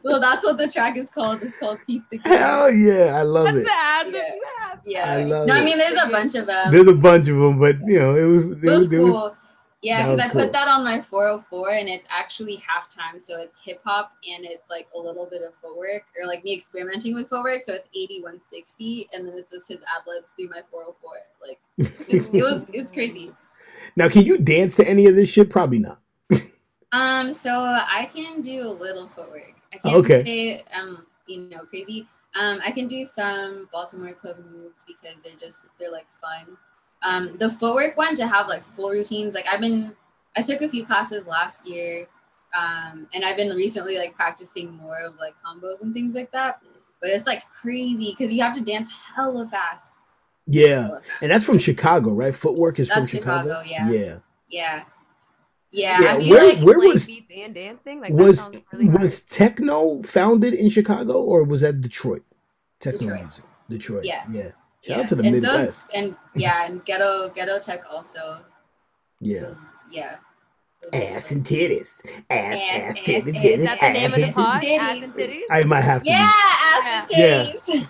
So 0.10 0.18
that's 0.18 0.44
what 0.44 0.56
the 0.56 0.66
track 0.68 0.96
is 0.96 1.10
called. 1.10 1.42
It's 1.42 1.56
called 1.56 1.78
Peep 1.86 2.02
the 2.10 2.18
Game. 2.18 2.32
Hell 2.38 2.70
yeah, 2.72 3.16
I 3.18 3.22
love 3.22 3.44
That's 3.46 3.58
it. 3.58 3.64
the 3.64 3.70
ad 3.72 4.06
Yeah. 4.12 4.74
you. 4.84 4.92
Yeah. 4.92 5.12
I 5.12 5.24
love 5.24 5.46
no, 5.46 5.54
I 5.54 5.64
mean, 5.64 5.78
there's 5.78 6.00
a 6.02 6.08
bunch 6.08 6.34
of 6.34 6.46
them. 6.46 6.72
There's 6.72 6.88
a 6.88 6.94
bunch 6.94 7.28
of 7.28 7.36
them, 7.36 7.58
but 7.58 7.76
you 7.80 7.98
know, 7.98 8.16
it 8.16 8.24
was 8.24 8.50
it 8.50 8.64
it 8.64 8.70
was 8.70 8.88
was, 8.88 8.92
it 8.92 8.96
cool. 8.96 9.10
was 9.10 9.32
yeah, 9.82 10.02
because 10.02 10.20
I 10.20 10.28
cool. 10.28 10.42
put 10.42 10.52
that 10.52 10.68
on 10.68 10.84
my 10.84 11.00
404 11.00 11.70
and 11.70 11.88
it's 11.88 12.06
actually 12.10 12.58
halftime. 12.58 13.20
So 13.20 13.40
it's 13.40 13.62
hip 13.62 13.80
hop 13.84 14.12
and 14.30 14.44
it's 14.44 14.68
like 14.68 14.88
a 14.94 14.98
little 14.98 15.26
bit 15.26 15.40
of 15.42 15.54
footwork 15.54 16.04
or 16.20 16.26
like 16.26 16.44
me 16.44 16.54
experimenting 16.54 17.14
with 17.14 17.28
footwork. 17.30 17.62
So 17.62 17.74
it's 17.74 17.88
8160, 17.94 19.08
And 19.14 19.26
then 19.26 19.38
it's 19.38 19.50
just 19.52 19.68
his 19.68 19.78
ad 19.78 20.02
libs 20.06 20.30
through 20.36 20.48
my 20.50 20.60
404. 20.70 21.10
Like 21.46 21.58
it's, 21.78 22.08
it 22.34 22.42
was, 22.42 22.68
it's 22.74 22.92
crazy. 22.92 23.32
Now, 23.96 24.08
can 24.10 24.24
you 24.24 24.36
dance 24.36 24.76
to 24.76 24.86
any 24.86 25.06
of 25.06 25.14
this 25.14 25.30
shit? 25.30 25.48
Probably 25.50 25.78
not. 25.78 26.00
Um, 26.92 27.32
so 27.32 27.52
I 27.52 28.08
can 28.12 28.40
do 28.40 28.62
a 28.62 28.68
little 28.68 29.06
footwork. 29.14 29.54
I 29.72 29.78
can't 29.78 29.96
Okay. 29.96 30.24
say 30.24 30.64
um, 30.74 31.06
you 31.26 31.48
know, 31.50 31.64
crazy. 31.64 32.06
Um, 32.34 32.60
I 32.64 32.70
can 32.70 32.86
do 32.86 33.04
some 33.04 33.68
Baltimore 33.72 34.12
club 34.12 34.36
moves 34.50 34.84
because 34.86 35.16
they're 35.24 35.34
just 35.38 35.66
they're 35.78 35.90
like 35.90 36.06
fun. 36.20 36.56
Um, 37.02 37.36
the 37.38 37.50
footwork 37.50 37.96
one 37.96 38.14
to 38.16 38.26
have 38.26 38.46
like 38.48 38.64
full 38.64 38.90
routines. 38.90 39.34
Like 39.34 39.46
I've 39.50 39.60
been, 39.60 39.94
I 40.36 40.42
took 40.42 40.60
a 40.60 40.68
few 40.68 40.84
classes 40.84 41.26
last 41.26 41.68
year, 41.68 42.06
um, 42.56 43.06
and 43.14 43.24
I've 43.24 43.36
been 43.36 43.54
recently 43.56 43.96
like 43.96 44.14
practicing 44.14 44.72
more 44.72 44.98
of 45.00 45.16
like 45.18 45.34
combos 45.44 45.82
and 45.82 45.94
things 45.94 46.14
like 46.14 46.30
that. 46.32 46.60
But 47.00 47.10
it's 47.10 47.26
like 47.26 47.42
crazy 47.50 48.10
because 48.16 48.32
you 48.32 48.42
have 48.42 48.54
to 48.54 48.60
dance 48.60 48.92
hella 48.92 49.46
fast. 49.48 49.96
Yeah, 50.46 50.82
Hella 50.82 51.00
fast. 51.00 51.22
and 51.22 51.30
that's 51.30 51.44
from 51.44 51.58
Chicago, 51.58 52.12
right? 52.14 52.34
Footwork 52.34 52.78
is 52.78 52.88
That's 52.88 53.10
from 53.10 53.18
Chicago. 53.20 53.62
Chicago, 53.62 53.68
yeah. 53.68 53.90
yeah. 53.90 54.18
yeah, 54.48 54.84
yeah. 55.72 56.00
Yeah, 56.00 56.14
I 56.14 56.18
feel 56.20 56.30
where- 56.30 56.54
like 56.54 56.62
where 56.64 56.78
was- 56.78 57.06
beats 57.06 57.30
and 57.36 57.54
dancing? 57.54 58.00
Like 58.00 58.12
was 58.12 58.40
sounds 58.40 58.66
really 58.72 58.86
hard. 58.86 59.00
was 59.00 59.20
techno 59.20 60.02
founded 60.02 60.54
in 60.54 60.68
Chicago 60.70 61.14
or 61.22 61.44
was 61.44 61.60
that 61.62 61.80
Detroit? 61.80 62.22
Techno 62.80 62.98
Detroit. 62.98 63.20
music. 63.22 63.44
Detroit. 63.68 64.04
Yeah. 64.04 64.24
Yeah. 64.32 64.42
Shout 64.42 64.96
yeah. 64.96 65.00
out 65.00 65.08
to 65.08 65.14
the 65.16 65.22
and 65.24 65.42
so 65.42 65.50
is- 65.52 65.56
Midwest. 65.58 65.86
and 65.94 66.16
yeah, 66.34 66.66
and 66.66 66.84
ghetto 66.84 67.30
ghetto 67.34 67.58
tech 67.58 67.80
also. 67.90 68.42
yeah. 69.20 69.42
was- 69.48 69.70
yeah. 69.90 70.16
Ass 70.94 71.30
and 71.30 71.44
titties. 71.44 72.00
Ass, 72.30 72.54
ass, 72.54 72.56
Ass, 72.56 72.94
titties, 73.04 73.18
ass, 73.18 73.24
titties, 73.26 73.44
Is 73.58 73.64
that 73.66 73.80
the 73.82 73.90
name 73.92 74.10
of 74.12 74.16
the 74.16 74.28
ass, 74.28 74.34
pod? 74.34 74.64
Ass 74.64 74.96
and 75.02 75.12
titties? 75.14 75.42
I 75.50 75.62
might 75.64 75.82
have 75.82 76.02
to. 76.02 76.08
Yeah, 76.08 76.30
ass 76.86 77.10
Yeah. 77.14 77.42
and 77.42 77.58
titties. 77.60 77.86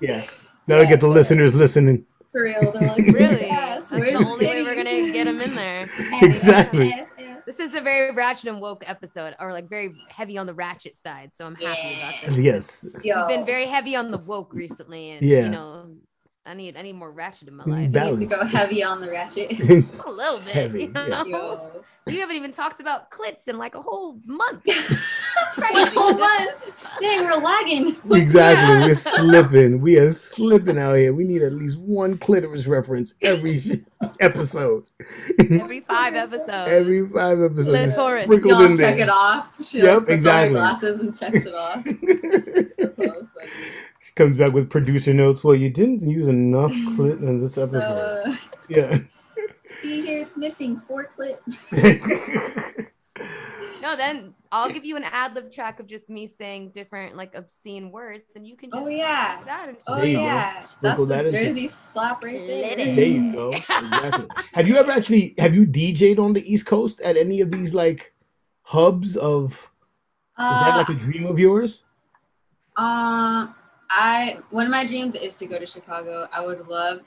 Yeah. 0.00 0.22
That'll 0.68 0.84
Yeah. 0.84 0.88
get 0.90 1.00
the 1.00 1.08
listeners 1.08 1.52
listening. 1.52 2.06
For 2.30 2.44
real, 2.44 2.60
they're 2.72 2.88
like 2.88 2.96
Really? 3.06 3.40
Yes, 3.46 3.90
That's 3.90 4.02
the 4.04 4.14
only 4.14 4.46
way 4.46 4.62
we're 4.62 4.74
titties? 4.76 4.84
gonna 4.84 5.12
get 5.12 5.24
them 5.24 5.40
in 5.40 5.54
there. 5.98 6.18
Exactly. 6.22 6.92
ass, 6.92 7.08
ass. 7.18 7.42
This 7.46 7.58
is 7.58 7.74
a 7.74 7.80
very 7.80 8.12
ratchet 8.12 8.48
and 8.50 8.60
woke 8.60 8.84
episode, 8.86 9.34
or 9.40 9.52
like 9.52 9.68
very 9.68 9.92
heavy 10.08 10.38
on 10.38 10.46
the 10.46 10.54
ratchet 10.54 10.96
side. 10.96 11.32
So 11.34 11.44
I'm 11.46 11.54
happy 11.56 11.98
about 11.98 12.14
Yeah. 12.22 12.30
this. 12.30 12.38
Yes. 12.38 13.04
Yo, 13.04 13.20
I've 13.22 13.28
been 13.28 13.44
very 13.46 13.66
heavy 13.66 13.96
on 13.96 14.10
the 14.10 14.18
woke 14.18 14.52
recently, 14.54 15.10
and 15.10 15.22
Yeah. 15.22 15.44
you 15.44 15.48
know, 15.50 15.86
I 16.44 16.54
need 16.54 16.76
I 16.76 16.82
need 16.82 16.94
more 16.94 17.10
ratchet 17.10 17.48
in 17.48 17.54
my 17.56 17.64
life. 17.64 17.90
need 17.90 17.94
you 17.94 18.16
need 18.16 18.30
to 18.30 18.36
go 18.36 18.46
heavy 18.46 18.82
on 18.82 19.00
the 19.00 19.10
ratchet. 19.10 19.52
a 19.60 20.10
little 20.10 20.38
bit. 20.40 20.54
Heavy, 20.54 20.84
you 20.84 20.88
know? 20.92 21.24
Yo. 21.24 21.84
You 22.08 22.18
haven't 22.20 22.34
even 22.36 22.50
talked 22.52 22.80
about 22.80 23.10
clits 23.12 23.46
in 23.46 23.58
like 23.58 23.76
a 23.76 23.80
whole 23.80 24.18
month. 24.26 24.64
One 25.56 25.86
whole 25.88 26.14
month. 26.14 26.72
Dang, 27.00 27.24
we're 27.24 27.36
lagging. 27.36 27.96
exactly. 28.12 28.74
Yeah. 28.80 28.86
We're 28.86 28.94
slipping. 28.94 29.80
We 29.80 29.98
are 29.98 30.12
slipping 30.12 30.78
out 30.78 30.94
here. 30.94 31.12
We 31.14 31.24
need 31.24 31.42
at 31.42 31.52
least 31.52 31.78
one 31.78 32.18
clitoris 32.18 32.66
reference 32.66 33.14
every 33.22 33.58
episode. 34.20 34.84
Every 35.38 35.80
five 35.80 36.14
episodes. 36.14 36.48
Every 36.48 37.08
five 37.08 37.40
episodes. 37.40 37.94
Clitoris. 37.94 38.24
Sprinkled 38.24 38.52
Y'all 38.52 38.68
check 38.70 38.78
there. 38.96 38.98
it 38.98 39.08
off. 39.08 39.64
She 39.64 39.78
Yep, 39.78 39.86
like, 39.86 39.96
puts 39.98 40.10
on 40.10 40.14
exactly. 40.14 40.48
her 40.48 40.60
glasses 40.60 41.00
and 41.00 41.18
checks 41.18 41.46
it 41.46 41.54
off. 41.54 41.84
That's 42.78 42.96
so. 42.96 43.28
She 44.00 44.12
comes 44.14 44.36
back 44.36 44.52
with 44.52 44.68
producer 44.70 45.14
notes. 45.14 45.42
Well, 45.44 45.54
you 45.54 45.70
didn't 45.70 46.00
use 46.02 46.28
enough 46.28 46.72
clit 46.72 47.18
in 47.20 47.38
this 47.38 47.56
episode. 47.56 48.26
uh, 48.26 48.36
Yeah. 48.68 48.98
see 49.80 50.02
here, 50.04 50.22
it's 50.22 50.36
missing 50.36 50.80
four 50.88 51.10
clit. 51.18 51.38
No, 53.80 53.96
then 53.96 54.34
I'll 54.54 54.70
give 54.70 54.84
you 54.84 54.96
an 54.96 55.04
ad 55.04 55.34
lib 55.34 55.50
track 55.50 55.80
of 55.80 55.86
just 55.86 56.10
me 56.10 56.26
saying 56.26 56.72
different 56.74 57.16
like 57.16 57.34
obscene 57.34 57.90
words, 57.90 58.24
and 58.36 58.46
you 58.46 58.54
can 58.54 58.70
just 58.70 58.82
Oh, 58.84 58.86
yeah. 58.88 59.42
that 59.46 59.70
into 59.70 59.80
Oh 59.88 59.96
There 59.96 60.06
you 60.06 60.16
go. 60.18 60.22
yeah, 60.24 60.58
Sprinkle 60.58 61.06
that's 61.06 61.26
that 61.30 61.34
a 61.34 61.38
into- 61.38 61.54
Jersey 61.54 61.68
slap 61.68 62.22
right 62.22 62.38
there. 62.38 62.76
There 62.76 63.04
you 63.06 63.32
go. 63.32 63.52
Exactly. 63.70 64.26
have 64.52 64.68
you 64.68 64.76
ever 64.76 64.90
actually 64.92 65.34
have 65.38 65.54
you 65.54 65.66
DJ'd 65.66 66.18
on 66.18 66.34
the 66.34 66.44
East 66.52 66.66
Coast 66.66 67.00
at 67.00 67.16
any 67.16 67.40
of 67.40 67.50
these 67.50 67.72
like 67.72 68.12
hubs 68.62 69.16
of 69.16 69.52
is 70.38 70.58
that 70.60 70.74
Uh, 70.74 70.76
like 70.76 70.88
a 70.90 70.94
dream 70.94 71.26
of 71.26 71.38
yours? 71.38 71.84
Uh, 72.76 73.48
I 73.90 74.38
one 74.50 74.66
of 74.66 74.70
my 74.70 74.84
dreams 74.84 75.14
is 75.14 75.36
to 75.38 75.46
go 75.46 75.58
to 75.58 75.66
Chicago. 75.66 76.26
I 76.32 76.44
would 76.44 76.66
love, 76.68 77.00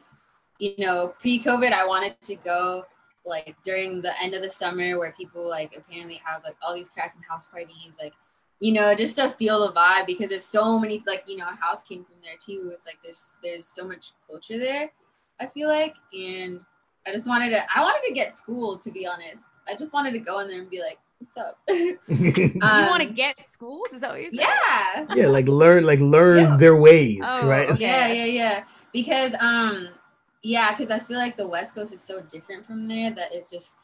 you 0.59 0.73
know, 0.77 1.13
pre-COVID, 1.19 1.71
I 1.73 1.85
wanted 1.85 2.19
to 2.21 2.35
go 2.37 2.85
like 3.25 3.55
during 3.63 4.01
the 4.01 4.11
end 4.21 4.33
of 4.33 4.41
the 4.41 4.49
summer 4.49 4.97
where 4.97 5.13
people 5.17 5.47
like 5.47 5.75
apparently 5.77 6.21
have 6.25 6.43
like 6.43 6.55
all 6.61 6.73
these 6.75 6.89
cracking 6.89 7.21
house 7.27 7.45
parties, 7.47 7.95
like 8.01 8.13
you 8.61 8.71
know, 8.71 8.95
just 8.95 9.15
to 9.17 9.29
feel 9.29 9.65
the 9.67 9.73
vibe 9.73 10.07
because 10.07 10.29
there's 10.29 10.45
so 10.45 10.79
many 10.79 11.03
like 11.05 11.23
you 11.27 11.37
know, 11.37 11.45
house 11.45 11.83
came 11.83 12.03
from 12.05 12.15
there 12.23 12.35
too. 12.39 12.71
It's 12.73 12.85
like 12.85 12.97
there's 13.03 13.35
there's 13.43 13.65
so 13.65 13.87
much 13.87 14.11
culture 14.27 14.57
there. 14.57 14.91
I 15.39 15.47
feel 15.47 15.67
like, 15.67 15.95
and 16.13 16.63
I 17.05 17.11
just 17.11 17.27
wanted 17.27 17.49
to. 17.49 17.61
I 17.75 17.81
wanted 17.81 18.07
to 18.07 18.13
get 18.13 18.35
school 18.37 18.77
to 18.77 18.91
be 18.91 19.05
honest. 19.05 19.43
I 19.67 19.75
just 19.75 19.93
wanted 19.93 20.11
to 20.11 20.19
go 20.19 20.39
in 20.39 20.47
there 20.47 20.61
and 20.61 20.69
be 20.69 20.79
like, 20.81 20.97
"What's 21.19 21.35
up?" 21.37 21.59
you 22.07 22.61
Um, 22.61 22.87
want 22.87 23.01
to 23.03 23.09
get 23.09 23.35
schooled? 23.49 23.87
Is 23.93 24.01
that 24.01 24.11
what 24.11 24.21
you're 24.21 24.31
saying? 24.31 24.47
yeah. 24.47 25.05
yeah, 25.15 25.27
like 25.27 25.47
learn 25.47 25.83
like 25.85 25.99
learn 25.99 26.51
Yeah. 26.51 26.57
their 26.57 26.75
ways, 26.75 27.19
Oh, 27.23 27.47
right? 27.47 27.69
okay. 27.71 27.81
Yeah, 27.81 28.07
yeah, 28.07 28.25
yeah. 28.25 28.63
Because 28.93 29.35
um 29.39 29.89
yeah, 30.45 30.71
because 30.71 30.91
I 30.91 30.99
feel 30.99 31.17
like 31.17 31.37
the 31.37 31.47
West 31.47 31.73
Coast 31.73 31.93
is 31.93 32.01
so 32.01 32.21
different 32.21 32.65
from 32.65 32.87
there 32.87 33.11
that 33.15 33.29
it's 33.31 33.49
just 33.49 33.79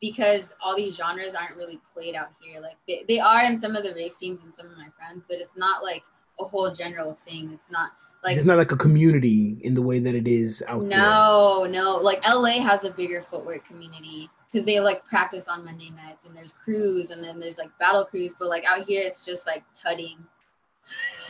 because 0.00 0.54
all 0.62 0.76
these 0.76 0.96
genres 0.96 1.34
aren't 1.34 1.56
really 1.56 1.80
played 1.94 2.14
out 2.14 2.28
here. 2.40 2.60
Like 2.60 2.76
they, 2.86 3.04
they 3.08 3.18
are 3.18 3.44
in 3.44 3.56
some 3.56 3.74
of 3.76 3.82
the 3.82 3.94
rave 3.94 4.12
scenes 4.12 4.42
and 4.42 4.52
some 4.52 4.66
of 4.66 4.76
my 4.76 4.88
friends, 4.96 5.24
but 5.26 5.38
it's 5.38 5.56
not 5.56 5.82
like 5.82 6.02
a 6.38 6.44
whole 6.44 6.70
general 6.70 7.14
thing. 7.14 7.50
It's 7.54 7.70
not 7.70 7.92
like 8.22 8.36
it's 8.36 8.44
not 8.44 8.58
like 8.58 8.72
a 8.72 8.76
community 8.76 9.58
in 9.62 9.74
the 9.74 9.80
way 9.80 10.00
that 10.00 10.14
it 10.14 10.28
is 10.28 10.62
out 10.68 10.80
there. 10.80 10.98
no, 10.98 11.66
no. 11.70 11.96
Like 11.96 12.20
LA 12.28 12.60
has 12.60 12.84
a 12.84 12.90
bigger 12.90 13.22
footwork 13.22 13.64
community 13.64 14.28
because 14.50 14.66
they 14.66 14.80
like 14.80 15.04
practice 15.06 15.48
on 15.48 15.64
Monday 15.64 15.90
nights 15.90 16.26
and 16.26 16.36
there's 16.36 16.52
crews 16.52 17.10
and 17.10 17.24
then 17.24 17.40
there's 17.40 17.58
like 17.58 17.70
battle 17.78 18.04
crews, 18.04 18.34
but 18.38 18.48
like 18.48 18.64
out 18.64 18.84
here 18.84 19.02
it's 19.02 19.24
just 19.24 19.46
like 19.46 19.64
tutting, 19.72 20.18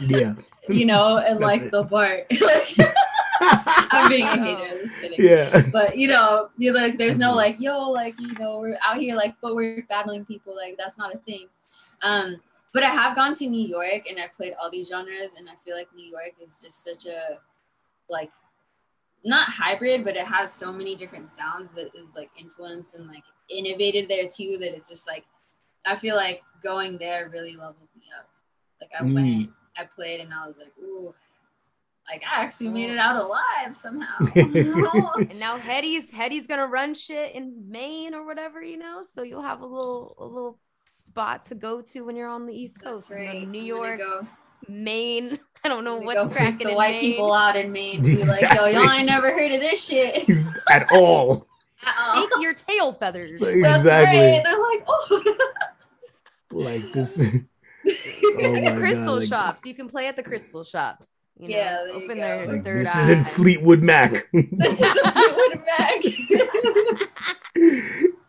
Yeah. 0.00 0.34
you 0.68 0.86
know, 0.86 1.18
and 1.18 1.38
like 1.38 1.62
it. 1.62 1.70
the 1.70 1.84
bar. 1.84 2.22
like 2.40 2.76
I'm 3.90 4.08
being 4.08 4.26
a 4.26 4.36
hater. 4.36 4.76
I'm 4.76 4.80
just 4.86 5.00
kidding. 5.00 5.24
yeah. 5.24 5.70
But 5.72 5.96
you 5.96 6.08
know, 6.08 6.50
you 6.58 6.72
like 6.72 6.98
there's 6.98 7.18
no 7.18 7.34
like, 7.34 7.60
yo, 7.60 7.90
like, 7.90 8.18
you 8.20 8.32
know, 8.38 8.58
we're 8.58 8.78
out 8.86 8.96
here 8.98 9.14
like 9.16 9.38
footwork 9.40 9.88
battling 9.88 10.24
people, 10.24 10.54
like 10.54 10.76
that's 10.76 10.98
not 10.98 11.14
a 11.14 11.18
thing. 11.18 11.48
Um, 12.02 12.40
but 12.72 12.82
I 12.82 12.88
have 12.90 13.14
gone 13.16 13.34
to 13.34 13.46
New 13.46 13.66
York 13.66 14.06
and 14.08 14.18
I've 14.18 14.34
played 14.34 14.54
all 14.60 14.70
these 14.70 14.88
genres, 14.88 15.32
and 15.36 15.48
I 15.48 15.54
feel 15.64 15.76
like 15.76 15.88
New 15.94 16.06
York 16.06 16.32
is 16.42 16.60
just 16.62 16.82
such 16.84 17.06
a 17.06 17.38
like 18.08 18.30
not 19.24 19.48
hybrid, 19.48 20.04
but 20.04 20.16
it 20.16 20.26
has 20.26 20.52
so 20.52 20.72
many 20.72 20.96
different 20.96 21.28
sounds 21.28 21.72
that 21.74 21.94
is 21.94 22.16
like 22.16 22.30
influenced 22.38 22.94
and 22.96 23.06
like 23.06 23.22
innovated 23.50 24.08
there 24.08 24.28
too 24.28 24.56
that 24.60 24.74
it's 24.74 24.88
just 24.88 25.06
like 25.06 25.24
I 25.86 25.96
feel 25.96 26.16
like 26.16 26.42
going 26.62 26.96
there 26.98 27.28
really 27.32 27.56
leveled 27.56 27.88
me 27.96 28.04
up. 28.18 28.28
Like 28.80 28.90
I 28.98 29.04
Mm. 29.04 29.14
went, 29.14 29.50
I 29.76 29.84
played, 29.84 30.20
and 30.20 30.32
I 30.32 30.46
was 30.46 30.58
like, 30.58 30.72
ooh, 30.82 31.12
like 32.10 32.22
I 32.30 32.42
actually 32.42 32.70
made 32.70 32.90
it 32.90 32.98
oh. 32.98 33.00
out 33.00 33.16
alive 33.16 33.76
somehow. 33.76 34.18
And 35.30 35.38
now 35.38 35.56
Hetty's 35.56 36.10
Hetty's 36.10 36.46
gonna 36.46 36.66
run 36.66 36.94
shit 36.94 37.34
in 37.34 37.70
Maine 37.70 38.14
or 38.14 38.26
whatever, 38.26 38.62
you 38.62 38.76
know. 38.76 39.02
So 39.02 39.22
you'll 39.22 39.42
have 39.42 39.60
a 39.60 39.66
little 39.66 40.14
a 40.18 40.24
little 40.26 40.58
spot 40.84 41.44
to 41.46 41.54
go 41.54 41.80
to 41.80 42.02
when 42.02 42.16
you're 42.16 42.28
on 42.28 42.46
the 42.46 42.54
East 42.54 42.82
Coast. 42.82 43.08
That's 43.08 43.20
You 43.20 43.26
know, 43.26 43.32
right. 43.32 43.48
New 43.48 43.62
York, 43.62 43.98
go, 43.98 44.26
Maine. 44.68 45.38
I 45.64 45.68
don't 45.68 45.84
know 45.84 45.98
what's 45.98 46.24
go 46.24 46.28
cracking 46.28 46.66
the 46.66 46.70
in 46.70 46.76
white 46.76 46.92
Maine. 46.94 47.00
people 47.12 47.32
out 47.32 47.54
in 47.54 47.70
Maine. 47.70 48.02
Be 48.02 48.24
like, 48.24 48.40
yo, 48.40 48.66
y'all 48.66 48.90
ain't 48.90 49.06
never 49.06 49.30
heard 49.30 49.52
of 49.52 49.60
this 49.60 49.84
shit. 49.84 50.28
At 50.68 50.90
all. 50.90 51.46
Take 52.14 52.30
your 52.40 52.54
tail 52.54 52.92
feathers. 52.92 53.40
Like, 53.40 53.56
That's 53.62 53.80
Exactly. 53.80 54.18
right. 54.18 54.42
They're 54.44 54.60
like, 54.60 54.84
oh. 54.88 55.48
Like 56.52 56.92
this. 56.92 57.20
Oh 57.20 57.32
the 57.84 58.74
crystal 58.76 59.06
God, 59.06 59.18
like- 59.20 59.28
shops. 59.28 59.62
You 59.64 59.74
can 59.74 59.88
play 59.88 60.06
at 60.06 60.16
the 60.16 60.22
crystal 60.22 60.64
shops. 60.64 61.10
You 61.38 61.48
know, 61.48 61.54
Yeah, 61.56 61.72
there 61.86 61.94
open 61.94 62.08
go. 62.08 62.14
their 62.14 62.46
Like 62.46 62.64
third 62.64 62.86
this 62.86 62.94
eye. 62.96 63.00
isn't 63.02 63.24
Fleetwood 63.28 63.82
Mac. 63.82 64.10
this 64.32 64.80
is 64.80 64.98
a 65.04 65.12
Fleetwood 65.12 65.64
Mac. 65.66 66.02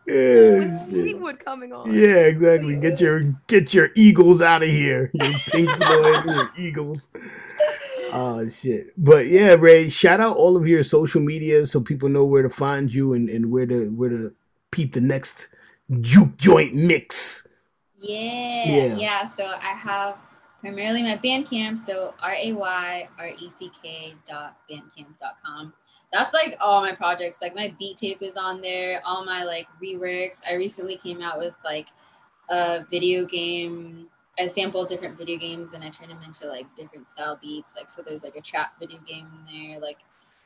Yeah, 0.06 0.58
When's. 0.58 0.82
Fleetwood 0.82 1.38
coming 1.42 1.72
on? 1.72 1.92
Yeah, 1.92 2.26
exactly. 2.28 2.76
Get 2.76 3.00
your 3.00 3.22
get 3.46 3.72
your 3.72 3.88
Eagles 3.96 4.42
out 4.42 4.62
of 4.62 4.68
here. 4.68 5.10
Your 5.14 5.32
Pink 5.50 5.70
Floyd 5.70 6.24
your 6.26 6.50
Eagles. 6.58 7.08
Oh 8.12 8.46
shit. 8.50 8.92
But 9.02 9.28
yeah, 9.28 9.54
Ray, 9.54 9.88
shout 9.88 10.20
out 10.20 10.36
all 10.36 10.56
of 10.58 10.68
your 10.68 10.84
social 10.84 11.22
media 11.22 11.64
so 11.64 11.80
people 11.80 12.10
know 12.10 12.24
where 12.26 12.42
to 12.42 12.50
find 12.50 12.92
you 12.92 13.14
and, 13.14 13.30
and 13.30 13.50
where 13.50 13.64
to 13.66 13.86
where 13.90 14.10
to 14.10 14.34
peep 14.70 14.92
the 14.92 15.00
next 15.00 15.48
juke 16.02 16.36
joint 16.36 16.74
mix. 16.74 17.46
Yeah, 17.96 18.64
Yeah. 18.68 18.96
yeah. 18.96 19.26
So 19.26 19.44
I 19.46 19.72
have 19.74 20.16
primarily 20.64 21.02
my 21.02 21.18
Bandcamp, 21.18 21.76
so 21.76 22.14
R 22.22 22.32
A 22.32 22.52
Y 22.54 23.08
R 23.18 23.28
E 23.38 23.50
C 23.50 23.70
K 23.82 24.14
dot 24.26 24.56
bandcamp 24.70 25.18
dot 25.20 25.34
com. 25.44 25.74
That's 26.10 26.32
like 26.32 26.56
all 26.58 26.80
my 26.80 26.94
projects. 26.94 27.42
Like 27.42 27.54
my 27.54 27.74
beat 27.78 27.98
tape 27.98 28.22
is 28.22 28.38
on 28.38 28.62
there, 28.62 29.02
all 29.04 29.26
my 29.26 29.44
like 29.44 29.66
reworks. 29.82 30.40
I 30.48 30.54
recently 30.54 30.96
came 30.96 31.20
out 31.20 31.38
with 31.38 31.52
like 31.66 31.88
a 32.48 32.82
video 32.90 33.26
game. 33.26 34.08
I 34.38 34.46
sampled 34.46 34.88
different 34.88 35.18
video 35.18 35.38
games 35.38 35.74
and 35.74 35.84
I 35.84 35.90
turned 35.90 36.10
them 36.10 36.22
into 36.24 36.46
like 36.46 36.66
different 36.76 37.10
style 37.10 37.38
beats. 37.42 37.76
Like 37.76 37.90
so 37.90 38.00
there's 38.00 38.24
like 38.24 38.36
a 38.36 38.40
trap 38.40 38.80
video 38.80 39.00
game 39.06 39.28
in 39.38 39.70
there, 39.70 39.80
like 39.80 39.98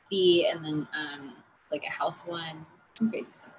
beat 0.09 0.47
and 0.51 0.65
then 0.65 0.87
um 0.99 1.33
like 1.71 1.85
a 1.85 1.91
house 1.91 2.25
one. 2.27 2.65
Some 2.95 3.09
crazy 3.09 3.29
stuff 3.29 3.51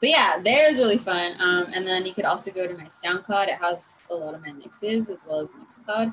but 0.00 0.08
yeah, 0.08 0.40
there 0.42 0.70
is 0.70 0.78
really 0.78 0.98
fun. 0.98 1.34
Um, 1.38 1.66
and 1.74 1.86
then 1.86 2.06
you 2.06 2.14
could 2.14 2.24
also 2.24 2.50
go 2.50 2.66
to 2.66 2.74
my 2.76 2.84
SoundCloud. 2.86 3.48
It 3.48 3.58
has 3.60 3.98
a 4.10 4.14
lot 4.14 4.34
of 4.34 4.40
my 4.42 4.52
mixes 4.52 5.10
as 5.10 5.26
well 5.28 5.40
as 5.40 5.52
Mixcloud. 5.52 6.12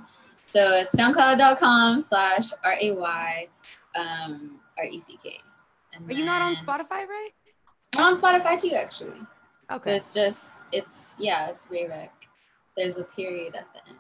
So 0.54 0.60
it's 0.76 0.96
soundcloud.com 0.96 2.02
slash 2.02 2.52
R 2.64 2.76
A 2.82 2.92
Y 2.92 3.48
um, 3.96 4.60
R 4.78 4.86
E 4.86 5.00
C 5.00 5.18
K. 5.24 5.38
Are 6.08 6.12
you 6.14 6.26
not 6.26 6.42
on 6.42 6.56
Spotify, 6.56 7.08
right? 7.08 7.30
I'm 7.94 8.06
on 8.14 8.18
Spotify 8.18 8.60
too, 8.60 8.74
actually. 8.74 9.20
So 9.70 9.76
Okay. 9.76 9.96
it's 9.98 10.14
just, 10.14 10.64
it's, 10.72 11.18
yeah, 11.20 11.50
it's 11.50 11.68
Rayreck. 11.68 12.10
There's 12.78 12.98
a 12.98 13.04
period 13.04 13.56
at 13.56 13.68
the 13.74 13.80
end. 13.90 13.98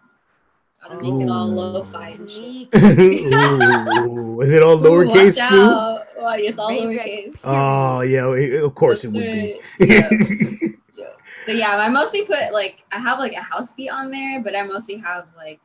Gotta 0.81 1.01
make 1.01 1.21
it 1.21 1.29
all 1.29 1.49
Ooh. 1.49 1.55
lo-fi 1.55 2.09
and 2.09 2.29
shit. 2.29 2.69
Is 2.73 4.51
it 4.51 4.63
all 4.63 4.77
lowercase 4.79 5.37
watch 5.37 5.49
too? 5.49 5.55
out. 5.55 6.05
Well, 6.17 6.35
it's 6.37 6.59
all 6.59 6.69
Rayreck. 6.69 7.33
lowercase. 7.33 7.35
Oh 7.43 8.01
yeah, 8.01 8.31
it- 8.33 8.63
of 8.63 8.75
course 8.75 9.01
That's 9.03 9.13
it 9.13 9.17
would 9.17 9.31
be. 9.31 9.61
right. 9.89 10.71
Yeah. 10.95 11.07
So 11.45 11.53
yeah, 11.53 11.77
I 11.77 11.87
mostly 11.89 12.25
put 12.25 12.51
like 12.51 12.83
I 12.91 12.99
have 12.99 13.19
like 13.19 13.31
a 13.33 13.41
house 13.41 13.71
beat 13.73 13.89
on 13.89 14.11
there, 14.11 14.41
but 14.43 14.53
I 14.55 14.63
mostly 14.63 14.97
have 14.97 15.27
like 15.37 15.61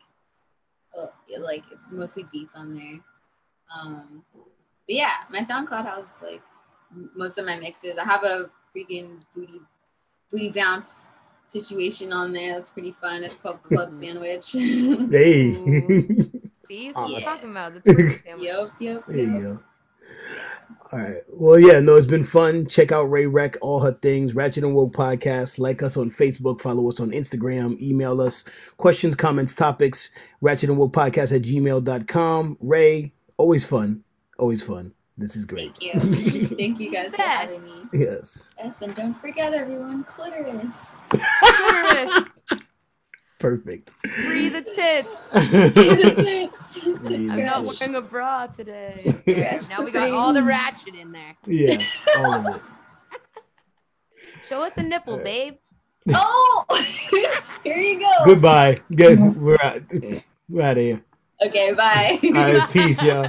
uh, 0.96 1.06
like 1.40 1.64
it's 1.72 1.90
mostly 1.90 2.24
beats 2.32 2.54
on 2.54 2.74
there. 2.74 3.00
Um, 3.74 4.22
but 4.38 4.94
yeah, 4.94 5.24
my 5.30 5.40
SoundCloud 5.40 5.84
has 5.86 6.06
like 6.22 6.40
m- 6.92 7.10
most 7.16 7.36
of 7.38 7.46
my 7.46 7.58
mixes. 7.58 7.98
I 7.98 8.04
have 8.04 8.22
a 8.22 8.48
freaking 8.74 9.20
booty 9.34 9.60
booty 10.30 10.50
bounce 10.50 11.10
situation 11.52 12.12
on 12.12 12.32
there. 12.32 12.54
That's 12.54 12.70
pretty 12.70 12.94
fun. 13.00 13.22
It's 13.24 13.36
called 13.38 13.62
Club 13.64 13.92
Sandwich. 13.92 14.54
yep, 14.54 15.10
hey. 15.10 15.52
See, 16.70 16.86
that's 16.86 16.96
Oh, 16.96 17.02
what 17.02 17.06
I'm 17.06 17.10
yeah. 17.10 17.20
talking 17.20 17.50
about. 17.50 17.74
The 17.74 17.80
Twitter 17.94 18.10
family. 18.10 18.46
yep, 18.46 18.70
There 18.80 18.88
yep. 18.88 19.04
you 19.08 19.40
go. 19.42 19.60
All 20.92 20.98
right. 20.98 21.16
Well, 21.28 21.58
yeah, 21.58 21.80
no, 21.80 21.96
it's 21.96 22.06
been 22.06 22.24
fun. 22.24 22.66
Check 22.66 22.92
out 22.92 23.04
Ray 23.04 23.26
Reck, 23.26 23.56
all 23.62 23.80
her 23.80 23.92
things, 23.92 24.34
Ratchet 24.34 24.62
and 24.64 24.74
Woke 24.74 24.92
Podcast. 24.94 25.58
Like 25.58 25.82
us 25.82 25.96
on 25.96 26.10
Facebook, 26.10 26.60
follow 26.60 26.86
us 26.88 27.00
on 27.00 27.10
Instagram, 27.12 27.80
email 27.80 28.20
us 28.20 28.44
questions, 28.76 29.14
comments, 29.16 29.54
topics, 29.54 30.10
Ratchet 30.42 30.68
and 30.70 30.78
Woke 30.78 30.92
Podcast 30.92 31.34
at 31.34 31.42
gmail.com. 31.42 32.58
Ray, 32.60 33.12
always 33.38 33.64
fun. 33.64 34.04
Always 34.38 34.62
fun. 34.62 34.92
This 35.18 35.36
is 35.36 35.44
great. 35.44 35.76
Thank 35.76 35.82
you. 36.34 36.46
Thank 36.56 36.80
you 36.80 36.90
guys 36.90 37.14
for 37.14 37.22
having 37.22 37.62
me. 37.64 37.82
yes. 37.92 38.50
Yes, 38.58 38.80
and 38.82 38.94
don't 38.94 39.14
forget 39.14 39.52
everyone, 39.52 40.04
clitoris. 40.04 40.94
Clitoris. 41.10 42.30
Perfect. 43.38 43.90
Free 44.06 44.48
the 44.48 44.62
tits. 44.62 45.28
That's 45.32 46.26
it. 46.26 46.50
Read 47.08 47.30
I'm 47.30 47.44
not 47.44 47.64
wearing 47.80 47.96
a 47.96 48.00
bra 48.00 48.46
today. 48.46 48.96
Now 49.68 49.82
we 49.82 49.90
got 49.90 50.12
all 50.12 50.32
the 50.32 50.40
brain. 50.40 50.48
ratchet 50.48 50.94
in 50.94 51.10
there. 51.12 51.36
yeah, 51.46 51.78
all 52.18 52.46
of 52.46 52.56
it. 52.56 52.62
Show 54.48 54.62
us 54.62 54.76
a 54.76 54.82
nipple, 54.82 55.14
Uh, 55.14 55.24
babe. 55.24 55.54
Oh, 56.14 56.64
here 57.64 57.76
you 57.78 57.98
go. 58.00 58.10
Goodbye. 58.24 58.76
Good. 58.94 59.18
We're 59.36 59.58
out. 59.62 59.82
We're 60.48 60.62
out 60.62 60.76
of 60.78 60.82
here. 60.82 61.04
Okay, 61.44 61.72
bye. 61.74 62.18
All 62.24 62.30
right. 62.32 62.70
Peace, 62.70 63.02
y'all. 63.02 63.28